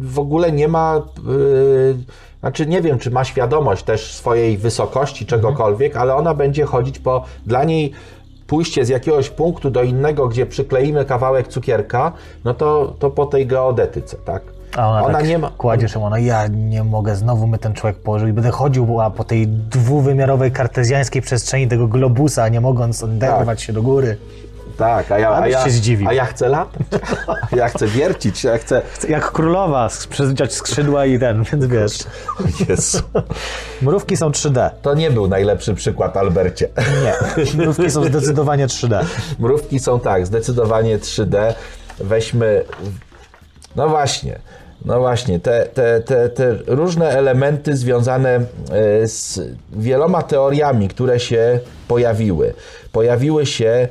w 0.00 0.18
ogóle 0.18 0.52
nie 0.52 0.68
ma. 0.68 1.02
Yy, 1.26 1.96
znaczy, 2.40 2.66
nie 2.66 2.82
wiem, 2.82 2.98
czy 2.98 3.10
ma 3.10 3.24
świadomość 3.24 3.82
też 3.82 4.14
swojej 4.14 4.58
wysokości, 4.58 5.26
czegokolwiek, 5.26 5.96
ale 5.96 6.14
ona 6.14 6.34
będzie 6.34 6.64
chodzić 6.64 6.98
po. 6.98 7.24
Dla 7.46 7.64
niej 7.64 7.92
pójście 8.46 8.84
z 8.84 8.88
jakiegoś 8.88 9.30
punktu 9.30 9.70
do 9.70 9.82
innego, 9.82 10.28
gdzie 10.28 10.46
przykleimy 10.46 11.04
kawałek 11.04 11.48
cukierka, 11.48 12.12
no 12.44 12.54
to, 12.54 12.94
to 12.98 13.10
po 13.10 13.26
tej 13.26 13.46
geodetyce, 13.46 14.16
tak? 14.24 14.42
A 14.76 15.04
ona, 15.04 15.18
tak 15.18 15.28
nie 15.28 15.38
ma. 15.38 15.50
kładzie 15.58 15.88
się, 15.88 16.04
ona, 16.04 16.18
ja 16.18 16.46
nie 16.46 16.84
mogę, 16.84 17.16
znowu 17.16 17.46
my 17.46 17.58
ten 17.58 17.74
człowiek 17.74 17.98
położył 17.98 18.28
i 18.28 18.32
będę 18.32 18.50
chodził 18.50 19.00
a 19.00 19.10
po 19.10 19.24
tej 19.24 19.46
dwuwymiarowej 19.48 20.52
kartezjańskiej 20.52 21.22
przestrzeni 21.22 21.68
tego 21.68 21.88
globusa, 21.88 22.48
nie 22.48 22.60
mogąc 22.60 23.02
oderwać 23.02 23.62
się 23.62 23.72
do 23.72 23.82
góry. 23.82 24.16
Tak, 24.78 25.12
a 25.12 25.18
ja, 25.18 25.30
a 25.30 25.48
ja, 25.48 25.64
się 25.64 25.70
zdziwił. 25.70 26.08
a 26.08 26.12
ja 26.12 26.24
chcę 26.24 26.48
latać. 26.48 26.82
A 27.52 27.56
ja 27.60 27.68
chcę 27.68 27.86
wiercić, 27.86 28.44
ja 28.44 28.58
chcę. 28.58 28.82
Jak 29.08 29.32
królowa, 29.32 29.88
przewidzieć 30.10 30.52
skrzydła 30.52 31.06
i 31.06 31.18
ten, 31.18 31.44
więc 31.44 31.66
wiesz. 31.66 31.98
Jezu. 32.68 32.98
Mrówki 33.82 34.16
są 34.16 34.30
3D. 34.30 34.70
To 34.82 34.94
nie 34.94 35.10
był 35.10 35.28
najlepszy 35.28 35.74
przykład, 35.74 36.16
Albercie. 36.16 36.68
Nie, 37.04 37.14
mrówki 37.54 37.90
są 37.90 38.04
zdecydowanie 38.04 38.66
3D. 38.66 39.04
Mrówki 39.38 39.78
są 39.78 40.00
tak, 40.00 40.26
zdecydowanie 40.26 40.98
3D. 40.98 41.54
Weźmy. 41.98 42.64
No 43.76 43.88
właśnie. 43.88 44.38
No 44.84 45.00
właśnie, 45.00 45.40
te, 45.40 45.66
te, 45.66 46.00
te, 46.00 46.28
te 46.28 46.56
różne 46.66 47.08
elementy 47.08 47.76
związane 47.76 48.34
e, 48.34 48.44
z 49.08 49.40
wieloma 49.72 50.22
teoriami, 50.22 50.88
które 50.88 51.20
się 51.20 51.60
pojawiły. 51.88 52.54
Pojawiły 52.92 53.46
się, 53.46 53.88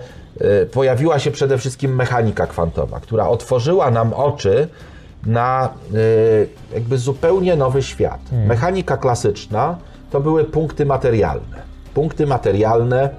pojawiła 0.71 1.19
się 1.19 1.31
przede 1.31 1.57
wszystkim 1.57 1.95
mechanika 1.95 2.47
kwantowa, 2.47 2.99
która 2.99 3.27
otworzyła 3.27 3.91
nam 3.91 4.13
oczy 4.13 4.67
na 5.25 5.69
e, 5.93 5.97
jakby 6.73 6.97
zupełnie 6.97 7.55
nowy 7.55 7.83
świat. 7.83 8.19
Mechanika 8.47 8.97
klasyczna 8.97 9.77
to 10.11 10.19
były 10.21 10.43
punkty 10.43 10.85
materialne. 10.85 11.61
Punkty 11.93 12.27
materialne, 12.27 13.09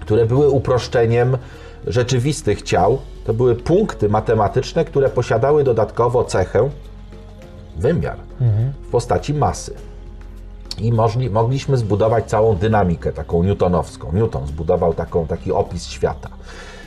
które 0.00 0.26
były 0.26 0.50
uproszczeniem 0.50 1.38
rzeczywistych 1.86 2.62
ciał. 2.62 2.98
To 3.24 3.34
były 3.34 3.54
punkty 3.54 4.08
matematyczne, 4.08 4.84
które 4.84 5.08
posiadały 5.08 5.64
dodatkowo 5.64 6.24
cechę, 6.24 6.70
wymiar 7.76 8.16
w 8.82 8.90
postaci 8.90 9.34
masy. 9.34 9.74
I 10.82 10.92
możli, 10.92 11.30
mogliśmy 11.30 11.76
zbudować 11.76 12.24
całą 12.24 12.56
dynamikę 12.56 13.12
taką 13.12 13.42
newtonowską. 13.42 14.12
Newton 14.12 14.46
zbudował 14.46 14.94
taką, 14.94 15.26
taki 15.26 15.52
opis 15.52 15.86
świata. 15.86 16.28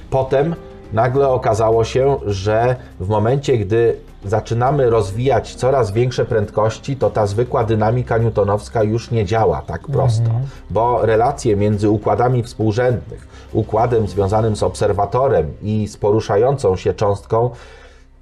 Potem 0.09 0.55
nagle 0.93 1.29
okazało 1.29 1.83
się, 1.83 2.17
że 2.25 2.75
w 2.99 3.07
momencie, 3.07 3.57
gdy 3.57 3.97
zaczynamy 4.25 4.89
rozwijać 4.89 5.55
coraz 5.55 5.91
większe 5.91 6.25
prędkości, 6.25 6.95
to 6.95 7.09
ta 7.09 7.27
zwykła 7.27 7.63
dynamika 7.63 8.17
newtonowska 8.17 8.83
już 8.83 9.11
nie 9.11 9.25
działa 9.25 9.61
tak 9.61 9.87
prosto, 9.87 10.31
bo 10.69 11.05
relacje 11.05 11.55
między 11.55 11.89
układami 11.89 12.43
współrzędnych, 12.43 13.27
układem 13.53 14.07
związanym 14.07 14.55
z 14.55 14.63
obserwatorem 14.63 15.53
i 15.61 15.87
z 15.87 15.97
poruszającą 15.97 16.75
się 16.75 16.93
cząstką 16.93 17.49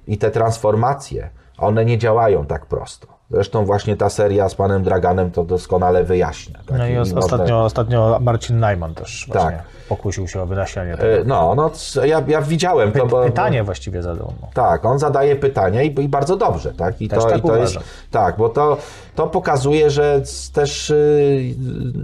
i 0.06 0.18
te 0.18 0.30
transformacje, 0.30 1.30
one 1.58 1.84
nie 1.84 1.98
działają 1.98 2.46
tak 2.46 2.66
prosto. 2.66 3.06
Zresztą 3.34 3.64
właśnie 3.64 3.96
ta 3.96 4.10
seria 4.10 4.48
z 4.48 4.54
panem 4.54 4.82
Draganem 4.82 5.30
to 5.30 5.44
doskonale 5.44 6.04
wyjaśnia. 6.04 6.58
tak? 6.66 6.78
No 6.78 6.86
i 6.86 6.94
można- 6.94 7.18
ostatnio, 7.18 7.64
ostatnio 7.64 8.18
Marcin 8.20 8.58
Najman 8.58 8.94
też 8.94 9.24
właśnie 9.32 9.50
Tak. 9.50 9.62
pokusił 9.88 10.28
się 10.28 10.42
o 10.42 10.46
wyjaśnianie 10.46 10.96
tego. 10.96 11.08
E, 11.08 11.24
No, 11.24 11.54
no 11.54 11.70
c- 11.70 12.08
ja, 12.08 12.22
ja 12.28 12.42
widziałem 12.42 12.92
to, 12.92 13.06
bo... 13.06 13.24
Pytanie 13.24 13.64
właściwie 13.64 14.02
zadał. 14.02 14.32
No. 14.42 14.48
Tak, 14.54 14.84
on 14.84 14.98
zadaje 14.98 15.36
pytania 15.36 15.82
i, 15.82 16.00
i 16.00 16.08
bardzo 16.08 16.36
dobrze, 16.36 16.74
tak? 16.74 17.00
I 17.02 17.08
Też 17.08 17.22
to, 17.22 17.28
tak 17.30 17.38
i 17.38 17.42
to 17.42 17.56
jest, 17.56 17.76
tak, 18.10 18.36
bo 18.36 18.48
to, 18.48 18.76
to 19.14 19.26
pokazuje, 19.26 19.90
że 19.90 20.22
też 20.52 20.90
y, 20.90 21.54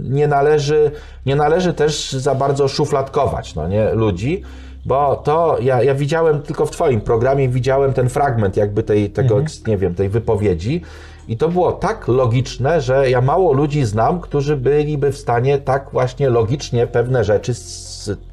nie 0.03 0.27
należy, 0.27 0.91
nie 1.25 1.35
należy 1.35 1.73
też 1.73 2.11
za 2.11 2.35
bardzo 2.35 2.67
szufladkować, 2.67 3.55
no 3.55 3.67
nie, 3.67 3.91
ludzi, 3.93 4.43
bo 4.85 5.15
to 5.15 5.57
ja, 5.61 5.83
ja 5.83 5.95
widziałem 5.95 6.41
tylko 6.41 6.65
w 6.65 6.71
twoim 6.71 7.01
programie 7.01 7.49
widziałem 7.49 7.93
ten 7.93 8.09
fragment 8.09 8.57
jakby 8.57 8.83
tej, 8.83 9.09
tego, 9.09 9.35
Mhm. 9.37 9.51
nie 9.67 9.77
wiem, 9.77 9.95
tej 9.95 10.09
wypowiedzi 10.09 10.81
i 11.27 11.37
to 11.37 11.49
było 11.49 11.71
tak 11.71 12.07
logiczne, 12.07 12.81
że 12.81 13.09
ja 13.09 13.21
mało 13.21 13.53
ludzi 13.53 13.85
znam, 13.85 14.19
którzy 14.19 14.57
byliby 14.57 15.11
w 15.11 15.17
stanie 15.17 15.57
tak 15.57 15.89
właśnie 15.91 16.29
logicznie 16.29 16.87
pewne 16.87 17.23
rzeczy 17.23 17.53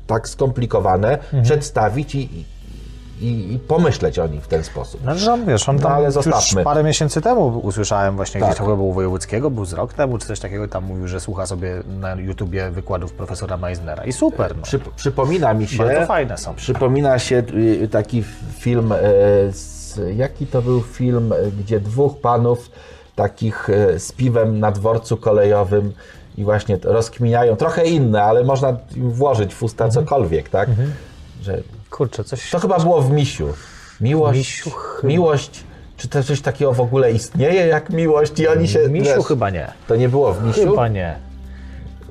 tak 0.07 0.29
skomplikowane 0.29 1.09
Mhm. 1.19 1.43
przedstawić 1.43 2.15
i, 2.15 2.45
i, 3.21 3.53
i 3.55 3.59
pomyśleć 3.59 4.19
o 4.19 4.27
nich 4.27 4.43
w 4.45 4.49
ten 4.49 4.65
sposób. 4.65 5.01
No, 5.05 5.15
że 5.15 5.33
on, 5.33 5.45
wiesz, 5.47 5.69
on 5.69 5.77
No, 5.77 5.83
tam 5.83 5.93
ale 5.93 6.05
już 6.05 6.15
zostawmy. 6.15 6.65
parę 6.65 6.83
miesięcy 6.85 7.21
temu 7.21 7.47
usłyszałem 7.59 8.17
właśnie 8.17 8.41
Tak. 8.41 8.49
gdzieś 8.49 8.59
tam 8.59 8.67
chyba 8.67 8.77
był 8.77 8.89
u 8.89 8.93
Wojewódzkiego, 8.93 9.51
był 9.51 9.65
z 9.65 9.73
rok 9.73 9.93
temu, 9.95 10.19
czy 10.19 10.27
coś 10.27 10.41
takiego, 10.41 10.69
tam 10.69 10.85
mówił, 10.85 11.09
że 11.09 11.21
słucha 11.21 11.47
sobie 11.47 11.83
na 12.01 12.15
YouTubie 12.15 12.71
wykładów 12.71 13.13
profesora 13.13 13.57
Meisnera 13.57 14.05
i 14.05 14.13
super, 14.13 14.57
no. 14.57 14.63
Przy, 14.63 14.79
przypomina 14.97 15.55
mi 15.55 15.67
się. 15.67 15.79
Bardzo 15.79 16.07
fajne 16.07 16.39
są. 16.39 16.55
Przypomina 16.55 17.19
się 17.19 17.43
y, 17.83 17.89
taki 17.89 18.25
film. 18.59 18.93
e, 18.93 18.97
Z, 19.89 20.17
jaki 20.17 20.47
to 20.47 20.63
był 20.63 20.81
film, 20.83 21.33
e, 21.33 21.37
gdzie 21.51 21.81
dwóch 21.81 22.21
panów 22.21 22.71
takich 23.17 23.71
e, 23.71 23.99
z 23.99 24.13
piwem 24.13 24.61
na 24.61 24.73
dworcu 24.73 25.17
kolejowym 25.17 25.93
i 26.39 26.45
właśnie 26.45 26.79
rozkminiają. 26.85 27.57
Trochę 27.57 27.85
inne, 27.87 28.23
ale 28.23 28.45
można 28.45 28.77
im 28.97 29.11
włożyć 29.11 29.55
w 29.55 29.63
usta 29.63 29.85
Mhm. 29.85 30.05
cokolwiek, 30.07 30.49
tak? 30.49 30.69
Że 31.43 31.61
Kurczę, 31.91 32.25
coś... 32.25 32.51
to 32.51 32.59
chyba 32.59 32.79
było 32.79 33.03
w 33.03 33.11
Misiu. 33.11 33.49
Miłość. 34.01 34.39
Misiu 34.39 34.71
chyba. 34.71 35.09
miłość. 35.09 35.65
Czy 35.97 36.09
to 36.09 36.23
coś 36.23 36.41
takiego 36.41 36.73
w 36.73 36.81
ogóle 36.81 37.13
istnieje 37.13 37.67
jak 37.67 37.91
miłość? 37.91 38.41
I 38.41 38.49
oni 38.49 38.69
się. 38.69 38.89
Misiu 38.89 39.05
wiesz, 39.17 39.27
chyba 39.27 39.51
nie. 39.51 39.73
To 39.89 39.97
nie 39.97 40.09
było 40.09 40.33
w 40.35 40.45
Misiu? 40.45 40.71
Chyba 40.71 40.89
nie. 40.89 41.17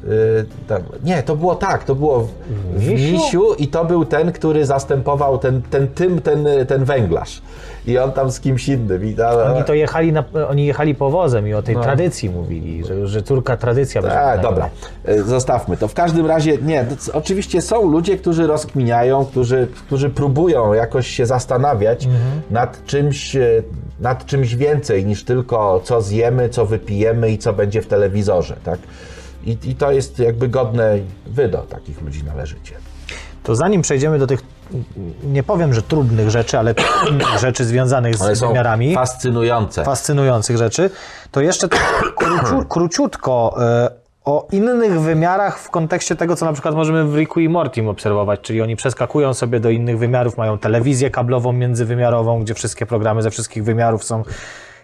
Y, 0.08 0.46
tam, 0.68 0.82
nie, 1.04 1.24
to 1.24 1.36
było 1.36 1.56
tak, 1.56 1.84
to 1.84 1.96
było 1.96 2.20
w, 2.20 2.28
w 2.76 2.88
Misiu? 2.90 3.14
Misiu 3.14 3.54
i 3.54 3.68
to 3.68 3.86
był 3.86 4.06
ten, 4.06 4.32
który 4.32 4.66
zastępował 4.66 5.38
ten, 5.38 5.62
ten 5.62 5.88
tym, 5.88 6.22
ten, 6.22 6.48
ten 6.68 6.84
węglarz. 6.86 7.42
I 7.88 7.98
on 7.98 8.12
tam 8.12 8.32
z 8.32 8.40
kimś 8.40 8.68
innym. 8.70 9.06
I, 9.06 9.16
Oni 9.56 9.64
to 9.64 9.74
jechali, 9.74 10.14
na, 10.14 10.24
oni 10.50 10.66
jechali 10.66 10.96
powozem 10.96 11.48
i 11.48 11.54
o 11.54 11.62
tej 11.62 11.76
No. 11.76 11.84
tradycji 11.84 12.30
mówili, 12.30 12.86
że, 12.86 13.08
że 13.08 13.22
córka 13.24 13.58
tradycja 13.58 14.02
będzie. 14.02 14.22
a, 14.22 14.36
na 14.36 14.42
dobra, 14.42 14.70
y, 15.10 15.24
zostawmy 15.24 15.78
to. 15.78 15.88
W 15.88 15.94
każdym 15.94 16.26
razie, 16.26 16.58
nie, 16.58 16.86
oczywiście 17.14 17.62
są 17.62 17.90
ludzie, 17.92 18.18
którzy 18.18 18.48
rozkminiają, 18.48 19.26
którzy, 19.26 19.68
którzy 19.88 20.10
próbują 20.10 20.74
jakoś 20.74 21.08
się 21.08 21.26
zastanawiać 21.26 22.06
Mhm. 22.06 22.22
nad, 22.52 22.86
czymś, 22.86 23.36
y, 23.36 23.64
nad 24.00 24.26
czymś 24.26 24.56
więcej 24.56 25.06
niż 25.06 25.24
tylko 25.24 25.82
co 25.84 26.02
zjemy, 26.02 26.50
co 26.50 26.66
wypijemy 26.66 27.32
i 27.32 27.38
co 27.38 27.54
będzie 27.54 27.82
w 27.82 27.88
telewizorze, 27.88 28.56
tak? 28.64 28.80
I, 29.48 29.58
I 29.64 29.76
to 29.76 29.92
jest 29.92 30.20
jakby 30.20 30.48
godne, 30.48 31.00
wy 31.26 31.48
do 31.48 31.58
takich 31.58 32.02
ludzi 32.02 32.24
należycie. 32.24 32.76
To 33.44 33.56
zanim 33.56 33.82
przejdziemy 33.82 34.20
do 34.20 34.28
tych, 34.28 34.42
nie 35.24 35.44
powiem, 35.44 35.74
że 35.74 35.82
trudnych 35.82 36.30
rzeczy, 36.30 36.60
ale 36.60 36.74
rzeczy 37.40 37.66
związanych 37.66 38.16
Ale 38.22 38.36
z 38.36 38.40
są 38.40 38.48
wymiarami, 38.48 38.96
fascynujące. 38.96 39.84
fascynujących 39.84 40.58
rzeczy, 40.58 40.90
to 41.32 41.42
jeszcze 41.42 41.68
tak 41.68 42.04
króciu, 42.18 42.66
króciutko 42.70 43.56
e, 43.62 43.90
o 44.26 44.48
innych 44.52 45.02
wymiarach 45.02 45.60
w 45.60 45.70
kontekście 45.70 46.16
tego, 46.16 46.36
co 46.36 46.46
na 46.46 46.54
przykład 46.54 46.76
możemy 46.76 47.04
w 47.04 47.16
Ricku 47.16 47.40
i 47.40 47.50
Mortim 47.50 47.88
obserwować, 47.88 48.42
czyli 48.42 48.62
oni 48.62 48.76
przeskakują 48.76 49.34
sobie 49.34 49.60
do 49.60 49.70
innych 49.70 49.98
wymiarów, 49.98 50.38
mają 50.38 50.58
telewizję 50.58 51.12
kablową 51.12 51.54
międzywymiarową, 51.54 52.40
gdzie 52.40 52.54
wszystkie 52.54 52.86
programy 52.86 53.22
ze 53.22 53.32
wszystkich 53.32 53.64
wymiarów 53.64 54.04
są 54.04 54.24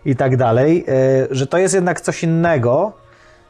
i 0.05 0.15
tak 0.15 0.37
dalej, 0.37 0.85
e, 0.87 1.27
że 1.31 1.47
to 1.47 1.57
jest 1.57 1.73
jednak 1.73 2.01
coś 2.01 2.23
innego. 2.23 3.02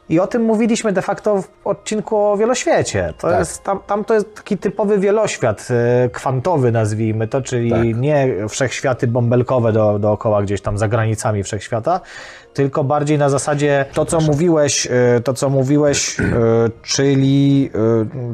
I 0.08 0.20
o 0.20 0.26
tym 0.26 0.42
mówiliśmy 0.42 0.92
de 0.92 1.02
facto 1.02 1.42
w 1.42 1.48
odcinku 1.64 2.16
o 2.16 2.36
wieloświecie. 2.36 3.14
To 3.18 3.28
Tak. 3.28 3.38
jest, 3.38 3.62
tam, 3.64 3.80
tam 3.86 4.04
to 4.04 4.14
jest 4.14 4.34
taki 4.34 4.58
typowy 4.58 4.98
wieloświat, 4.98 5.68
e, 6.04 6.08
kwantowy 6.08 6.72
nazwijmy 6.72 7.28
to, 7.28 7.42
czyli 7.42 7.70
Tak. 7.70 7.80
nie 7.96 8.34
wszechświaty 8.48 9.06
bąbelkowe 9.06 9.72
do, 9.72 9.98
dookoła 9.98 10.42
gdzieś 10.42 10.60
tam 10.60 10.78
za 10.78 10.88
granicami 10.88 11.42
wszechświata, 11.42 12.00
tylko 12.54 12.84
bardziej 12.84 13.18
na 13.18 13.28
zasadzie 13.28 13.84
to, 13.92 14.04
co 14.04 14.20
mówiłeś, 14.20 14.86
e, 14.86 15.20
to, 15.20 15.34
co 15.34 15.50
mówiłeś, 15.50 16.20
e, 16.20 16.24
czyli 16.82 17.70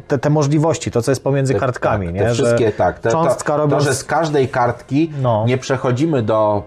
te, 0.09 0.19
te 0.19 0.31
możliwości, 0.31 0.91
to, 0.91 1.03
co 1.03 1.11
jest 1.11 1.25
pomiędzy 1.25 1.55
kartkami, 1.55 2.07
tak, 2.07 2.15
nie? 2.15 2.21
Te 2.21 2.33
wszystkie, 2.33 2.73
tak. 2.73 2.99
Te, 2.99 3.11
cząstka 3.11 3.53
to, 3.53 3.59
robią... 3.59 3.79
to, 3.79 3.85
że 3.85 3.95
z 3.95 4.05
każdej 4.05 4.49
kartki 4.49 5.13
No. 5.23 5.45
nie 5.47 5.59
przechodzimy 5.59 6.23
do... 6.23 6.63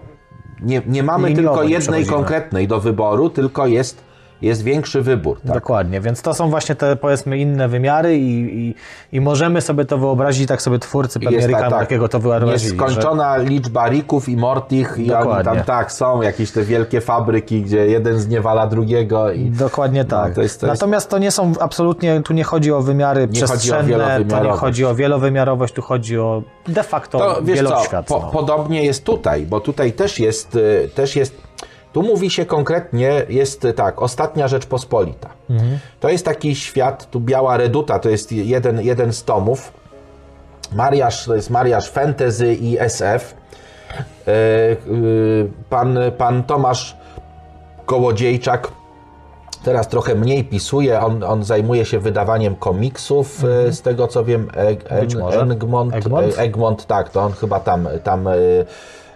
Nie, 0.61 0.81
nie 0.87 1.03
mamy 1.03 1.29
Liniowo 1.29 1.57
tylko 1.57 1.63
jednej 1.63 2.05
konkretnej 2.05 2.67
do 2.67 2.79
wyboru, 2.79 3.29
tylko 3.29 3.67
jest, 3.67 4.03
jest 4.43 4.63
większy 4.63 5.01
wybór. 5.01 5.41
Tak? 5.45 5.53
Dokładnie, 5.53 6.01
więc 6.01 6.21
to 6.21 6.33
są 6.33 6.49
właśnie 6.49 6.75
te 6.75 6.95
powiedzmy 6.95 7.37
inne 7.37 7.67
wymiary 7.67 8.17
i, 8.17 8.57
i, 8.69 8.75
i 9.11 9.21
możemy 9.21 9.61
sobie 9.61 9.85
to 9.85 9.97
wyobrazić, 9.97 10.47
tak 10.47 10.61
sobie 10.61 10.79
twórcy 10.79 11.19
pewnie 11.19 11.37
Jest 11.37 11.49
tak, 11.51 11.61
tak, 11.61 11.69
tak. 11.69 11.79
takiego 11.79 12.07
to 12.09 12.19
wyobrazili. 12.19 12.59
że- 12.59 12.75
Nieskończona 12.75 13.37
liczba 13.37 13.87
rików 13.89 14.29
i 14.29 14.37
mortich 14.37 14.95
i 14.97 15.13
oni 15.13 15.43
tam 15.43 15.61
tak 15.63 15.91
są, 15.91 16.21
jakieś 16.21 16.51
te 16.51 16.63
wielkie 16.63 17.01
fabryki, 17.01 17.61
gdzie 17.61 17.87
jeden 17.87 18.19
zniewala 18.19 18.67
drugiego 18.67 19.31
i 19.31 19.49
Dokładnie 19.49 20.05
tak. 20.05 20.33
to 20.35 20.41
jest- 20.41 20.59
to 20.61 20.67
jest- 20.67 20.81
Natomiast 20.81 21.09
to 21.09 21.17
nie 21.17 21.31
są 21.31 21.51
absolutnie, 21.59 22.21
tu 22.25 22.33
nie 22.33 22.43
chodzi 22.43 22.71
o 22.71 22.81
wymiary 22.81 23.23
o 23.23 23.27
przestrzenne, 23.27 24.25
to 24.29 24.43
nie 24.43 24.51
chodzi 24.51 24.85
o 24.85 24.95
wielowymiarowość, 24.95 25.73
tu 25.73 25.81
chodzi 25.81 26.19
o 26.19 26.43
de 26.67 26.83
facto 26.83 27.17
To 27.19 27.41
wiesz 27.43 27.59
co, 27.63 28.03
po, 28.07 28.19
no. 28.19 28.29
podobnie 28.31 28.83
jest 28.85 29.03
tutaj, 29.03 29.45
bo 29.45 29.59
tutaj 29.59 29.93
też 29.93 30.19
jest, 30.19 30.55
y, 30.55 30.89
też 30.95 31.15
jest, 31.15 31.52
tu 31.93 32.03
mówi 32.03 32.29
się 32.29 32.45
konkretnie, 32.45 33.25
jest 33.29 33.67
tak, 33.75 34.01
ostatnia 34.01 34.47
Rzeczpospolita. 34.47 35.29
To 35.99 36.09
jest 36.09 36.25
taki 36.25 36.55
świat, 36.55 37.09
tu 37.11 37.19
biała 37.19 37.57
reduta, 37.57 37.99
to 37.99 38.09
jest 38.09 38.31
jeden, 38.31 38.81
jeden 38.81 39.13
z 39.13 39.23
tomów. 39.23 39.73
Mariasz, 40.71 41.25
to 41.25 41.35
jest 41.35 41.49
mariaż 41.49 41.89
fantasy 41.89 42.53
i 42.53 42.79
SF. 42.79 43.35
E, 44.27 44.31
y, 44.31 45.49
Pan, 45.69 45.99
pan 46.17 46.43
Tomasz 46.43 46.97
Kołodziejczak 47.85 48.71
teraz 49.63 49.87
trochę 49.87 50.15
mniej 50.15 50.43
pisuje, 50.43 50.99
on, 50.99 51.23
on 51.23 51.43
zajmuje 51.43 51.85
się 51.85 51.99
wydawaniem 51.99 52.55
komiksów, 52.55 53.43
e, 53.67 53.71
z 53.73 53.81
tego 53.81 54.07
co 54.07 54.25
wiem, 54.25 54.49
Eg, 54.55 54.81
Mhm. 54.83 55.01
Być 55.01 55.15
Eng- 55.15 55.19
może. 55.19 55.39
Engmont, 55.41 55.95
Egmont? 55.95 56.37
e, 56.37 56.41
Egmont, 56.41 56.85
tak, 56.85 57.09
to 57.09 57.21
on 57.21 57.31
chyba 57.31 57.59
tam, 57.59 57.87
tam 58.03 58.27
e, 58.27 58.31
e, 58.31 58.35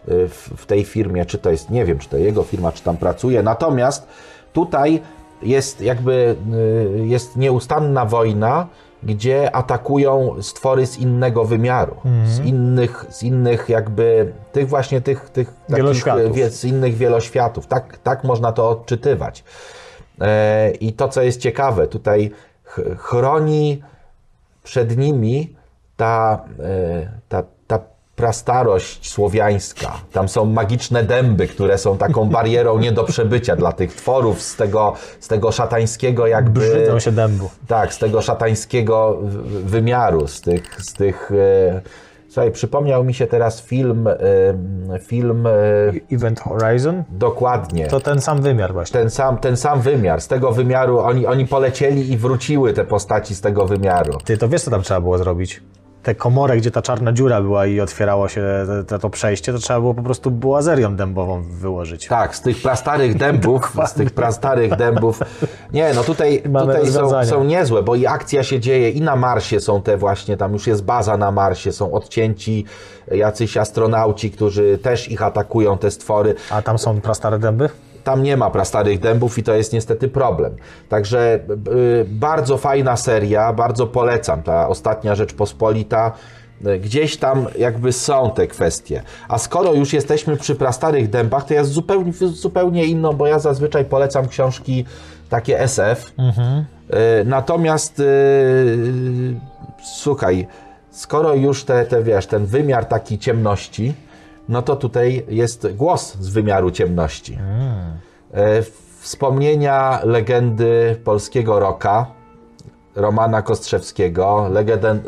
w, 0.08 0.66
tej 0.66 0.84
firmie, 0.84 1.26
czy 1.26 1.38
to 1.38 1.50
jest, 1.52 1.70
nie 1.70 1.86
wiem, 1.86 2.00
czy 2.00 2.10
to 2.10 2.18
jego 2.18 2.44
firma, 2.44 2.72
czy 2.72 2.84
tam 2.84 2.98
pracuje, 2.98 3.44
natomiast 3.44 4.08
tutaj 4.54 5.02
jest 5.44 5.82
jakby, 5.82 6.36
e, 6.96 7.08
jest 7.08 7.36
nieustanna 7.36 8.06
wojna 8.06 8.68
gdzie 9.04 9.56
atakują 9.56 10.36
stwory 10.42 10.86
z 10.88 10.98
innego 10.98 11.46
wymiaru, 11.46 11.96
z, 12.26 12.40
innych, 12.40 13.06
z 13.10 13.24
innych 13.24 13.70
jakby 13.70 14.34
tych 14.52 14.68
właśnie 14.70 15.02
tych, 15.02 15.30
tych 15.30 15.48
takich, 15.54 15.76
Wieloświatów. 15.76 16.36
wie- 16.36 16.50
z 16.50 16.66
innych 16.66 16.96
wieloświatów. 16.98 17.68
Tak, 17.68 17.98
tak 17.98 18.24
można 18.24 18.52
to 18.52 18.70
odczytywać. 18.70 19.44
E, 20.22 20.72
I 20.72 20.94
to, 20.94 21.08
co 21.10 21.22
jest 21.22 21.40
ciekawe, 21.42 21.88
tutaj 21.88 22.32
ch- 22.64 22.80
chroni 22.98 23.82
przed 24.64 24.98
nimi 24.98 25.56
ta, 25.98 26.42
e, 26.60 27.10
ta, 27.30 27.44
ta 27.68 27.80
prastarość 28.18 29.12
słowiańska. 29.12 29.94
Tam 30.12 30.30
są 30.30 30.46
magiczne 30.46 31.04
dęby, 31.04 31.48
które 31.48 31.78
są 31.78 31.98
taką 31.98 32.30
barierą 32.38 32.80
nie 32.80 32.92
do 32.92 33.04
przebycia 33.04 33.56
dla 33.56 33.72
tych 33.72 33.94
tworów 33.94 34.42
z 34.42 34.56
tego, 34.56 34.94
z 35.20 35.28
tego 35.28 35.52
szatańskiego 35.52 36.28
jakby... 36.28 36.60
Brzydzą 36.60 37.00
się 37.00 37.12
dębu. 37.12 37.50
Tak, 37.68 37.94
z 37.94 38.00
tego 38.00 38.22
szatańskiego 38.22 39.18
wymiaru, 39.66 40.28
z 40.28 40.42
tych, 40.42 40.82
z 40.82 40.94
tych 40.94 41.32
e, 41.32 41.82
Słuchaj, 42.30 42.52
przypomniał 42.52 43.04
mi 43.04 43.14
się 43.14 43.28
teraz 43.28 43.62
film, 43.62 44.08
e, 44.08 44.16
film 45.00 45.48
e, 45.48 45.52
Event 46.12 46.40
Horizon 46.40 47.04
dokładnie. 47.10 47.88
to 47.88 48.00
ten 48.00 48.22
sam 48.22 48.42
wymiar 48.42 48.74
właśnie. 48.74 49.00
Ten 49.00 49.10
sam, 49.10 49.38
ten 49.38 49.58
sam 49.58 49.82
wymiar, 49.82 50.22
z 50.22 50.28
tego 50.28 50.52
wymiaru 50.52 51.00
oni, 51.00 51.28
oni 51.28 51.46
polecieli 51.46 52.12
i 52.12 52.18
wróciły 52.18 52.74
te 52.74 52.86
postaci 52.86 53.36
z 53.36 53.42
tego 53.42 53.66
wymiaru. 53.66 54.18
Ty 54.26 54.38
to 54.38 54.50
wiesz, 54.50 54.62
co 54.62 54.72
tam 54.72 54.82
trzeba 54.82 55.02
było 55.02 55.18
zrobić? 55.18 55.62
Tę 56.08 56.16
komorę, 56.16 56.58
gdzie 56.58 56.72
ta 56.72 56.82
czarna 56.82 57.14
dziura 57.14 57.42
była 57.42 57.66
i 57.66 57.80
otwierało 57.80 58.28
się 58.28 58.44
te, 58.88 59.00
to 59.00 59.10
przejście, 59.10 59.54
to 59.54 59.60
trzeba 59.60 59.80
było 59.80 59.94
po 59.94 60.04
prostu 60.04 60.32
bułazerią 60.32 60.96
dębową 60.96 61.44
wyłożyć. 61.44 62.08
Tak, 62.08 62.36
z 62.36 62.42
tych 62.42 62.62
prastarych 62.62 63.18
dębów, 63.18 63.74
z 63.86 63.94
tych 63.94 64.12
prastarych 64.12 64.76
dębów. 64.76 65.20
Nie, 65.74 65.94
no 65.94 66.04
tutaj, 66.04 66.44
tutaj 66.60 66.92
są, 66.92 67.26
są 67.26 67.44
niezłe, 67.44 67.84
bo 67.84 67.96
i 67.96 68.06
akcja 68.06 68.44
się 68.44 68.60
dzieje 68.60 68.90
i 68.90 69.02
na 69.02 69.16
Marsie 69.16 69.60
są 69.60 69.82
te 69.82 69.98
właśnie, 69.98 70.38
tam 70.38 70.54
już 70.54 70.68
jest 70.68 70.84
baza 70.84 71.18
na 71.18 71.32
Marsie, 71.32 71.72
są 71.72 71.92
odcięci 71.92 72.66
jacyś 73.12 73.58
astronauci, 73.58 74.32
którzy 74.32 74.78
też 74.78 75.12
ich 75.12 75.22
atakują, 75.22 75.78
te 75.78 75.92
stwory. 75.92 76.36
A 76.50 76.62
tam 76.62 76.78
są 76.78 77.02
prastare 77.02 77.40
dęby? 77.40 77.70
Tam 78.08 78.24
nie 78.24 78.38
ma 78.38 78.50
prastarych 78.50 79.00
dębów 79.00 79.38
i 79.38 79.44
to 79.44 79.54
jest 79.54 79.74
niestety 79.74 80.08
problem. 80.08 80.56
Także 80.90 81.40
y, 82.02 82.06
bardzo 82.10 82.58
fajna 82.58 82.98
seria, 82.98 83.54
bardzo 83.54 83.88
polecam. 83.88 84.44
Ta 84.44 84.68
ostatnia 84.68 85.16
Rzeczpospolita. 85.16 86.12
y, 86.68 86.80
Gdzieś 86.80 87.18
tam 87.18 87.46
jakby 87.58 87.92
są 87.94 88.32
te 88.32 88.48
kwestie. 88.48 89.04
A 89.28 89.38
skoro 89.38 89.74
już 89.74 89.94
jesteśmy 89.94 90.38
przy 90.38 90.56
prastarych 90.56 91.10
dębach, 91.10 91.46
to 91.46 91.54
ja 91.54 91.64
z 91.64 91.70
zupełnie, 91.70 92.14
zupełnie 92.14 92.86
inną, 92.86 93.14
bo 93.14 93.28
ja 93.28 93.40
zazwyczaj 93.40 93.86
polecam 93.86 94.28
książki 94.28 94.86
takie 95.30 95.60
SF. 95.60 96.12
Y, 97.22 97.26
Natomiast 97.26 98.00
y, 98.00 99.36
słuchaj, 99.84 100.48
skoro 100.92 101.34
już 101.36 101.64
te, 101.64 101.86
te 101.86 102.04
wiesz, 102.04 102.28
ten 102.28 102.46
wymiar 102.46 102.86
taki 102.86 103.20
ciemności, 103.20 103.94
no 104.50 104.62
to 104.62 104.76
tutaj 104.76 105.26
jest 105.30 105.68
głos 105.76 106.16
z 106.20 106.30
wymiaru 106.30 106.72
ciemności. 106.72 107.38
E, 108.34 108.64
Wspomnienia 109.00 110.00
legendy 110.04 110.96
polskiego 111.04 111.60
rocka, 111.60 112.06
Romana 112.96 113.42
Kostrzewskiego, 113.42 114.50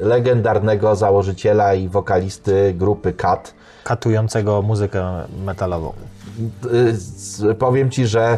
legendarnego 0.01 0.95
założyciela 0.95 1.73
i 1.73 1.87
wokalisty 1.87 2.73
grupy 2.77 3.13
Kat. 3.13 3.53
Katującego 3.83 4.61
muzykę 4.61 5.23
metalową. 5.45 5.93
Z- 6.91 7.57
Powiem 7.57 7.89
ci, 7.91 8.07
że 8.07 8.37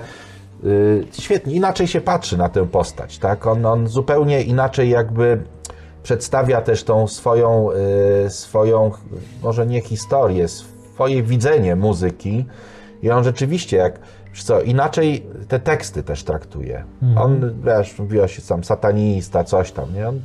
y, 0.65 1.05
świetnie, 1.11 1.53
inaczej 1.55 1.87
się 1.87 2.01
patrzy 2.01 2.37
na 2.37 2.49
tę 2.49 2.67
postać, 2.67 3.17
tak? 3.17 3.47
On, 3.47 3.65
on 3.65 3.87
zupełnie 3.87 4.41
inaczej 4.41 4.89
jakby 4.89 5.41
przedstawia 6.03 6.61
też 6.61 6.83
tą 6.83 7.07
swoją, 7.07 7.69
swoją, 8.29 8.91
może 9.43 9.65
nie 9.65 9.81
historię, 9.81 10.45
swoje 10.93 11.23
widzenie 11.23 11.75
muzyki 11.75 12.45
i 13.03 13.11
on 13.11 13.23
rzeczywiście 13.23 13.77
jak, 13.77 13.99
co, 14.43 14.61
inaczej 14.61 15.25
te 15.47 15.59
teksty 15.59 16.03
też 16.03 16.23
traktuje. 16.23 16.83
On, 17.17 17.61
wiesz, 17.65 17.99
mówiło 17.99 18.27
się 18.27 18.41
sam 18.41 18.63
satanista, 18.63 19.43
coś 19.43 19.71
tam, 19.71 19.93
nie? 19.93 20.07
On, 20.07 20.19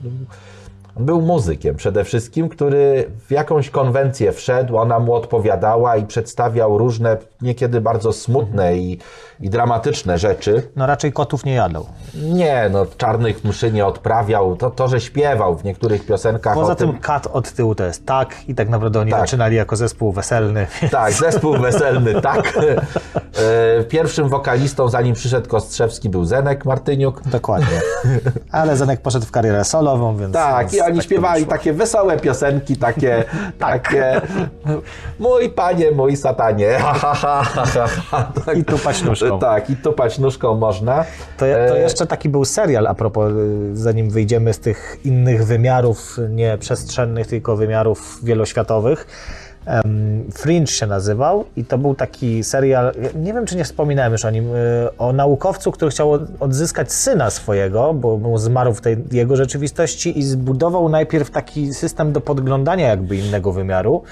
on 0.97 1.05
był 1.05 1.23
muzykiem 1.23 1.77
przede 1.77 2.05
wszystkim, 2.05 2.49
który 2.49 3.11
w 3.27 3.31
jakąś 3.31 3.71
konwencję 3.71 4.33
wszedł, 4.33 4.77
ona 4.77 4.99
mu 4.99 5.15
odpowiadała 5.15 5.97
i 5.97 6.07
przedstawiał 6.07 6.79
różne, 6.79 7.17
niekiedy 7.43 7.81
bardzo 7.81 8.13
smutne 8.13 8.77
i, 8.77 8.99
i 9.41 9.51
dramatyczne 9.51 10.19
rzeczy. 10.19 10.69
No 10.77 10.87
raczej 10.87 11.13
kotów 11.13 11.45
nie 11.45 11.55
jadą. 11.55 11.87
Nie, 12.15 12.69
no 12.73 12.87
czarnych 12.97 13.45
mszy 13.45 13.73
nie 13.73 13.87
odprawiał, 13.87 14.57
to, 14.57 14.71
to 14.71 14.89
że 14.89 15.01
śpiewał 15.01 15.57
w 15.57 15.65
niektórych 15.65 16.07
piosenkach 16.07 16.55
Poza 16.55 16.75
tym. 16.75 16.91
tym 16.91 16.99
kat 17.01 17.27
od 17.27 17.53
tyłu 17.53 17.75
to 17.75 17.85
jest 17.85 18.07
tak 18.07 18.49
i 18.49 18.55
tak 18.55 18.69
naprawdę 18.69 19.01
oni 19.01 19.11
Tak. 19.11 19.21
zaczynali 19.21 19.57
jako 19.57 19.77
zespół 19.77 20.13
weselny. 20.13 20.67
Tak, 20.91 21.13
zespół 21.27 21.59
weselny, 21.59 22.21
tak. 22.21 22.53
E, 23.81 23.85
Pierwszym 23.85 24.29
wokalistą, 24.29 24.89
zanim 24.89 25.15
przyszedł 25.15 25.49
Kostrzewski, 25.49 26.09
był 26.09 26.25
Zenek 26.25 26.65
Martyniuk. 26.65 27.23
Dokładnie. 27.23 27.81
Ale 28.53 28.77
Zenek 28.77 29.01
poszedł 29.01 29.27
w 29.27 29.31
karierę 29.31 29.65
solową, 29.65 30.17
więc... 30.17 30.33
Tak, 30.33 30.69
i 30.69 30.71
więc 30.71 30.87
oni 30.87 30.97
tak 30.97 31.05
śpiewali 31.05 31.47
takie 31.47 31.73
wesołe 31.73 32.17
piosenki, 32.19 32.77
takie, 32.77 33.25
takie 33.59 34.21
mój 35.19 35.51
panie, 35.51 35.91
mój 35.91 36.17
satanie, 36.17 36.79
ha, 36.81 36.93
ha, 36.95 37.15
ha, 37.15 37.43
Tak, 39.31 39.33
nóżką. 39.33 39.47
Tak, 39.47 39.71
i 39.71 39.77
tupać 39.77 40.19
nóżką 40.19 40.55
można. 40.55 41.05
To, 41.37 41.45
to 41.69 41.77
E, 41.77 41.81
jeszcze 41.81 42.07
taki 42.07 42.29
był 42.29 42.45
serial, 42.45 42.87
a 42.87 42.95
propos, 42.95 43.33
y, 43.33 43.77
zanim 43.77 44.11
wyjdziemy 44.11 44.53
z 44.53 44.59
tych 44.59 44.97
innych 45.05 45.47
wymiarów, 45.47 46.19
nie 46.31 46.59
przestrzennych, 46.59 47.27
tylko 47.27 47.57
wymiarów 47.57 48.19
wieloświatowych. 48.23 49.07
Fringe 50.35 50.67
się 50.73 50.87
nazywał 50.87 51.45
i 51.57 51.65
to 51.65 51.79
był 51.79 51.95
taki 51.95 52.45
serial, 52.45 52.93
nie 53.15 53.33
wiem 53.35 53.47
czy 53.47 53.57
nie 53.57 53.65
wspominałem 53.65 54.13
już 54.13 54.25
o 54.25 54.31
nim, 54.31 54.55
y, 54.55 54.89
o 54.99 55.13
naukowcu, 55.13 55.73
który 55.73 55.91
chciał 55.91 56.13
od- 56.13 56.23
odzyskać 56.41 56.93
syna 56.93 57.31
swojego, 57.31 57.95
bo 57.95 58.17
mu 58.17 58.39
zmarł 58.39 58.75
w 58.75 58.81
tej 58.81 58.97
jego 59.13 59.37
rzeczywistości 59.37 60.19
i 60.19 60.23
zbudował 60.23 60.89
najpierw 60.89 61.31
taki 61.31 61.75
system 61.75 62.13
do 62.13 62.21
podglądania 62.21 62.89
jakby 62.89 63.17
innego 63.17 63.53
wymiaru. 63.53 64.03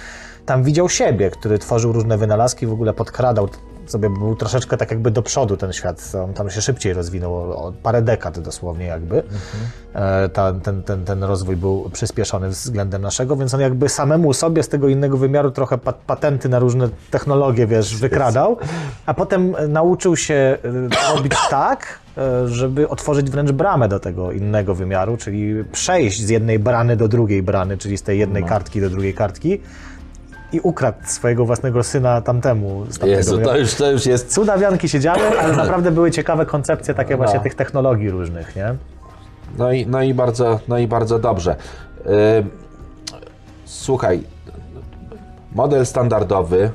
Tam 0.47 0.63
widział 0.63 0.89
siebie, 0.89 1.31
który 1.31 1.59
tworzył 1.59 1.93
różne 1.93 2.19
wynalazki, 2.19 2.67
w 2.67 2.73
ogóle 2.73 2.93
podkradał 2.93 3.49
sobie, 3.91 4.11
był 4.11 4.37
troszeczkę 4.37 4.77
tak 4.77 4.91
jakby 4.91 5.11
do 5.11 5.23
przodu 5.23 5.57
ten 5.57 5.73
świat, 5.73 6.13
on 6.25 6.35
tam 6.35 6.51
się 6.51 6.61
szybciej 6.63 6.93
rozwinął, 6.93 7.35
o 7.35 7.65
o 7.65 7.73
parę 7.83 8.03
dekad 8.03 8.41
dosłownie 8.41 8.87
jakby. 8.87 9.23
E, 9.95 10.29
Ta, 10.29 10.53
ten, 10.53 10.83
ten, 10.83 11.05
ten 11.05 11.25
rozwój 11.25 11.57
był 11.57 11.91
przyspieszony 11.93 12.49
względem 12.49 13.03
naszego, 13.03 13.37
więc 13.37 13.55
on 13.55 13.61
jakby 13.61 13.89
samemu 13.89 14.33
sobie 14.33 14.63
z 14.63 14.69
tego 14.69 14.89
innego 14.89 15.17
wymiaru 15.17 15.51
trochę 15.51 15.79
pa- 15.79 15.93
patenty 15.93 16.49
na 16.49 16.59
różne 16.59 16.89
technologie, 17.11 17.67
wiesz, 17.67 17.97
wykradał, 17.97 18.57
a 19.07 19.15
potem 19.15 19.55
e, 19.59 19.69
nauczył 19.69 20.17
się 20.17 20.35
e, 20.35 20.59
robić 21.17 21.33
tak, 21.51 21.99
e, 22.19 22.49
żeby 22.49 22.89
otworzyć 22.89 23.31
wręcz 23.31 23.53
bramę 23.53 23.89
do 23.89 24.01
tego 24.01 24.33
innego 24.33 24.75
wymiaru, 24.75 25.17
czyli 25.17 25.65
przejść 25.73 26.23
z 26.23 26.29
jednej 26.29 26.59
brany 26.59 26.97
do 26.97 27.09
drugiej 27.09 27.43
brany, 27.43 27.79
czyli 27.79 27.99
z 27.99 28.03
tej 28.03 28.19
jednej 28.19 28.45
kartki 28.45 28.81
do 28.81 28.91
drugiej 28.91 29.15
kartki 29.15 29.61
i 30.55 30.61
ukradł 30.61 30.99
swojego 31.05 31.47
własnego 31.47 31.83
syna 31.83 32.21
tamtemu. 32.21 32.87
Z 32.89 33.03
Jezu, 33.03 33.39
to 33.39 33.57
już, 33.57 33.75
to 33.75 33.91
już 33.91 34.07
jest 34.07 34.35
Cudawianki 34.35 34.89
się 34.89 35.01
działy, 35.01 35.41
ale 35.41 35.57
naprawdę 35.57 35.91
były 35.91 36.11
ciekawe 36.11 36.47
koncepcje 36.47 36.95
takie 36.95 37.17
właśnie 37.17 37.41
tych 37.41 37.55
technologii 37.55 38.11
różnych, 38.11 38.57
nie? 38.57 38.75
No 39.59 39.73
i, 39.73 39.87
no 39.87 40.03
i, 40.03 40.15
bardzo, 40.15 40.61
no 40.69 40.79
i 40.79 40.87
bardzo 40.87 41.19
dobrze. 41.19 41.57
Yy, 42.07 42.11
Słuchaj, 43.65 44.23
model 45.53 45.87
standardowy 45.87 46.71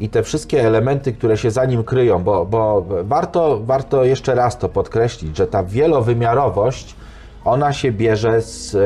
i 0.00 0.08
te 0.08 0.22
wszystkie 0.22 0.66
elementy, 0.66 1.12
które 1.12 1.36
się 1.36 1.50
za 1.50 1.64
nim 1.64 1.84
kryją, 1.84 2.22
bo, 2.22 2.46
bo 2.46 2.86
warto, 3.04 3.60
warto 3.64 4.04
jeszcze 4.04 4.34
raz 4.34 4.58
to 4.58 4.68
podkreślić, 4.68 5.36
że 5.36 5.46
ta 5.46 5.64
wielowymiarowość, 5.64 6.96
ona 7.44 7.72
się 7.72 7.92
bierze 7.92 8.42
z, 8.42 8.74
e, 8.74 8.78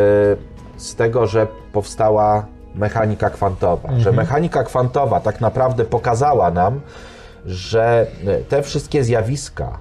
z 0.80 0.94
tego, 0.94 1.26
że 1.26 1.46
powstała 1.72 2.46
mechanika 2.74 3.30
kwantowa. 3.30 3.88
Że 3.98 4.12
mechanika 4.12 4.64
kwantowa 4.64 5.20
tak 5.20 5.40
naprawdę 5.40 5.84
pokazała 5.84 6.50
nam, 6.50 6.80
że 7.46 8.06
te 8.48 8.62
wszystkie 8.62 9.04
zjawiska 9.04 9.78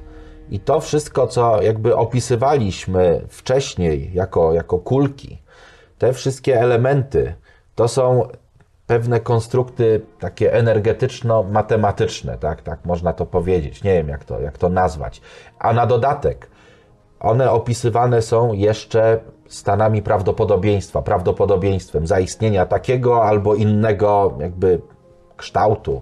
i 0.49 0.59
to 0.59 0.79
wszystko, 0.79 1.27
co 1.27 1.61
jakby 1.61 1.95
opisywaliśmy 1.95 3.21
wcześniej 3.29 4.13
jako, 4.13 4.53
jako 4.53 4.79
kulki, 4.79 5.41
te 5.97 6.13
wszystkie 6.13 6.61
elementy, 6.61 7.33
to 7.75 7.87
są 7.87 8.27
pewne 8.87 9.19
konstrukty 9.19 10.01
takie 10.19 10.53
energetyczno-matematyczne, 10.53 12.37
tak, 12.37 12.61
tak 12.61 12.85
można 12.85 13.13
to 13.13 13.25
powiedzieć. 13.25 13.83
Nie 13.83 13.93
wiem, 13.93 14.07
jak 14.07 14.23
to, 14.23 14.41
jak 14.41 14.57
to 14.57 14.69
nazwać. 14.69 15.21
A 15.59 15.73
na 15.73 15.85
dodatek, 15.85 16.49
one 17.19 17.51
opisywane 17.51 18.21
są 18.21 18.53
jeszcze 18.53 19.19
stanami 19.53 20.01
prawdopodobieństwa, 20.01 21.01
prawdopodobieństwem 21.01 22.07
zaistnienia 22.07 22.65
takiego 22.65 23.23
albo 23.23 23.55
innego 23.55 24.37
jakby 24.39 24.81
kształtu, 25.37 26.01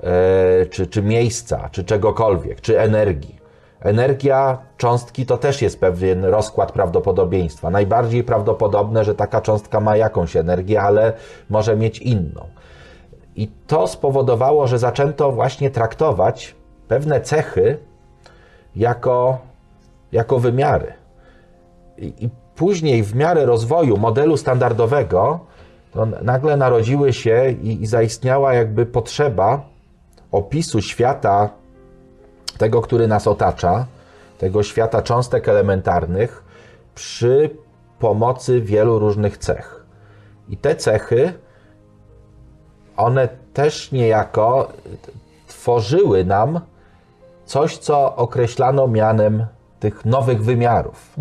e, 0.00 0.66
czy, 0.66 0.86
czy 0.86 1.02
miejsca, 1.02 1.68
czy 1.72 1.84
czegokolwiek, 1.84 2.60
czy 2.60 2.80
energii. 2.80 3.40
Energia 3.80 4.58
cząstki 4.76 5.26
to 5.26 5.38
też 5.38 5.62
jest 5.62 5.80
pewien 5.80 6.24
rozkład 6.24 6.72
prawdopodobieństwa. 6.72 7.70
Najbardziej 7.70 8.24
prawdopodobne, 8.24 9.04
że 9.04 9.14
taka 9.14 9.40
cząstka 9.40 9.80
ma 9.80 9.96
jakąś 9.96 10.36
energię, 10.36 10.82
ale 10.82 11.12
może 11.50 11.76
mieć 11.76 11.98
inną. 11.98 12.46
I 13.36 13.48
to 13.66 13.86
spowodowało, 13.86 14.66
że 14.66 14.78
zaczęto 14.78 15.32
właśnie 15.32 15.70
traktować 15.70 16.54
pewne 16.88 17.20
cechy 17.20 17.78
jako, 18.76 19.38
jako 20.12 20.38
wymiary. 20.38 20.92
I, 21.98 22.24
I 22.24 22.30
później, 22.60 23.02
w 23.02 23.14
miarę 23.14 23.46
rozwoju 23.46 23.96
modelu 23.96 24.36
standardowego, 24.36 25.40
to 25.92 26.06
nagle 26.06 26.56
narodziły 26.56 27.12
się 27.12 27.50
i, 27.62 27.82
i 27.82 27.86
zaistniała 27.86 28.54
jakby 28.54 28.86
potrzeba 28.86 29.62
opisu 30.32 30.82
świata, 30.82 31.50
tego, 32.58 32.80
który 32.80 33.08
nas 33.08 33.26
otacza, 33.26 33.86
tego 34.38 34.62
świata 34.62 35.02
cząstek 35.02 35.48
elementarnych, 35.48 36.44
przy 36.94 37.50
pomocy 37.98 38.60
wielu 38.60 38.98
różnych 38.98 39.38
cech. 39.38 39.86
I 40.48 40.56
te 40.56 40.76
cechy, 40.76 41.32
one 42.96 43.28
też 43.52 43.92
niejako 43.92 44.68
tworzyły 45.46 46.24
nam 46.24 46.60
coś, 47.44 47.78
co 47.78 48.16
określano 48.16 48.88
mianem 48.88 49.46
tych 49.80 50.04
nowych 50.04 50.44
wymiarów. 50.44 51.16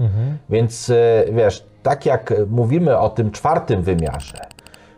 Więc 0.50 0.90
e, 0.90 1.26
wiesz, 1.32 1.66
tak 1.84 2.06
jak 2.06 2.34
mówimy 2.50 2.98
o 2.98 3.10
tym 3.10 3.32
czwartym 3.32 3.82
wymiarze, 3.82 4.46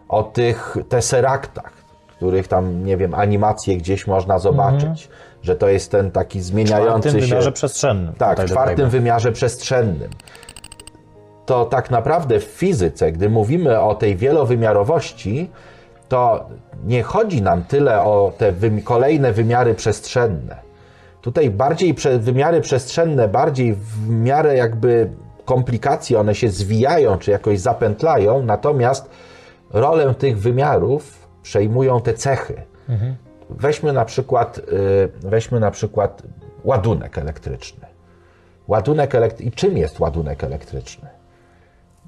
o 0.09 0.23
tych 0.23 0.77
tesseraktach, 0.89 1.71
których 2.15 2.47
tam, 2.47 2.85
nie 2.85 2.97
wiem, 2.97 3.13
animacje 3.13 3.77
gdzieś 3.77 4.07
można 4.07 4.39
zobaczyć, 4.39 5.09
że 5.43 5.55
to 5.55 5.69
jest 5.69 5.91
ten 5.91 6.11
taki 6.11 6.41
zmieniający 6.41 7.11
tym 7.11 7.21
się... 7.21 7.27
wymiarze 7.27 7.51
przestrzennym. 7.51 8.13
Tak, 8.13 8.39
w 8.39 8.45
czwartym 8.45 8.75
dodajmy. 8.75 8.91
wymiarze 8.91 9.31
przestrzennym. 9.31 10.09
To 11.45 11.65
tak 11.65 11.91
naprawdę 11.91 12.39
w 12.39 12.43
fizyce, 12.43 13.11
gdy 13.11 13.29
mówimy 13.29 13.79
o 13.79 13.95
tej 13.95 14.15
wielowymiarowości, 14.15 15.49
to 16.09 16.49
nie 16.85 17.03
chodzi 17.03 17.41
nam 17.41 17.63
tyle 17.63 18.01
o 18.01 18.31
te 18.37 18.53
kolejne 18.83 19.33
wymiary 19.33 19.73
przestrzenne. 19.73 20.70
Tutaj 21.21 21.49
bardziej 21.49 21.95
wymiary 22.19 22.61
przestrzenne, 22.61 23.27
bardziej 23.27 23.73
w 23.73 24.09
miarę 24.09 24.55
jakby 24.55 25.09
komplikacji 25.45 26.15
one 26.15 26.35
się 26.35 26.49
zwijają 26.49 27.17
czy 27.17 27.31
jakoś 27.31 27.59
zapętlają, 27.59 28.43
natomiast 28.43 29.09
rolę 29.69 30.15
tych 30.15 30.39
wymiarów 30.39 31.27
przejmują 31.43 32.01
te 32.01 32.13
cechy. 32.13 32.61
Weźmy 33.49 33.93
na 33.93 34.05
przykład, 34.05 34.57
y, 34.57 34.61
weźmy 35.23 35.59
na 35.59 35.71
przykład 35.71 36.23
ładunek 36.63 37.17
elektryczny. 37.17 37.87
Ładunek 38.67 39.15
elekt... 39.15 39.41
I 39.41 39.51
czym 39.51 39.77
jest 39.77 39.99
ładunek 39.99 40.43
elektryczny? 40.43 41.09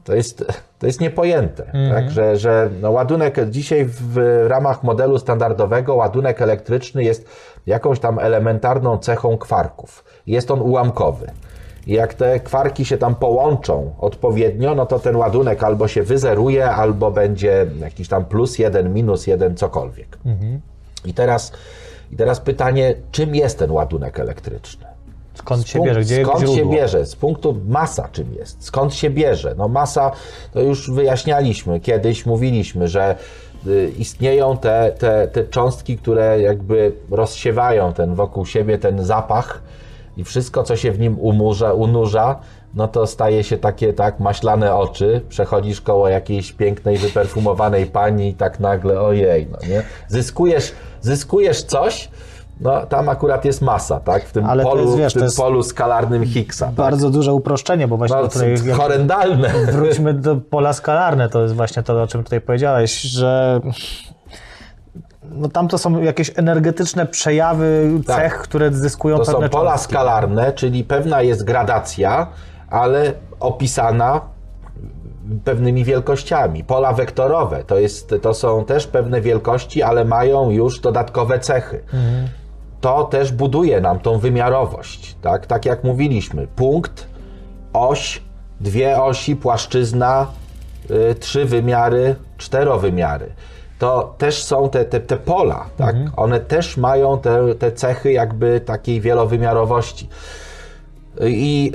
To 0.04 0.16
jest, 0.16 0.46
to 0.80 0.88
jest 0.88 1.02
niepojęte, 1.02 1.72
tak? 1.94 2.12
że, 2.12 2.38
że 2.38 2.70
no 2.82 2.92
ładunek 2.92 3.50
dzisiaj 3.50 3.86
w 3.86 4.46
ramach 4.48 4.84
modelu 4.84 5.20
standardowego 5.20 5.96
ładunek 5.96 6.42
elektryczny 6.42 7.04
jest 7.04 7.26
jakąś 7.66 8.00
tam 8.00 8.20
elementarną 8.20 8.98
cechą 8.98 9.38
kwarków. 9.38 10.04
Jest 10.28 10.52
on 10.52 10.62
ułamkowy. 10.62 11.32
I 11.88 11.94
jak 11.94 12.14
te 12.14 12.40
kwarki 12.40 12.86
się 12.86 12.98
tam 12.98 13.16
połączą 13.16 13.96
odpowiednio, 14.00 14.76
no 14.76 14.86
to 14.86 15.00
ten 15.00 15.16
ładunek 15.16 15.64
albo 15.64 15.88
się 15.88 16.04
wyzeruje, 16.04 16.70
albo 16.70 17.12
będzie 17.12 17.66
jakiś 17.80 18.08
tam 18.08 18.26
plus 18.26 18.60
jeden, 18.60 18.94
minus 18.94 19.28
jeden, 19.28 19.56
cokolwiek. 19.56 20.18
I, 21.06 21.14
teraz, 21.14 21.52
I 22.12 22.16
teraz 22.16 22.40
pytanie, 22.40 22.96
czym 23.12 23.36
jest 23.36 23.60
ten 23.60 23.72
ładunek 23.72 24.20
elektryczny? 24.20 24.93
Skąd 25.34 25.68
się 25.68 25.82
bierze? 25.82 26.02
Gdzie 26.02 26.26
skąd 26.26 26.50
się 26.50 26.66
bierze? 26.66 27.06
Z 27.06 27.16
punktu 27.16 27.62
masa 27.68 28.10
czym 28.12 28.34
jest? 28.34 28.64
Skąd 28.64 28.94
się 28.94 29.10
bierze? 29.10 29.56
No 29.58 29.68
masa, 29.68 30.12
to 30.54 30.62
już 30.62 30.92
wyjaśnialiśmy, 30.92 31.80
kiedyś 31.80 32.26
mówiliśmy, 32.26 32.88
że 32.88 33.16
y, 33.68 33.92
istnieją 33.98 34.58
te, 34.58 34.92
te, 35.00 35.28
te 35.28 35.44
cząstki, 35.44 35.98
które 35.98 36.42
jakby 36.42 36.92
rozsiewają 37.12 37.94
ten 37.94 38.16
wokół 38.16 38.46
siebie 38.46 38.78
ten 38.78 39.04
zapach 39.04 39.62
i 40.18 40.24
wszystko, 40.24 40.64
co 40.64 40.76
się 40.76 40.92
w 40.92 41.00
nim 41.00 41.20
umurza, 41.20 41.74
unurza, 41.74 42.40
no 42.74 42.88
to 42.88 43.08
staje 43.08 43.44
się 43.44 43.58
takie 43.58 43.94
tak 43.94 44.20
maślane 44.20 44.76
oczy, 44.76 45.22
przechodzisz 45.30 45.82
koło 45.82 46.10
jakiejś 46.10 46.52
pięknej, 46.52 46.98
wyperfumowanej 46.98 47.86
pani 47.86 48.30
i 48.30 48.34
tak 48.34 48.60
nagle, 48.60 49.02
ojej, 49.02 49.48
no 49.52 49.58
nie? 49.70 49.84
Zyskujesz, 50.08 50.72
zyskujesz 51.02 51.64
coś, 51.64 52.10
no 52.62 52.86
tam 52.86 53.10
akurat 53.10 53.46
jest 53.46 53.62
masa, 53.62 54.00
tak? 54.00 54.26
W 54.26 54.32
tym, 54.32 54.46
Ale 54.46 54.64
to 54.64 54.70
polu, 54.70 54.84
jest, 54.86 54.98
wiesz, 54.98 55.14
w 55.14 55.20
tym 55.20 55.30
to 55.30 55.36
polu 55.44 55.64
skalarnym 55.64 56.26
Higgsa. 56.26 56.66
Tak? 56.66 56.76
Bardzo 56.76 57.10
duże 57.10 57.34
uproszczenie, 57.34 57.88
bo 57.88 57.98
właśnie 57.98 58.18
No, 58.18 58.28
tutaj 58.28 58.58
horrendalne. 58.78 59.50
wróćmy 59.72 60.14
do 60.14 60.36
pola 60.36 60.74
skalarne, 60.74 61.30
to 61.30 61.42
jest 61.42 61.56
właśnie 61.56 61.84
to, 61.84 62.02
o 62.02 62.08
czym 62.08 62.24
tutaj 62.24 62.42
powiedziałeś, 62.42 63.02
że 63.02 63.60
no 65.32 65.50
tam 65.50 65.68
to 65.68 65.78
są 65.78 66.02
jakieś 66.02 66.32
energetyczne 66.36 67.06
przejawy 67.06 67.92
Tak. 68.08 68.18
cech, 68.18 68.38
które 68.40 68.72
zyskują 68.74 69.18
To 69.18 69.26
pewne 69.26 69.48
są 69.48 69.50
pola 69.50 69.72
cząstki. 69.72 69.94
skalarne, 69.94 70.52
czyli 70.54 70.84
pewna 70.84 71.22
jest 71.22 71.44
gradacja, 71.44 72.28
ale 72.70 73.14
opisana 73.40 74.22
pewnymi 75.44 75.84
wielkościami. 75.84 76.64
Pola 76.64 76.94
wektorowe 76.94 77.64
to, 77.64 77.78
jest, 77.78 78.16
to 78.22 78.34
są 78.34 78.66
też 78.66 78.88
pewne 78.88 79.22
wielkości, 79.22 79.84
ale 79.84 80.06
mają 80.06 80.50
już 80.50 80.80
dodatkowe 80.80 81.40
cechy. 81.40 81.84
To 82.84 83.04
też 83.04 83.32
buduje 83.32 83.82
nam 83.82 84.00
tą 84.00 84.18
wymiarowość. 84.20 85.16
Tak, 85.22 85.46
tak 85.46 85.66
jak 85.66 85.84
mówiliśmy, 85.84 86.48
punkt, 86.48 87.08
oś, 87.74 88.22
dwie 88.60 89.02
osi, 89.02 89.36
płaszczyzna, 89.36 90.28
y, 90.92 91.16
trzy 91.16 91.46
wymiary, 91.46 92.16
czterowymiary. 92.38 93.30
To 93.80 94.16
też 94.18 94.44
są 94.44 94.70
te, 94.70 94.86
te, 94.86 95.00
te 95.00 95.18
pola, 95.18 95.66
tak? 95.78 95.96
One 96.16 96.40
też 96.40 96.78
mają 96.78 97.20
te, 97.20 97.56
te 97.56 97.72
cechy 97.72 98.12
jakby 98.12 98.60
takiej 98.60 99.02
wielowymiarowości. 99.02 100.10
I 101.22 101.72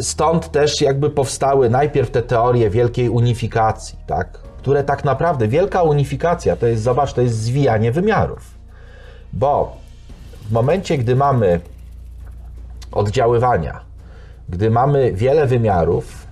stąd 0.00 0.52
też 0.52 0.80
jakby 0.80 1.10
powstały 1.10 1.70
najpierw 1.70 2.10
te 2.10 2.22
teorie 2.22 2.70
wielkiej 2.70 3.08
unifikacji, 3.08 3.98
tak? 4.06 4.38
które 4.58 4.84
tak 4.84 5.04
naprawdę, 5.04 5.48
wielka 5.48 5.82
unifikacja 5.82 6.56
to 6.56 6.66
jest, 6.66 6.82
zobacz, 6.82 7.12
to 7.12 7.20
jest 7.20 7.36
zwijanie 7.36 7.92
wymiarów. 7.92 8.58
Bo 9.32 9.81
w 10.52 10.54
momencie, 10.54 10.98
gdy 10.98 11.16
mamy 11.16 11.60
oddziaływania, 12.92 13.80
gdy 14.48 14.70
mamy 14.70 15.12
wiele 15.12 15.46
wymiarów 15.46 16.26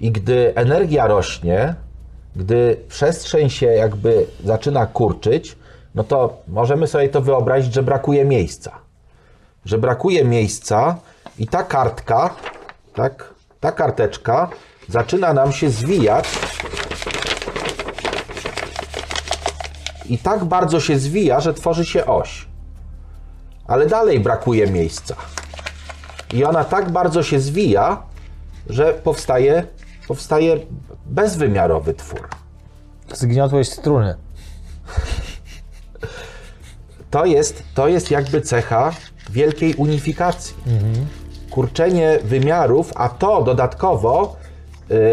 i 0.00 0.10
gdy 0.10 0.52
energia 0.54 1.06
rośnie, 1.06 1.74
gdy 2.36 2.76
przestrzeń 2.88 3.50
się 3.50 3.66
jakby 3.66 4.26
zaczyna 4.44 4.86
kurczyć, 4.86 5.56
no 5.94 6.04
to 6.04 6.42
możemy 6.48 6.86
sobie 6.86 7.08
to 7.08 7.22
wyobrazić, 7.22 7.74
że 7.74 7.82
brakuje 7.82 8.24
miejsca 8.24 8.72
że 9.64 9.78
brakuje 9.78 10.24
miejsca 10.24 10.96
i 11.38 11.46
ta 11.46 11.62
kartka, 11.62 12.34
tak, 12.94 13.34
ta 13.60 13.72
karteczka 13.72 14.50
zaczyna 14.88 15.32
nam 15.32 15.52
się 15.52 15.70
zwijać 15.70 16.24
i 20.08 20.18
tak 20.18 20.44
bardzo 20.44 20.80
się 20.80 20.98
zwija, 20.98 21.40
że 21.40 21.54
tworzy 21.54 21.84
się 21.84 22.06
oś. 22.06 22.53
Ale 23.66 23.86
dalej 23.86 24.20
brakuje 24.20 24.66
miejsca. 24.66 25.16
I 26.32 26.44
ona 26.44 26.64
tak 26.64 26.90
bardzo 26.90 27.22
się 27.22 27.40
zwija, 27.40 28.02
że 28.68 28.92
powstaje, 28.92 29.66
powstaje 30.08 30.56
bezwymiarowy 31.06 31.94
twór. 31.94 32.28
Zgniotłeś 33.12 33.68
struny. 33.68 34.14
to 37.10 37.24
jest, 37.24 37.62
to 37.74 37.88
jest 37.88 38.10
jakby 38.10 38.40
cecha 38.40 38.92
wielkiej 39.30 39.74
unifikacji. 39.74 40.54
Kurczenie 41.50 42.18
wymiarów, 42.24 42.92
a 42.94 43.08
to 43.08 43.42
dodatkowo 43.42 44.36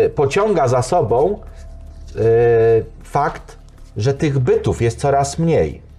y, 0.05 0.09
pociąga 0.09 0.67
za 0.67 0.81
sobą 0.81 1.39
y, 2.15 2.85
fakt, 3.03 3.57
że 3.97 4.13
tych 4.13 4.39
bytów 4.39 4.81
jest 4.81 4.99
coraz 4.99 5.39
mniej. 5.39 5.90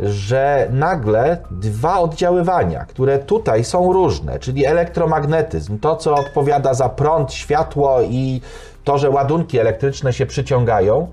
Że 0.00 0.68
nagle 0.70 1.38
dwa 1.50 1.98
oddziaływania, 1.98 2.84
które 2.84 3.18
tutaj 3.18 3.64
są 3.64 3.92
różne, 3.92 4.38
czyli 4.38 4.66
elektromagnetyzm, 4.66 5.78
to 5.78 5.96
co 5.96 6.14
odpowiada 6.14 6.74
za 6.74 6.88
prąd, 6.88 7.32
światło 7.32 8.02
i 8.02 8.40
to, 8.84 8.98
że 8.98 9.10
ładunki 9.10 9.58
elektryczne 9.58 10.12
się 10.12 10.26
przyciągają, 10.26 11.08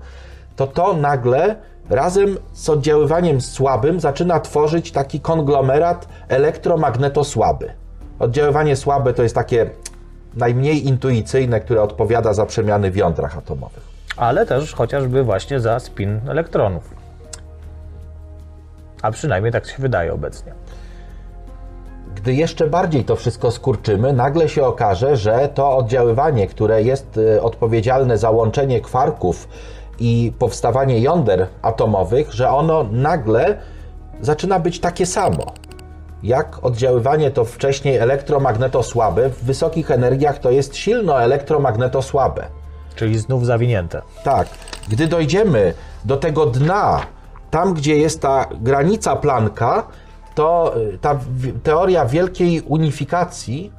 to 0.56 0.66
to 0.66 0.92
nagle 0.92 1.56
razem 1.90 2.36
z 2.52 2.68
oddziaływaniem 2.68 3.40
słabym 3.40 4.00
zaczyna 4.00 4.40
tworzyć 4.40 4.92
taki 4.92 5.20
konglomerat 5.20 6.08
elektromagnetosłaby. 6.28 7.70
Oddziaływanie 8.18 8.76
słabe 8.76 9.14
to 9.14 9.22
jest 9.22 9.34
takie 9.34 9.70
najmniej 10.36 10.86
intuicyjne, 10.86 11.60
które 11.60 11.82
odpowiada 11.82 12.32
za 12.32 12.46
przemiany 12.46 12.90
w 12.90 12.96
jądrach 12.96 13.38
atomowych. 13.38 13.82
Ale 14.16 14.46
też 14.46 14.74
chociażby 14.74 15.22
właśnie 15.22 15.60
za 15.60 15.80
spin 15.80 16.20
elektronów. 16.28 17.01
A 19.02 19.10
przynajmniej 19.10 19.52
tak 19.52 19.66
się 19.66 19.82
wydaje 19.82 20.14
obecnie. 20.14 20.52
gdy 22.14 22.34
jeszcze 22.34 22.66
bardziej 22.66 23.04
to 23.04 23.16
wszystko 23.16 23.50
skurczymy, 23.50 24.12
nagle 24.12 24.48
się 24.48 24.64
okaże, 24.64 25.16
że 25.16 25.48
to 25.54 25.76
oddziaływanie, 25.76 26.46
które 26.46 26.82
jest 26.82 27.16
y, 27.16 27.42
odpowiedzialne 27.42 28.18
za 28.18 28.30
łączenie 28.30 28.80
kwarków 28.80 29.48
i 29.98 30.32
powstawanie 30.38 31.00
jąder 31.00 31.46
atomowych, 31.62 32.32
że 32.32 32.50
ono 32.50 32.84
nagle 32.92 33.58
zaczyna 34.20 34.58
być 34.58 34.80
takie 34.80 35.06
samo. 35.06 35.46
Jak 36.22 36.64
oddziaływanie 36.64 37.30
to 37.30 37.44
wcześniej 37.44 37.96
elektromagnetosłabe, 37.96 39.28
w 39.28 39.44
wysokich 39.44 39.90
energiach 39.90 40.38
to 40.38 40.50
jest 40.50 40.76
silno 40.76 41.22
elektromagnetosłabe. 41.22 42.46
Czyli 42.96 43.18
znów 43.18 43.46
zawinięte. 43.46 44.02
Tak, 44.24 44.48
gdy 44.88 45.06
dojdziemy 45.06 45.74
do 46.04 46.16
tego 46.16 46.46
dna, 46.46 47.00
tam 47.52 47.74
gdzie 47.74 47.96
jest 47.96 48.20
ta 48.20 48.46
granica 48.60 49.16
Plancka, 49.16 49.86
to 50.34 50.72
y, 50.76 50.98
ta 50.98 51.18
teoria 51.62 52.06
wielkiej 52.06 52.60
unifikacji 52.60 53.72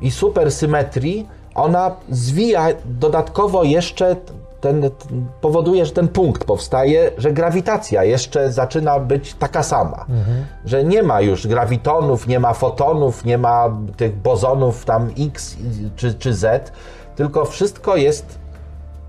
i 0.00 0.10
supersymetrii, 0.10 1.28
ona 1.54 1.90
zwija 2.08 2.66
dodatkowo 2.84 3.64
jeszcze 3.64 4.16
ten, 4.60 4.90
powoduje, 5.40 5.86
że 5.86 5.92
ten 5.92 6.08
punkt 6.08 6.44
powstaje, 6.44 7.10
że 7.18 7.32
grawitacja 7.32 8.04
jeszcze 8.04 8.52
zaczyna 8.52 9.00
być 9.00 9.34
taka 9.34 9.62
sama. 9.62 10.06
Że 10.64 10.84
nie 10.84 11.02
ma 11.02 11.20
już 11.20 11.46
grawitonów, 11.46 12.26
nie 12.26 12.40
ma 12.40 12.54
fotonów, 12.54 13.24
nie 13.24 13.38
ma 13.38 13.76
tych 13.96 14.16
bozonów 14.16 14.84
tam 14.84 15.10
X 15.18 15.56
czy, 15.96 16.14
czy 16.14 16.34
Z, 16.34 16.72
tylko 17.16 17.44
wszystko 17.44 17.96
jest 17.96 18.38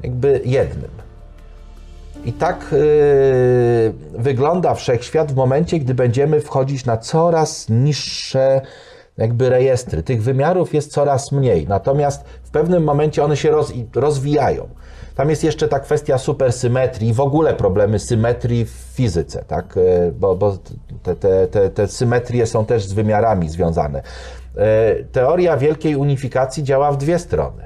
jakby 0.03 0.41
jednym. 0.45 1.06
I 2.25 2.33
tak 2.33 2.65
yy, 2.71 3.93
wygląda 4.21 4.73
wszechświat 4.73 5.31
w 5.31 5.35
momencie, 5.35 5.79
gdy 5.79 5.93
będziemy 5.93 6.41
wchodzić 6.41 6.85
na 6.85 6.97
coraz 6.97 7.69
niższe 7.69 8.61
jakby 9.17 9.49
rejestry. 9.49 10.03
Tych 10.03 10.23
wymiarów 10.23 10.73
jest 10.73 10.91
coraz 10.91 11.31
mniej, 11.31 11.67
natomiast 11.67 12.23
w 12.43 12.49
pewnym 12.49 12.83
momencie 12.83 13.23
one 13.23 13.37
się 13.37 13.51
roz, 13.51 13.73
rozwijają. 13.95 14.67
Tam 15.15 15.29
jest 15.29 15.43
jeszcze 15.43 15.67
ta 15.67 15.79
kwestia 15.79 16.17
supersymetrii, 16.17 17.13
w 17.13 17.19
ogóle 17.19 17.53
problemy 17.53 17.99
symetrii 17.99 18.65
w 18.65 18.69
fizyce, 18.69 19.43
tak? 19.47 19.75
Yy, 19.75 20.11
bo, 20.11 20.35
bo 20.35 20.57
te, 21.03 21.15
te, 21.15 21.47
te, 21.47 21.69
te 21.69 21.87
symetrie 21.87 22.45
są 22.45 22.65
też 22.65 22.85
z 22.85 22.93
wymiarami 22.93 23.49
związane. 23.49 24.01
Yy, 24.55 24.63
teoria 25.11 25.57
wielkiej 25.57 25.95
unifikacji 25.95 26.63
działa 26.63 26.91
w 26.91 26.97
dwie 26.97 27.19
strony, 27.19 27.63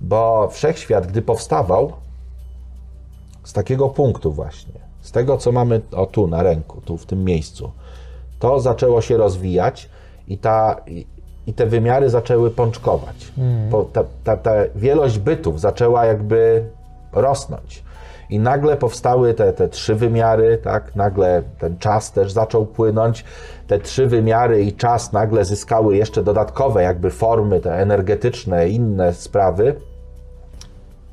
bo 0.00 0.48
wszechświat, 0.52 1.06
gdy 1.06 1.22
powstawał, 1.22 1.92
z 3.46 3.52
takiego 3.52 3.88
punktu 3.88 4.32
właśnie, 4.32 4.72
z 5.00 5.12
tego 5.12 5.36
co 5.36 5.52
mamy 5.52 5.80
o 5.92 6.06
tu 6.06 6.28
na 6.28 6.42
ręku, 6.42 6.80
tu 6.80 6.96
w 6.96 7.06
tym 7.06 7.24
miejscu, 7.24 7.70
to 8.38 8.60
zaczęło 8.60 9.00
się 9.00 9.16
rozwijać 9.16 9.88
i, 10.28 10.38
ta, 10.38 10.76
i, 10.86 11.06
i 11.46 11.52
te 11.52 11.66
wymiary 11.66 12.10
zaczęły 12.10 12.50
pączkować. 12.50 13.32
Po, 13.70 13.84
ta, 13.84 14.04
ta, 14.24 14.36
ta 14.36 14.52
wielość 14.74 15.18
bytów 15.18 15.60
zaczęła 15.60 16.04
jakby 16.04 16.64
rosnąć. 17.12 17.84
I 18.30 18.38
nagle 18.38 18.76
powstały 18.76 19.34
te, 19.34 19.52
te 19.52 19.68
trzy 19.68 19.94
wymiary, 19.94 20.58
tak? 20.58 20.96
Nagle 20.96 21.42
ten 21.58 21.78
czas 21.78 22.12
też 22.12 22.32
zaczął 22.32 22.66
płynąć. 22.66 23.24
Te 23.66 23.78
trzy 23.78 24.06
wymiary 24.06 24.62
i 24.62 24.72
czas 24.72 25.12
nagle 25.12 25.44
zyskały 25.44 25.96
jeszcze 25.96 26.22
dodatkowe 26.22 26.82
jakby 26.82 27.10
formy, 27.10 27.60
te 27.60 27.74
energetyczne, 27.74 28.68
inne 28.68 29.14
sprawy 29.14 29.74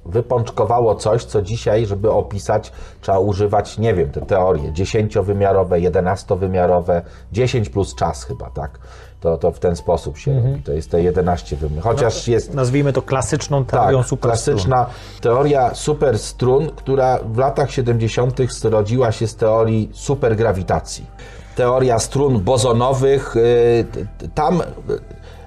wypączkowało 0.06 0.96
coś, 0.96 1.26
co 1.26 1.42
dzisiaj, 1.42 1.86
żeby 1.86 2.12
opisać, 2.12 2.72
trzeba 3.02 3.20
używać, 3.20 3.78
nie 3.78 3.94
wiem, 3.94 4.12
te 4.12 4.22
teorie 4.22 4.74
dziesięciowymiarowe, 4.74 5.80
jedenastowymiarowe, 5.80 7.02
10 7.32 7.70
plus 7.70 7.96
czas 7.96 8.24
chyba, 8.24 8.50
tak? 8.50 8.80
To, 9.20 9.38
to 9.38 9.52
w 9.52 9.60
ten 9.60 9.76
sposób 9.76 10.18
się 10.18 10.36
robi. 10.36 10.62
To 10.64 10.72
jest 10.72 10.92
te 10.92 11.02
11 11.02 11.56
wymiarów. 11.56 11.84
Chociaż 11.84 12.28
jest 12.28 12.54
Nazwijmy 12.54 12.94
to 12.94 13.02
klasyczną 13.02 13.66
teorią 13.66 13.98
tak, 13.98 14.08
superstrun. 14.08 14.56
klasyczna 14.56 14.86
teoria 15.22 15.76
superstrun, 15.76 16.70
która 16.76 17.20
w 17.26 17.38
latach 17.38 17.72
70. 17.72 18.54
zrodziła 18.54 19.12
się 19.12 19.28
z 19.28 19.36
teorii 19.36 19.90
supergrawitacji. 19.94 21.06
Teoria 21.56 22.00
strun 22.00 22.40
bozonowych, 22.40 23.36
y, 23.36 23.86
tam, 24.36 24.62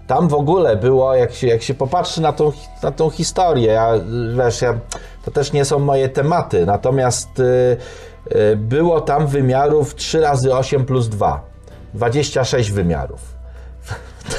tam 0.07 0.29
w 0.29 0.35
ogóle 0.35 0.77
było, 0.77 1.15
jak 1.15 1.33
się, 1.35 1.47
jak 1.47 1.63
się 1.63 1.75
popatrzy 1.75 2.21
na 2.23 2.33
tą, 2.33 2.53
na 2.83 2.91
tą 2.91 3.11
historię, 3.11 3.73
ja, 3.73 3.93
wiesz, 4.37 4.63
ja, 4.63 4.79
to 5.25 5.31
też 5.31 5.53
nie 5.53 5.65
są 5.65 5.79
moje 5.79 6.09
tematy, 6.09 6.67
natomiast 6.67 7.39
y, 7.39 7.77
y, 8.37 8.57
było 8.57 9.01
tam 9.01 9.27
wymiarów 9.27 9.95
3 9.95 10.21
razy 10.21 10.55
8 10.55 10.85
plus 10.85 11.09
2, 11.09 11.41
26 11.95 12.71
wymiarów. 12.71 13.36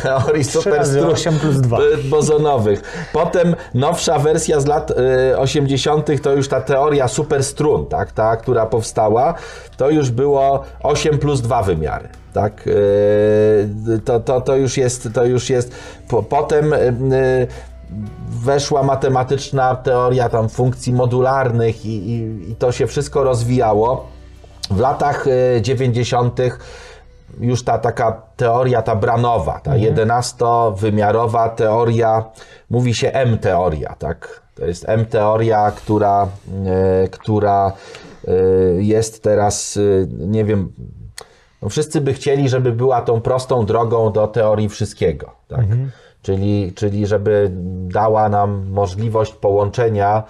Teorii 0.04 0.44
superstrun 0.44 1.12
8 1.12 1.40
plus 1.40 1.62
2. 1.62 1.80
y, 1.82 1.98
bozonowych. 2.10 3.10
Potem 3.14 3.56
nowsza 3.74 4.20
wersja 4.20 4.60
z 4.60 4.66
lat 4.66 4.92
y, 5.32 5.38
80. 5.38 6.22
to 6.22 6.34
już 6.34 6.48
ta 6.48 6.62
teoria 6.62 7.08
superstrun, 7.08 7.86
tak, 7.86 8.12
ta, 8.12 8.38
która 8.38 8.66
powstała, 8.66 9.34
to 9.78 9.90
już 9.90 10.12
było 10.12 10.64
8 10.84 11.18
plus 11.18 11.42
2 11.42 11.64
wymiary. 11.64 12.10
Tak, 12.34 12.68
y, 12.68 14.00
to, 14.06 14.20
to, 14.20 14.42
to 14.42 14.56
już 14.56 14.78
jest, 14.78 15.10
to 15.14 15.26
już 15.26 15.50
jest. 15.50 15.72
Po, 16.08 16.24
potem 16.24 16.74
y, 16.74 16.78
y, 16.78 17.48
weszła 18.30 18.84
matematyczna 18.84 19.76
teoria 19.76 20.30
tam 20.30 20.50
funkcji 20.50 20.94
modularnych 20.94 21.86
i, 21.86 21.90
i, 21.90 22.52
i 22.52 22.56
to 22.56 22.72
się 22.72 22.88
wszystko 22.88 23.24
rozwijało. 23.24 24.08
W 24.72 24.80
latach 24.80 25.28
y, 25.28 25.62
90 25.62 26.40
już 27.40 27.64
ta 27.64 27.78
taka 27.78 28.22
teoria, 28.36 28.82
ta 28.82 28.96
branowa, 28.96 29.60
ta 29.60 29.72
11-wymiarowa 29.72 31.50
teoria, 31.50 32.26
mówi 32.70 32.94
się 32.94 33.12
M-teoria, 33.12 33.96
tak? 34.00 34.42
To 34.56 34.66
jest 34.66 34.90
M-teoria, 34.90 35.72
która, 35.72 36.28
e, 36.66 37.08
która 37.08 37.72
e, 38.28 38.32
jest 38.84 39.24
teraz, 39.24 39.78
e, 39.78 39.82
nie 40.28 40.46
wiem, 40.46 40.74
no 41.62 41.70
wszyscy 41.70 42.02
by 42.02 42.14
chcieli, 42.14 42.50
żeby 42.50 42.72
była 42.72 43.02
tą 43.02 43.22
prostą 43.22 43.66
drogą 43.66 44.12
do 44.12 44.28
teorii 44.28 44.70
wszystkiego, 44.70 45.32
tak? 45.48 45.66
Czyli, 46.22 46.74
czyli 46.76 47.08
żeby 47.08 47.52
dała 47.88 48.30
nam 48.30 48.70
możliwość 48.70 49.34
połączenia 49.34 50.24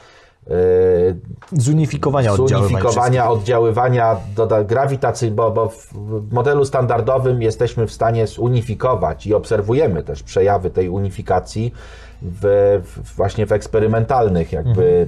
Zunifikowania 1.52 2.32
oddziaływań. 2.32 2.70
zunifikowania, 2.70 3.30
oddziaływania 3.30 4.16
doda- 4.36 4.64
grawitacji, 4.64 5.32
bo, 5.32 5.52
bo 5.52 5.70
w 5.70 5.94
modelu 6.32 6.66
standardowym 6.66 7.42
jesteśmy 7.42 7.88
w 7.88 7.92
stanie 7.92 8.28
zunifikować 8.28 9.28
i 9.28 9.34
obserwujemy 9.34 10.04
też 10.04 10.24
przejawy 10.24 10.70
tej 10.70 10.90
unifikacji 10.90 11.74
w, 12.22 12.42
w, 12.84 13.16
właśnie 13.16 13.46
w 13.46 13.52
eksperymentalnych 13.52 14.52
jakby 14.54 15.08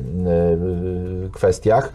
y, 1.28 1.32
kwestiach. 1.32 1.94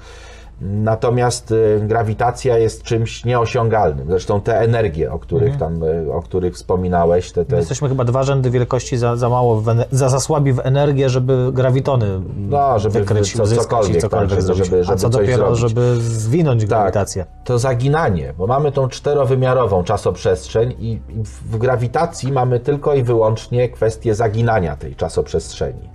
Natomiast 0.61 1.51
y, 1.51 1.81
grawitacja 1.83 2.59
jest 2.59 2.83
czymś 2.83 3.25
nieosiągalnym. 3.25 4.07
Zresztą 4.09 4.41
te 4.41 4.59
energie, 4.61 5.13
o 5.13 5.19
których 5.19 5.57
tam, 5.57 5.83
y, 5.83 6.13
o 6.13 6.23
których 6.23 6.55
wspominałeś, 6.55 7.33
te, 7.33 7.45
te 7.45 7.57
Jesteśmy 7.57 7.89
chyba 7.89 8.05
dwa 8.05 8.23
rzędy 8.23 8.51
wielkości 8.51 8.97
za, 8.97 9.17
za 9.17 9.29
mało, 9.29 9.61
w 9.61 9.65
za, 9.91 10.09
za 10.09 10.21
słabi 10.21 10.53
w 10.53 10.61
energię, 10.67 11.09
żeby 11.09 11.51
grawitony 11.53 12.07
No, 12.49 12.79
żeby 12.79 12.99
wykryć, 12.99 13.37
co- 13.37 13.43
uzyskać 13.43 13.65
cokolwiek, 13.67 14.01
cokolwiek 14.01 14.31
tak, 14.31 14.41
żeby- 14.41 14.43
zrobić. 14.55 14.65
żeby- 14.65 14.85
A 14.93 14.97
co 14.97 15.09
dopiero, 15.09 15.37
zrobić. 15.57 15.59
żeby 15.61 15.97
zwinąć 16.01 16.67
grawitację. 16.67 17.25
to 17.45 17.59
zaginanie, 17.59 18.33
bo 18.39 18.47
mamy 18.47 18.73
tą 18.73 18.89
czterowymiarową 18.89 19.85
czasoprzestrzeń 19.85 20.75
i 20.79 20.93
i 20.95 21.01
w 21.51 21.57
grawitacji 21.59 22.33
mamy 22.33 22.61
tylko 22.61 22.95
i 22.95 23.03
wyłącznie 23.03 23.69
kwestię 23.69 24.15
zaginania 24.15 24.77
tej 24.77 24.97
czasoprzestrzeni. 24.97 25.89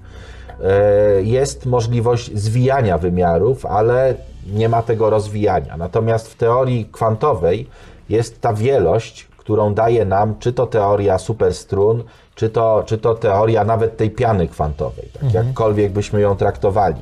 E, 0.64 1.22
Jest 1.24 1.66
możliwość 1.66 2.32
zwijania 2.38 2.98
wymiarów, 2.98 3.66
ale 3.66 4.16
nie 4.54 4.70
ma 4.70 4.82
tego 4.82 5.10
rozwijania. 5.10 5.78
Natomiast 5.78 6.28
w 6.28 6.36
teorii 6.36 6.90
kwantowej 6.92 7.68
jest 8.10 8.42
ta 8.42 8.54
wielość, 8.54 9.28
którą 9.38 9.74
daje 9.74 10.06
nam 10.06 10.36
czy 10.40 10.54
to 10.54 10.68
teoria 10.68 11.18
superstrun, 11.18 12.04
czy 12.36 12.50
to, 12.50 12.84
czy 12.86 12.98
to 12.98 13.16
teoria 13.16 13.64
nawet 13.64 13.98
tej 13.98 14.12
piany 14.12 14.48
kwantowej, 14.48 15.10
tak 15.14 15.34
jakkolwiek 15.34 15.92
byśmy 15.92 16.22
ją 16.22 16.36
traktowali. 16.36 17.02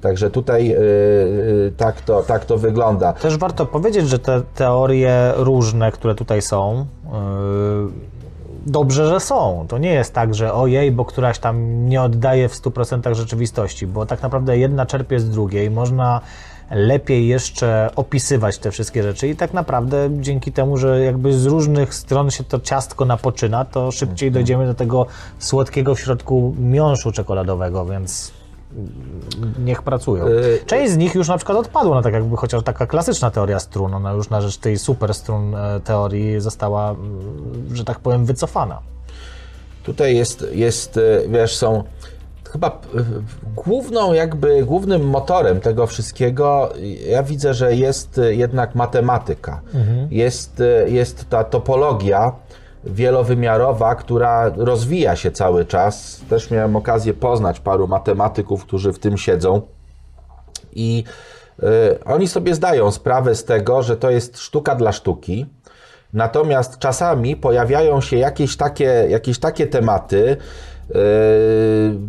Także 0.00 0.30
tutaj 0.30 0.72
y, 0.72 0.76
y, 0.76 1.72
tak, 1.76 2.00
to, 2.00 2.22
tak 2.22 2.44
to 2.44 2.58
wygląda. 2.58 3.12
Też 3.12 3.36
warto 3.36 3.66
powiedzieć, 3.66 4.08
że 4.08 4.18
te 4.18 4.42
teorie 4.54 5.32
różne, 5.36 5.92
które 5.92 6.14
tutaj 6.14 6.42
są, 6.42 6.86
yy, 7.04 7.10
dobrze, 8.66 9.06
że 9.06 9.20
są. 9.20 9.66
To 9.68 9.78
nie 9.78 9.92
jest 9.92 10.14
tak, 10.14 10.34
że 10.34 10.54
ojej, 10.54 10.92
bo 10.92 11.04
któraś 11.04 11.38
tam 11.38 11.86
nie 11.88 12.02
oddaje 12.02 12.48
w 12.48 12.54
100% 12.54 13.14
rzeczywistości, 13.14 13.86
bo 13.86 14.06
tak 14.06 14.22
naprawdę 14.22 14.58
jedna 14.58 14.86
czerpie 14.86 15.20
z 15.20 15.30
drugiej. 15.30 15.70
Można 15.70 16.20
lepiej 16.70 17.28
jeszcze 17.28 17.90
opisywać 17.96 18.58
te 18.58 18.70
wszystkie 18.70 19.02
rzeczy 19.02 19.28
i 19.28 19.36
tak 19.36 19.54
naprawdę 19.54 20.08
dzięki 20.12 20.52
temu, 20.52 20.76
że 20.76 21.00
jakby 21.00 21.38
z 21.38 21.46
różnych 21.46 21.94
stron 21.94 22.30
się 22.30 22.44
to 22.44 22.60
ciastko 22.60 23.04
napoczyna, 23.04 23.64
to 23.64 23.90
szybciej 23.90 24.32
dojdziemy 24.32 24.66
do 24.66 24.74
tego 24.74 25.06
słodkiego 25.38 25.94
w 25.94 26.00
środku 26.00 26.54
miąższu 26.58 27.12
czekoladowego, 27.12 27.86
więc 27.86 28.32
niech 29.58 29.82
pracują. 29.82 30.26
Y- 30.26 30.60
Część 30.66 30.92
z 30.92 30.96
nich 30.96 31.14
już 31.14 31.28
na 31.28 31.36
przykład 31.36 31.58
odpadła, 31.58 31.94
no 31.96 32.02
tak 32.02 32.14
jakby 32.14 32.36
chociaż 32.36 32.62
taka 32.62 32.86
klasyczna 32.86 33.30
teoria 33.30 33.60
strun, 33.60 33.94
ona 33.94 34.12
już 34.12 34.30
na 34.30 34.40
rzecz 34.40 34.56
tej 34.56 34.78
super 34.78 35.14
strun 35.14 35.54
e, 35.54 35.80
teorii 35.80 36.40
została, 36.40 36.94
że 37.72 37.84
tak 37.84 38.00
powiem, 38.00 38.24
wycofana. 38.24 38.80
Tutaj 39.82 40.16
jest, 40.16 40.44
jest 40.52 40.96
e, 40.96 41.28
wiesz, 41.28 41.56
są 41.56 41.84
chyba 42.52 42.68
e, 42.68 42.72
główną 43.56 44.12
jakby, 44.12 44.64
głównym 44.64 45.08
motorem 45.08 45.60
tego 45.60 45.86
wszystkiego, 45.86 46.72
ja 47.08 47.22
widzę, 47.22 47.54
że 47.54 47.74
jest 47.74 48.18
e, 48.18 48.34
jednak 48.34 48.74
matematyka. 48.74 49.60
Jest, 50.10 50.60
e, 50.60 50.90
jest 50.90 51.28
ta 51.28 51.44
topologia 51.44 52.32
wielowymiarowa, 52.84 53.94
która 53.94 54.50
rozwija 54.56 55.16
się 55.16 55.30
cały 55.30 55.64
czas. 55.64 56.20
Też 56.30 56.50
miałem 56.50 56.76
okazję 56.76 57.14
poznać 57.14 57.60
paru 57.60 57.88
matematyków, 57.88 58.64
którzy 58.64 58.92
w 58.92 58.98
tym 58.98 59.18
siedzą. 59.18 59.62
I 60.72 61.04
y, 61.62 61.64
oni 62.04 62.28
sobie 62.28 62.54
zdają 62.54 62.90
sprawę 62.90 63.34
z 63.34 63.44
tego, 63.44 63.82
że 63.82 63.96
to 63.96 64.10
jest 64.10 64.38
sztuka 64.38 64.74
dla 64.74 64.92
sztuki. 64.92 65.46
Natomiast 66.12 66.78
czasami 66.78 67.36
pojawiają 67.36 68.00
się 68.00 68.16
jakieś 68.16 68.56
takie, 68.56 69.06
jakieś 69.08 69.38
takie 69.38 69.66
tematy, 69.66 70.36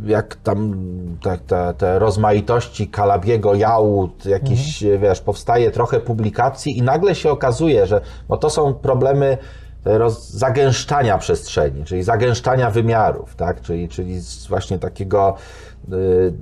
jak 0.05 0.35
tam 0.35 0.75
te, 1.23 1.37
te, 1.37 1.73
te 1.77 1.99
rozmaitości 1.99 2.87
Kalabiego 2.87 3.55
jału, 3.55 4.09
jakieś, 4.25 4.83
wiesz, 4.99 5.21
powstaje 5.21 5.71
trochę 5.71 5.99
publikacji 5.99 6.77
i 6.77 6.81
nagle 6.81 7.15
się 7.15 7.31
okazuje, 7.31 7.85
że 7.85 8.01
bo 8.27 8.37
to 8.37 8.49
są 8.49 8.73
problemy 8.73 9.37
roz, 9.85 10.29
zagęszczania 10.29 11.17
przestrzeni, 11.17 11.83
czyli 11.83 12.03
zagęszczania 12.03 12.69
wymiarów, 12.69 13.35
tak? 13.35 13.61
czyli, 13.61 13.89
czyli 13.89 14.19
właśnie 14.49 14.79
takiego 14.79 15.35
y, 15.93 16.33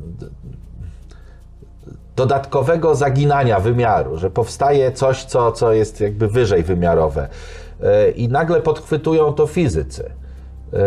dodatkowego 2.16 2.96
zaginania 2.96 3.60
wymiaru, 3.60 4.18
że 4.18 4.30
powstaje 4.30 4.92
coś, 4.92 5.24
co, 5.24 5.52
co 5.52 5.74
jest 5.74 6.02
jakby 6.02 6.28
wyżej 6.28 6.64
wymiarowe. 6.64 7.28
E, 7.84 8.10
I 8.12 8.30
nagle 8.30 8.62
podchwytują 8.62 9.34
to 9.34 9.48
fizycy. 9.48 10.12
E, 10.74 10.78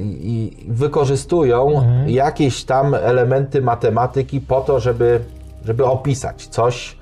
I 0.00 0.66
wykorzystują 0.68 1.82
jakieś 2.06 2.64
tam 2.64 2.94
elementy 2.94 3.62
matematyki 3.62 4.40
po 4.40 4.60
to, 4.60 4.80
żeby, 4.80 5.20
żeby 5.64 5.84
opisać 5.84 6.46
coś 6.46 6.98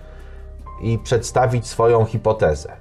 i 0.83 0.99
przedstawić 0.99 1.67
swoją 1.67 2.05
hipotezę. 2.05 2.73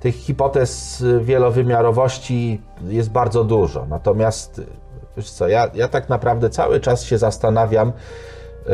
Tych 0.00 0.14
hipotez 0.14 1.04
wielowymiarowości 1.20 2.62
jest 2.88 3.10
bardzo 3.10 3.44
dużo. 3.44 3.86
Natomiast, 3.86 4.60
wiesz 5.16 5.30
co, 5.30 5.48
ja, 5.48 5.70
ja 5.74 5.88
tak 5.88 6.08
naprawdę 6.08 6.50
cały 6.50 6.80
czas 6.80 7.04
się 7.04 7.18
zastanawiam, 7.18 7.92
Yy, 8.66 8.72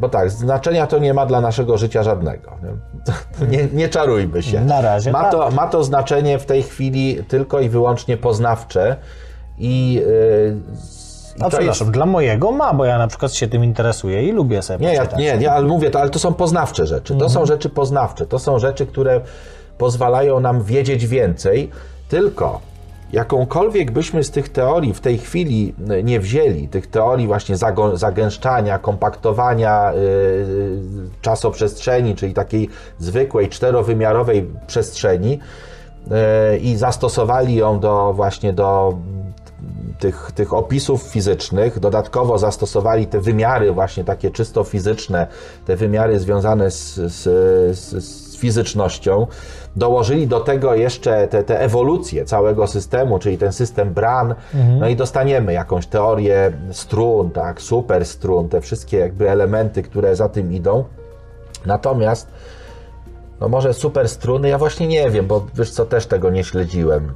bo 0.00 0.08
tak, 0.08 0.30
znaczenia 0.30 0.86
to 0.86 0.98
nie 0.98 1.14
ma 1.14 1.26
dla 1.26 1.40
naszego 1.40 1.78
życia 1.78 2.02
żadnego. 2.02 2.50
Nie, 2.62 3.46
nie, 3.56 3.68
nie 3.72 3.88
czarujmy 3.88 4.42
się. 4.42 4.60
Na 4.60 4.80
razie 4.80 5.12
ma 5.12 5.22
tak. 5.22 5.32
to, 5.32 5.50
ma 5.50 5.66
to 5.66 5.84
znaczenie 5.84 6.38
w 6.38 6.46
tej 6.46 6.62
chwili 6.62 7.24
tylko 7.28 7.60
i 7.60 7.68
wyłącznie 7.68 8.16
poznawcze 8.16 8.96
i, 9.60 9.92
yy, 9.94 10.56
i 11.36 11.40
No 11.40 11.48
przepraszam, 11.48 11.92
dla 11.92 12.06
mojego 12.06 12.52
ma, 12.52 12.74
bo 12.74 12.84
ja 12.84 12.98
na 12.98 13.06
przykład 13.06 13.34
się 13.34 13.48
tym 13.48 13.64
interesuję 13.64 14.28
i 14.28 14.32
lubię 14.32 14.62
sobie 14.62 14.86
nie, 14.86 14.94
ja, 14.94 15.06
nie, 15.18 15.38
nie, 15.38 15.52
ale 15.52 15.66
mówię 15.66 15.90
to, 15.90 16.00
ale 16.00 16.10
to 16.10 16.18
są 16.18 16.34
poznawcze 16.34 16.86
rzeczy. 16.86 17.14
To 17.14 17.28
są 17.28 17.46
rzeczy 17.46 17.68
poznawcze. 17.68 18.26
To 18.26 18.38
są 18.38 18.58
rzeczy, 18.58 18.86
które 18.86 19.20
pozwalają 19.78 20.40
nam 20.40 20.62
wiedzieć 20.62 21.06
więcej. 21.06 21.70
Tylko 22.08 22.60
jakąkolwiek 23.12 23.90
byśmy 23.90 24.24
z 24.24 24.30
tych 24.30 24.48
teorii 24.48 24.94
w 24.94 25.00
tej 25.00 25.18
chwili 25.18 25.74
e, 25.90 26.02
nie 26.02 26.20
wzięli, 26.20 26.68
tych 26.68 26.86
teorii 26.86 27.26
właśnie 27.26 27.56
zagęszczania, 27.94 28.78
kompaktowania 28.78 29.92
yy, 29.92 30.80
czasoprzestrzeni, 31.20 32.14
czyli 32.14 32.34
takiej 32.34 32.68
zwykłej 32.98 33.48
czterowymiarowej 33.48 34.50
przestrzeni 34.66 35.38
i 36.60 36.76
zastosowali 36.76 37.54
ją 37.54 37.80
do 37.80 38.12
właśnie 38.12 38.52
do 38.52 38.94
tych, 39.98 40.32
tych 40.34 40.52
opisów 40.54 41.02
fizycznych, 41.02 41.78
dodatkowo 41.78 42.38
zastosowali 42.38 43.06
te 43.06 43.20
wymiary 43.20 43.72
właśnie 43.72 44.04
takie 44.04 44.30
czysto 44.30 44.64
fizyczne, 44.64 45.26
te 45.66 45.76
wymiary 45.76 46.18
związane 46.18 46.70
z, 46.70 46.94
z, 46.94 47.22
z, 47.78 48.04
z 48.04 48.36
fizycznością, 48.36 49.26
dołożyli 49.76 50.26
do 50.26 50.40
tego 50.40 50.74
jeszcze 50.74 51.28
te, 51.28 51.44
te 51.44 51.60
ewolucje 51.60 52.24
całego 52.24 52.66
systemu, 52.66 53.18
czyli 53.18 53.38
ten 53.38 53.52
system 53.52 53.94
Bran, 53.94 54.34
no 54.78 54.88
i 54.88 54.96
dostaniemy 54.96 55.52
jakąś 55.52 55.86
teorię 55.86 56.52
strun, 56.72 57.30
tak, 57.30 57.62
superstrun, 57.62 58.48
te 58.48 58.60
wszystkie 58.60 58.98
jakby 58.98 59.30
elementy, 59.30 59.82
które 59.82 60.16
za 60.16 60.28
tym 60.28 60.52
idą. 60.52 60.84
Natomiast 61.66 62.28
no 63.40 63.48
może 63.48 63.74
super 63.74 64.08
struny, 64.08 64.48
ja 64.48 64.58
właśnie 64.58 64.86
nie 64.86 65.10
wiem, 65.10 65.26
bo 65.26 65.46
wiesz 65.54 65.70
co, 65.70 65.86
też 65.86 66.06
tego 66.06 66.30
nie 66.30 66.44
śledziłem. 66.44 67.12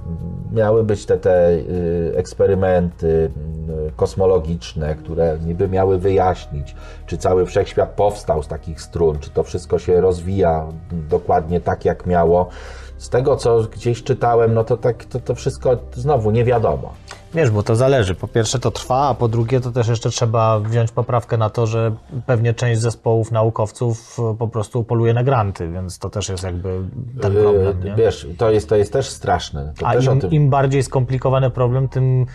Miały 0.53 0.85
być 0.85 1.07
te, 1.07 1.19
te 1.19 1.51
y, 1.51 2.13
eksperymenty 2.17 3.07
y, 3.07 3.93
kosmologiczne, 3.97 4.95
które 4.95 5.39
niby 5.47 5.69
miały 5.69 5.99
wyjaśnić, 5.99 6.75
czy 7.07 7.19
cały 7.19 7.47
wszechświat 7.47 7.91
powstał 7.91 8.43
z 8.43 8.49
takich 8.49 8.81
strun, 8.81 9.19
czy 9.19 9.31
to 9.31 9.43
wszystko 9.43 9.79
się 9.79 10.01
rozwija 10.01 10.67
dokładnie 10.93 11.61
tak, 11.61 11.85
jak 11.85 12.07
miało. 12.07 12.49
Z 12.99 13.09
tego, 13.09 13.37
co 13.37 13.63
gdzieś 13.63 14.03
czytałem, 14.03 14.55
no 14.55 14.65
to 14.65 14.77
tak, 14.77 15.05
to, 15.05 15.21
to 15.21 15.35
wszystko 15.35 15.77
znowu 15.95 16.31
nie 16.31 16.45
wiadomo. 16.45 16.95
Wiesz, 17.35 17.51
bo 17.51 17.63
to 17.63 17.77
zależy. 17.77 18.15
Po 18.15 18.29
pierwsze 18.29 18.59
to 18.59 18.71
trwa, 18.71 19.09
a 19.09 19.15
po 19.15 19.29
drugie 19.29 19.61
to 19.61 19.71
też 19.71 19.89
jeszcze 19.89 20.11
trzeba 20.11 20.61
wziąć 20.61 20.93
poprawkę 20.93 21.37
na 21.37 21.51
to, 21.51 21.67
że 21.67 21.93
pewnie 22.27 22.55
część 22.55 22.81
zespołów 22.81 23.31
naukowców 23.31 24.19
e, 24.19 24.37
po 24.39 24.49
prostu 24.49 24.85
poluje 24.85 25.15
na 25.15 25.25
granty, 25.25 25.69
więc 25.69 25.99
to 25.99 26.11
też 26.11 26.29
jest 26.29 26.45
jakby 26.45 26.81
ten 27.21 27.33
problem, 27.33 27.81
Y, 27.83 27.85
nie? 27.85 27.95
Wiesz, 27.95 28.27
to 28.39 28.51
jest, 28.51 28.69
to 28.69 28.77
jest 28.77 28.93
też 28.93 29.09
straszne. 29.09 29.73
To 29.79 29.87
A 29.87 29.93
też 29.93 30.07
im, 30.07 30.21
tym... 30.21 30.31
im 30.31 30.51
bardziej 30.51 30.83
skomplikowany 30.83 31.51
problem, 31.51 31.89
tym 31.89 32.27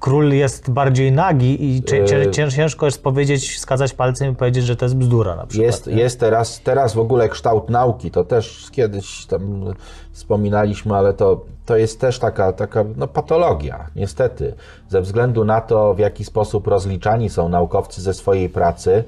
król 0.00 0.32
jest 0.32 0.70
bardziej 0.70 1.12
nagi 1.12 1.64
i 1.76 1.82
cię, 1.82 2.50
ciężko 2.50 2.86
jest 2.86 3.02
powiedzieć, 3.02 3.54
wskazać 3.56 3.92
palcem 3.92 4.32
i 4.32 4.36
powiedzieć, 4.36 4.64
że 4.64 4.76
to 4.76 4.84
jest 4.84 4.96
bzdura 4.96 5.36
na 5.36 5.46
przykład. 5.46 5.66
Jest, 5.66 5.86
jest 5.86 6.20
teraz, 6.20 6.60
teraz 6.60 6.94
w 6.94 6.98
ogóle 6.98 7.28
kształt 7.28 7.70
nauki, 7.70 8.10
to 8.10 8.24
też 8.24 8.66
kiedyś 8.72 9.26
tam 9.26 9.64
wspominaliśmy, 10.12 10.94
ale 10.96 11.12
to, 11.14 11.40
to 11.66 11.76
jest 11.76 12.00
też 12.00 12.18
taka, 12.18 12.52
taka 12.52 12.84
no, 12.96 13.08
patologia, 13.08 13.86
niestety. 13.96 14.54
Ze 14.88 15.00
względu 15.00 15.44
na 15.44 15.60
to, 15.60 15.94
w 15.94 15.98
jaki 15.98 16.24
sposób 16.24 16.66
rozliczani 16.66 17.30
są 17.30 17.48
naukowcy 17.48 18.02
ze 18.02 18.14
swojej 18.14 18.48
pracy, 18.48 19.04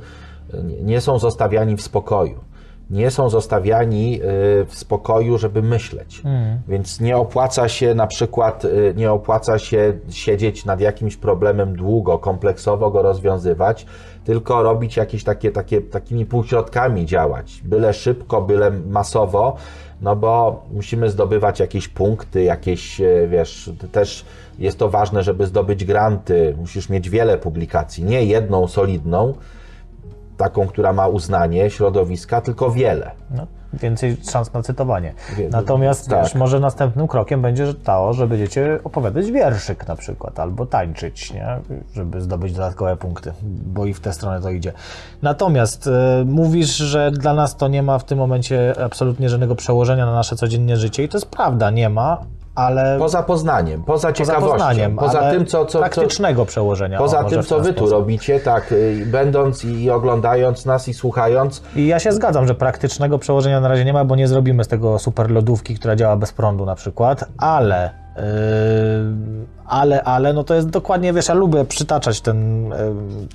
nie- 0.65 0.83
nie 0.83 1.01
są 1.01 1.19
zostawiani 1.19 1.77
w 1.77 1.83
spokoju. 1.83 2.41
Nie 2.91 3.11
są 3.11 3.31
zostawiani 3.31 4.15
y, 4.15 4.21
w 4.67 4.75
spokoju, 4.75 5.39
żeby 5.39 5.63
myśleć. 5.63 6.23
Więc 6.69 7.01
nie 7.01 7.17
opłaca 7.17 7.69
się 7.69 7.95
na 7.95 8.07
przykład, 8.07 8.65
y, 8.65 8.95
nie 8.97 9.13
opłaca 9.13 9.59
się 9.59 9.99
siedzieć 10.11 10.65
nad 10.65 10.81
jakimś 10.81 11.17
problemem 11.17 11.77
długo, 11.77 12.19
kompleksowo 12.19 12.91
go 12.91 13.03
rozwiązywać, 13.03 13.87
tylko 14.25 14.63
robić 14.63 14.97
jakieś 14.97 15.25
takie, 15.25 15.53
takie 15.53 15.81
takimi 15.81 16.27
półśrodkami 16.27 17.07
działać. 17.07 17.61
Byle 17.65 17.93
szybko, 17.93 18.43
byle 18.43 18.71
masowo, 18.71 19.57
no 20.01 20.17
bo 20.17 20.63
musimy 20.73 21.11
zdobywać 21.11 21.61
jakieś 21.61 21.89
punkty, 21.89 22.43
jakieś, 22.43 23.01
e, 23.01 23.29
wiesz, 23.29 23.71
też 23.93 24.25
jest 24.59 24.79
to 24.79 24.89
ważne, 24.89 25.23
żeby 25.23 25.47
zdobyć 25.47 25.85
granty. 25.85 26.55
Musisz 26.59 26.89
mieć 26.89 27.11
wiele 27.11 27.39
publikacji, 27.39 28.05
nie 28.05 28.25
jedną 28.25 28.69
solidną, 28.69 29.35
taką, 30.37 30.67
która 30.67 30.93
ma 30.93 31.09
uznanie 31.09 31.71
środowiska, 31.71 32.41
tylko 32.41 32.71
wiele. 32.71 33.11
No, 33.31 33.47
więcej 33.73 34.17
szans 34.31 34.53
na 34.53 34.63
cytowanie. 34.63 35.15
Wie- 35.37 35.49
Natomiast 35.49 36.09
tak. 36.09 36.23
wiesz, 36.23 36.35
może 36.35 36.61
następnym 36.61 37.09
krokiem 37.09 37.43
będzie 37.43 37.75
to, 37.75 38.13
że 38.13 38.27
będziecie 38.27 38.79
opowiadać 38.85 39.31
wierszyk 39.31 39.89
na 39.89 39.97
przykład, 39.97 40.41
albo 40.41 40.67
tańczyć, 40.67 41.33
nie? 41.33 41.59
żeby 41.95 42.21
zdobyć 42.21 42.53
dodatkowe 42.53 42.97
punkty, 42.97 43.33
bo 43.67 43.85
i 43.87 43.95
w 43.95 44.01
tę 44.01 44.13
stronę 44.13 44.41
to 44.41 44.51
idzie. 44.51 44.73
Natomiast 45.23 45.87
e, 45.87 46.25
mówisz, 46.27 46.77
że 46.77 47.11
dla 47.11 47.35
nas 47.35 47.57
to 47.57 47.69
nie 47.69 47.83
ma 47.83 47.99
w 47.99 48.05
tym 48.05 48.19
momencie 48.19 48.75
absolutnie 48.85 49.29
żadnego 49.29 49.55
przełożenia 49.55 50.07
na 50.07 50.13
nasze 50.13 50.37
codzienne 50.37 50.77
życie 50.77 51.05
i 51.05 51.09
to 51.09 51.17
jest 51.17 51.31
prawda, 51.31 51.71
nie 51.71 51.89
ma, 51.89 52.19
ale 52.57 52.99
Poza 52.99 53.23
Poznaniem, 53.23 53.83
poza 53.83 54.09
poza 54.09 54.13
ciekawością, 54.13 54.51
Poznaniem, 54.51 54.97
poza 54.97 55.31
tym, 55.31 55.47
co, 55.47 55.65
co, 55.65 55.73
co, 55.73 55.79
praktycznego 55.79 56.47
przełożenia. 56.47 56.99
o, 56.99 57.03
poza 57.03 57.25
tym, 57.25 57.43
co 57.43 57.61
wy 57.61 57.73
tu 57.73 57.91
robicie, 57.91 58.41
tak, 58.41 58.73
y, 58.73 59.07
będąc 59.07 59.65
i 59.65 59.91
oglądając 59.91 60.67
nas 60.67 60.89
i 60.89 60.95
słuchając, 60.95 61.63
I 61.77 61.87
ja 61.87 61.99
się 61.99 62.13
zgadzam, 62.13 62.47
że 62.47 62.55
praktycznego 62.55 63.19
przełożenia 63.19 63.61
na 63.61 63.69
razie 63.69 63.85
nie 63.85 63.93
ma, 63.93 64.05
bo 64.05 64.17
nie 64.17 64.29
zrobimy 64.29 64.65
z 64.65 64.69
tego 64.69 64.99
super 64.99 65.31
lodówki, 65.31 65.75
która 65.75 65.97
działa 65.97 66.17
bez 66.17 66.33
prądu 66.33 66.67
na 66.67 66.75
przykład, 66.75 67.25
ale, 67.39 67.91
yy, 68.17 68.23
Ale, 69.69 70.03
ale, 70.03 70.33
no 70.33 70.45
to 70.45 70.55
jest 70.55 70.69
dokładnie, 70.69 71.13
wiesz, 71.13 71.29
ja 71.29 71.35
lubię 71.35 71.65
przytaczać 71.65 72.21
ten, 72.21 72.73
e, 72.73 72.77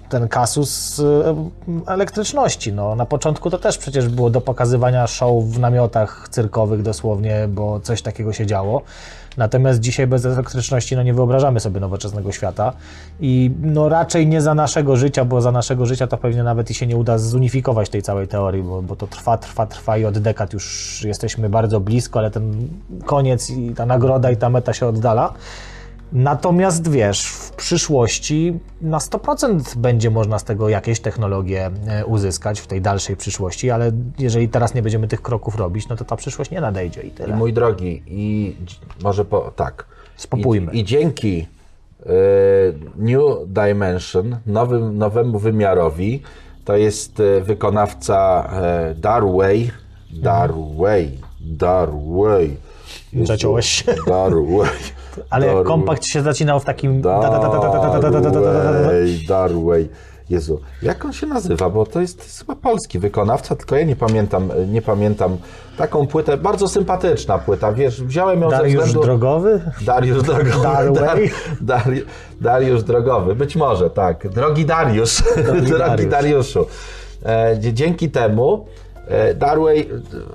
ten 0.10 0.28
kasus 0.28 1.00
e, 1.00 1.36
elektryczności. 1.88 2.74
No, 2.74 2.96
na 2.96 3.06
początku 3.06 3.50
to 3.50 3.58
też 3.58 3.78
przecież 3.78 4.08
było 4.08 4.30
do 4.30 4.42
pokazywania 4.42 5.08
show 5.08 5.44
w 5.44 5.60
namiotach 5.60 6.28
cyrkowych 6.30 6.82
dosłownie, 6.82 7.48
bo 7.48 7.80
coś 7.80 8.02
takiego 8.02 8.34
się 8.34 8.46
działo. 8.46 8.82
Natomiast 9.38 9.80
dzisiaj 9.80 10.08
bez 10.08 10.26
elektryczności 10.26 10.96
no 10.96 11.04
nie 11.04 11.14
wyobrażamy 11.14 11.60
sobie 11.60 11.80
nowoczesnego 11.80 12.32
świata 12.32 12.74
i 13.20 13.52
no 13.62 13.90
raczej 13.90 14.28
nie 14.28 14.42
za 14.42 14.54
naszego 14.56 14.96
życia, 14.96 15.26
bo 15.26 15.42
za 15.42 15.52
naszego 15.52 15.86
życia 15.86 16.08
to 16.08 16.18
pewnie 16.18 16.44
nawet 16.44 16.72
i 16.72 16.74
się 16.74 16.88
nie 16.88 16.98
uda 16.98 17.18
zunifikować 17.18 17.90
tej 17.90 18.02
całej 18.02 18.28
teorii, 18.28 18.64
bo, 18.64 18.82
bo 18.82 18.96
to 18.96 19.08
trwa, 19.08 19.38
trwa, 19.38 19.66
trwa 19.66 19.98
i 19.98 20.06
od 20.06 20.20
dekad 20.20 20.54
już 20.54 21.00
jesteśmy 21.04 21.50
bardzo 21.50 21.80
blisko, 21.80 22.20
ale 22.20 22.32
ten 22.32 22.68
koniec 23.06 23.50
i 23.50 23.74
ta 23.76 23.86
nagroda 23.86 24.32
i 24.32 24.38
ta 24.38 24.50
meta 24.50 24.74
się 24.74 24.88
oddala. 24.88 25.34
Natomiast 26.14 26.92
wiesz, 26.92 27.28
w 27.28 27.52
przyszłości 27.52 28.60
na 28.82 28.98
100% 28.98 29.78
będzie 29.78 30.10
można 30.10 30.40
z 30.40 30.44
tego 30.44 30.70
jakieś 30.70 31.00
technologie 31.00 31.72
e, 31.88 32.06
uzyskać 32.06 32.60
w 32.60 32.68
tej 32.68 32.82
dalszej 32.82 33.16
przyszłości, 33.16 33.72
ale 33.72 33.92
jeżeli 34.20 34.50
teraz 34.50 34.74
nie 34.74 34.82
będziemy 34.82 35.08
tych 35.08 35.22
kroków 35.22 35.56
robić, 35.56 35.88
no 35.88 35.96
to 35.96 36.06
ta 36.06 36.16
przyszłość 36.16 36.52
nie 36.52 36.62
nadejdzie 36.62 37.02
i 37.02 37.08
I 37.08 37.12
tyle. 37.12 37.36
mój 37.36 37.54
drogi, 37.54 38.04
i 38.08 38.56
może 39.04 39.26
po, 39.26 39.52
tak. 39.56 39.86
Spopójmy. 40.16 40.72
I, 40.72 40.80
i 40.80 40.84
dzięki 40.84 41.48
y, 42.00 42.08
New 42.96 43.22
Dimension, 43.48 44.38
nowym, 44.46 44.98
nowemu 44.98 45.40
wymiarowi, 45.40 46.22
to 46.66 46.78
jest 46.78 47.20
y, 47.20 47.42
wykonawca 47.42 48.50
y, 48.92 48.96
Darway, 48.96 49.72
Darway, 50.14 51.18
Darway. 51.42 52.58
Zaciąłeś 53.24 53.66
się. 53.66 53.96
Darłej. 54.08 54.70
Ale 55.30 55.64
kompakt 55.64 56.06
się 56.06 56.22
zaczynał 56.22 56.60
w 56.60 56.66
takim... 56.66 57.02
Darłej, 57.02 57.30
Darłej. 59.28 59.90
Jezu, 60.30 60.60
jak 60.82 61.06
on 61.06 61.14
się 61.14 61.28
nazywa? 61.28 61.70
Bo 61.70 61.86
to 61.86 62.02
jest, 62.02 62.40
chyba 62.40 62.56
polski 62.56 63.00
wykonawca, 63.00 63.56
tylko 63.56 63.76
ja 63.76 63.84
nie 63.84 63.96
pamiętam, 63.96 64.50
nie 64.68 64.82
pamiętam. 64.82 65.38
Taką 65.78 66.08
płytę, 66.08 66.38
bardzo 66.38 66.68
sympatyczna 66.68 67.38
płyta, 67.38 67.72
wiesz, 67.72 68.04
wziąłem 68.04 68.42
ją 68.42 68.50
Dariusz 68.50 68.72
ze 68.72 68.78
względu... 68.78 69.02
Drogowy? 69.02 69.62
Dariusz 69.82 70.24
Drogowy? 70.24 70.64
Darway? 70.64 71.32
Dar, 71.62 71.88
Dariusz 72.42 72.84
Drogowy, 72.84 73.36
być 73.36 73.56
może, 73.56 73.90
tak. 73.90 74.28
Drogi 74.28 74.66
Dariusz, 74.66 75.24
drogi, 75.44 75.62
drogi 75.62 76.08
Dariuszu. 76.08 76.10
Dariuszu. 76.10 76.66
E, 77.26 77.58
dzięki 77.74 78.10
temu 78.10 78.66
Darway, 79.36 79.80
e, 79.80 79.86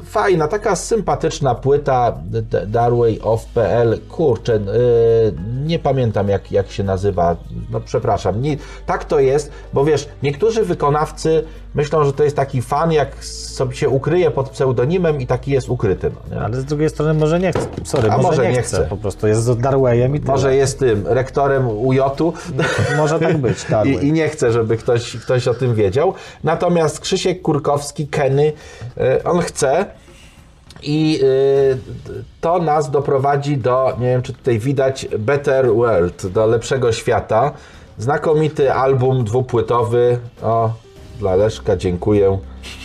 fajna, 0.05 0.48
taka 0.48 0.76
sympatyczna 0.76 1.55
płyta 1.55 2.18
Darway 2.66 3.20
of.pl, 3.22 4.01
kurczę, 4.09 4.55
e, 4.55 4.60
nie 5.66 5.78
pamiętam 5.78 6.28
jak, 6.28 6.52
jak 6.52 6.70
się 6.70 6.84
nazywa, 6.84 7.36
no 7.70 7.80
przepraszam, 7.80 8.43
nie, 8.43 8.56
tak 8.86 9.05
to 9.05 9.20
jest, 9.20 9.51
bo 9.72 9.84
wiesz, 9.84 10.09
niektórzy 10.22 10.64
wykonawcy 10.64 11.44
myślą, 11.77 12.05
że 12.05 12.12
to 12.12 12.24
jest 12.24 12.36
taki 12.36 12.62
fan, 12.62 12.93
jak 12.93 13.24
sobie 13.24 13.77
się 13.77 13.89
ukryje 13.89 14.31
pod 14.31 14.51
pseudonimem 14.51 15.20
i 15.20 15.27
taki 15.27 15.51
jest 15.51 15.69
ukryty. 15.69 16.11
No? 16.31 16.40
Ale 16.40 16.57
z 16.57 16.65
drugiej 16.65 16.90
strony 16.90 17.15
może 17.15 17.40
nie 17.40 17.53
chce. 17.53 17.66
Sorry, 17.85 18.09
może, 18.09 18.23
może 18.23 18.43
nie, 18.43 18.53
nie 18.53 18.62
chce. 18.62 18.77
chce. 18.77 18.86
Po 18.86 18.97
prostu 18.97 19.27
jest 19.27 19.43
z 19.43 19.59
Darwayem 19.59 20.16
i 20.16 20.20
tyle. 20.20 20.32
Może 20.32 20.55
jest 20.55 20.78
tym 20.78 21.07
rektorem 21.07 21.69
UJ-u. 21.69 22.32
Może 22.97 23.19
tak 23.20 23.39
być, 23.39 23.65
Darway. 23.70 23.94
I, 24.05 24.09
I 24.09 24.12
nie 24.12 24.28
chcę, 24.28 24.53
żeby 24.53 24.77
ktoś, 24.77 25.16
ktoś 25.16 25.48
o 25.48 25.55
tym 25.55 25.74
wiedział. 25.74 26.15
Natomiast 26.44 27.01
Krzysiek 27.01 27.43
Kurkowski, 27.43 28.09
Kenny, 28.09 28.53
y, 28.98 29.24
on 29.24 29.40
chce 29.40 29.86
i 30.82 31.20
y, 31.23 31.78
to 32.40 32.59
nas 32.59 32.90
doprowadzi 32.90 33.57
do, 33.57 33.97
nie 34.01 34.07
wiem 34.07 34.23
czy 34.23 34.32
tutaj 34.32 34.59
widać, 34.59 35.09
Better 35.19 35.74
World, 35.74 36.27
do 36.27 36.47
lepszego 36.47 36.93
świata. 36.93 37.53
Znakomity 37.98 38.73
album 38.73 39.24
dwupłytowy. 39.24 40.19
O, 40.43 40.70
dla 41.18 41.34
Leszka 41.34 41.76
dziękuję. 41.76 42.38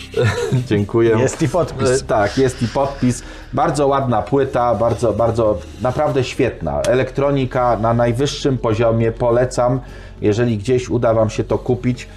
dziękuję. 0.68 1.18
Jest 1.18 1.42
i 1.42 1.48
podpis. 1.48 1.90
Y, 1.90 2.04
Tak, 2.04 2.38
jest 2.38 2.62
i 2.62 2.68
podpis. 2.68 3.22
Bardzo 3.52 3.86
ładna 3.86 4.22
płyta, 4.22 4.74
bardzo, 4.74 5.12
bardzo, 5.12 5.58
naprawdę 5.82 6.24
świetna. 6.24 6.80
Elektronika 6.82 7.76
na 7.76 7.94
najwyższym 7.94 8.58
poziomie, 8.58 9.12
polecam. 9.12 9.80
Jeżeli 10.20 10.58
gdzieś 10.58 10.90
uda 10.90 11.14
Wam 11.14 11.30
się 11.30 11.44
to 11.44 11.58
kupić, 11.58 12.08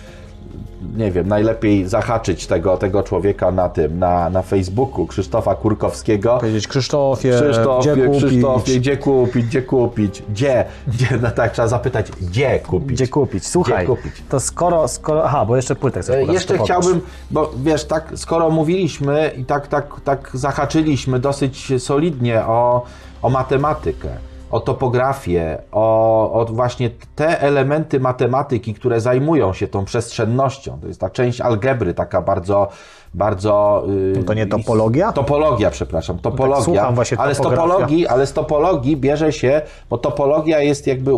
nie 0.98 1.12
wiem, 1.12 1.28
najlepiej 1.28 1.88
zahaczyć 1.88 2.48
tego, 2.48 2.78
tego 2.78 3.04
człowieka 3.04 3.52
na 3.52 3.70
tym, 3.70 4.00
na, 4.00 4.30
na 4.30 4.42
Facebooku, 4.42 5.08
Krzysztofa 5.08 5.56
Kurkowskiego. 5.56 6.38
Powiedzieć 6.40 6.68
Krzysztofie, 6.68 7.32
Krzysztofie, 7.42 7.92
gdzie 7.92 8.06
kupić? 8.06 8.24
Krzysztofie, 8.26 8.80
gdzie 8.80 8.98
kupić, 8.98 9.46
gdzie 9.46 9.62
kupić, 9.62 10.24
gdzie, 10.30 10.66
gdzie, 10.88 11.08
no 11.22 11.32
tak, 11.32 11.52
trzeba 11.52 11.68
zapytać, 11.68 12.12
gdzie 12.12 12.60
kupić. 12.60 12.92
Gdzie 12.92 13.08
kupić? 13.08 13.48
Słuchaj, 13.48 13.86
Gdzie 13.86 13.96
kupić? 13.96 14.24
to 14.30 14.40
skoro, 14.40 14.88
skoro... 14.88 15.24
Aha, 15.24 15.46
bo 15.46 15.56
jeszcze 15.56 15.76
płytę 15.76 16.02
chcesz 16.02 16.16
E, 16.16 16.20
pokazać, 16.20 16.34
Jeszcze 16.34 16.58
chciałbym, 16.58 17.02
bo 17.32 17.52
wiesz, 17.58 17.86
tak, 17.86 18.14
skoro 18.16 18.50
mówiliśmy 18.50 19.32
i 19.38 19.46
tak, 19.46 19.68
tak, 19.68 20.02
tak 20.04 20.32
zahaczyliśmy 20.34 21.20
dosyć 21.20 21.74
solidnie 21.78 22.46
o, 22.46 22.86
o 23.22 23.30
matematykę, 23.30 24.10
o 24.52 24.60
topografię, 24.60 25.58
o, 25.72 26.32
o 26.34 26.46
właśnie 26.46 26.90
te 27.16 27.42
elementy 27.42 28.00
matematyki, 28.00 28.74
które 28.74 29.02
zajmują 29.02 29.54
się 29.54 29.68
tą 29.68 29.86
przestrzennością. 29.86 30.78
To 30.82 30.88
jest 30.88 31.00
ta 31.00 31.10
część 31.10 31.42
algebry, 31.42 31.94
taka 31.94 32.22
bardzo, 32.22 32.68
bardzo... 33.14 33.84
yy, 34.16 34.24
to 34.24 34.34
nie 34.34 34.48
topologia? 34.48 35.12
Topologia, 35.12 35.72
przepraszam, 35.72 36.20
topologia. 36.20 36.64
słucham 36.64 36.96
właśnie 36.96 37.20
ale 37.20 37.36
z 37.36 37.38
topologii, 37.38 38.08
ale 38.08 38.28
z 38.28 38.34
topologii 38.34 38.98
bierze 38.98 39.32
się, 39.32 39.62
bo 39.90 39.98
topologia 39.98 40.60
jest 40.60 40.88
jakby, 40.88 41.12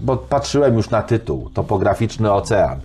bo 0.00 0.16
patrzyłem 0.16 0.74
już 0.76 0.90
na 0.90 1.02
tytuł, 1.02 1.50
topograficzny 1.54 2.32
ocean. 2.32 2.80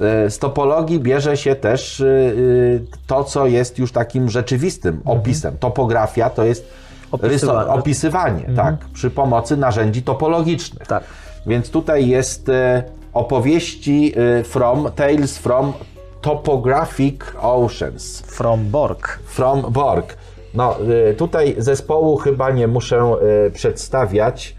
E, 0.00 0.30
Z 0.30 0.38
topologii 0.38 1.00
bierze 1.00 1.36
się 1.36 1.54
też 1.54 2.00
y, 2.00 2.04
y, 2.04 2.86
to, 3.06 3.24
co 3.24 3.46
jest 3.46 3.78
już 3.78 3.92
takim 3.92 4.30
rzeczywistym 4.30 5.00
opisem. 5.04 5.58
Topografia 5.58 6.30
to 6.30 6.44
jest 6.44 6.81
Opisywanie. 7.12 7.70
opisywanie 7.70 8.50
tak, 8.56 8.76
przy 8.92 9.10
pomocy 9.10 9.56
narzędzi 9.56 10.02
topologicznych. 10.02 10.86
Tak. 10.88 11.04
Więc 11.46 11.70
tutaj 11.70 12.08
jest 12.08 12.48
e, 12.48 12.82
opowieści 13.12 14.14
e, 14.40 14.44
from, 14.44 14.90
tales 14.96 15.38
from 15.38 15.72
topographic 16.20 17.20
oceans. 17.40 18.20
From 18.20 18.70
Borg. 18.70 19.18
From 19.26 19.72
Borg. 19.72 20.16
No, 20.54 20.76
y, 21.10 21.14
tutaj 21.14 21.54
zespołu 21.58 22.16
chyba 22.16 22.50
nie 22.50 22.68
muszę 22.68 23.14
przedstawiać. 23.54 24.56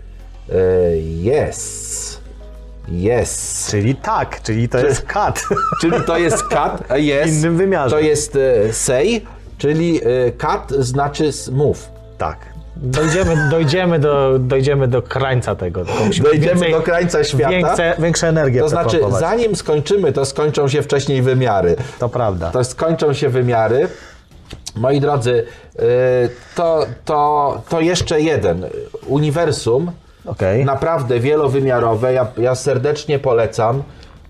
Yes. 1.26 2.22
Yes. 2.90 3.68
Czyli 3.72 3.96
tak, 3.96 4.42
czyli 4.42 4.70
to 4.70 4.78
jest 4.78 5.02
kat. 5.02 5.44
Czyli 5.82 6.02
to 6.08 6.18
jest 6.18 6.44
a 6.90 6.98
yes. 6.98 7.30
W 7.30 7.38
innym 7.38 7.58
wymiarze. 7.58 7.96
To 7.96 8.00
jest 8.00 8.38
say, 8.72 9.22
czyli 9.58 10.00
cat 10.38 10.72
znaczy 10.72 11.32
move. 11.52 11.93
Tak. 12.18 12.54
Dojdziemy, 12.76 13.50
dojdziemy, 13.50 14.00
do, 14.00 14.40
dojdziemy 14.40 14.88
do 14.88 15.02
krańca 15.02 15.56
tego. 15.56 15.86
Dojdziemy 16.24 16.72
do 16.72 16.82
krańca 16.82 17.24
świata. 17.24 17.50
Większe, 17.50 17.96
większe 18.00 18.28
energie 18.28 18.60
To 18.60 18.70
znaczy, 18.70 19.00
zanim 19.20 19.56
skończymy, 19.56 20.12
to 20.12 20.26
skończą 20.26 20.68
się 20.68 20.82
wcześniej 20.82 21.22
wymiary. 21.22 21.76
To 22.00 22.10
prawda. 22.10 22.52
to 22.52 22.64
skończą 22.64 23.14
się 23.14 23.30
wymiary. 23.30 23.88
Moi 24.76 25.00
drodzy, 25.00 25.46
y, 25.80 25.84
to, 26.56 26.86
to, 27.06 27.62
to 27.70 27.82
jeszcze 27.82 28.22
jeden 28.22 28.66
uniwersum, 29.08 29.92
Okej. 30.26 30.66
naprawdę 30.66 31.20
wielowymiarowe. 31.20 32.14
Ja, 32.14 32.28
ja 32.38 32.56
serdecznie 32.56 33.20
polecam. 33.20 33.84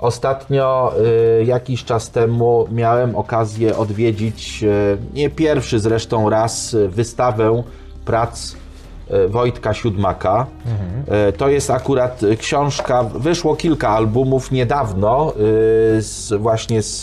Ostatnio, 0.03 0.93
y, 1.41 1.43
jakiś 1.43 1.83
czas 1.83 2.11
temu, 2.11 2.67
miałem 2.71 3.15
okazję 3.15 3.77
odwiedzić, 3.77 4.63
y, 4.63 4.97
nie 5.13 5.29
pierwszy 5.29 5.79
zresztą 5.79 6.29
raz, 6.29 6.73
y, 6.73 6.89
wystawę 6.89 7.63
prac 8.05 8.55
Wojtka 9.29 9.73
Siódmaka. 9.73 10.47
Y, 11.29 11.33
To 11.33 11.49
jest 11.49 11.69
akurat 11.71 12.21
książka, 12.39 13.03
wyszło 13.03 13.55
kilka 13.55 13.89
albumów 13.89 14.51
niedawno, 14.51 15.33
z, 15.99 16.33
właśnie 16.39 16.81
z, 16.81 17.01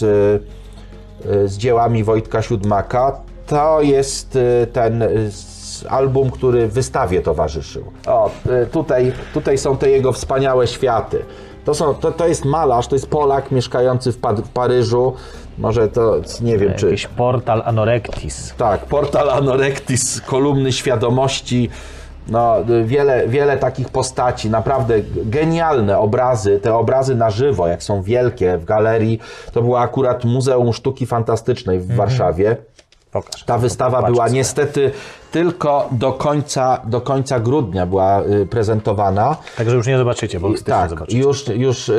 z 1.45 1.57
dziełami 1.59 2.05
Wojtka 2.05 2.43
Siódmaka. 2.43 3.21
To 3.47 3.83
jest 3.83 4.39
ten 4.73 5.05
album, 5.89 6.31
który 6.31 6.69
wystawie 6.69 7.21
towarzyszył. 7.21 7.85
O, 8.07 8.31
tutaj, 8.73 9.13
tutaj 9.35 9.59
są 9.59 9.77
te 9.77 9.91
jego 9.91 10.13
wspaniałe 10.13 10.67
światy. 10.67 11.25
To, 11.65 11.75
są, 11.75 11.95
to, 11.95 12.13
to 12.13 12.27
jest 12.27 12.45
malarz, 12.45 12.87
to 12.87 12.95
jest 12.97 13.11
Polak 13.11 13.51
mieszkający 13.51 14.13
w, 14.13 14.19
Pa- 14.19 14.33
w 14.33 14.49
Paryżu. 14.49 15.15
Może 15.59 15.89
to, 15.89 16.17
nie 16.41 16.59
wiem 16.59 16.75
czy... 16.77 16.87
Jakiś 16.87 17.07
portal 17.07 17.63
Anorectis. 17.65 18.55
Tak, 18.57 18.85
portal 18.85 19.31
Anorectis, 19.31 20.21
kolumny 20.21 20.73
świadomości. 20.73 21.71
No, 22.29 22.55
wiele, 22.85 23.29
wiele 23.29 23.57
takich 23.57 23.89
postaci, 23.89 24.51
naprawdę 24.51 24.95
genialne 25.25 25.99
obrazy. 25.99 26.61
Te 26.63 26.75
obrazy 26.75 27.15
na 27.15 27.31
żywo, 27.31 27.67
jak 27.69 27.83
są 27.83 28.03
wielkie 28.03 28.59
w 28.59 28.65
galerii, 28.65 29.21
to 29.53 29.63
było 29.63 29.81
akurat 29.81 30.25
Muzeum 30.25 30.73
Sztuki 30.73 31.07
Fantastycznej 31.07 31.81
w 31.81 31.95
Warszawie. 31.97 32.57
Pokaż. 33.13 33.45
Ta 33.45 33.59
wystawa 33.59 34.03
była 34.03 34.29
niestety 34.29 34.91
tylko 35.33 35.89
do 35.93 36.13
końca, 36.13 36.81
do 36.85 37.01
końca 37.01 37.41
grudnia 37.41 37.87
była 37.87 38.23
y, 38.23 38.47
prezentowana. 38.47 39.37
Także 39.57 39.77
już 39.77 39.87
nie 39.87 39.99
zobaczycie, 39.99 40.41
bo 40.41 40.49
w 40.49 40.57
styczniu 40.57 40.75
Tak, 40.75 40.91
zobaczycie. 40.91 41.19
już, 41.19 41.49
już, 41.49 41.91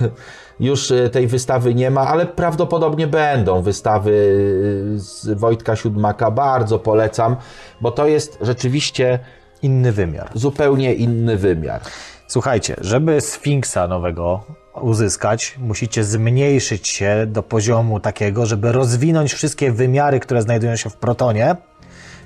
już 0.60 0.90
y, 0.90 1.10
tej 1.10 1.26
wystawy 1.26 1.74
nie 1.74 1.90
ma, 1.90 2.00
ale 2.00 2.26
prawdopodobnie 2.26 3.06
będą 3.06 3.62
wystawy 3.62 4.10
y, 4.10 4.98
z 5.00 5.38
Wojtka 5.38 5.76
Siódmaka. 5.76 6.30
Bardzo 6.30 6.78
polecam, 6.78 7.36
bo 7.80 7.90
to 7.90 8.06
jest 8.06 8.38
rzeczywiście 8.40 9.18
Inny 9.62 9.92
wymiar. 9.92 10.30
zupełnie 10.34 10.94
inny 10.94 11.36
wymiar. 11.36 11.80
Słuchajcie, 12.26 12.76
żeby 12.80 13.20
Sfinksa 13.20 13.86
nowego 13.88 14.40
uzyskać, 14.78 15.56
musicie 15.58 16.04
zmniejszyć 16.04 16.88
się 16.88 17.26
do 17.26 17.42
poziomu 17.42 18.00
takiego, 18.00 18.46
żeby 18.46 18.72
rozwinąć 18.72 19.32
wszystkie 19.32 19.72
wymiary, 19.72 20.20
które 20.20 20.42
znajdują 20.42 20.76
się 20.76 20.90
w 20.90 20.96
protonie, 20.96 21.56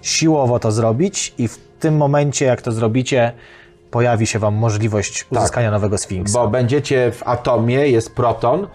siłowo 0.03 0.59
to 0.59 0.73
zrobić 0.73 1.35
i 1.39 1.49
w 1.49 1.59
tym 1.81 1.97
momencie, 1.97 2.45
jak 2.45 2.63
to 2.63 2.73
zrobicie, 2.73 3.33
pojawi 3.91 4.27
się 4.27 4.39
Wam 4.39 4.55
możliwość 4.55 5.27
uzyskania 5.31 5.71
nowego 5.71 5.99
Sfinksa. 5.99 6.39
Bo 6.39 6.49
będziecie 6.49 7.13
w 7.13 7.29
atomie, 7.29 7.89
jest 7.89 8.15
proton 8.15 8.69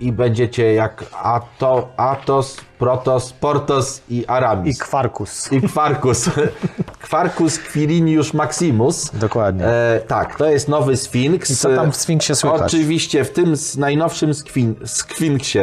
i 0.00 0.12
będziecie 0.12 0.74
jak 0.74 1.04
ato, 1.22 1.88
Atos, 1.96 2.56
Protos, 2.78 3.32
Portos 3.32 4.02
i 4.08 4.20
I 4.20 4.26
Aramis. 4.26 4.78
Kwarkus. 4.78 5.52
I 5.52 5.62
Kwarkus. 5.62 6.30
Kwarkus 7.04 7.58
Quirinius 7.58 8.34
Maximus. 8.34 9.10
Dokładnie. 9.14 9.66
E, 9.66 10.00
tak, 10.06 10.36
to 10.36 10.46
jest 10.46 10.68
nowy 10.68 10.96
Sfinks. 10.96 11.50
I 11.50 11.56
co 11.56 11.76
tam 11.76 11.92
w 11.92 11.96
Sfinksie 11.96 12.34
słychać? 12.34 12.62
Oczywiście, 12.62 13.24
w 13.24 13.30
tym 13.30 13.54
najnowszym 13.78 14.34
skwin, 14.34 14.74
Sfinksie. 14.84 15.58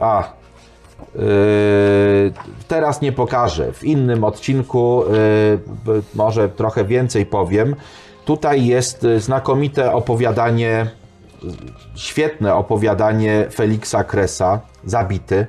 A. 0.00 0.32
Yy, 1.14 2.32
teraz 2.68 3.00
nie 3.00 3.12
pokażę. 3.12 3.72
W 3.72 3.84
innym 3.84 4.24
odcinku 4.24 5.04
yy, 5.86 6.02
może 6.14 6.48
trochę 6.48 6.84
więcej 6.84 7.26
powiem. 7.26 7.76
Tutaj 8.24 8.66
jest 8.66 9.04
y, 9.04 9.20
znakomite 9.20 9.92
opowiadanie, 9.92 10.90
świetne 11.94 12.54
opowiadanie 12.54 13.46
Feliksa 13.54 14.04
Kresa, 14.04 14.60
Zabity. 14.84 15.46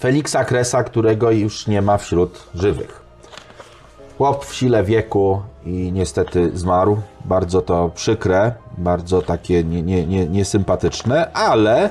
Feliksa 0.00 0.44
Kresa, 0.44 0.84
którego 0.84 1.30
już 1.30 1.66
nie 1.66 1.82
ma 1.82 1.98
wśród 1.98 2.48
żywych. 2.54 3.02
Chłop 4.18 4.44
w 4.44 4.54
sile 4.54 4.84
wieku 4.84 5.42
i 5.66 5.92
niestety 5.92 6.50
zmarł. 6.58 7.00
Bardzo 7.24 7.62
to 7.62 7.90
przykre, 7.94 8.54
bardzo 8.78 9.22
takie 9.22 9.64
nie, 9.64 9.82
nie, 9.82 10.06
nie, 10.06 10.26
niesympatyczne, 10.26 11.32
ale 11.32 11.90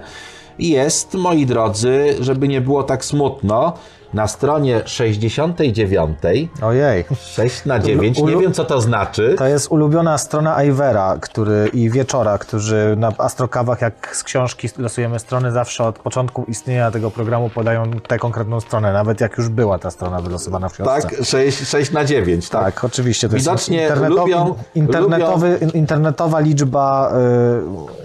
jest, 0.59 1.13
moi 1.13 1.45
drodzy, 1.45 2.15
żeby 2.19 2.47
nie 2.47 2.61
było 2.61 2.83
tak 2.83 3.05
smutno, 3.05 3.73
na 4.13 4.27
stronie 4.27 4.81
69, 4.85 6.17
Ojej. 6.61 7.05
6 7.19 7.65
na 7.65 7.79
9, 7.79 8.17
nie 8.17 8.23
Ulu- 8.23 8.41
wiem 8.41 8.53
co 8.53 8.65
to 8.65 8.81
znaczy. 8.81 9.35
To 9.37 9.45
jest 9.47 9.71
ulubiona 9.71 10.17
strona 10.17 10.63
Ivera 10.63 11.17
który, 11.21 11.69
i 11.73 11.89
Wieczora, 11.89 12.37
którzy 12.37 12.95
na 12.97 13.11
Astrokawach, 13.17 13.81
jak 13.81 14.15
z 14.15 14.23
książki 14.23 14.69
losujemy 14.77 15.19
strony, 15.19 15.51
zawsze 15.51 15.83
od 15.83 15.99
początku 15.99 16.43
istnienia 16.47 16.91
tego 16.91 17.11
programu 17.11 17.49
podają 17.49 17.91
tę 18.07 18.19
konkretną 18.19 18.59
stronę, 18.59 18.93
nawet 18.93 19.21
jak 19.21 19.37
już 19.37 19.49
była 19.49 19.79
ta 19.79 19.91
strona 19.91 20.21
wylosowana 20.21 20.69
w 20.69 20.73
książce. 20.73 21.01
Tak, 21.01 21.25
6, 21.25 21.67
6 21.69 21.91
na 21.91 22.05
9, 22.05 22.49
tak. 22.49 22.63
Tak, 22.63 22.83
oczywiście. 22.83 23.29
To 23.29 23.35
Widocznie 23.35 23.77
jest 23.77 23.95
internetowy, 23.95 24.31
lubią- 24.31 24.53
internetowy, 24.75 25.59
internetowa 25.73 26.39
liczba 26.39 27.11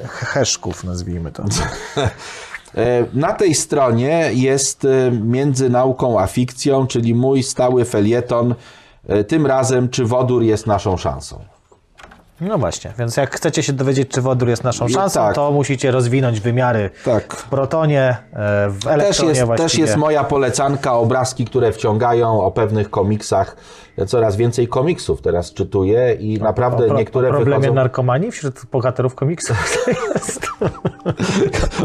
y, 0.04 0.08
heszków, 0.08 0.84
nazwijmy 0.84 1.32
to. 1.32 1.42
E, 2.76 3.04
Na 3.12 3.32
tej 3.32 3.54
stronie 3.54 4.30
jest 4.32 4.84
e, 4.84 5.10
między 5.10 5.70
nauką 5.70 6.20
a 6.20 6.26
fikcją, 6.26 6.86
czyli 6.86 7.14
mój 7.14 7.42
stały 7.42 7.84
felieton. 7.84 8.54
e, 9.08 9.24
Tym 9.24 9.46
razem, 9.46 9.88
czy 9.88 10.04
wodór 10.04 10.42
jest 10.42 10.66
naszą 10.66 10.96
szansą. 10.96 11.38
No 12.40 12.58
właśnie, 12.58 12.92
więc 12.98 13.16
jak 13.16 13.36
chcecie 13.36 13.62
się 13.62 13.72
dowiedzieć, 13.72 14.08
czy 14.08 14.22
wodór 14.22 14.48
jest 14.48 14.64
naszą 14.64 14.86
I 14.86 14.92
szansą, 14.92 15.20
tak. 15.20 15.34
to 15.34 15.50
musicie 15.50 15.90
rozwinąć 15.90 16.40
wymiary 16.40 16.90
Tak. 17.04 17.34
w 17.34 17.48
protonie, 17.48 18.16
w 18.68 18.78
Też 18.84 18.92
elektronie 18.92 19.28
jest, 19.30 19.42
właściwie. 19.44 19.68
też 19.68 19.78
jest 19.78 19.96
moja 19.96 20.24
polecanka, 20.24 20.94
obrazki, 20.94 21.44
które 21.44 21.72
wciągają 21.72 22.40
o 22.40 22.50
pewnych 22.50 22.90
komiksach. 22.90 23.56
Ja 23.96 24.06
coraz 24.06 24.36
więcej 24.36 24.68
komiksów 24.68 25.22
teraz 25.22 25.52
czytuję 25.52 26.16
i 26.20 26.38
naprawdę 26.38 26.86
pro, 26.86 26.96
niektóre 26.96 27.28
o 27.28 27.32
problemie 27.32 27.60
wychodzą... 27.60 27.74
narkomanii 27.74 28.30
wśród 28.30 28.62
bohaterów 28.72 29.14
komiksów. 29.14 29.56
Jest. 30.14 30.46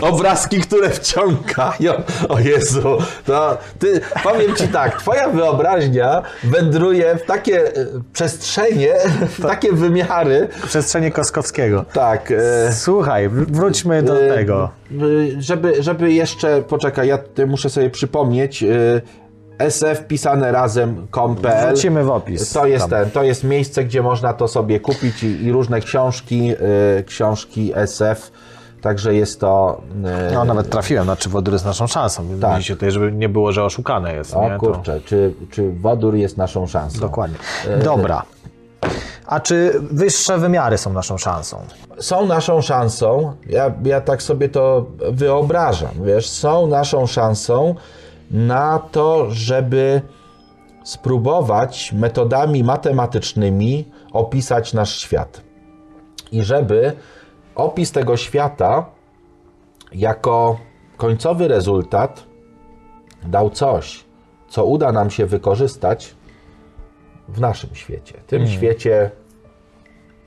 Obrazki, 0.02 0.60
które 0.60 0.90
wciągają. 0.90 1.94
O 2.30 2.40
Jezu, 2.40 2.98
to 3.26 3.58
ty, 3.80 4.02
powiem 4.24 4.56
ci 4.56 4.68
tak, 4.68 5.00
twoja 5.00 5.30
wyobraźnia 5.30 6.22
wędruje 6.44 7.16
w 7.16 7.26
takie 7.26 7.68
e, 7.68 7.86
przestrzenie, 8.14 8.94
w 9.30 9.42
takie 9.42 9.74
wymiary. 9.74 10.48
Przestrzenie 10.66 11.12
Koskowskiego. 11.12 11.86
Tak. 11.94 12.32
e, 12.32 12.74
Słuchaj, 12.74 13.30
wr- 13.30 13.52
wróćmy 13.52 14.04
do 14.04 14.22
e, 14.22 14.36
tego. 14.36 14.70
Żeby, 15.40 15.84
żeby 15.84 16.14
jeszcze, 16.14 16.62
poczekaj, 16.62 17.08
ja 17.08 17.20
muszę 17.48 17.70
sobie 17.70 17.90
przypomnieć, 17.90 18.64
e, 18.64 18.68
SF 19.60 20.08
pisane 20.08 20.52
razem 20.52 21.08
com.pl 21.16 21.74
Wrzucimy 21.74 22.04
w 22.04 22.10
opis. 22.10 22.54
To 22.54 22.66
jest 22.66 22.90
tam. 22.90 22.90
ten, 22.90 23.12
to 23.12 23.24
jest 23.24 23.44
miejsce, 23.44 23.84
gdzie 23.84 24.02
można 24.02 24.34
to 24.34 24.48
sobie 24.48 24.80
kupić 24.80 25.24
i, 25.24 25.44
i 25.46 25.52
różne 25.52 25.82
książki, 25.82 26.52
e, 27.00 27.04
książki 27.04 27.72
SF, 27.76 28.32
także 28.82 29.16
jest 29.16 29.40
to... 29.40 29.82
e, 30.30 30.32
No 30.34 30.46
nawet 30.46 30.70
trafiłem, 30.70 31.08
na 31.08 31.16
czy 31.16 31.30
wodór 31.30 31.54
jest 31.54 31.66
naszą 31.66 31.88
szansą. 31.88 32.24
Tak. 32.42 32.56
Widzicie 32.56 32.74
tutaj, 32.74 32.92
żeby 32.92 33.12
nie 33.12 33.30
było, 33.30 33.52
że 33.52 33.64
oszukane 33.64 34.14
jest. 34.14 34.36
nie? 34.36 34.42
O 34.42 34.50
To- 34.50 34.60
kurczę, 34.60 35.02
czy, 35.06 35.34
czy 35.52 35.72
wodór 35.74 36.16
jest 36.16 36.38
naszą 36.38 36.68
szansą? 36.68 37.00
Dokładnie. 37.00 37.38
Dobra. 37.84 38.24
A 39.28 39.40
czy 39.40 39.74
wyższe 39.92 40.38
wymiary 40.38 40.78
są 40.78 40.94
naszą 40.94 41.18
szansą? 41.18 41.58
Są 42.00 42.26
naszą 42.26 42.62
szansą, 42.62 43.34
ja, 43.50 43.72
ja 43.84 44.02
tak 44.02 44.22
sobie 44.22 44.50
to 44.50 44.86
wyobrażam, 45.12 45.90
wiesz, 46.04 46.30
są 46.30 46.68
naszą 46.68 47.08
szansą 47.08 47.76
na 48.32 48.80
to, 48.80 49.32
żeby 49.32 50.02
spróbować 50.84 51.94
metodami 51.94 52.64
matematycznymi 52.64 53.92
opisać 54.14 54.74
nasz 54.74 55.00
świat. 55.00 55.42
I 56.32 56.44
żeby 56.44 56.94
opis 57.56 57.92
tego 57.92 58.18
świata 58.18 58.86
jako 59.92 60.60
końcowy 60.98 61.48
rezultat 61.48 62.24
dał 63.26 63.50
coś, 63.50 64.06
co 64.50 64.66
uda 64.66 64.92
nam 64.92 65.10
się 65.10 65.26
wykorzystać 65.26 66.16
w 67.28 67.40
naszym 67.40 67.76
świecie. 67.76 68.14
Tym 68.28 68.48
świecie 68.48 69.12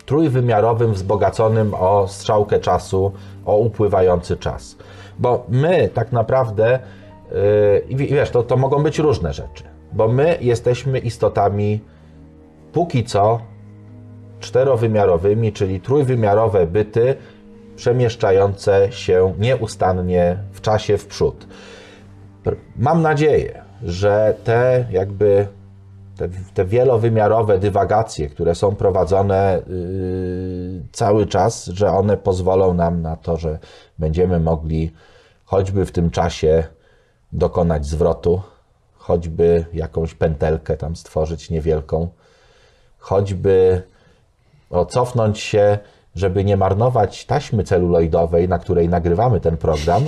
trójwymiarowym, 0.06 0.93
wzbogaconym 0.93 1.74
o 1.74 2.09
strzałkę 2.09 2.60
czasu, 2.60 3.12
o 3.44 3.56
upływający 3.56 4.36
czas. 4.36 4.77
Bo 5.18 5.44
my 5.48 5.89
tak 5.94 6.12
naprawdę, 6.12 6.78
i 7.89 7.97
wiesz, 7.97 8.31
to, 8.31 8.43
to 8.43 8.57
mogą 8.57 8.82
być 8.82 8.98
różne 8.98 9.32
rzeczy, 9.32 9.65
bo 9.93 10.09
my 10.09 10.39
jesteśmy 10.40 10.98
istotami 10.98 11.81
póki 12.73 13.05
co 13.05 13.40
czterowymiarowymi, 14.40 15.52
czyli 15.52 15.81
trójwymiarowe 15.81 16.66
byty 16.66 17.16
przemieszczające 17.77 18.93
się 18.93 19.35
nieustannie 19.39 20.39
w 20.52 20.61
czasie 20.61 20.98
w 20.98 21.07
przód. 21.07 21.47
Pr- 22.44 22.57
Mam 22.77 23.02
nadzieję, 23.02 23.62
że 23.82 24.35
te 24.44 24.85
jakby 24.90 25.47
te, 26.16 26.28
te 26.55 26.65
wielowymiarowe 26.65 27.59
dywagacje, 27.59 28.28
które 28.28 28.55
są 28.55 28.74
prowadzone 28.74 29.62
yy, 29.69 30.82
cały 30.93 31.27
czas, 31.27 31.66
że 31.66 31.90
one 31.90 32.16
pozwolą 32.16 32.74
nam 32.74 33.02
na 33.02 33.16
to, 33.16 33.36
że 33.36 33.59
będziemy 33.98 34.40
mogli 34.40 34.93
choćby 35.44 35.86
w 35.86 35.93
tym 35.93 36.11
czasie 36.11 36.65
dokonać 37.32 37.86
zwrotu, 37.86 38.43
choćby 38.97 39.65
jakąś 39.73 40.15
pętelkę 40.15 40.77
tam 40.77 40.97
stworzyć 40.97 41.51
niewielką, 41.51 42.09
choćby 42.98 43.82
o, 44.70 44.86
cofnąć 44.86 45.40
się, 45.40 45.78
żeby 46.15 46.44
nie 46.44 46.57
marnować 46.57 47.24
taśmy 47.27 47.65
celuloidowej, 47.65 48.48
na 48.48 48.59
której 48.59 48.89
nagrywamy 48.89 49.40
ten 49.40 49.57
program, 49.57 50.02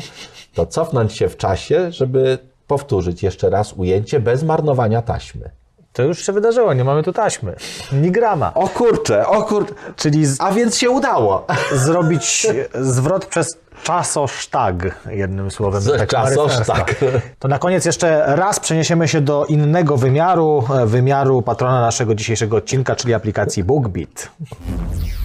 to 0.55 0.67
cofnąć 0.67 1.13
się 1.13 1.29
w 1.29 1.37
czasie, 1.37 1.93
żeby 1.93 2.39
powtórzyć 2.67 3.23
jeszcze 3.23 3.51
raz 3.51 3.73
ujęcie 3.73 4.21
bez 4.21 4.43
marnowania 4.43 5.03
taśmy. 5.03 5.51
To 5.93 6.03
już 6.03 6.27
się 6.27 6.33
wydarzyło, 6.33 6.75
nie 6.75 6.85
mamy 6.85 7.03
tu 7.03 7.13
taśmy. 7.13 7.57
Ni 7.93 8.11
grama. 8.11 8.55
O 8.55 8.69
kurczę, 8.69 9.27
o 9.27 9.43
kurczę. 9.43 9.75
Czyli 9.97 10.27
z, 10.27 10.41
A 10.41 10.53
więc 10.53 10.79
się 10.79 10.91
udało. 10.91 11.47
zrobić 11.73 12.47
zwrot 12.75 13.27
przez 13.27 13.59
Czasosztag, 13.83 15.05
jednym 15.11 15.51
słowem. 15.51 15.83
Tak 15.99 16.09
czasosztag. 16.09 16.95
To 17.39 17.49
na 17.49 17.59
koniec 17.59 17.85
jeszcze 17.85 18.37
raz 18.37 18.61
przeniesiemy 18.61 19.09
się 19.09 19.21
do 19.21 19.47
innego 19.47 19.97
wymiaru, 19.97 20.65
e, 20.75 20.87
wymiaru 20.87 21.43
patrona 21.43 21.81
naszego 21.81 22.15
dzisiejszego 22.15 22.57
odcinka, 22.57 22.97
czyli 22.97 23.15
aplikacji 23.15 23.65
BookBeat. 23.65 24.31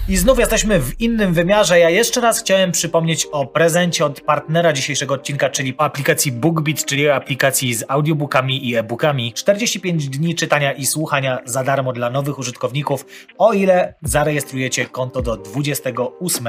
I 0.08 0.16
znów 0.16 0.38
jesteśmy 0.38 0.80
w 0.80 1.00
innym 1.00 1.34
wymiarze. 1.34 1.78
Ja 1.78 1.90
jeszcze 1.90 2.20
raz 2.20 2.40
chciałem 2.40 2.72
przypomnieć 2.72 3.26
o 3.32 3.46
prezencie 3.46 4.04
od 4.04 4.20
partnera 4.20 4.72
dzisiejszego 4.72 5.14
odcinka, 5.14 5.48
czyli 5.48 5.74
aplikacji 5.78 6.32
BookBeat, 6.32 6.84
czyli 6.84 7.08
aplikacji 7.08 7.74
z 7.74 7.84
audiobookami 7.88 8.68
i 8.68 8.76
e-bookami. 8.76 9.32
45 9.32 10.08
dni 10.08 10.34
czytania 10.34 10.72
i 10.72 10.86
słuchania 10.86 11.38
za 11.44 11.64
darmo 11.64 11.92
dla 11.92 12.10
nowych 12.10 12.38
użytkowników, 12.38 13.06
o 13.38 13.52
ile 13.52 13.94
zarejestrujecie 14.02 14.86
konto 14.86 15.22
do 15.22 15.36
28 15.36 16.46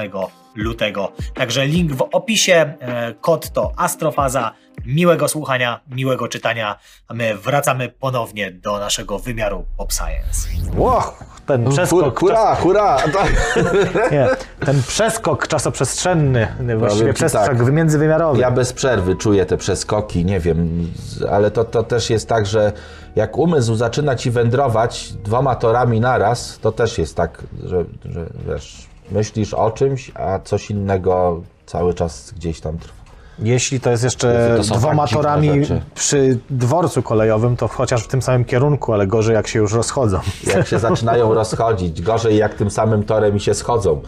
lutego. 0.55 1.11
Także 1.33 1.65
link 1.65 1.93
w 1.93 2.01
opisie, 2.01 2.73
e, 2.79 3.13
kod 3.21 3.49
to 3.49 3.71
Astrofaza. 3.77 4.51
Miłego 4.85 5.27
słuchania, 5.27 5.79
miłego 5.89 6.27
czytania, 6.27 6.79
a 7.07 7.13
my 7.13 7.35
wracamy 7.35 7.89
ponownie 7.89 8.51
do 8.51 8.79
naszego 8.79 9.19
wymiaru 9.19 9.65
Pop 9.77 9.91
Science. 9.93 10.49
Ło, 10.77 11.17
ten 11.45 11.69
przeskok, 11.69 12.19
Hurra, 12.19 12.55
hurra! 12.55 12.97
Tak. 12.97 13.55
nie, 14.11 14.27
ten 14.65 14.83
przeskok 14.83 15.47
czasoprzestrzenny, 15.47 16.47
właściwie 16.77 17.07
ci 17.07 17.13
przeskok 17.13 17.57
tak. 17.57 17.73
międzywymiarowy. 17.73 18.39
Ja 18.39 18.51
bez 18.51 18.73
przerwy 18.73 19.15
czuję 19.15 19.45
te 19.45 19.57
przeskoki, 19.57 20.25
nie 20.25 20.39
wiem, 20.39 20.87
ale 21.31 21.51
to, 21.51 21.65
to 21.65 21.83
też 21.83 22.09
jest 22.09 22.29
tak, 22.29 22.45
że 22.45 22.71
jak 23.15 23.37
umysł 23.37 23.75
zaczyna 23.75 24.15
ci 24.15 24.31
wędrować 24.31 25.13
dwoma 25.13 25.55
torami 25.55 25.99
naraz, 25.99 26.59
to 26.61 26.71
też 26.71 26.97
jest 26.97 27.15
tak, 27.15 27.43
że, 27.63 27.85
że 28.05 28.25
wiesz, 28.47 28.88
myślisz 29.11 29.53
o 29.53 29.71
czymś, 29.71 30.11
a 30.15 30.39
coś 30.39 30.71
innego 30.71 31.41
cały 31.65 31.93
czas 31.93 32.31
gdzieś 32.37 32.59
tam 32.61 32.77
trwa. 32.77 32.93
Jeśli 33.39 33.79
to 33.79 33.91
jest 33.91 34.03
jeszcze 34.03 34.55
To 34.69 34.77
dwoma 34.77 35.03
tak 35.03 35.09
dziwne 35.09 35.23
torami 35.23 35.59
rzeczy. 35.65 35.81
przy 35.95 36.39
dworcu 36.49 37.03
kolejowym, 37.03 37.57
to 37.57 37.67
chociaż 37.67 38.03
w 38.03 38.07
tym 38.07 38.21
samym 38.21 38.45
kierunku, 38.45 38.93
ale 38.93 39.07
gorzej 39.07 39.35
jak 39.35 39.47
się 39.47 39.59
już 39.59 39.73
rozchodzą. 39.73 40.19
Jak 40.47 40.67
się 40.67 40.79
zaczynają 40.79 41.33
rozchodzić, 41.43 42.01
gorzej 42.01 42.37
jak 42.37 42.53
tym 42.53 42.71
samym 42.71 43.03
torem 43.03 43.35
i 43.35 43.39
się 43.39 43.53
schodzą. 43.53 44.01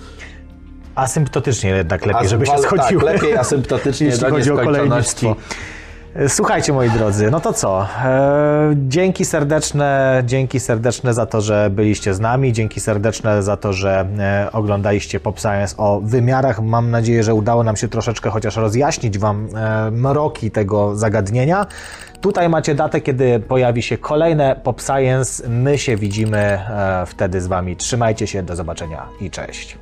Asymptotycznie 0.95 1.69
jednak 1.69 2.06
lepiej, 2.06 2.28
żeby 2.28 2.45
się 2.45 2.52
Asym- 2.52 2.61
schodziły. 2.61 3.03
Tak, 3.03 3.14
lepiej 3.14 3.38
asymptotycznie 3.38 4.07
jeśli 4.07 4.22
do 4.22 4.30
chodzi 4.30 4.52
o 4.52 4.57
kolejnictwo. 4.57 5.36
Słuchajcie 6.28 6.74
moi 6.74 6.90
drodzy, 6.90 7.32
no 7.32 7.40
to 7.40 7.54
co? 7.54 7.88
E, 8.06 8.74
dzięki 8.76 9.26
serdeczne, 9.26 10.24
dzięki 10.26 10.60
serdeczne 10.60 11.14
za 11.14 11.26
to, 11.26 11.42
że 11.42 11.70
byliście 11.70 12.14
z 12.14 12.20
nami, 12.20 12.54
dzięki 12.54 12.80
serdeczne 12.80 13.44
za 13.44 13.58
to, 13.58 13.74
że 13.74 14.06
e, 14.20 14.52
oglądaliście 14.52 15.20
Pop 15.20 15.40
Science 15.40 15.78
o 15.78 16.02
wymiarach. 16.04 16.62
Mam 16.62 16.92
nadzieję, 16.92 17.24
że 17.24 17.34
udało 17.34 17.64
nam 17.64 17.76
się 17.76 17.88
troszeczkę 17.88 18.30
chociaż 18.30 18.56
rozjaśnić 18.56 19.18
Wam 19.18 19.48
e, 19.56 19.92
mroki 19.92 20.52
tego 20.52 20.96
zagadnienia. 20.96 21.66
Tutaj 22.22 22.50
macie 22.50 22.76
datę, 22.76 23.02
kiedy 23.02 23.40
pojawi 23.40 23.82
się 23.82 23.98
kolejne 23.98 24.56
Pop 24.64 24.82
Science. 24.82 25.50
My 25.50 25.78
się 25.78 25.98
widzimy 25.98 26.60
wtedy 27.08 27.42
z 27.42 27.48
Wami. 27.48 27.76
Trzymajcie 27.76 28.28
się, 28.28 28.44
do 28.44 28.56
zobaczenia 28.56 29.06
i 29.22 29.30
cześć. 29.30 29.78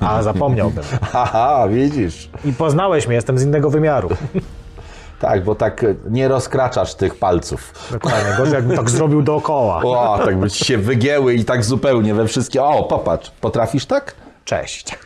A 0.00 0.22
zapomniałbym. 0.22 0.84
Haha, 1.12 1.68
widzisz. 1.68 2.30
I 2.44 2.52
poznałeś 2.52 3.06
mnie, 3.06 3.14
jestem 3.14 3.38
z 3.38 3.42
innego 3.42 3.70
wymiaru. 3.70 4.08
Tak, 5.20 5.44
bo 5.44 5.54
tak 5.54 5.84
nie 6.10 6.28
rozkraczasz 6.28 6.94
tych 6.94 7.14
palców. 7.14 7.88
Dokładnie, 7.90 8.34
gorzej 8.36 8.54
jakbym 8.54 8.76
tak 8.76 8.90
zrobił 8.90 9.22
dookoła. 9.22 9.82
O, 9.84 10.18
tak 10.24 10.38
by 10.38 10.50
ci 10.50 10.64
się 10.64 10.78
wygięły 10.78 11.34
i 11.34 11.44
tak 11.44 11.64
zupełnie 11.64 12.14
we 12.14 12.26
wszystkie. 12.26 12.64
O, 12.64 12.82
popatrz, 12.84 13.30
potrafisz 13.40 13.86
tak? 13.86 14.14
Cześć. 14.44 14.98